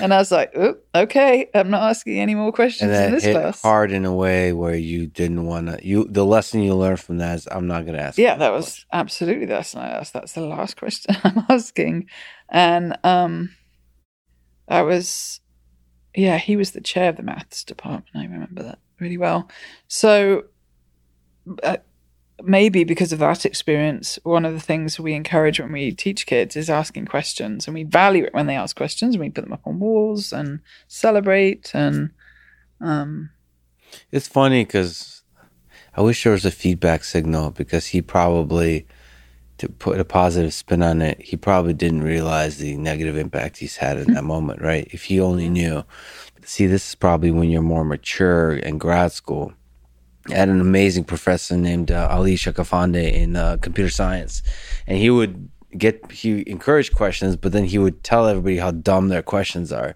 and 0.00 0.12
I 0.12 0.16
was 0.16 0.32
like, 0.32 0.52
"Oh, 0.56 0.76
okay, 0.94 1.48
I'm 1.54 1.70
not 1.70 1.82
asking 1.90 2.18
any 2.18 2.34
more 2.34 2.50
questions 2.50 2.90
in 2.90 3.12
this 3.12 3.24
class." 3.24 3.62
hard 3.62 3.92
in 3.92 4.04
a 4.06 4.14
way 4.14 4.52
where 4.52 4.74
you 4.74 5.06
didn't 5.06 5.44
want 5.44 5.68
to. 5.68 5.86
You 5.86 6.06
the 6.08 6.24
lesson 6.24 6.62
you 6.62 6.74
learned 6.74 7.00
from 7.00 7.18
that 7.18 7.36
is 7.36 7.48
I'm 7.50 7.66
not 7.66 7.84
going 7.84 7.96
to 7.96 8.02
ask. 8.02 8.18
Yeah, 8.18 8.36
that 8.36 8.50
was 8.50 8.86
absolutely 8.92 9.44
the 9.44 9.54
lesson 9.54 9.82
I 9.82 9.90
asked. 9.90 10.14
That's 10.14 10.32
the 10.32 10.40
last 10.40 10.76
question 10.78 11.14
I'm 11.22 11.44
asking, 11.48 12.08
and 12.48 12.98
um, 13.04 13.50
I 14.70 14.82
was, 14.82 15.40
yeah, 16.14 16.38
he 16.38 16.56
was 16.56 16.70
the 16.70 16.80
chair 16.80 17.10
of 17.10 17.16
the 17.16 17.22
maths 17.22 17.64
department. 17.64 18.06
I 18.14 18.22
remember 18.22 18.62
that 18.62 18.78
really 18.98 19.18
well. 19.18 19.50
So. 19.88 20.44
Uh, 21.62 21.78
maybe 22.42 22.84
because 22.84 23.12
of 23.12 23.18
that 23.18 23.44
experience, 23.44 24.18
one 24.22 24.44
of 24.44 24.54
the 24.54 24.60
things 24.60 24.98
we 24.98 25.14
encourage 25.14 25.60
when 25.60 25.72
we 25.72 25.92
teach 25.92 26.26
kids 26.26 26.56
is 26.56 26.70
asking 26.70 27.06
questions, 27.06 27.66
and 27.66 27.74
we 27.74 27.82
value 27.82 28.24
it 28.24 28.34
when 28.34 28.46
they 28.46 28.56
ask 28.56 28.76
questions, 28.76 29.14
and 29.14 29.20
we 29.20 29.30
put 29.30 29.44
them 29.44 29.52
up 29.52 29.66
on 29.66 29.78
walls 29.78 30.32
and 30.32 30.60
celebrate. 30.88 31.70
And 31.74 32.10
um, 32.80 33.30
It's 34.10 34.28
funny 34.28 34.64
because 34.64 35.22
I 35.96 36.02
wish 36.02 36.24
there 36.24 36.32
was 36.32 36.44
a 36.44 36.50
feedback 36.50 37.04
signal 37.04 37.50
because 37.50 37.88
he 37.88 38.02
probably, 38.02 38.86
to 39.60 39.68
put 39.68 40.00
a 40.00 40.06
positive 40.06 40.54
spin 40.54 40.82
on 40.82 41.02
it, 41.02 41.20
he 41.20 41.36
probably 41.36 41.74
didn't 41.74 42.02
realize 42.02 42.56
the 42.56 42.78
negative 42.78 43.14
impact 43.14 43.58
he's 43.58 43.76
had 43.76 43.98
in 43.98 44.14
that 44.14 44.24
moment, 44.24 44.62
right? 44.62 44.88
If 44.90 45.04
he 45.04 45.20
only 45.20 45.50
knew. 45.50 45.84
See, 46.44 46.66
this 46.66 46.88
is 46.88 46.94
probably 46.94 47.30
when 47.30 47.50
you're 47.50 47.60
more 47.60 47.84
mature 47.84 48.56
in 48.56 48.78
grad 48.78 49.12
school. 49.12 49.52
I 50.28 50.34
had 50.34 50.48
an 50.48 50.62
amazing 50.62 51.04
professor 51.04 51.58
named 51.58 51.90
uh, 51.90 52.08
Ali 52.10 52.36
Shokoufandeh 52.36 53.12
in 53.12 53.36
uh, 53.36 53.58
computer 53.60 53.90
science, 53.90 54.42
and 54.86 54.96
he 54.96 55.10
would 55.10 55.50
get 55.76 56.10
he 56.10 56.42
encouraged 56.48 56.94
questions, 56.94 57.36
but 57.36 57.52
then 57.52 57.64
he 57.64 57.76
would 57.76 58.02
tell 58.02 58.26
everybody 58.26 58.56
how 58.56 58.70
dumb 58.70 59.08
their 59.08 59.22
questions 59.22 59.72
are. 59.72 59.94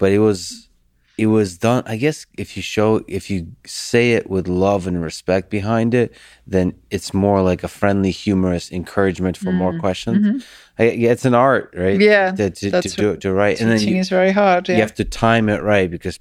But 0.00 0.10
it 0.10 0.18
was 0.18 0.68
it 1.16 1.26
was 1.28 1.58
done 1.58 1.82
i 1.86 1.96
guess 1.96 2.26
if 2.36 2.56
you 2.56 2.62
show 2.62 3.00
if 3.06 3.30
you 3.30 3.46
say 3.66 4.12
it 4.12 4.28
with 4.28 4.48
love 4.48 4.86
and 4.86 5.00
respect 5.02 5.48
behind 5.50 5.94
it 5.94 6.12
then 6.46 6.74
it's 6.90 7.14
more 7.14 7.40
like 7.42 7.62
a 7.62 7.68
friendly 7.68 8.10
humorous 8.10 8.72
encouragement 8.72 9.36
for 9.36 9.52
more 9.52 9.78
questions 9.78 10.44
I, 10.78 10.90
yeah, 10.90 11.12
it's 11.12 11.24
an 11.24 11.34
art 11.34 11.72
right 11.76 11.98
Mm-hmm. 12.00 12.02
Yeah, 12.02 12.30
to, 12.32 12.50
to, 12.50 12.60
to 12.66 12.70
that's 12.70 12.94
do 12.96 13.10
it 13.10 13.20
to 13.20 13.32
write 13.32 13.60
and 13.60 13.70
then 13.70 13.78
Teaching 13.78 13.94
you, 13.94 14.00
is 14.00 14.08
very 14.08 14.32
hard. 14.32 14.68
Yeah. 14.68 14.74
you 14.76 14.80
have 14.80 14.94
to 14.94 15.04
time 15.04 15.48
it 15.48 15.62
right 15.62 15.88
because 15.90 16.18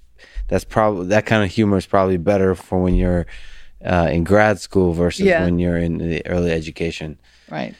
that's 0.47 0.63
probably 0.65 1.07
that 1.07 1.25
kind 1.25 1.43
of 1.43 1.49
humor 1.49 1.77
is 1.77 1.85
probably 1.87 2.17
better 2.17 2.53
for 2.53 2.79
when 2.81 2.93
you're 2.95 3.25
uh, 3.83 4.09
in 4.11 4.23
grad 4.23 4.59
school 4.59 4.93
versus 4.93 5.25
Yeah. 5.25 5.43
when 5.43 5.57
you're 5.59 5.77
in 5.77 5.97
the 5.97 6.25
early 6.27 6.51
education 6.51 7.17
Right. 7.49 7.73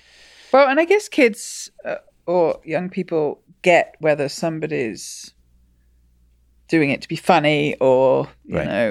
Well, 0.51 0.67
and 0.67 0.79
I 0.79 0.85
guess 0.85 1.09
kids 1.09 1.69
uh, 1.85 1.95
or 2.25 2.59
young 2.63 2.89
people 2.89 3.41
get 3.61 3.95
whether 3.99 4.27
somebody's 4.29 5.32
doing 6.75 6.89
it 6.93 7.01
to 7.03 7.07
be 7.15 7.15
funny 7.31 7.75
or 7.79 8.27
you 8.45 8.57
Right. 8.57 8.67
know 8.73 8.87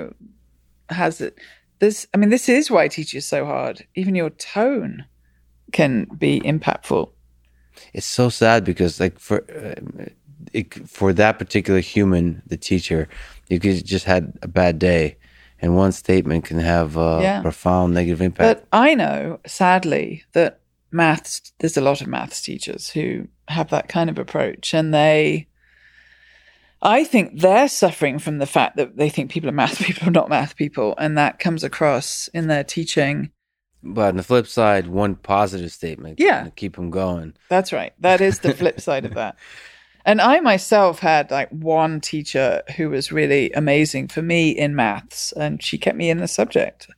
has 0.88 1.20
it. 1.20 1.34
This, 1.80 2.06
I 2.14 2.16
mean, 2.18 2.30
this 2.30 2.48
is 2.48 2.70
why 2.70 2.88
teaching 2.88 3.18
is 3.18 3.26
so 3.26 3.44
hard. 3.44 3.76
Even 4.00 4.14
your 4.14 4.30
tone 4.30 5.04
can 5.72 5.92
be 6.24 6.40
impactful. 6.52 7.04
it's 7.94 8.06
so 8.20 8.28
sad 8.28 8.64
because 8.64 9.00
like 9.04 9.16
for 9.18 9.38
uh, 9.60 9.80
it, 10.58 10.66
for 10.98 11.12
that 11.14 11.34
particular 11.42 11.80
human 11.80 12.42
the 12.52 12.56
teacher 12.70 13.00
you 13.50 13.58
could 13.62 13.84
just 13.94 14.04
had 14.04 14.22
a 14.42 14.48
bad 14.60 14.74
day 14.78 15.16
and 15.60 15.74
one 15.76 15.92
statement 15.92 16.44
can 16.48 16.58
have 16.74 16.90
a 16.96 17.18
Yeah. 17.22 17.40
profound 17.42 17.94
negative 17.94 18.20
impact 18.28 18.48
But 18.48 18.58
I 18.88 18.94
know, 18.94 19.38
sadly, 19.46 20.06
that 20.32 20.52
maths, 20.90 21.52
there's 21.58 21.76
a 21.78 21.80
lot 21.90 22.00
of 22.02 22.06
maths 22.08 22.42
teachers 22.42 22.82
who 22.94 23.28
have 23.48 23.68
that 23.70 23.86
kind 23.88 24.08
of 24.10 24.18
approach. 24.18 24.74
And 24.78 24.92
they, 24.92 25.46
I 26.84 27.04
think 27.04 27.40
they're 27.40 27.68
suffering 27.68 28.18
from 28.18 28.38
the 28.38 28.46
fact 28.46 28.76
that 28.76 28.96
they 28.96 29.08
think 29.08 29.30
people 29.30 29.48
are 29.48 29.52
math 29.52 29.78
people, 29.78 30.10
not 30.10 30.28
math 30.28 30.56
people. 30.56 30.94
And 30.98 31.16
that 31.16 31.38
comes 31.38 31.62
across 31.62 32.28
in 32.34 32.48
their 32.48 32.64
teaching. 32.64 33.30
but 33.84 34.08
on 34.08 34.16
the 34.16 34.22
flip 34.22 34.46
side 34.46 34.86
one 34.88 35.14
positive 35.16 35.70
statement 35.72 36.18
Yeah. 36.20 36.48
keep 36.56 36.76
them 36.76 36.90
going 36.90 37.34
That's 37.48 37.72
right. 37.72 37.92
That 38.00 38.20
is 38.20 38.40
the 38.40 38.52
flip 38.54 38.80
side 38.88 39.04
of 39.04 39.14
that. 39.14 39.36
And 40.04 40.20
I 40.20 40.40
myself 40.40 40.98
had 40.98 41.30
like 41.30 41.48
one 41.50 42.00
teacher 42.00 42.62
who 42.76 42.90
was 42.90 43.12
really 43.12 43.52
amazing 43.52 44.08
for 44.08 44.20
me 44.22 44.50
in 44.50 44.74
maths, 44.74 45.30
and 45.32 45.62
she 45.62 45.78
kept 45.78 45.96
me 45.96 46.10
in 46.10 46.18
the 46.18 46.26
subject. 46.26 46.88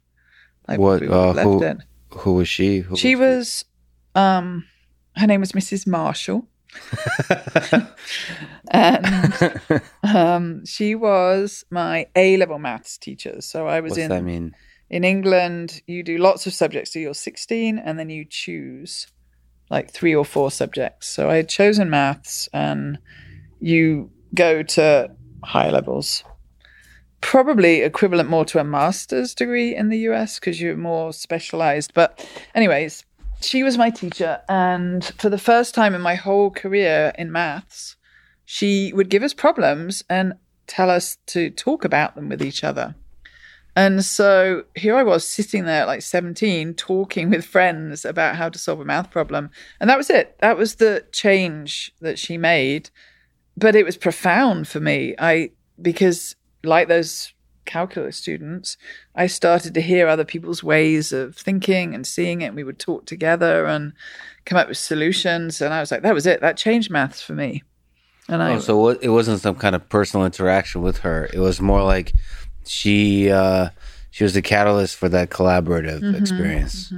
I 0.67 0.79
What, 0.79 1.01
probably 1.03 1.09
would 1.09 1.17
have 1.17 1.27
uh, 1.27 1.33
left 1.35 1.45
who- 1.47 1.63
it. 1.63 1.77
who 2.21 2.33
was 2.35 2.49
she 2.49 2.79
who 2.79 2.97
She 2.97 3.15
was, 3.17 3.67
um, 4.15 4.65
her 5.17 5.27
name 5.27 5.41
was 5.41 5.53
Mrs. 5.53 5.87
Marshall, 5.87 6.49
and 8.75 9.83
um, 10.03 10.67
she 10.67 10.95
was 10.95 11.65
my 11.71 12.09
A 12.17 12.37
level 12.37 12.59
maths 12.59 12.99
teacher. 12.99 13.41
So 13.41 13.67
I 13.69 13.81
was 13.81 13.91
what's 13.91 14.03
in 14.03 14.09
that 14.11 14.25
mean 14.25 14.55
in 14.91 15.05
England. 15.05 15.81
You 15.87 16.03
do 16.03 16.19
lots 16.19 16.47
of 16.47 16.53
subjects. 16.53 16.93
So 16.93 16.99
you're 16.99 17.15
16, 17.15 17.79
and 17.79 17.99
then 17.99 18.11
you 18.11 18.25
choose 18.29 19.07
like 19.71 19.91
three 19.91 20.15
or 20.15 20.25
four 20.25 20.51
subjects. 20.51 21.09
So 21.09 21.31
I 21.31 21.37
had 21.37 21.49
chosen 21.49 21.89
maths, 21.89 22.49
and 22.53 22.99
you 23.61 24.11
go 24.35 24.63
to 24.63 25.11
higher 25.45 25.73
levels. 25.73 26.25
Probably 27.21 27.81
equivalent 27.81 28.29
more 28.29 28.45
to 28.47 28.59
a 28.59 28.65
master's 28.65 29.35
degree 29.35 29.75
in 29.75 29.89
the 29.89 29.99
US 30.11 30.39
because 30.39 30.61
you're 30.61 30.77
more 30.77 31.13
specialized. 31.13 31.95
But, 31.95 32.29
anyways, 32.55 33.05
she 33.41 33.63
was 33.63 33.79
my 33.79 33.91
teacher. 33.91 34.43
And 34.49 35.05
for 35.19 35.31
the 35.31 35.39
first 35.39 35.75
time 35.75 35.95
in 35.95 36.01
my 36.03 36.17
whole 36.17 36.51
career 36.51 37.13
in 37.17 37.33
maths, 37.33 37.97
she 38.45 38.93
would 38.93 39.09
give 39.09 39.23
us 39.23 39.35
problems 39.35 40.05
and 40.09 40.35
tell 40.67 40.91
us 40.91 41.19
to 41.27 41.51
talk 41.51 41.85
about 41.85 42.15
them 42.15 42.29
with 42.29 42.43
each 42.43 42.65
other. 42.65 42.95
And 43.77 44.05
so 44.05 44.65
here 44.77 44.95
I 44.95 45.03
was 45.03 45.27
sitting 45.27 45.65
there 45.65 45.83
at 45.83 45.89
like 45.89 46.03
17 46.03 46.75
talking 46.75 47.31
with 47.31 47.45
friends 47.45 48.05
about 48.05 48.37
how 48.37 48.49
to 48.49 48.59
solve 48.59 48.81
a 48.81 48.85
math 48.85 49.11
problem. 49.11 49.51
And 49.81 49.91
that 49.91 49.99
was 49.99 50.11
it. 50.11 50.37
That 50.39 50.57
was 50.57 50.77
the 50.77 51.05
change 51.13 51.93
that 52.01 52.19
she 52.19 52.39
made. 52.39 52.91
But 53.57 53.75
it 53.75 53.85
was 53.85 53.97
profound 53.97 54.69
for 54.69 54.81
me. 54.81 55.15
I 55.19 55.51
because 55.81 56.37
like 56.63 56.87
those 56.89 57.33
calculus 57.65 58.17
students, 58.17 58.77
I 59.15 59.27
started 59.27 59.75
to 59.75 59.81
hear 59.81 60.07
other 60.07 60.25
people's 60.25 60.63
ways 60.63 61.13
of 61.13 61.37
thinking 61.37 61.95
and 61.95 62.07
seeing 62.07 62.43
it. 62.43 62.47
And 62.47 62.57
we 62.57 62.65
would 62.65 62.79
talk 62.79 63.07
together 63.07 63.67
and 63.67 63.93
come 64.45 64.59
up 64.59 64.69
with 64.69 64.79
solutions. 64.79 65.61
And 65.61 65.75
I 65.75 65.81
was 65.81 65.91
like, 65.91 66.03
that 66.03 66.15
was 66.15 66.27
it. 66.27 66.41
That 66.41 66.57
changed 66.57 66.91
maths 66.91 67.23
for 67.23 67.33
me. 67.33 67.63
And 68.29 68.43
I 68.43 68.55
oh, 68.55 68.59
so 68.59 68.89
it 68.89 69.09
wasn't 69.09 69.41
some 69.41 69.57
kind 69.57 69.75
of 69.75 69.89
personal 69.89 70.25
interaction 70.25 70.81
with 70.83 70.99
her. 70.99 71.29
It 71.33 71.41
was 71.41 71.61
more 71.61 71.83
like 71.83 72.13
she 72.67 73.31
uh 73.31 73.69
she 74.11 74.25
was 74.25 74.35
the 74.35 74.43
catalyst 74.43 74.97
for 74.97 75.09
that 75.11 75.31
collaborative 75.31 76.01
Mm-hmm, 76.01 76.17
experience. 76.17 76.93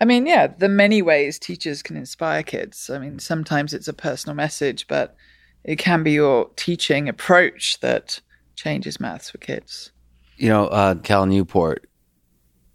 I 0.00 0.04
mean, 0.04 0.26
yeah, 0.26 0.48
the 0.48 0.68
many 0.68 1.00
ways 1.00 1.38
teachers 1.38 1.82
can 1.82 1.96
inspire 1.96 2.42
kids. 2.42 2.90
I 2.90 2.98
mean, 2.98 3.18
sometimes 3.20 3.72
it's 3.72 3.86
a 3.88 3.92
personal 3.92 4.34
message, 4.34 4.88
but 4.88 5.14
it 5.62 5.76
can 5.76 6.02
be 6.02 6.12
your 6.12 6.50
teaching 6.56 7.08
approach 7.08 7.78
that 7.80 8.20
changes 8.56 8.98
maths 8.98 9.30
for 9.30 9.38
kids. 9.38 9.92
you 10.36 10.48
know 10.48 10.66
uh 10.68 10.94
cal 10.96 11.26
newport 11.26 11.88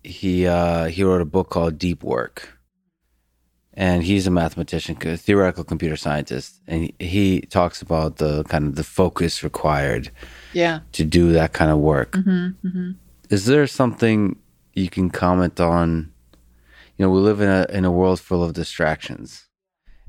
he 0.04 0.48
uh 0.48 0.86
he 0.86 1.04
wrote 1.04 1.22
a 1.22 1.26
book 1.26 1.50
called 1.50 1.78
deep 1.78 2.04
work 2.04 2.57
and 3.78 4.04
he's 4.04 4.26
a 4.26 4.32
mathematician 4.32 4.98
a 5.06 5.16
theoretical 5.16 5.64
computer 5.64 5.96
scientist 5.96 6.60
and 6.68 6.92
he, 7.00 7.42
talks 7.42 7.82
about 7.82 8.18
the 8.18 8.44
kind 8.46 8.66
of 8.66 8.76
the 8.76 8.84
focus 8.84 9.44
required 9.44 10.10
Yeah. 10.52 10.80
to 10.94 11.04
do 11.06 11.32
that 11.34 11.54
kind 11.54 11.72
of 11.72 11.78
work. 11.78 12.12
Mm-hmm, 12.14 12.68
mm-hmm. 12.68 12.92
Is 13.30 13.46
there 13.46 13.68
something 13.68 14.18
you 14.74 14.90
can 14.90 15.10
comment 15.10 15.60
on? 15.60 16.12
You 16.98 17.06
know 17.06 17.12
we 17.12 17.20
live 17.20 17.42
in 17.42 17.50
a 17.50 17.68
in 17.70 17.86
a 17.86 17.92
world 17.92 18.20
full 18.20 18.44
of 18.44 18.54
distractions. 18.54 19.46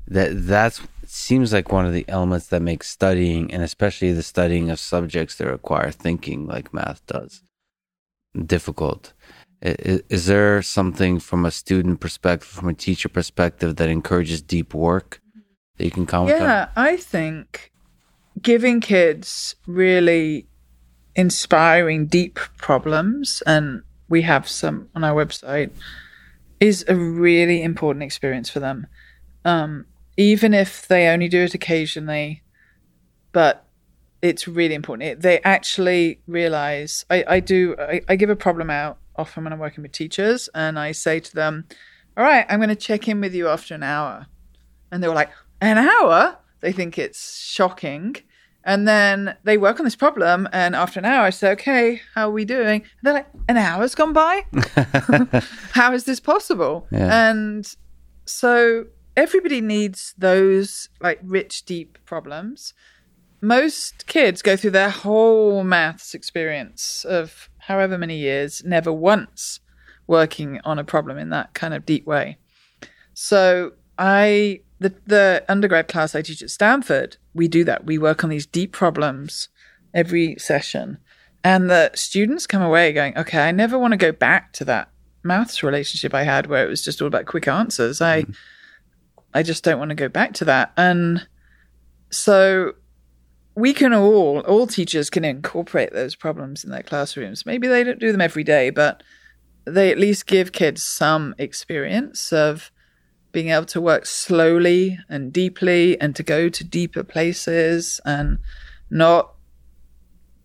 That 0.07 0.29
that's 0.47 0.81
seems 1.05 1.53
like 1.53 1.71
one 1.71 1.85
of 1.85 1.93
the 1.93 2.05
elements 2.07 2.47
that 2.47 2.61
makes 2.63 2.89
studying 2.89 3.53
and 3.53 3.61
especially 3.63 4.11
the 4.13 4.23
studying 4.23 4.71
of 4.71 4.79
subjects 4.79 5.35
that 5.35 5.47
require 5.47 5.91
thinking 5.91 6.47
like 6.47 6.73
math 6.73 7.05
does 7.05 7.43
difficult 8.45 9.13
Is 9.61 10.25
there 10.25 10.61
something 10.61 11.19
from 11.19 11.45
a 11.45 11.51
student 11.51 11.99
perspective 11.99 12.47
from 12.47 12.69
a 12.69 12.73
teacher 12.73 13.09
perspective 13.09 13.75
that 13.75 13.89
encourages 13.89 14.41
deep 14.41 14.73
work 14.73 15.21
that 15.77 15.85
you 15.85 15.91
can 15.91 16.05
comment 16.05 16.35
on 16.35 16.41
Yeah, 16.41 16.69
I 16.75 16.95
think 16.95 17.71
giving 18.41 18.79
kids 18.79 19.55
really 19.67 20.47
inspiring 21.15 22.05
deep 22.05 22.39
problems, 22.57 23.43
and 23.45 23.83
we 24.07 24.21
have 24.21 24.47
some 24.47 24.87
on 24.95 25.03
our 25.03 25.13
website, 25.13 25.71
is 26.59 26.85
a 26.87 26.95
really 26.95 27.61
important 27.61 28.03
experience 28.03 28.49
for 28.49 28.59
them. 28.59 28.87
Um, 29.43 29.85
even 30.15 30.53
if 30.53 30.87
they 30.87 31.07
only 31.07 31.27
do 31.27 31.43
it 31.43 31.53
occasionally, 31.53 32.43
but 33.31 33.65
it's 34.21 34.47
really 34.47 34.75
important. 34.75 35.09
It, 35.09 35.21
they 35.21 35.39
actually 35.41 36.21
realize 36.27 37.05
I, 37.09 37.23
I 37.27 37.39
do, 37.39 37.75
I, 37.79 38.01
I 38.07 38.15
give 38.15 38.29
a 38.29 38.35
problem 38.35 38.69
out 38.69 38.97
often 39.19 39.43
when 39.43 39.53
I'm 39.53 39.59
working 39.59 39.81
with 39.81 39.91
teachers, 39.91 40.49
and 40.55 40.79
I 40.79 40.93
say 40.93 41.19
to 41.19 41.35
them, 41.35 41.65
All 42.17 42.23
right, 42.23 42.45
I'm 42.49 42.59
going 42.59 42.69
to 42.69 42.75
check 42.75 43.07
in 43.07 43.21
with 43.21 43.35
you 43.35 43.47
after 43.47 43.75
an 43.75 43.83
hour. 43.83 44.27
And 44.91 45.03
they 45.03 45.07
were 45.07 45.15
like, 45.15 45.31
An 45.61 45.77
hour? 45.77 46.37
They 46.61 46.71
think 46.71 46.97
it's 46.97 47.39
shocking. 47.39 48.15
And 48.63 48.87
then 48.87 49.35
they 49.43 49.57
work 49.57 49.79
on 49.79 49.85
this 49.85 49.95
problem, 49.95 50.47
and 50.51 50.75
after 50.75 50.99
an 50.99 51.05
hour, 51.05 51.23
I 51.23 51.29
say, 51.29 51.51
"Okay, 51.51 52.01
how 52.13 52.27
are 52.27 52.31
we 52.31 52.43
doing?" 52.43 52.81
And 52.81 53.01
they're 53.01 53.13
like, 53.13 53.29
"An 53.47 53.55
hour's 53.55 53.95
gone 53.95 54.11
by. 54.11 54.45
how 55.71 55.93
is 55.93 56.03
this 56.03 56.19
possible?" 56.19 56.85
Yeah. 56.91 57.29
And 57.29 57.65
so 58.25 58.87
everybody 59.15 59.61
needs 59.61 60.13
those 60.17 60.89
like 61.01 61.19
rich, 61.23 61.65
deep 61.65 61.97
problems. 62.05 62.73
Most 63.41 64.07
kids 64.07 64.41
go 64.41 64.57
through 64.57 64.71
their 64.71 64.89
whole 64.89 65.63
maths 65.63 66.13
experience 66.13 67.05
of 67.05 67.48
however 67.69 67.97
many 67.97 68.17
years, 68.17 68.63
never 68.65 68.91
once 68.91 69.61
working 70.07 70.59
on 70.65 70.79
a 70.79 70.83
problem 70.83 71.17
in 71.19 71.29
that 71.29 71.53
kind 71.53 71.73
of 71.73 71.85
deep 71.85 72.05
way. 72.05 72.37
So 73.13 73.73
I 73.97 74.61
the 74.79 74.95
the 75.05 75.45
undergrad 75.47 75.87
class 75.87 76.15
I 76.15 76.23
teach 76.23 76.41
at 76.41 76.49
Stanford, 76.49 77.17
we 77.33 77.47
do 77.47 77.63
that. 77.63 77.85
We 77.85 77.97
work 77.97 78.23
on 78.23 78.29
these 78.31 78.47
deep 78.47 78.71
problems 78.71 79.49
every 79.93 80.35
session. 80.37 80.97
And 81.43 81.69
the 81.69 81.91
students 81.95 82.47
come 82.47 82.61
away 82.61 82.91
going, 82.91 83.17
okay, 83.17 83.39
I 83.39 83.51
never 83.51 83.79
want 83.79 83.93
to 83.93 83.97
go 83.97 84.11
back 84.11 84.51
to 84.53 84.65
that 84.65 84.89
maths 85.23 85.63
relationship 85.63 86.13
I 86.13 86.23
had 86.23 86.47
where 86.47 86.65
it 86.65 86.69
was 86.69 86.83
just 86.83 87.01
all 87.01 87.07
about 87.07 87.27
quick 87.27 87.47
answers. 87.47 88.01
I 88.01 88.23
mm-hmm. 88.23 88.31
I 89.33 89.43
just 89.43 89.63
don't 89.63 89.77
want 89.77 89.89
to 89.89 89.95
go 89.95 90.09
back 90.09 90.33
to 90.35 90.45
that. 90.45 90.73
And 90.75 91.27
so 92.09 92.73
we 93.59 93.73
can 93.73 93.93
all 93.93 94.39
all 94.41 94.67
teachers 94.67 95.09
can 95.09 95.25
incorporate 95.25 95.93
those 95.93 96.15
problems 96.15 96.63
in 96.63 96.71
their 96.71 96.83
classrooms. 96.83 97.45
Maybe 97.45 97.67
they 97.67 97.83
don't 97.83 97.99
do 97.99 98.11
them 98.11 98.21
every 98.21 98.43
day, 98.43 98.69
but 98.69 99.03
they 99.65 99.91
at 99.91 99.97
least 99.97 100.25
give 100.25 100.51
kids 100.51 100.81
some 100.83 101.35
experience 101.37 102.33
of 102.33 102.71
being 103.31 103.49
able 103.49 103.65
to 103.65 103.81
work 103.81 104.05
slowly 104.05 104.97
and 105.07 105.31
deeply 105.31 105.99
and 106.01 106.15
to 106.15 106.23
go 106.23 106.49
to 106.49 106.63
deeper 106.63 107.03
places 107.03 108.01
and 108.05 108.39
not 108.89 109.33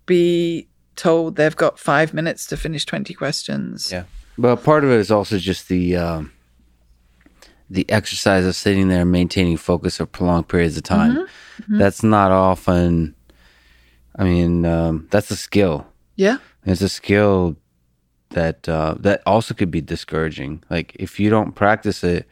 be 0.06 0.68
told 0.96 1.36
they've 1.36 1.56
got 1.56 1.78
five 1.78 2.12
minutes 2.12 2.46
to 2.46 2.56
finish 2.56 2.84
20 2.84 3.14
questions. 3.14 3.90
Yeah. 3.90 4.04
But 4.36 4.56
part 4.56 4.84
of 4.84 4.90
it 4.90 4.98
is 4.98 5.10
also 5.10 5.38
just 5.38 5.68
the 5.68 5.96
um, 5.96 6.32
the 7.70 7.88
exercise 7.90 8.44
of 8.44 8.54
sitting 8.54 8.88
there 8.88 9.02
and 9.02 9.12
maintaining 9.12 9.56
focus 9.56 9.96
for 9.96 10.06
prolonged 10.06 10.48
periods 10.48 10.76
of 10.76 10.82
time. 10.82 11.26
That's 11.68 12.02
not 12.02 12.30
often. 12.30 13.14
I 14.16 14.24
mean, 14.24 14.64
um, 14.66 15.08
that's 15.10 15.30
a 15.30 15.36
skill. 15.36 15.86
Yeah. 16.16 16.38
It's 16.66 16.82
a 16.82 16.88
skill 16.88 17.56
that 18.30 18.68
uh, 18.68 18.94
that 19.00 19.22
also 19.26 19.54
could 19.54 19.70
be 19.70 19.80
discouraging. 19.80 20.62
Like 20.70 20.94
if 20.98 21.18
you 21.18 21.30
don't 21.30 21.52
practice 21.54 22.04
it, 22.04 22.26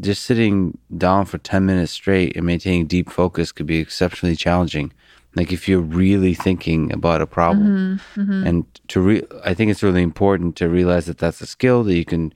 just 0.00 0.22
sitting 0.24 0.78
down 0.96 1.26
for 1.26 1.38
ten 1.38 1.66
minutes 1.66 1.92
straight 1.92 2.36
and 2.36 2.46
maintaining 2.46 2.86
deep 2.86 3.10
focus 3.10 3.52
could 3.52 3.66
be 3.66 3.78
exceptionally 3.78 4.36
challenging. 4.36 4.92
Like 5.36 5.52
if 5.52 5.68
you're 5.68 5.80
really 5.80 6.34
thinking 6.34 6.92
about 6.92 7.20
a 7.22 7.26
problem, 7.26 8.00
and 8.44 8.64
to 8.88 9.00
re- 9.00 9.26
I 9.44 9.54
think 9.54 9.70
it's 9.70 9.82
really 9.82 10.02
important 10.02 10.56
to 10.56 10.68
realize 10.68 11.06
that 11.06 11.18
that's 11.18 11.40
a 11.40 11.46
skill 11.46 11.84
that 11.84 11.94
you 11.94 12.04
can, 12.04 12.32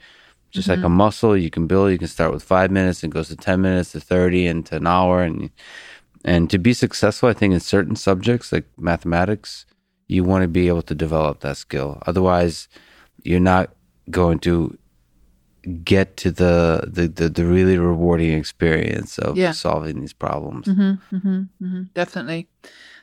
just 0.54 0.68
like 0.68 0.78
a 0.78 0.82
mm-hmm. 0.82 0.94
muscle, 0.96 1.36
you 1.36 1.50
can 1.50 1.66
build. 1.66 1.90
You 1.90 1.98
can 1.98 2.08
start 2.08 2.32
with 2.32 2.42
five 2.42 2.70
minutes 2.70 3.02
and 3.02 3.12
goes 3.12 3.28
to 3.28 3.36
ten 3.36 3.60
minutes 3.60 3.92
to 3.92 4.00
thirty 4.00 4.46
and 4.46 4.64
to 4.66 4.76
an 4.76 4.86
hour, 4.86 5.22
and 5.22 5.50
and 6.24 6.48
to 6.50 6.58
be 6.58 6.72
successful, 6.72 7.28
I 7.28 7.34
think 7.34 7.52
in 7.52 7.60
certain 7.60 7.96
subjects 7.96 8.52
like 8.52 8.66
mathematics, 8.78 9.66
you 10.06 10.24
want 10.24 10.42
to 10.42 10.48
be 10.48 10.68
able 10.68 10.82
to 10.82 10.94
develop 10.94 11.40
that 11.40 11.56
skill. 11.56 11.98
Otherwise, 12.06 12.68
you're 13.24 13.40
not 13.40 13.74
going 14.10 14.38
to 14.40 14.78
get 15.82 16.16
to 16.18 16.30
the 16.30 16.84
the, 16.86 17.08
the, 17.08 17.28
the 17.28 17.44
really 17.44 17.78
rewarding 17.78 18.32
experience 18.32 19.18
of 19.18 19.36
Yeah. 19.36 19.52
solving 19.52 20.00
these 20.00 20.12
problems. 20.12 20.66
Mm-hmm. 20.66 21.16
Mm-hmm. 21.16 21.82
Definitely. 21.94 22.48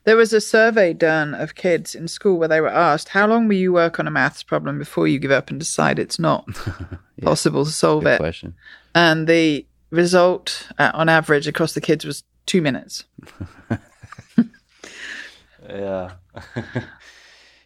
There 0.04 0.16
was 0.18 0.34
a 0.34 0.42
survey 0.42 0.94
done 0.94 1.34
of 1.36 1.54
kids 1.56 1.94
in 1.94 2.08
school 2.08 2.38
where 2.40 2.48
they 2.48 2.60
were 2.62 2.70
asked, 2.70 3.10
How 3.10 3.28
long 3.28 3.48
will 3.48 3.56
you 3.56 3.72
work 3.72 4.00
on 4.00 4.08
a 4.08 4.12
maths 4.12 4.42
problem 4.44 4.80
before 4.80 5.08
you 5.08 5.20
give 5.20 5.32
up 5.32 5.50
and 5.52 5.60
decide 5.60 6.00
it's 6.00 6.18
not 6.20 6.48
possible 7.22 7.66
to 7.66 7.72
solve 7.72 8.04
Good 8.04 8.14
it? 8.14 8.18
question. 8.18 8.56
And 8.96 9.28
the 9.28 9.66
result, 9.92 10.68
uh, 10.80 10.90
on 10.94 11.08
average, 11.08 11.48
across 11.48 11.74
the 11.74 11.82
kids 11.82 12.04
was 12.06 12.24
two 12.46 12.62
minutes. 12.62 13.04
Yeah. 15.70 16.12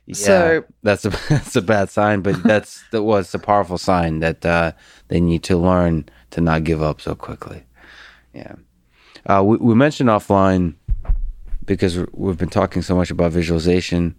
yeah. 0.06 0.14
So- 0.16 0.66
that's 0.84 1.06
a 1.06 1.10
that's 1.30 1.56
a 1.56 1.62
bad 1.62 1.90
sign, 1.90 2.22
but 2.22 2.44
that's 2.44 2.84
that 2.92 3.04
was 3.04 3.34
a 3.34 3.40
powerful 3.40 3.78
sign 3.78 4.20
that 4.20 4.46
uh, 4.46 4.74
they 5.08 5.20
need 5.20 5.44
to 5.44 5.58
learn 5.58 6.08
to 6.32 6.42
not 6.42 6.66
give 6.66 6.82
up 6.84 7.02
so 7.02 7.16
quickly. 7.16 7.64
Yeah. 8.34 8.56
Uh, 9.26 9.44
we, 9.44 9.58
we 9.58 9.74
mentioned 9.74 10.10
offline 10.10 10.76
because 11.66 11.98
we've 12.14 12.38
been 12.38 12.50
talking 12.50 12.82
so 12.82 12.96
much 12.96 13.12
about 13.12 13.32
visualization. 13.32 14.16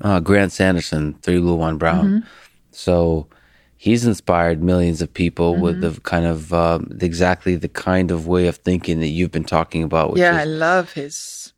Uh, 0.00 0.20
Grant 0.20 0.52
Sanderson, 0.52 1.14
Three 1.22 1.38
Blue 1.38 1.54
One 1.54 1.78
Brown. 1.78 2.26
So 2.72 3.28
he's 3.76 4.04
inspired 4.06 4.62
millions 4.62 5.00
of 5.00 5.12
people 5.12 5.56
with 5.56 5.80
the 5.80 6.00
kind 6.00 6.26
of 6.26 6.52
um, 6.52 6.96
exactly 7.00 7.56
the 7.56 7.68
kind 7.68 8.10
of 8.10 8.26
way 8.26 8.48
of 8.48 8.56
thinking 8.56 9.00
that 9.00 9.08
you've 9.08 9.30
been 9.30 9.44
talking 9.44 9.82
about. 9.82 10.10
Which 10.10 10.20
yeah, 10.20 10.36
I 10.36 10.44
love 10.44 10.92
his 10.92 11.52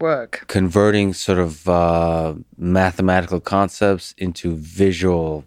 work. 0.00 0.44
converting 0.48 1.12
sort 1.12 1.38
of 1.38 1.68
uh, 1.68 2.34
mathematical 2.56 3.40
concepts 3.40 4.14
into 4.18 4.54
visual, 4.56 5.44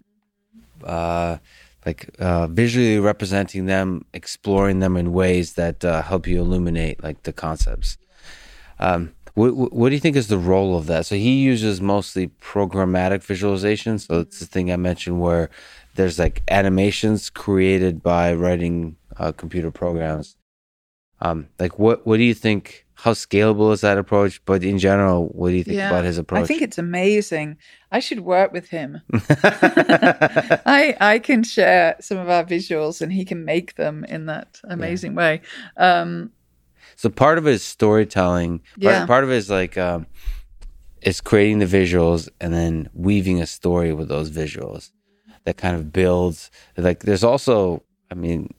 uh, 0.84 1.38
like 1.86 2.10
uh, 2.20 2.48
visually 2.48 3.00
representing 3.00 3.66
them, 3.66 4.06
exploring 4.14 4.80
them 4.80 4.98
in 4.98 5.14
ways 5.14 5.54
that 5.54 5.84
uh, 5.84 6.02
help 6.02 6.28
you 6.28 6.40
illuminate 6.40 7.04
like 7.04 7.24
the 7.24 7.34
concepts. 7.34 7.98
Um, 8.80 9.14
what, 9.34 9.72
what 9.72 9.90
do 9.90 9.96
you 9.96 10.02
think 10.02 10.16
is 10.16 10.28
the 10.30 10.38
role 10.38 10.78
of 10.78 10.88
that? 10.88 11.06
So 11.06 11.16
he 11.16 11.42
uses 11.44 11.80
mostly 11.80 12.30
programmatic 12.42 13.22
visualization. 13.24 14.00
So 14.00 14.22
it's 14.22 14.40
the 14.40 14.46
thing 14.48 14.72
I 14.72 14.78
mentioned 14.78 15.22
where 15.22 15.50
there's 15.96 16.18
like 16.18 16.42
animations 16.48 17.30
created 17.30 18.02
by 18.02 18.34
writing 18.34 18.96
uh, 19.18 19.32
computer 19.34 19.70
programs. 19.72 20.36
Um, 21.20 21.48
like 21.60 21.78
what 21.80 22.06
what 22.06 22.18
do 22.18 22.24
you 22.24 22.34
think? 22.36 22.86
How 22.94 23.14
scalable 23.14 23.72
is 23.74 23.82
that 23.82 24.00
approach? 24.00 24.44
But 24.46 24.64
in 24.64 24.80
general, 24.80 25.28
what 25.28 25.50
do 25.50 25.56
you 25.56 25.64
think 25.64 25.78
Yeah. 25.78 25.90
about 25.90 26.04
his 26.04 26.18
approach? 26.18 26.44
I 26.44 26.48
think 26.48 26.64
it's 26.64 26.80
amazing. 26.80 27.58
I 27.92 28.00
should 28.00 28.22
work 28.22 28.52
with 28.52 28.70
him. 28.70 29.02
I 30.66 30.96
I 31.00 31.20
can 31.20 31.44
share 31.44 31.96
some 32.00 32.18
of 32.18 32.30
our 32.30 32.44
visuals 32.44 33.02
and 33.02 33.12
he 33.12 33.26
can 33.26 33.46
make 33.46 33.76
them 33.76 34.04
in 34.06 34.26
that 34.28 34.60
amazing 34.64 35.16
way. 35.16 35.42
Um, 35.78 36.32
So 36.98 37.10
part 37.10 37.38
of 37.38 37.48
it 37.48 37.52
is 37.54 37.64
storytelling. 37.64 38.60
Part, 38.60 38.78
Yeah. 38.78 39.06
part 39.06 39.24
of 39.24 39.30
it 39.32 39.36
is 39.36 39.50
like 39.50 39.78
um, 39.78 40.08
it's 41.02 41.22
creating 41.22 41.60
the 41.60 41.66
visuals 41.66 42.28
and 42.42 42.52
then 42.54 42.90
weaving 42.94 43.40
a 43.42 43.46
story 43.46 43.94
with 43.94 44.10
those 44.10 44.30
visuals 44.32 44.92
that 45.46 45.58
kind 45.58 45.76
of 45.76 45.94
builds. 45.94 46.52
Like 46.76 47.02
there's 47.04 47.24
also, 47.24 47.84
I 48.12 48.16
mean, 48.16 48.52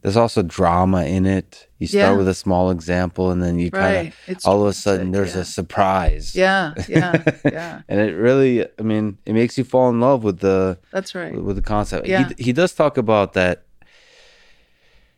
there's 0.00 0.16
also 0.16 0.42
drama 0.42 1.04
in 1.04 1.26
it. 1.26 1.68
You 1.78 1.86
start 1.86 2.12
Yeah. 2.12 2.16
with 2.16 2.28
a 2.28 2.34
small 2.34 2.70
example 2.70 3.30
and 3.30 3.42
then 3.42 3.58
you 3.58 3.70
kind 3.70 4.08
of 4.28 4.38
all 4.46 4.62
of 4.62 4.68
a 4.68 4.72
sudden 4.72 5.10
there's 5.12 5.34
yeah. 5.34 5.42
a 5.42 5.44
surprise. 5.44 6.34
yeah, 6.34 6.72
yeah, 6.88 7.22
yeah. 7.44 7.82
and 7.88 8.00
it 8.00 8.14
really, 8.14 8.64
I 8.78 8.82
mean, 8.82 9.18
it 9.26 9.34
makes 9.34 9.58
you 9.58 9.64
fall 9.64 9.90
in 9.90 10.00
love 10.00 10.24
with 10.24 10.38
the 10.40 10.78
That's 10.92 11.14
right. 11.14 11.34
with 11.34 11.56
the 11.56 11.62
concept. 11.62 12.06
Yeah. 12.08 12.28
He 12.38 12.44
he 12.44 12.52
does 12.54 12.72
talk 12.72 12.96
about 12.96 13.34
that. 13.34 13.64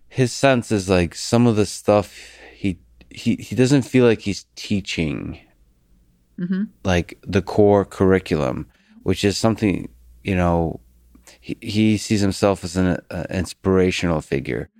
His 0.08 0.32
sense 0.32 0.72
is 0.72 0.88
like 0.88 1.14
some 1.14 1.46
of 1.46 1.54
the 1.56 1.66
stuff 1.66 2.18
he 3.10 3.36
he 3.36 3.54
doesn't 3.56 3.82
feel 3.82 4.04
like 4.06 4.20
he's 4.20 4.46
teaching 4.56 5.38
Mm-hmm. 6.38 6.64
like 6.84 7.18
the 7.26 7.42
core 7.42 7.84
curriculum, 7.84 8.68
which 9.02 9.24
is 9.24 9.36
something 9.36 9.88
you 10.22 10.36
know. 10.36 10.80
He 11.40 11.56
he 11.60 11.96
sees 11.98 12.20
himself 12.20 12.62
as 12.64 12.76
an 12.76 12.98
uh, 13.10 13.24
inspirational 13.28 14.20
figure, 14.20 14.70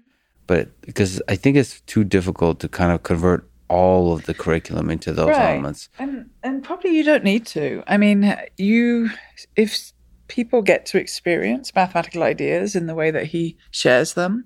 but 0.47 0.81
because 0.83 1.21
I 1.29 1.35
think 1.37 1.57
it's 1.57 1.81
too 1.83 2.05
difficult 2.05 2.61
to 2.61 2.69
kind 2.69 2.93
of 2.93 3.03
convert 3.03 3.51
all 3.69 4.13
of 4.13 4.25
the 4.27 4.35
curriculum 4.35 4.89
into 4.89 5.13
those 5.13 5.29
Right. 5.37 5.51
elements. 5.55 5.89
And 5.99 6.31
and 6.45 6.63
probably 6.63 6.97
you 6.97 7.03
don't 7.03 7.25
need 7.25 7.45
to. 7.49 7.83
I 7.89 7.97
mean, 7.97 8.35
you 8.57 9.11
if 9.57 9.93
people 10.29 10.63
get 10.63 10.87
to 10.87 10.99
experience 10.99 11.75
mathematical 11.75 12.23
ideas 12.23 12.77
in 12.77 12.87
the 12.87 12.95
way 12.95 13.11
that 13.11 13.27
he 13.27 13.57
shares 13.73 14.15
them, 14.15 14.45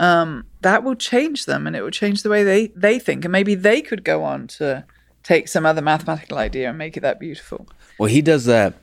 um, 0.00 0.46
that 0.62 0.82
will 0.82 0.96
change 0.96 1.44
them, 1.44 1.66
and 1.66 1.76
it 1.76 1.82
will 1.82 1.90
change 1.90 2.22
the 2.22 2.30
way 2.30 2.42
they 2.42 2.68
they 2.68 2.98
think, 2.98 3.24
and 3.24 3.30
maybe 3.30 3.54
they 3.54 3.82
could 3.82 4.02
go 4.02 4.24
on 4.24 4.48
to 4.48 4.84
take 5.22 5.46
some 5.46 5.66
other 5.66 5.82
mathematical 5.82 6.38
idea 6.38 6.70
and 6.70 6.78
make 6.78 6.96
it 6.96 7.00
that 7.00 7.20
beautiful. 7.20 7.68
Well, 7.98 8.08
he 8.08 8.22
does 8.22 8.46
that. 8.46 8.74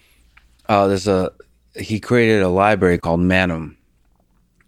Uh, 0.69 0.87
there's 0.87 1.07
a 1.07 1.31
he 1.75 1.99
created 1.99 2.43
a 2.43 2.49
library 2.49 2.99
called 2.99 3.19
Manim, 3.19 3.75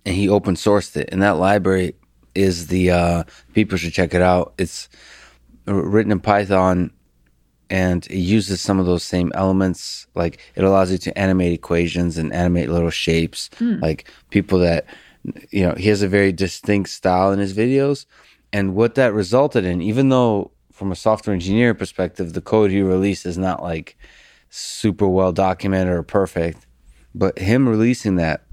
and 0.06 0.16
he 0.16 0.28
open 0.28 0.56
sourced 0.56 0.98
it. 0.98 1.10
And 1.12 1.22
that 1.22 1.38
library 1.38 1.94
is 2.34 2.68
the 2.68 2.92
uh, 2.92 3.24
people 3.54 3.78
should 3.78 3.94
check 3.94 4.16
it 4.16 4.24
out. 4.24 4.54
It's 4.58 4.90
written 5.66 6.12
in 6.12 6.20
Python, 6.20 6.92
and 7.70 8.08
it 8.08 8.18
uses 8.18 8.60
some 8.60 8.80
of 8.80 8.88
those 8.88 9.04
same 9.04 9.32
elements. 9.36 10.08
Like 10.16 10.40
it 10.56 10.64
allows 10.64 10.92
you 10.92 10.98
to 10.98 11.16
animate 11.16 11.54
equations 11.54 12.18
and 12.18 12.34
animate 12.34 12.70
little 12.70 12.90
shapes. 12.90 13.52
Like 13.60 14.12
people 14.32 14.58
that 14.60 14.88
you 15.50 15.68
know, 15.68 15.76
he 15.76 15.90
has 15.90 16.02
a 16.02 16.08
very 16.08 16.32
distinct 16.32 16.90
style 16.90 17.32
in 17.32 17.40
his 17.40 17.54
videos. 17.54 18.06
And 18.52 18.76
what 18.76 18.96
that 18.96 19.14
resulted 19.14 19.66
in, 19.66 19.82
even 19.82 20.10
though 20.10 20.52
from 20.72 20.91
a 20.91 20.96
software 20.96 21.34
engineer 21.34 21.74
perspective, 21.74 22.34
the 22.34 22.41
code 22.41 22.72
he 22.72 22.82
released 22.82 23.26
is 23.26 23.38
not 23.38 23.62
like 23.62 23.98
super 24.50 25.08
well 25.08 25.32
documented 25.32 25.94
or 25.94 26.04
perfect, 26.04 26.66
but 27.14 27.38
him 27.38 27.68
releasing 27.68 28.16
that, 28.16 28.44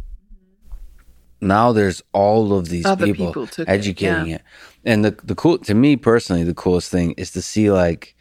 now 1.40 1.72
there's 1.72 2.02
all 2.12 2.52
of 2.52 2.68
these 2.68 2.84
Other 2.84 3.06
people, 3.06 3.26
people 3.28 3.47
took 3.47 3.68
it, 3.68 3.70
educating 3.70 4.26
yeah. 4.26 4.36
it. 4.36 4.43
And 4.84 5.05
the 5.05 5.16
the 5.22 5.34
cool 5.34 5.59
to 5.59 5.74
me 5.74 5.97
personally, 5.97 6.44
the 6.44 6.55
coolest 6.55 6.90
thing 6.90 7.12
is 7.12 7.30
to 7.32 7.43
see 7.43 7.70
like 7.70 8.16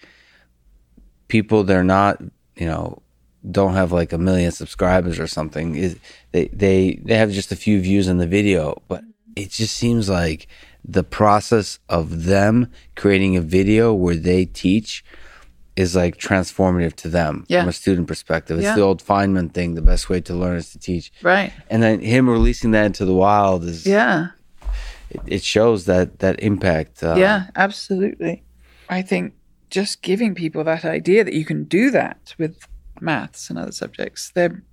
people 1.28 1.64
they're 1.64 1.84
not, 1.84 2.22
you 2.56 2.66
know, 2.66 3.02
don't 3.52 3.74
have 3.74 3.92
like 3.92 4.14
a 4.14 4.18
million 4.18 4.52
subscribers 4.52 5.20
or 5.20 5.28
something. 5.28 5.76
Is 5.76 5.98
they 6.32 6.48
they 6.50 7.00
they 7.04 7.16
have 7.18 7.32
just 7.32 7.52
a 7.52 7.56
few 7.56 7.80
views 7.82 8.08
in 8.08 8.18
the 8.18 8.28
video, 8.28 8.82
but 8.88 9.04
it 9.36 9.50
just 9.52 9.76
seems 9.76 10.10
like 10.10 10.48
the 10.84 11.04
process 11.04 11.80
of 11.90 12.26
them 12.26 12.72
creating 12.96 13.36
a 13.36 13.42
video 13.42 13.94
where 13.94 14.16
they 14.16 14.46
teach 14.46 15.04
is 15.76 15.94
like 15.96 16.16
transformative 16.18 16.94
to 16.96 17.10
them 17.10 17.44
Yeah. 17.50 17.62
from 17.62 17.70
a 17.70 17.74
student 17.74 18.08
perspective. 18.08 18.58
It's 18.58 18.66
Yeah. 18.66 18.76
the 18.76 18.82
old 18.82 19.04
Feynman 19.04 19.52
thing. 19.54 19.76
The 19.76 19.82
best 19.82 20.10
way 20.10 20.22
to 20.22 20.34
learn 20.34 20.56
is 20.58 20.70
to 20.72 20.80
teach. 20.80 21.12
Right. 21.22 21.52
And 21.70 21.84
then 21.84 22.00
him 22.00 22.30
releasing 22.30 22.72
that 22.72 22.86
into 22.86 23.04
the 23.04 23.14
wild 23.14 23.66
is 23.66 23.86
Yeah. 23.86 24.28
it, 25.10 25.22
it 25.28 25.44
shows 25.44 25.84
that 25.86 26.20
that 26.20 26.40
impact. 26.42 27.04
Uh, 27.04 27.16
yeah, 27.18 27.48
absolutely. 27.56 28.44
I 28.90 29.02
think 29.02 29.34
just 29.70 30.02
giving 30.02 30.34
people 30.36 30.64
that 30.64 30.86
idea 30.86 31.24
that 31.26 31.34
you 31.34 31.44
can 31.44 31.64
do 31.66 31.92
that 31.92 32.34
with 32.38 32.56
maths 33.02 33.50
and 33.50 33.60
other 33.60 33.72
subjects, 33.72 34.32
there 34.36 34.64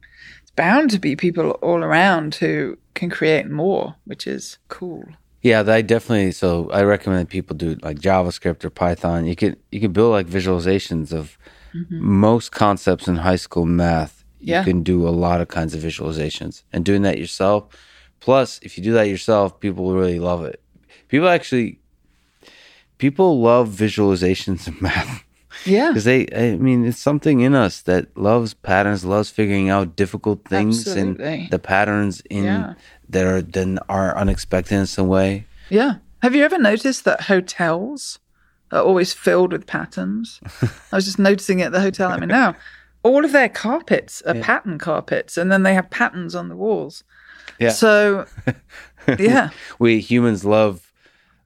it's 0.42 0.50
bound 0.52 0.90
to 0.90 0.98
be 0.98 1.16
people 1.16 1.50
all 1.62 1.78
around 1.82 2.36
who 2.36 2.78
can 2.94 3.10
create 3.10 3.50
more, 3.50 3.96
which 4.04 4.26
is 4.26 4.58
cool. 4.68 5.04
Yeah, 5.42 5.64
I 5.66 5.82
definitely. 5.82 6.32
So 6.32 6.70
I 6.70 6.82
recommend 6.82 7.22
that 7.22 7.30
people 7.30 7.56
do 7.56 7.76
like 7.82 7.98
JavaScript 7.98 8.64
or 8.64 8.70
Python. 8.70 9.26
You 9.26 9.34
could 9.34 9.56
you 9.70 9.80
could 9.80 9.92
build 9.92 10.12
like 10.12 10.26
visualizations 10.26 11.12
of 11.12 11.36
mm-hmm. 11.74 12.04
most 12.04 12.52
concepts 12.52 13.08
in 13.08 13.16
high 13.16 13.36
school 13.36 13.66
math, 13.66 14.24
Yeah. 14.40 14.60
you 14.60 14.64
can 14.64 14.82
do 14.82 15.06
a 15.06 15.10
lot 15.10 15.40
of 15.40 15.48
kinds 15.48 15.74
of 15.74 15.82
visualizations. 15.82 16.62
And 16.72 16.84
doing 16.84 17.02
that 17.02 17.18
yourself, 17.18 17.68
plus, 18.20 18.60
if 18.62 18.76
you 18.76 18.84
do 18.84 18.92
that 18.92 19.08
yourself, 19.08 19.60
people 19.60 19.92
really 19.94 20.18
love 20.18 20.44
it. 20.44 20.62
People 21.08 21.28
actually, 21.28 21.80
people 22.98 23.40
love 23.40 23.68
visualizations 23.68 24.66
of 24.66 24.80
math. 24.80 25.24
Yeah. 25.64 25.88
Because 25.88 26.04
they, 26.04 26.26
I 26.34 26.56
mean, 26.56 26.84
it's 26.84 26.98
something 26.98 27.40
in 27.40 27.54
us 27.54 27.82
that 27.82 28.16
loves 28.16 28.54
patterns, 28.54 29.04
loves 29.04 29.30
figuring 29.30 29.68
out 29.70 29.96
difficult 29.96 30.44
things 30.48 30.86
Absolutely. 30.86 31.24
and 31.42 31.50
the 31.50 31.58
patterns 31.58 32.20
in 32.30 32.44
Yeah. 32.44 32.74
that 33.10 33.26
are 33.26 33.42
then 33.42 33.78
are 33.88 34.16
unexpected 34.16 34.74
in 34.76 34.86
some 34.86 35.08
way. 35.08 35.46
Yeah. 35.70 35.94
Have 36.22 36.34
you 36.34 36.44
ever 36.44 36.58
noticed 36.58 37.04
that 37.04 37.22
hotels 37.22 38.18
are 38.70 38.82
always 38.82 39.12
filled 39.12 39.52
with 39.52 39.66
patterns? 39.66 40.40
I 40.92 40.96
was 40.96 41.04
just 41.04 41.18
noticing 41.18 41.60
it 41.60 41.64
at 41.66 41.72
the 41.72 41.80
hotel 41.80 42.10
I'm 42.10 42.22
in 42.22 42.28
now. 42.28 42.54
All 43.02 43.24
of 43.24 43.32
their 43.32 43.48
carpets 43.48 44.22
are 44.22 44.34
pattern 44.34 44.78
carpets, 44.78 45.36
and 45.36 45.50
then 45.50 45.64
they 45.64 45.74
have 45.74 45.90
patterns 45.90 46.36
on 46.36 46.48
the 46.48 46.54
walls. 46.54 47.02
Yeah. 47.58 47.70
So, 47.70 48.26
yeah. 49.18 49.50
we 49.80 49.98
humans 49.98 50.44
love 50.44 50.91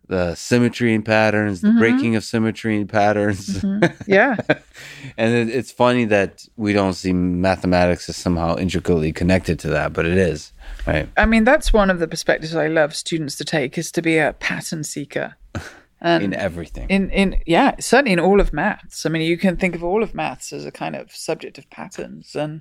the 0.09 0.35
symmetry 0.35 0.95
and 0.95 1.05
patterns, 1.05 1.61
the 1.61 1.69
mm-hmm. 1.69 1.79
breaking 1.79 2.17
of 2.17 2.25
symmetry 2.25 2.77
and 2.77 2.89
patterns. 2.89 3.63
Mm-hmm. 3.63 4.11
Yeah. 4.11 4.37
and 5.17 5.35
it, 5.35 5.55
it's 5.55 5.73
funny 5.73 6.05
that 6.07 6.47
we 6.57 6.73
don't 6.73 6.95
see 6.95 7.13
mathematics 7.13 8.09
as 8.09 8.17
somehow 8.17 8.57
intricately 8.57 9.13
connected 9.13 9.59
to 9.61 9.69
that, 9.69 9.93
but 9.93 10.07
it 10.07 10.17
is. 10.17 10.53
Right. 10.87 11.09
I 11.17 11.27
mean, 11.27 11.45
that's 11.45 11.73
one 11.73 11.91
of 11.91 11.99
the 11.99 12.09
perspectives 12.09 12.55
I 12.55 12.69
love 12.69 12.95
students 12.95 13.37
to 13.37 13.45
take 13.45 13.77
is 13.77 13.91
to 13.93 14.03
be 14.03 14.19
a 14.19 14.35
pattern 14.35 14.85
seeker. 14.85 15.37
And 15.99 16.23
In 16.23 16.35
everything. 16.35 16.91
in 16.91 17.09
in 17.09 17.39
yeah 17.47 17.77
certainly 17.81 18.13
in 18.13 18.21
all 18.21 18.39
of 18.39 18.53
maths 18.53 19.07
i 19.07 19.09
mean 19.09 19.23
you 19.23 19.39
can 19.39 19.57
think 19.57 19.75
of 19.75 19.83
all 19.83 20.03
of 20.03 20.15
maths 20.15 20.53
as 20.53 20.67
a 20.67 20.71
kind 20.71 20.95
of 20.95 21.11
subject 21.11 21.57
of 21.57 21.71
patterns 21.71 22.37
and 22.37 22.61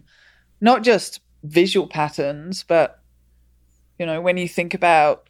not 0.61 0.83
just 0.83 1.19
visual 1.43 1.85
patterns 1.85 2.63
but 2.63 3.01
you 3.99 4.05
know 4.05 4.21
when 4.21 4.37
you 4.37 4.47
think 4.47 4.73
about 4.73 5.29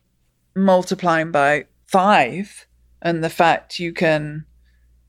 multiplying 0.55 1.31
by 1.31 1.65
five 1.87 2.67
and 3.01 3.23
the 3.23 3.29
fact 3.29 3.79
you 3.79 3.93
can 3.93 4.45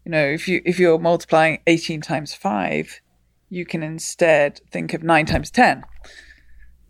you 0.05 0.11
know 0.11 0.25
if 0.25 0.47
you 0.49 0.61
if 0.65 0.79
you're 0.79 0.99
multiplying 0.99 1.59
18 1.67 2.01
times 2.01 2.35
five 2.35 3.01
you 3.49 3.65
can 3.65 3.83
instead 3.83 4.61
think 4.71 4.93
of 4.93 5.03
nine 5.03 5.27
times 5.27 5.51
10 5.51 5.85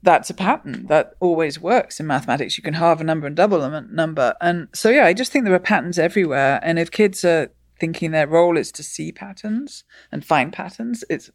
that's 0.06 0.30
a 0.30 0.34
pattern 0.34 0.86
that 0.86 1.14
always 1.18 1.60
works 1.60 1.98
in 1.98 2.06
mathematics. 2.06 2.56
You 2.56 2.62
can 2.62 2.74
halve 2.74 3.00
a 3.00 3.04
number 3.04 3.26
and 3.26 3.34
double 3.34 3.62
a 3.62 3.80
number. 3.82 4.34
And 4.40 4.68
so, 4.72 4.88
yeah, 4.88 5.04
I 5.04 5.12
just 5.12 5.32
think 5.32 5.44
there 5.44 5.54
are 5.54 5.58
patterns 5.58 5.98
everywhere. 5.98 6.60
And 6.62 6.78
if 6.78 6.92
kids 6.92 7.24
are 7.24 7.50
thinking 7.80 8.12
their 8.12 8.28
role 8.28 8.56
is 8.56 8.70
to 8.72 8.84
see 8.84 9.10
patterns 9.10 9.82
and 10.12 10.24
find 10.24 10.52
patterns, 10.52 11.02
it's 11.10 11.30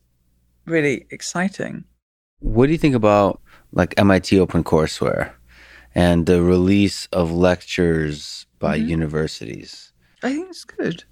really 0.66 1.06
exciting. 1.12 1.84
What 2.40 2.68
do 2.68 2.72
you 2.72 2.78
think 2.78 2.96
about 2.96 3.42
like 3.74 3.94
MIT 3.98 4.38
OpenCourseWare 4.38 5.34
and 5.94 6.26
the 6.26 6.42
release 6.42 7.08
of 7.08 7.32
lectures 7.32 8.46
by 8.60 8.78
mm-hmm. 8.78 8.90
universities? 8.90 9.92
I 10.24 10.34
think 10.34 10.50
it's 10.50 10.64
good. 10.64 11.04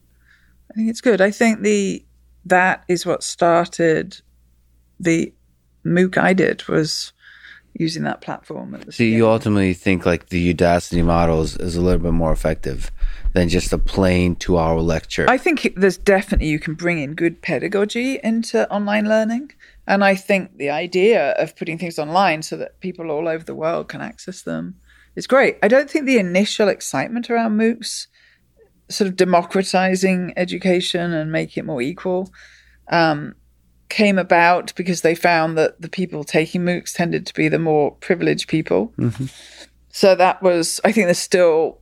I 0.72 0.74
think 0.76 0.90
it's 0.90 1.02
good. 1.02 1.22
I 1.22 1.32
think 1.32 1.62
the 1.62 2.06
that 2.46 2.84
is 2.88 3.06
what 3.06 3.24
started 3.24 4.22
the 5.00 5.34
MOOC 5.86 6.18
I 6.18 6.34
did 6.34 6.68
was 6.68 7.14
using 7.74 8.04
that 8.04 8.22
platform. 8.22 8.76
At 8.76 8.86
the 8.86 8.92
So 8.92 9.04
you 9.04 9.28
ultimately 9.28 9.74
think 9.74 10.06
like 10.06 10.30
the 10.30 10.54
Udacity 10.54 11.04
models 11.04 11.56
is 11.58 11.76
a 11.76 11.82
little 11.82 12.00
bit 12.00 12.14
more 12.14 12.32
effective 12.32 12.92
than 13.34 13.50
just 13.50 13.72
a 13.74 13.78
plain 13.78 14.36
two 14.36 14.58
hour 14.58 14.82
lecture. 14.82 15.30
I 15.30 15.38
think 15.38 15.74
there's 15.76 15.98
definitely 15.98 16.48
you 16.48 16.60
can 16.60 16.74
bring 16.74 17.00
in 17.00 17.14
good 17.14 17.42
pedagogy 17.42 18.20
into 18.24 18.70
online 18.72 19.08
learning. 19.08 19.52
And 19.90 20.04
I 20.06 20.14
think 20.14 20.58
the 20.58 20.70
idea 20.70 21.32
of 21.32 21.56
putting 21.56 21.80
things 21.80 21.98
online 21.98 22.44
so 22.44 22.56
that 22.58 22.80
people 22.80 23.10
all 23.10 23.28
over 23.28 23.44
the 23.44 23.56
world 23.56 23.90
can 23.90 24.02
access 24.02 24.44
them 24.44 24.76
is 25.16 25.26
great. 25.26 25.58
I 25.64 25.68
don't 25.68 25.90
think 25.90 26.06
the 26.06 26.20
initial 26.20 26.70
excitement 26.70 27.28
around 27.30 27.58
MOOCs, 27.58 28.06
sort 28.88 29.08
of 29.08 29.16
democratizing 29.16 30.34
education 30.38 31.12
and 31.12 31.32
making 31.32 31.64
it 31.64 31.66
more 31.66 31.82
equal, 31.82 32.30
um, 32.90 33.34
came 33.90 34.20
about 34.20 34.74
because 34.76 35.02
they 35.02 35.16
found 35.16 35.58
that 35.58 35.82
the 35.82 35.90
people 35.90 36.24
taking 36.24 36.62
MOOCs 36.62 36.94
tended 36.94 37.26
to 37.26 37.34
be 37.34 37.50
the 37.50 37.58
more 37.58 37.96
privileged 37.96 38.48
people. 38.48 38.94
So 39.92 40.14
that 40.14 40.44
was, 40.44 40.80
I 40.86 40.92
think 40.92 41.08
there's 41.08 41.18
still 41.18 41.80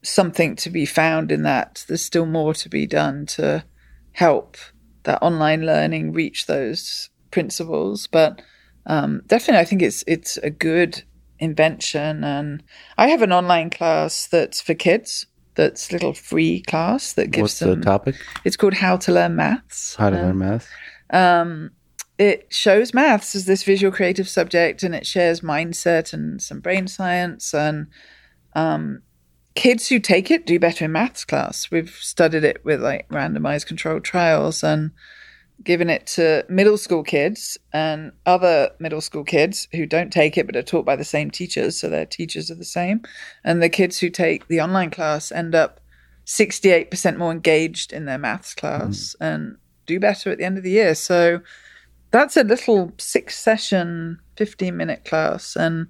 something 0.00 0.56
to 0.56 0.70
be 0.70 0.86
found 0.86 1.30
in 1.30 1.42
that. 1.42 1.84
There's 1.88 2.02
still 2.02 2.24
more 2.24 2.54
to 2.54 2.70
be 2.70 2.86
done 2.86 3.26
to 3.26 3.64
help 4.12 4.56
that 5.02 5.20
online 5.20 5.66
learning 5.66 6.12
reach 6.12 6.46
those 6.46 7.10
principles. 7.34 8.06
But 8.06 8.40
um, 8.86 9.22
definitely, 9.26 9.60
I 9.60 9.64
think 9.64 9.82
it's 9.82 10.02
it's 10.06 10.36
a 10.38 10.50
good 10.50 11.02
invention. 11.38 12.24
And 12.24 12.62
I 12.96 13.08
have 13.08 13.22
an 13.22 13.32
online 13.32 13.70
class 13.70 14.26
that's 14.28 14.60
for 14.60 14.74
kids. 14.74 15.26
That's 15.56 15.90
a 15.90 15.92
little 15.92 16.14
free 16.14 16.62
class 16.62 17.12
that 17.12 17.30
gives 17.30 17.42
What's 17.42 17.58
the 17.60 17.76
topic? 17.76 18.16
It's 18.44 18.56
called 18.56 18.74
How 18.74 18.96
to 18.96 19.12
Learn 19.12 19.36
Maths. 19.36 19.94
How 19.96 20.10
to 20.10 20.16
Um, 20.18 20.22
learn 20.24 20.38
math? 20.38 20.68
um, 21.10 21.70
it 22.18 22.46
shows 22.50 22.94
maths 22.94 23.34
as 23.34 23.44
this 23.46 23.62
visual 23.64 23.92
creative 23.92 24.28
subject 24.28 24.82
and 24.84 24.94
it 24.94 25.04
shares 25.06 25.40
mindset 25.42 26.12
and 26.12 26.40
some 26.40 26.60
brain 26.60 26.86
science 26.86 27.52
and 27.54 27.86
um, 28.54 29.02
kids 29.54 29.88
who 29.88 29.98
take 29.98 30.30
it 30.30 30.46
do 30.46 30.58
better 30.60 30.84
in 30.84 30.92
maths 30.92 31.24
class 31.24 31.70
we've 31.72 31.90
studied 32.00 32.44
it 32.44 32.64
with 32.64 32.80
like 32.80 33.08
randomized 33.08 33.66
controlled 33.66 34.04
trials 34.04 34.62
and 34.64 34.90
given 35.62 35.88
it 35.88 36.06
to 36.06 36.44
middle 36.48 36.76
school 36.76 37.02
kids 37.02 37.56
and 37.72 38.12
other 38.26 38.70
middle 38.80 39.00
school 39.00 39.24
kids 39.24 39.68
who 39.72 39.86
don't 39.86 40.12
take 40.12 40.36
it 40.36 40.46
but 40.46 40.56
are 40.56 40.62
taught 40.62 40.84
by 40.84 40.96
the 40.96 41.04
same 41.04 41.30
teachers 41.30 41.78
so 41.78 41.88
their 41.88 42.04
teachers 42.04 42.50
are 42.50 42.56
the 42.56 42.64
same 42.64 43.00
and 43.44 43.62
the 43.62 43.68
kids 43.68 43.98
who 43.98 44.10
take 44.10 44.46
the 44.48 44.60
online 44.60 44.90
class 44.90 45.30
end 45.30 45.54
up 45.54 45.80
68% 46.26 47.16
more 47.16 47.32
engaged 47.32 47.92
in 47.92 48.04
their 48.04 48.18
maths 48.18 48.54
class 48.54 49.14
hmm. 49.18 49.24
and 49.24 49.56
do 49.86 50.00
better 50.00 50.30
at 50.30 50.38
the 50.38 50.44
end 50.44 50.56
of 50.56 50.64
the 50.64 50.70
year. 50.70 50.94
So 50.94 51.40
that's 52.10 52.36
a 52.36 52.44
little 52.44 52.92
six 52.98 53.36
session, 53.36 54.18
15 54.36 54.76
minute 54.76 55.04
class, 55.04 55.56
and 55.56 55.88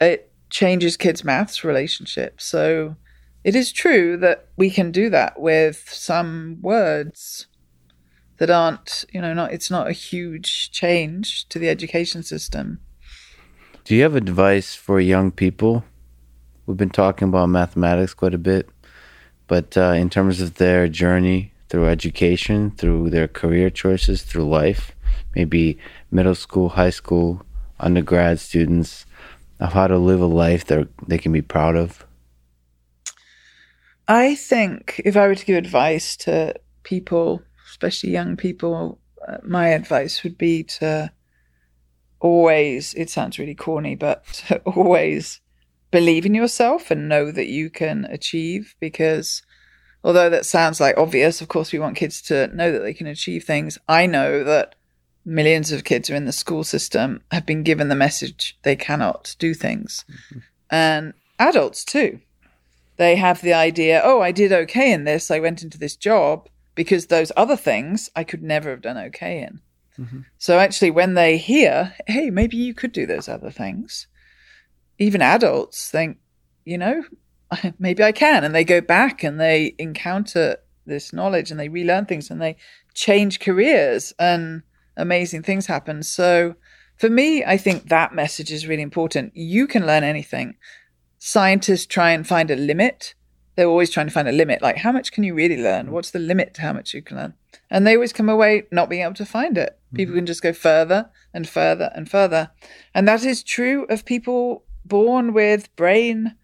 it 0.00 0.30
changes 0.50 0.96
kids' 0.96 1.24
maths 1.24 1.64
relationships. 1.64 2.44
So 2.44 2.96
it 3.44 3.56
is 3.56 3.72
true 3.72 4.16
that 4.18 4.48
we 4.56 4.70
can 4.70 4.90
do 4.92 5.10
that 5.10 5.40
with 5.40 5.88
some 5.88 6.58
words 6.60 7.46
that 8.38 8.50
aren't, 8.50 9.04
you 9.12 9.20
know, 9.20 9.34
not 9.34 9.52
it's 9.52 9.70
not 9.70 9.88
a 9.88 9.92
huge 9.92 10.70
change 10.70 11.48
to 11.48 11.58
the 11.58 11.68
education 11.68 12.22
system. 12.22 12.80
Do 13.84 13.94
you 13.94 14.02
have 14.02 14.16
advice 14.16 14.74
for 14.74 15.00
young 15.00 15.30
people? 15.30 15.84
We've 16.66 16.76
been 16.76 16.90
talking 16.90 17.28
about 17.28 17.48
mathematics 17.48 18.14
quite 18.14 18.34
a 18.34 18.38
bit, 18.38 18.68
but 19.46 19.76
uh, 19.76 19.92
in 19.92 20.10
terms 20.10 20.40
of 20.40 20.54
their 20.54 20.88
journey 20.88 21.52
through 21.68 21.88
education, 21.88 22.72
through 22.72 23.10
their 23.10 23.28
career 23.28 23.70
choices, 23.70 24.22
through 24.22 24.48
life, 24.48 24.92
maybe 25.34 25.78
middle 26.10 26.34
school, 26.34 26.70
high 26.70 26.90
school, 26.90 27.44
undergrad 27.78 28.40
students, 28.40 29.06
of 29.60 29.72
how 29.72 29.86
to 29.86 29.98
live 29.98 30.20
a 30.20 30.26
life 30.26 30.64
that 30.66 30.88
they 31.06 31.18
can 31.18 31.32
be 31.32 31.42
proud 31.42 31.76
of? 31.76 32.04
I 34.08 34.34
think 34.34 35.00
if 35.04 35.16
I 35.16 35.26
were 35.26 35.34
to 35.34 35.44
give 35.44 35.56
advice 35.56 36.16
to 36.18 36.54
people, 36.82 37.42
especially 37.76 38.10
young 38.10 38.38
people, 38.38 38.98
uh, 39.28 39.36
my 39.42 39.68
advice 39.68 40.24
would 40.24 40.38
be 40.38 40.62
to 40.62 41.12
always, 42.20 42.94
it 42.94 43.10
sounds 43.10 43.38
really 43.38 43.54
corny, 43.54 43.94
but 43.94 44.42
always 44.64 45.42
believe 45.90 46.24
in 46.24 46.34
yourself 46.34 46.90
and 46.90 47.06
know 47.06 47.30
that 47.30 47.48
you 47.48 47.68
can 47.68 48.06
achieve 48.06 48.74
because 48.80 49.42
although 50.02 50.30
that 50.30 50.46
sounds 50.46 50.80
like 50.80 50.96
obvious, 50.96 51.42
of 51.42 51.48
course, 51.48 51.70
we 51.70 51.78
want 51.78 51.96
kids 51.96 52.22
to 52.22 52.46
know 52.56 52.72
that 52.72 52.78
they 52.78 52.94
can 52.94 53.06
achieve 53.06 53.44
things. 53.44 53.76
I 53.86 54.06
know 54.06 54.42
that 54.42 54.74
millions 55.26 55.70
of 55.70 55.84
kids 55.84 56.08
are 56.08 56.14
in 56.14 56.24
the 56.24 56.32
school 56.32 56.64
system 56.64 57.20
have 57.30 57.44
been 57.44 57.62
given 57.62 57.88
the 57.88 57.94
message 57.94 58.58
they 58.62 58.76
cannot 58.76 59.36
do 59.38 59.52
things. 59.52 60.06
And 60.70 61.12
adults 61.38 61.84
too. 61.84 62.20
They 62.96 63.16
have 63.16 63.42
the 63.42 63.52
idea, 63.52 64.00
oh, 64.02 64.22
I 64.22 64.32
did 64.32 64.50
okay 64.50 64.90
in 64.94 65.04
this. 65.04 65.30
I 65.30 65.40
went 65.40 65.62
into 65.62 65.76
this 65.76 65.94
job 65.94 66.48
because 66.76 67.06
those 67.06 67.32
other 67.36 67.56
things 67.56 68.08
I 68.14 68.22
could 68.22 68.44
never 68.44 68.70
have 68.70 68.82
done 68.82 68.98
okay 68.98 69.42
in. 69.42 69.60
Mm-hmm. 69.98 70.20
So 70.38 70.60
actually, 70.60 70.92
when 70.92 71.14
they 71.14 71.38
hear, 71.38 71.94
hey, 72.06 72.30
maybe 72.30 72.56
you 72.56 72.74
could 72.74 72.92
do 72.92 73.06
those 73.06 73.28
other 73.28 73.50
things, 73.50 74.06
even 74.98 75.22
adults 75.22 75.90
think, 75.90 76.18
you 76.64 76.78
know, 76.78 77.02
maybe 77.80 78.04
I 78.04 78.12
can. 78.12 78.44
And 78.44 78.54
they 78.54 78.62
go 78.62 78.80
back 78.80 79.24
and 79.24 79.40
they 79.40 79.74
encounter 79.78 80.58
this 80.84 81.12
knowledge 81.12 81.50
and 81.50 81.58
they 81.58 81.68
relearn 81.68 82.06
things 82.06 82.30
and 82.30 82.40
they 82.40 82.56
change 82.94 83.40
careers 83.40 84.14
and 84.18 84.62
amazing 84.96 85.42
things 85.42 85.66
happen. 85.66 86.02
So 86.02 86.54
for 86.96 87.10
me, 87.10 87.44
I 87.44 87.56
think 87.56 87.88
that 87.88 88.14
message 88.14 88.52
is 88.52 88.66
really 88.66 88.82
important. 88.82 89.36
You 89.36 89.66
can 89.66 89.86
learn 89.86 90.04
anything. 90.04 90.56
Scientists 91.18 91.86
try 91.86 92.10
and 92.10 92.26
find 92.26 92.50
a 92.50 92.56
limit 92.56 93.14
they're 93.56 93.68
always 93.68 93.90
trying 93.90 94.06
to 94.06 94.12
find 94.12 94.28
a 94.28 94.32
limit. 94.32 94.62
Like, 94.62 94.76
how 94.76 94.92
much 94.92 95.12
can 95.12 95.24
you 95.24 95.34
really 95.34 95.60
learn? 95.60 95.90
What's 95.90 96.10
the 96.10 96.18
limit 96.18 96.54
to 96.54 96.62
how 96.62 96.72
much 96.72 96.94
you 96.94 97.02
can 97.02 97.16
learn? 97.16 97.34
And 97.70 97.86
they 97.86 97.94
always 97.94 98.12
come 98.12 98.28
away 98.28 98.64
not 98.70 98.88
being 98.88 99.02
able 99.02 99.14
to 99.14 99.26
find 99.26 99.58
it. 99.58 99.78
People 99.94 100.14
can 100.14 100.26
just 100.26 100.42
go 100.42 100.52
further 100.52 101.10
and 101.32 101.48
further 101.48 101.90
and 101.94 102.08
further. 102.08 102.50
And 102.94 103.08
that 103.08 103.24
is 103.24 103.42
true 103.42 103.86
of 103.88 104.04
people 104.04 104.64
born 104.84 105.32
with 105.32 105.74
brain, 105.74 106.36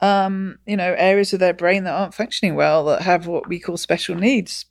um, 0.00 0.58
you 0.66 0.76
know, 0.76 0.94
areas 0.96 1.32
of 1.32 1.40
their 1.40 1.52
brain 1.52 1.84
that 1.84 1.94
aren't 1.94 2.14
functioning 2.14 2.54
well, 2.54 2.84
that 2.86 3.02
have 3.02 3.26
what 3.26 3.46
we 3.46 3.60
call 3.60 3.76
special 3.76 4.14
needs. 4.14 4.64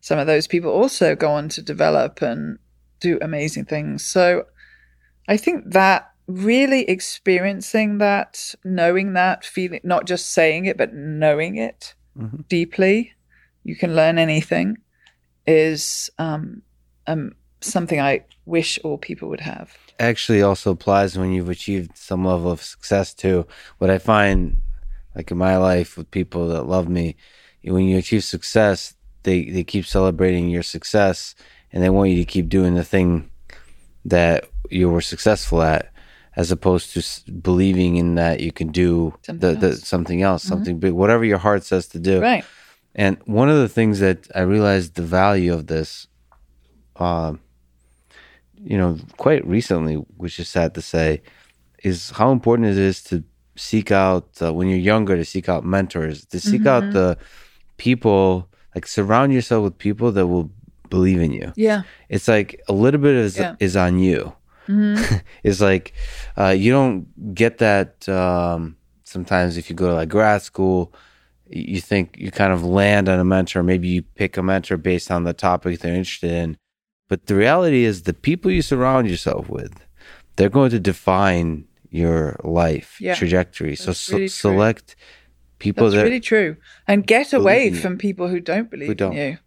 Some 0.00 0.18
of 0.18 0.26
those 0.26 0.46
people 0.46 0.70
also 0.70 1.14
go 1.14 1.30
on 1.32 1.48
to 1.50 1.62
develop 1.62 2.22
and 2.22 2.58
do 3.00 3.18
amazing 3.20 3.64
things. 3.64 4.04
So 4.04 4.46
I 5.28 5.36
think 5.36 5.72
that 5.72 6.11
really 6.26 6.88
experiencing 6.88 7.98
that, 7.98 8.54
knowing 8.64 9.12
that, 9.14 9.44
feeling, 9.44 9.80
not 9.82 10.06
just 10.06 10.30
saying 10.30 10.66
it, 10.66 10.76
but 10.76 10.92
knowing 10.94 11.56
it 11.56 11.94
Mhm. 12.18 12.46
deeply, 12.48 13.12
you 13.64 13.76
can 13.76 13.94
learn 13.94 14.18
anything, 14.18 14.78
is 15.46 16.10
um, 16.18 16.62
um, 17.06 17.32
something 17.60 18.00
I 18.00 18.24
wish 18.46 18.78
all 18.84 18.98
people 18.98 19.28
would 19.28 19.40
have. 19.40 19.76
actually 19.98 20.42
also 20.42 20.72
applies 20.72 21.16
when 21.16 21.30
you've 21.30 21.48
achieved 21.48 21.96
some 21.96 22.24
level 22.24 22.50
of 22.50 22.60
success 22.62 23.14
too. 23.14 23.46
What 23.78 23.90
I 23.90 23.98
find, 23.98 24.56
like 25.14 25.30
in 25.30 25.38
my 25.38 25.56
life 25.56 25.96
with 25.96 26.10
people 26.10 26.48
that 26.48 26.64
love 26.66 26.88
me, 26.88 27.14
when 27.62 27.84
you 27.84 27.98
achieve 27.98 28.24
success, 28.24 28.94
they 29.22 29.44
they 29.44 29.62
keep 29.62 29.86
celebrating 29.86 30.48
your 30.48 30.64
success 30.64 31.36
and 31.72 31.82
they 31.82 31.90
want 31.90 32.10
you 32.10 32.16
to 32.16 32.24
keep 32.24 32.48
doing 32.48 32.74
the 32.74 32.84
thing 32.84 33.30
that 34.04 34.44
you 34.70 34.90
were 34.90 35.00
successful 35.00 35.62
at, 35.62 35.91
as 36.36 36.50
opposed 36.50 36.92
to 36.94 37.30
believing 37.32 37.96
in 37.96 38.14
that 38.14 38.40
you 38.40 38.52
can 38.52 38.68
do 38.68 39.14
Something 39.22 39.54
the, 39.54 39.60
the, 39.60 39.66
else. 39.72 39.86
something 39.86 40.22
else, 40.22 40.42
something 40.42 40.78
big, 40.78 40.92
whatever 40.92 41.24
your 41.24 41.38
heart 41.38 41.62
says 41.64 41.86
to 41.88 41.98
do. 41.98 42.20
Right. 42.20 42.44
And 42.94 43.18
one 43.26 43.48
of 43.50 43.56
the 43.58 43.68
things 43.68 44.00
that 44.00 44.28
I 44.34 44.40
realized 44.40 44.94
the 44.94 45.02
value 45.02 45.52
of 45.52 45.66
this, 45.66 46.06
uh, 46.96 47.34
you 48.62 48.78
know, 48.78 48.98
quite 49.16 49.46
recently, 49.46 49.94
which 50.16 50.38
is 50.38 50.48
sad 50.48 50.74
to 50.74 50.82
say, 50.82 51.22
is 51.82 52.10
how 52.10 52.30
important 52.32 52.68
it 52.68 52.78
is 52.78 53.02
to 53.04 53.24
seek 53.56 53.90
out 53.90 54.28
uh, 54.40 54.52
when 54.54 54.68
you're 54.68 54.78
younger 54.78 55.16
to 55.16 55.24
seek 55.24 55.48
out 55.48 55.64
mentors, 55.64 56.24
to 56.26 56.38
seek 56.40 56.64
out 56.66 56.82
Mm-hmm. 56.84 56.92
the 56.92 57.18
people, 57.76 58.48
like 58.74 58.86
surround 58.86 59.32
yourself 59.32 59.64
with 59.64 59.76
people 59.78 60.12
that 60.12 60.26
will 60.26 60.50
believe 60.88 61.20
in 61.20 61.32
you. 61.32 61.52
Yeah. 61.56 61.82
It's 62.08 62.28
like 62.28 62.60
a 62.68 62.72
little 62.72 63.00
bit 63.00 63.14
is 63.14 63.36
Yeah. 63.38 63.56
is 63.58 63.76
on 63.76 63.98
you. 63.98 64.32
Mm-hmm. 64.68 65.16
it's 65.42 65.60
like 65.60 65.92
uh, 66.38 66.48
you 66.48 66.72
don't 66.72 67.34
get 67.34 67.58
that 67.58 68.08
um, 68.08 68.76
sometimes 69.04 69.56
if 69.56 69.68
you 69.70 69.76
go 69.76 69.88
to 69.88 69.94
like 69.94 70.08
grad 70.08 70.42
school. 70.42 70.92
You 71.54 71.82
think 71.82 72.16
you 72.18 72.30
kind 72.30 72.50
of 72.50 72.64
land 72.64 73.10
on 73.10 73.18
a 73.20 73.24
mentor. 73.24 73.62
Maybe 73.62 73.88
you 73.88 74.02
pick 74.02 74.38
a 74.38 74.42
mentor 74.42 74.78
based 74.78 75.10
on 75.10 75.24
the 75.24 75.34
topic 75.34 75.80
they're 75.80 75.92
interested 75.94 76.30
in. 76.32 76.56
But 77.08 77.26
the 77.26 77.34
reality 77.34 77.84
is, 77.84 78.04
the 78.04 78.14
people 78.14 78.50
you 78.50 78.62
surround 78.62 79.10
yourself 79.10 79.50
with, 79.50 79.74
they're 80.36 80.48
going 80.48 80.70
to 80.70 80.80
define 80.80 81.66
your 81.90 82.40
life 82.42 82.96
Yeah. 83.00 83.14
trajectory. 83.14 83.76
So 83.76 83.92
really 84.14 84.28
select 84.28 84.96
people 85.58 85.84
That's 85.90 85.96
that 85.96 86.04
really 86.04 86.20
true. 86.20 86.56
And 86.88 87.06
get 87.06 87.34
away 87.34 87.70
from 87.72 87.98
people 87.98 88.28
who 88.28 88.40
don't 88.40 88.70
believe 88.70 88.88
who 88.88 88.94
don't. 88.94 89.12
in 89.12 89.32
you. 89.32 89.38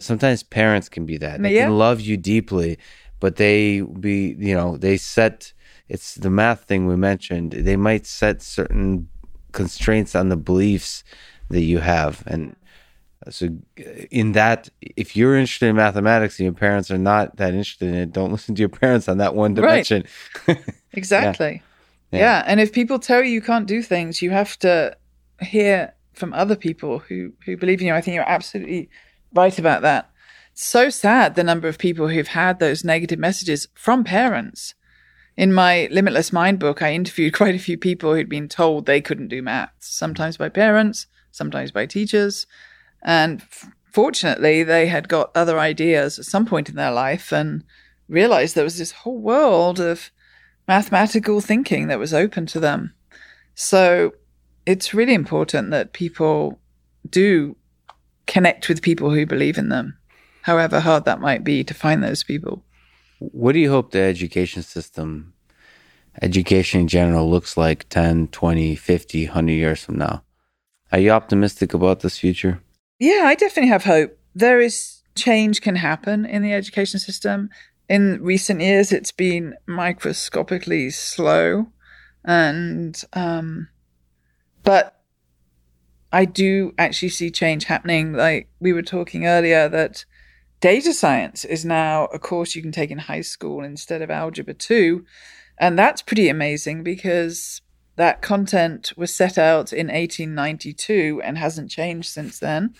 sometimes 0.00 0.42
parents 0.42 0.90
can 0.90 1.06
be 1.06 1.16
that. 1.16 1.42
They 1.42 1.54
Yeah. 1.54 1.64
can 1.64 1.78
love 1.78 2.00
you 2.02 2.18
deeply, 2.18 2.78
but 3.20 3.36
they 3.36 3.80
be 3.80 4.36
you 4.38 4.54
know 4.54 4.76
they 4.76 4.96
set 4.96 5.52
it's 5.88 6.14
the 6.16 6.30
math 6.30 6.64
thing 6.64 6.86
we 6.86 6.96
mentioned. 6.96 7.52
They 7.52 7.76
might 7.76 8.06
set 8.06 8.42
certain 8.42 9.08
constraints 9.52 10.14
on 10.14 10.28
the 10.28 10.36
beliefs 10.36 11.02
that 11.48 11.62
you 11.62 11.78
have, 11.78 12.22
and 12.26 12.54
uh, 13.26 13.30
so 13.30 13.48
in 14.10 14.32
that, 14.32 14.68
if 14.80 15.16
you're 15.16 15.34
interested 15.36 15.66
in 15.70 15.76
mathematics 15.76 16.38
and 16.38 16.44
your 16.44 16.52
parents 16.52 16.90
are 16.90 16.98
not 16.98 17.36
that 17.38 17.54
interested 17.54 17.88
in 17.88 17.94
it, 17.94 18.12
don't 18.12 18.30
listen 18.36 18.54
to 18.54 18.60
your 18.60 18.68
parents 18.68 19.08
on 19.08 19.18
that 19.18 19.34
one 19.34 19.54
Right. 19.54 19.86
dimension. 19.86 20.04
Exactly. 20.92 21.62
Yeah. 22.12 22.18
Yeah. 22.18 22.44
And 22.46 22.60
if 22.60 22.72
people 22.72 22.98
tell 22.98 23.22
you 23.22 23.30
you 23.30 23.42
can't 23.42 23.66
do 23.66 23.82
things, 23.82 24.22
you 24.22 24.30
have 24.30 24.58
to 24.60 24.96
hear 25.40 25.92
from 26.14 26.32
other 26.32 26.56
people 26.56 26.98
who, 26.98 27.32
who 27.44 27.56
believe 27.56 27.80
in 27.80 27.86
you. 27.86 27.94
I 27.94 28.00
think 28.00 28.14
you're 28.14 28.28
absolutely 28.28 28.88
right 29.34 29.56
about 29.58 29.82
that. 29.82 30.10
So 30.60 30.90
sad 30.90 31.36
the 31.36 31.44
number 31.44 31.68
of 31.68 31.78
people 31.78 32.08
who've 32.08 32.26
had 32.26 32.58
those 32.58 32.82
negative 32.82 33.20
messages 33.20 33.68
from 33.74 34.02
parents. 34.02 34.74
In 35.36 35.52
my 35.52 35.86
Limitless 35.92 36.32
Mind 36.32 36.58
book, 36.58 36.82
I 36.82 36.94
interviewed 36.94 37.32
quite 37.36 37.54
a 37.54 37.60
few 37.60 37.78
people 37.78 38.12
who'd 38.12 38.28
been 38.28 38.48
told 38.48 38.84
they 38.84 39.00
couldn't 39.00 39.28
do 39.28 39.40
maths, 39.40 39.86
sometimes 39.86 40.36
by 40.36 40.48
parents, 40.48 41.06
sometimes 41.30 41.70
by 41.70 41.86
teachers. 41.86 42.48
And 43.04 43.40
fortunately, 43.92 44.64
they 44.64 44.88
had 44.88 45.08
got 45.08 45.30
other 45.32 45.60
ideas 45.60 46.18
at 46.18 46.24
some 46.24 46.44
point 46.44 46.68
in 46.68 46.74
their 46.74 46.90
life 46.90 47.30
and 47.30 47.62
realized 48.08 48.56
there 48.56 48.64
was 48.64 48.78
this 48.78 48.90
whole 48.90 49.18
world 49.18 49.78
of 49.78 50.10
mathematical 50.66 51.40
thinking 51.40 51.86
that 51.86 52.00
was 52.00 52.12
open 52.12 52.46
to 52.46 52.58
them. 52.58 52.94
So 53.54 54.12
it's 54.66 54.92
really 54.92 55.14
important 55.14 55.70
that 55.70 55.92
people 55.92 56.58
do 57.08 57.54
connect 58.26 58.68
with 58.68 58.82
people 58.82 59.12
who 59.12 59.24
believe 59.24 59.56
in 59.56 59.68
them, 59.68 59.97
however 60.48 60.80
hard 60.80 61.04
that 61.04 61.20
might 61.20 61.44
be 61.44 61.62
to 61.62 61.74
find 61.74 62.02
those 62.02 62.22
people. 62.22 62.64
What 63.18 63.52
do 63.52 63.58
you 63.58 63.70
hope 63.70 63.90
the 63.90 64.00
education 64.00 64.62
system, 64.62 65.34
education 66.22 66.80
in 66.80 66.88
general, 66.88 67.30
looks 67.30 67.58
like 67.58 67.86
10, 67.90 68.28
20, 68.28 68.74
50, 68.74 69.26
100 69.26 69.52
years 69.52 69.84
from 69.84 69.98
now? 69.98 70.22
Are 70.90 70.98
you 70.98 71.10
optimistic 71.10 71.74
about 71.74 72.00
this 72.00 72.18
future? 72.18 72.62
Yeah, 72.98 73.24
I 73.26 73.34
definitely 73.34 73.68
have 73.68 73.84
hope. 73.84 74.18
There 74.34 74.58
is 74.58 75.02
change 75.14 75.60
can 75.60 75.76
happen 75.76 76.24
in 76.24 76.40
the 76.42 76.54
education 76.54 76.98
system. 76.98 77.50
In 77.86 78.22
recent 78.22 78.62
years, 78.62 78.90
it's 78.90 79.12
been 79.12 79.54
microscopically 79.66 80.88
slow, 80.88 81.66
and 82.24 82.98
um, 83.12 83.68
but 84.62 84.98
I 86.10 86.24
do 86.24 86.72
actually 86.78 87.10
see 87.10 87.30
change 87.30 87.64
happening. 87.64 88.14
Like 88.14 88.48
we 88.60 88.72
were 88.72 88.82
talking 88.82 89.26
earlier, 89.26 89.68
that 89.68 90.06
data 90.60 90.92
science 90.92 91.44
is 91.44 91.64
now 91.64 92.06
a 92.06 92.18
course 92.18 92.54
you 92.54 92.62
can 92.62 92.72
take 92.72 92.90
in 92.90 92.98
high 92.98 93.20
school 93.20 93.62
instead 93.62 94.02
of 94.02 94.10
algebra 94.10 94.54
two, 94.54 95.04
and 95.58 95.78
that's 95.78 96.02
pretty 96.02 96.28
amazing 96.28 96.82
because 96.82 97.60
that 97.96 98.22
content 98.22 98.92
was 98.96 99.14
set 99.14 99.36
out 99.36 99.72
in 99.72 99.88
1892 99.88 101.20
and 101.24 101.36
hasn't 101.36 101.70
changed 101.70 102.08
since 102.08 102.38
then. 102.38 102.74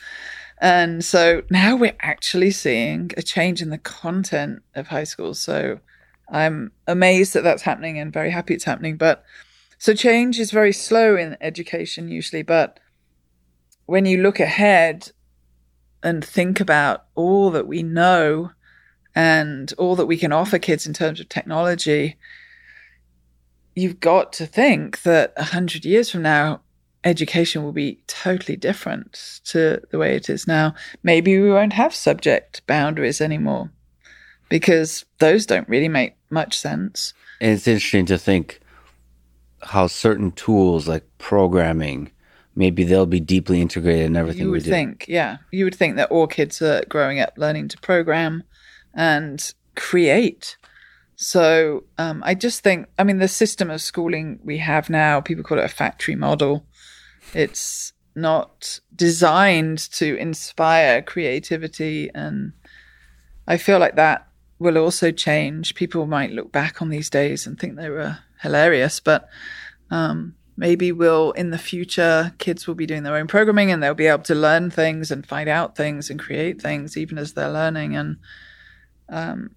And 0.61 1.05
so 1.05 1.43
now 1.51 1.77
we're 1.77 1.97
actually 2.01 2.53
seeing 2.53 3.11
a 3.17 3.23
change 3.23 3.61
in 3.61 3.71
the 3.71 3.79
content 3.79 4.63
of 4.75 4.89
high 4.89 5.05
school. 5.05 5.35
So 5.35 5.81
I'm 6.31 6.73
amazed 6.87 7.35
that 7.35 7.43
that's 7.43 7.63
happening 7.63 7.99
and 7.99 8.13
very 8.13 8.31
happy 8.31 8.55
it's 8.55 8.65
happening. 8.65 8.97
But 8.97 9.25
so 9.79 9.95
change 9.95 10.39
is 10.39 10.51
very 10.51 10.73
slow 10.73 11.17
in 11.17 11.37
education 11.41 12.09
usually. 12.09 12.43
But 12.43 12.79
when 13.87 14.05
you 14.05 14.23
look 14.23 14.39
ahead 14.41 15.11
and 16.03 16.25
think 16.25 16.61
about 16.61 17.07
all 17.15 17.51
that 17.51 17.67
we 17.67 17.83
know 17.83 18.53
and 19.15 19.73
all 19.79 19.97
that 19.97 20.07
we 20.07 20.17
can 20.17 20.33
offer 20.33 20.59
kids 20.59 20.87
in 20.87 20.93
terms 20.93 21.21
of 21.21 21.29
technology, 21.29 22.17
you've 23.75 24.01
got 24.01 24.33
to 24.35 24.47
think 24.47 25.03
that 25.03 25.33
a 25.37 25.45
hundred 25.45 25.85
years 25.85 26.11
from 26.11 26.23
now, 26.23 26.61
education 27.05 27.63
will 27.63 27.73
be 27.73 28.03
totally 28.07 28.57
different 28.57 29.41
to 29.45 29.81
the 29.91 29.99
way 29.99 30.15
it 30.15 30.29
is 30.29 30.47
now. 30.47 30.75
Maybe 31.03 31.41
we 31.41 31.51
won't 31.51 31.73
have 31.73 31.95
subject 31.95 32.67
boundaries 32.67 33.21
anymore 33.21 33.71
because 34.49 35.05
those 35.19 35.47
don't 35.47 35.69
really 35.69 35.89
make 35.89 36.15
much 36.31 36.59
sense. 36.59 37.13
And 37.41 37.53
it's 37.53 37.69
interesting 37.69 38.07
to 38.07 38.19
think 38.19 38.61
how 39.63 39.87
certain 39.87 40.33
tools 40.33 40.89
like 40.89 41.05
programming, 41.19 42.11
maybe 42.59 42.83
they'll 42.83 43.07
be 43.07 43.21
deeply 43.21 43.63
integrated 43.63 44.07
in 44.07 44.17
everything 44.17 44.41
you 44.43 44.47
we 44.47 44.51
would 44.59 44.65
do. 44.65 44.71
think, 44.71 45.07
yeah, 45.07 45.37
you 45.53 45.65
would 45.65 45.77
think 45.77 45.95
that 45.95 46.11
all 46.11 46.27
kids 46.27 46.61
are 46.61 46.83
growing 46.89 47.21
up 47.21 47.33
learning 47.37 47.69
to 47.69 47.79
program 47.79 48.43
and 48.93 49.55
create. 49.77 50.57
So 51.15 51.85
um, 51.99 52.21
I 52.27 52.35
just 52.35 52.65
think, 52.65 52.89
I 52.99 53.05
mean, 53.05 53.19
the 53.19 53.29
system 53.29 53.71
of 53.71 53.81
schooling 53.81 54.41
we 54.43 54.59
have 54.59 54.91
now, 54.91 55.21
people 55.21 55.45
call 55.45 55.61
it 55.61 55.65
a 55.65 55.69
factory 55.69 56.17
model. 56.17 56.67
It's 57.33 57.93
not 58.17 58.81
designed 58.95 59.79
to 59.93 60.17
inspire 60.17 61.01
creativity. 61.01 62.11
And 62.13 62.55
I 63.47 63.57
feel 63.57 63.79
like 63.79 63.95
that 63.95 64.27
will 64.59 64.79
also 64.79 65.13
change. 65.13 65.77
People 65.77 66.09
might 66.09 66.33
look 66.33 66.51
back 66.51 66.83
on 66.83 66.89
these 66.89 67.09
days 67.09 67.47
and 67.47 67.57
think 67.57 67.77
they 67.77 67.89
were 67.89 68.19
hilarious, 68.43 68.99
but 68.99 69.29
um, 69.91 70.35
maybe 70.59 70.91
we'll, 70.91 71.31
in 71.33 71.51
the 71.51 71.57
future, 71.57 72.35
kids 72.39 72.67
will 72.67 72.75
be 72.75 72.85
doing 72.85 73.05
their 73.05 73.17
own 73.17 73.29
programming 73.29 73.71
and 73.71 73.81
they'll 73.81 73.95
be 73.95 74.09
able 74.09 74.25
to 74.25 74.35
learn 74.35 74.71
things 74.71 75.11
and 75.13 75.25
find 75.25 75.49
out 75.49 75.77
things 75.77 76.11
and 76.11 76.19
create 76.19 76.61
things 76.61 76.97
even 76.97 77.17
as 77.17 77.33
they're 77.33 77.51
learning. 77.51 77.95
And 77.95 78.17
um, 79.09 79.55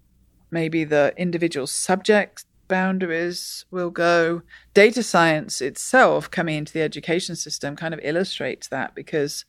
maybe 0.52 0.84
the 0.84 1.12
individual 1.16 1.66
subject 1.66 2.44
boundaries 2.68 3.64
will 3.72 3.90
go. 3.90 4.42
Data 4.74 5.02
science 5.02 5.60
itself 5.60 6.30
coming 6.30 6.56
into 6.56 6.72
the 6.72 6.82
education 6.82 7.34
system 7.34 7.74
kind 7.74 7.92
of 7.92 8.00
illustrates 8.04 8.68
that 8.68 8.94
because 8.94 9.44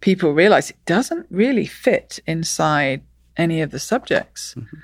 people 0.00 0.32
realize 0.32 0.68
it 0.68 0.84
doesn't 0.84 1.26
really 1.30 1.66
fit 1.66 2.18
inside 2.26 3.02
any 3.36 3.62
of 3.62 3.70
the 3.70 3.78
subjects. 3.78 4.54
Mm-hmm. 4.56 4.76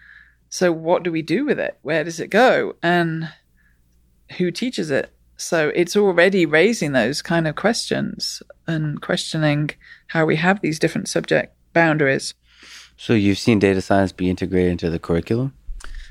So, 0.49 0.70
what 0.70 1.03
do 1.03 1.11
we 1.11 1.23
do 1.23 1.45
with 1.45 1.59
it? 1.59 1.77
Where 1.82 2.05
does 2.05 2.20
it 2.20 2.31
go? 2.31 2.77
And 2.85 3.32
who 4.39 4.53
teaches 4.53 4.93
it? 4.93 5.14
So, 5.36 5.70
it's 5.74 5.97
already 5.97 6.47
raising 6.47 6.93
those 6.93 7.23
kind 7.23 7.47
of 7.47 7.56
questions 7.56 8.43
and 8.66 9.01
questioning 9.01 9.70
how 10.09 10.24
we 10.24 10.36
have 10.36 10.61
these 10.61 10.78
different 10.78 11.09
subject 11.09 11.55
boundaries. 11.73 12.35
So, 12.97 13.12
you've 13.12 13.39
seen 13.39 13.59
data 13.59 13.81
science 13.81 14.12
be 14.12 14.31
integrated 14.31 14.73
into 14.73 14.90
the 14.90 14.98
curriculum? 14.98 15.55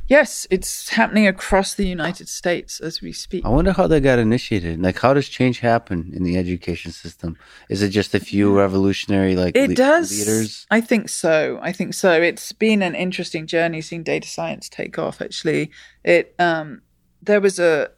Yes, 0.07 0.45
it's 0.49 0.89
happening 0.89 1.27
across 1.27 1.75
the 1.75 1.87
United 1.87 2.27
States 2.27 2.81
as 2.81 3.01
we 3.01 3.13
speak. 3.13 3.45
I 3.45 3.49
wonder 3.49 3.71
how 3.71 3.87
that 3.87 4.01
got 4.01 4.19
initiated. 4.19 4.81
Like, 4.81 4.99
how 4.99 5.13
does 5.13 5.29
change 5.29 5.59
happen 5.59 6.11
in 6.13 6.23
the 6.23 6.37
education 6.37 6.91
system? 6.91 7.37
Is 7.69 7.81
it 7.81 7.89
just 7.89 8.13
a 8.13 8.19
few 8.19 8.55
revolutionary 8.55 9.35
like 9.35 9.55
it 9.55 9.69
le- 9.69 9.75
does? 9.75 10.11
leaders? 10.11 10.67
I 10.69 10.81
think 10.81 11.07
so. 11.07 11.57
I 11.61 11.71
think 11.71 11.93
so. 11.93 12.11
It's 12.21 12.51
been 12.51 12.81
an 12.81 12.95
interesting 12.95 13.47
journey 13.47 13.79
seeing 13.79 14.03
data 14.03 14.27
science 14.27 14.67
take 14.67 14.99
off. 14.99 15.21
Actually, 15.21 15.71
it 16.03 16.35
um, 16.37 16.81
there 17.21 17.39
was 17.39 17.57
a 17.57 17.89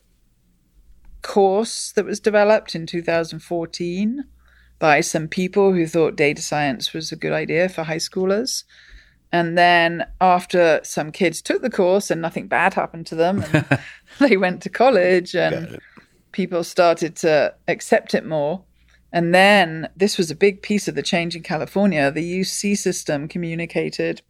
course 1.26 1.92
that 1.94 2.06
was 2.06 2.20
developed 2.20 2.76
in 2.76 2.86
2014 2.86 4.26
by 4.78 5.02
some 5.02 5.28
people 5.28 5.74
who 5.74 5.88
thought 5.88 6.16
data 6.16 6.42
science 6.42 6.94
was 6.94 7.12
a 7.12 7.16
good 7.16 7.32
idea 7.32 7.68
for 7.68 7.84
high 7.84 7.98
schoolers. 7.98 8.64
And 9.32 9.58
then 9.58 10.06
after 10.22 10.80
some 10.84 11.12
kids 11.12 11.42
took 11.42 11.64
the 11.64 11.70
course 11.72 12.12
and 12.12 12.22
nothing 12.22 12.48
bad 12.48 12.76
happened 12.76 13.08
to 13.08 13.16
them, 13.16 13.44
and 13.52 13.80
they 14.20 14.38
went 14.38 14.62
to 14.62 14.70
college 14.70 15.36
and 15.36 15.80
people 16.32 16.64
started 16.64 17.16
to 17.18 17.56
accept 17.68 18.14
it 18.14 18.26
more. 18.26 18.64
And 19.12 19.34
then 19.34 19.90
this 19.96 20.20
was 20.20 20.30
a 20.30 20.36
big 20.36 20.62
piece 20.62 20.88
of 20.88 20.94
the 20.94 21.02
change 21.02 21.36
in 21.36 21.42
California. 21.42 22.12
The 22.12 22.42
UC 22.42 22.78
system 22.78 23.28
communicated, 23.28 24.22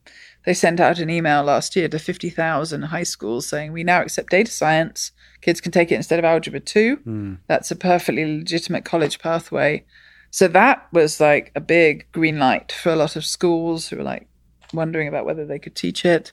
they 0.45 0.53
sent 0.53 0.79
out 0.79 0.99
an 0.99 1.09
email 1.09 1.43
last 1.43 1.75
year 1.75 1.89
to 1.89 1.99
50,000 1.99 2.83
high 2.83 3.03
schools 3.03 3.47
saying, 3.47 3.73
We 3.73 3.83
now 3.83 4.01
accept 4.01 4.29
data 4.29 4.51
science. 4.51 5.11
Kids 5.45 5.61
can 5.61 5.71
take 5.71 5.91
it 5.91 5.95
instead 5.95 6.17
of 6.17 6.25
Algebra 6.25 6.59
2. 6.59 6.97
Mm. 6.97 7.37
That's 7.45 7.69
a 7.69 7.75
perfectly 7.75 8.25
legitimate 8.25 8.83
college 8.83 9.19
pathway. 9.19 9.85
So 10.31 10.47
that 10.47 10.87
was 10.91 11.21
like 11.21 11.51
a 11.53 11.61
big 11.61 12.07
green 12.11 12.39
light 12.39 12.71
for 12.71 12.91
a 12.91 12.95
lot 12.95 13.15
of 13.15 13.23
schools 13.23 13.87
who 13.87 13.97
were 13.97 14.03
like, 14.03 14.27
wondering 14.73 15.07
about 15.07 15.23
whether 15.23 15.45
they 15.45 15.59
could 15.59 15.75
teach 15.75 16.03
it. 16.03 16.31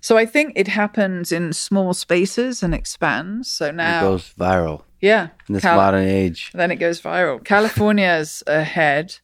So 0.00 0.16
I 0.16 0.24
think 0.24 0.54
it 0.56 0.66
happens 0.68 1.30
in 1.30 1.52
small 1.52 1.92
spaces 1.92 2.62
and 2.62 2.74
expands. 2.74 3.50
So 3.50 3.70
now 3.70 3.98
it 3.98 4.08
goes 4.08 4.32
viral. 4.32 4.84
Yeah, 4.98 5.28
in 5.46 5.56
this 5.56 5.62
Cal- 5.62 5.76
modern 5.76 6.06
age, 6.06 6.50
then 6.54 6.70
it 6.70 6.76
goes 6.76 7.02
viral. 7.02 7.44
California's 7.44 8.42
ahead, 8.46 9.18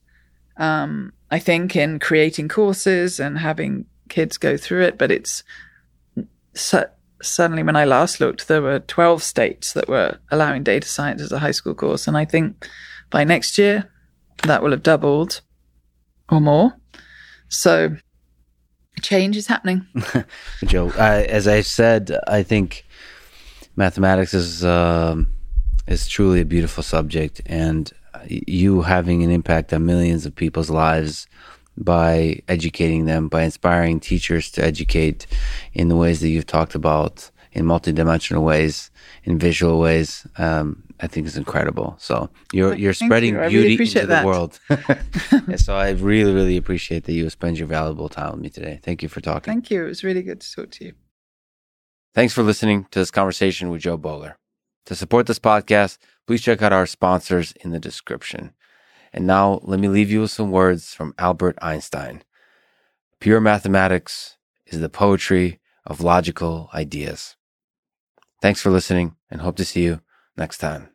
um, 0.59 1.15
I 1.31 1.39
think, 1.39 1.75
in 1.75 1.99
creating 1.99 2.49
courses 2.49 3.19
and 3.19 3.39
having 3.39 3.87
kids 4.11 4.37
go 4.37 4.59
through 4.59 4.83
it. 4.83 4.99
But 4.99 5.11
it's 5.11 5.43
so, 6.53 6.91
suddenly, 7.23 7.63
when 7.63 7.77
I 7.77 7.85
last 7.85 8.21
looked, 8.21 8.49
there 8.49 8.63
were 8.63 8.81
twelve 8.81 9.23
states 9.23 9.73
that 9.73 9.89
were 9.89 10.19
allowing 10.31 10.63
data 10.63 10.89
science 10.89 11.23
as 11.23 11.33
a 11.33 11.39
high 11.39 11.51
school 11.51 11.75
course, 11.75 12.07
and 12.07 12.17
I 12.17 12.25
think 12.25 12.67
by 13.11 13.25
next 13.25 13.59
year 13.59 13.91
that 14.45 14.63
will 14.63 14.71
have 14.71 14.83
doubled 14.83 15.43
or 16.31 16.41
more. 16.41 16.75
So 17.49 17.97
change 19.03 19.37
is 19.37 19.47
happening. 19.47 19.87
Jo, 20.65 20.91
I, 20.99 21.25
as 21.25 21.49
I 21.49 21.63
said, 21.63 22.17
I 22.27 22.43
think 22.43 22.85
mathematics 23.77 24.35
is 24.35 24.65
um, 24.65 25.33
is 25.87 26.09
truly 26.09 26.41
a 26.41 26.45
beautiful 26.45 26.83
subject, 26.83 27.41
and 27.47 27.93
you 28.29 28.83
having 28.83 29.23
an 29.23 29.31
impact 29.31 29.73
on 29.73 29.87
millions 29.87 30.27
of 30.27 30.35
people's 30.35 30.71
lives 30.71 31.27
by 31.81 32.41
educating 32.49 33.07
them, 33.07 33.29
by 33.29 33.43
inspiring 33.43 34.01
teachers 34.01 34.51
to 34.53 34.65
educate 34.65 35.27
in 35.73 35.89
the 35.89 35.97
ways 35.97 36.21
that 36.21 36.29
you've 36.29 36.47
talked 36.47 36.75
about, 36.75 37.31
in 37.53 37.65
multidimensional 37.65 38.43
ways, 38.43 38.91
in 39.25 39.39
visual 39.39 39.81
ways. 39.81 40.27
Um, 40.39 40.85
I 41.03 41.07
think 41.07 41.27
is 41.27 41.37
incredible. 41.37 41.97
So 41.99 42.29
you're 42.53 42.75
you're 42.75 42.93
Thank 42.93 43.09
spreading 43.09 43.35
you. 43.35 43.49
beauty 43.49 43.77
really 43.77 43.85
into 43.85 44.07
that. 44.07 44.21
the 44.21 44.27
world. 44.27 44.61
so 45.57 45.75
I 45.75 45.91
really 45.91 46.35
really 46.35 46.57
appreciate 46.57 47.05
that 47.05 47.13
you 47.13 47.29
spend 47.31 47.59
your 47.59 47.69
valuable 47.69 48.09
time 48.09 48.33
with 48.33 48.41
me 48.41 48.51
today. 48.51 48.81
Thank 48.83 49.03
you 49.03 49.09
for 49.09 49.21
talking. 49.21 49.53
Thank 49.53 49.71
you. 49.71 49.85
It 49.85 49.89
was 49.89 50.05
really 50.05 50.23
good 50.23 50.41
to 50.43 50.55
talk 50.55 50.71
to 50.73 50.85
you. 50.85 50.93
Thanks 52.15 52.35
for 52.35 52.43
listening 52.43 52.87
to 52.91 52.99
this 52.99 53.11
conversation 53.11 53.71
with 53.71 53.81
Jo 53.83 53.97
Boaler. 53.97 54.37
To 54.87 54.95
support 54.95 55.27
this 55.27 55.39
podcast, 55.39 55.99
please 56.27 56.43
check 56.43 56.61
out 56.61 56.73
our 56.73 56.87
sponsors 56.87 57.53
in 57.53 57.71
the 57.71 57.79
description. 57.79 58.53
And 59.13 59.27
now 59.27 59.61
let 59.63 59.81
me 59.81 59.89
leave 59.89 60.11
you 60.11 60.21
with 60.23 60.31
some 60.31 60.51
words 60.51 60.95
from 60.95 61.15
Albert 61.19 61.59
Einstein. 61.61 62.23
Pure 63.19 63.41
mathematics 63.41 64.37
is 64.67 64.81
the 64.81 64.89
poetry 64.89 65.61
of 65.85 66.01
logical 66.01 66.71
ideas. 66.73 67.37
Thanks 68.41 68.63
for 68.63 68.71
listening 68.71 69.17
and 69.31 69.41
hope 69.41 69.57
to 69.57 69.65
see 69.65 69.83
you 69.83 70.01
next 70.37 70.59
time. 70.59 70.91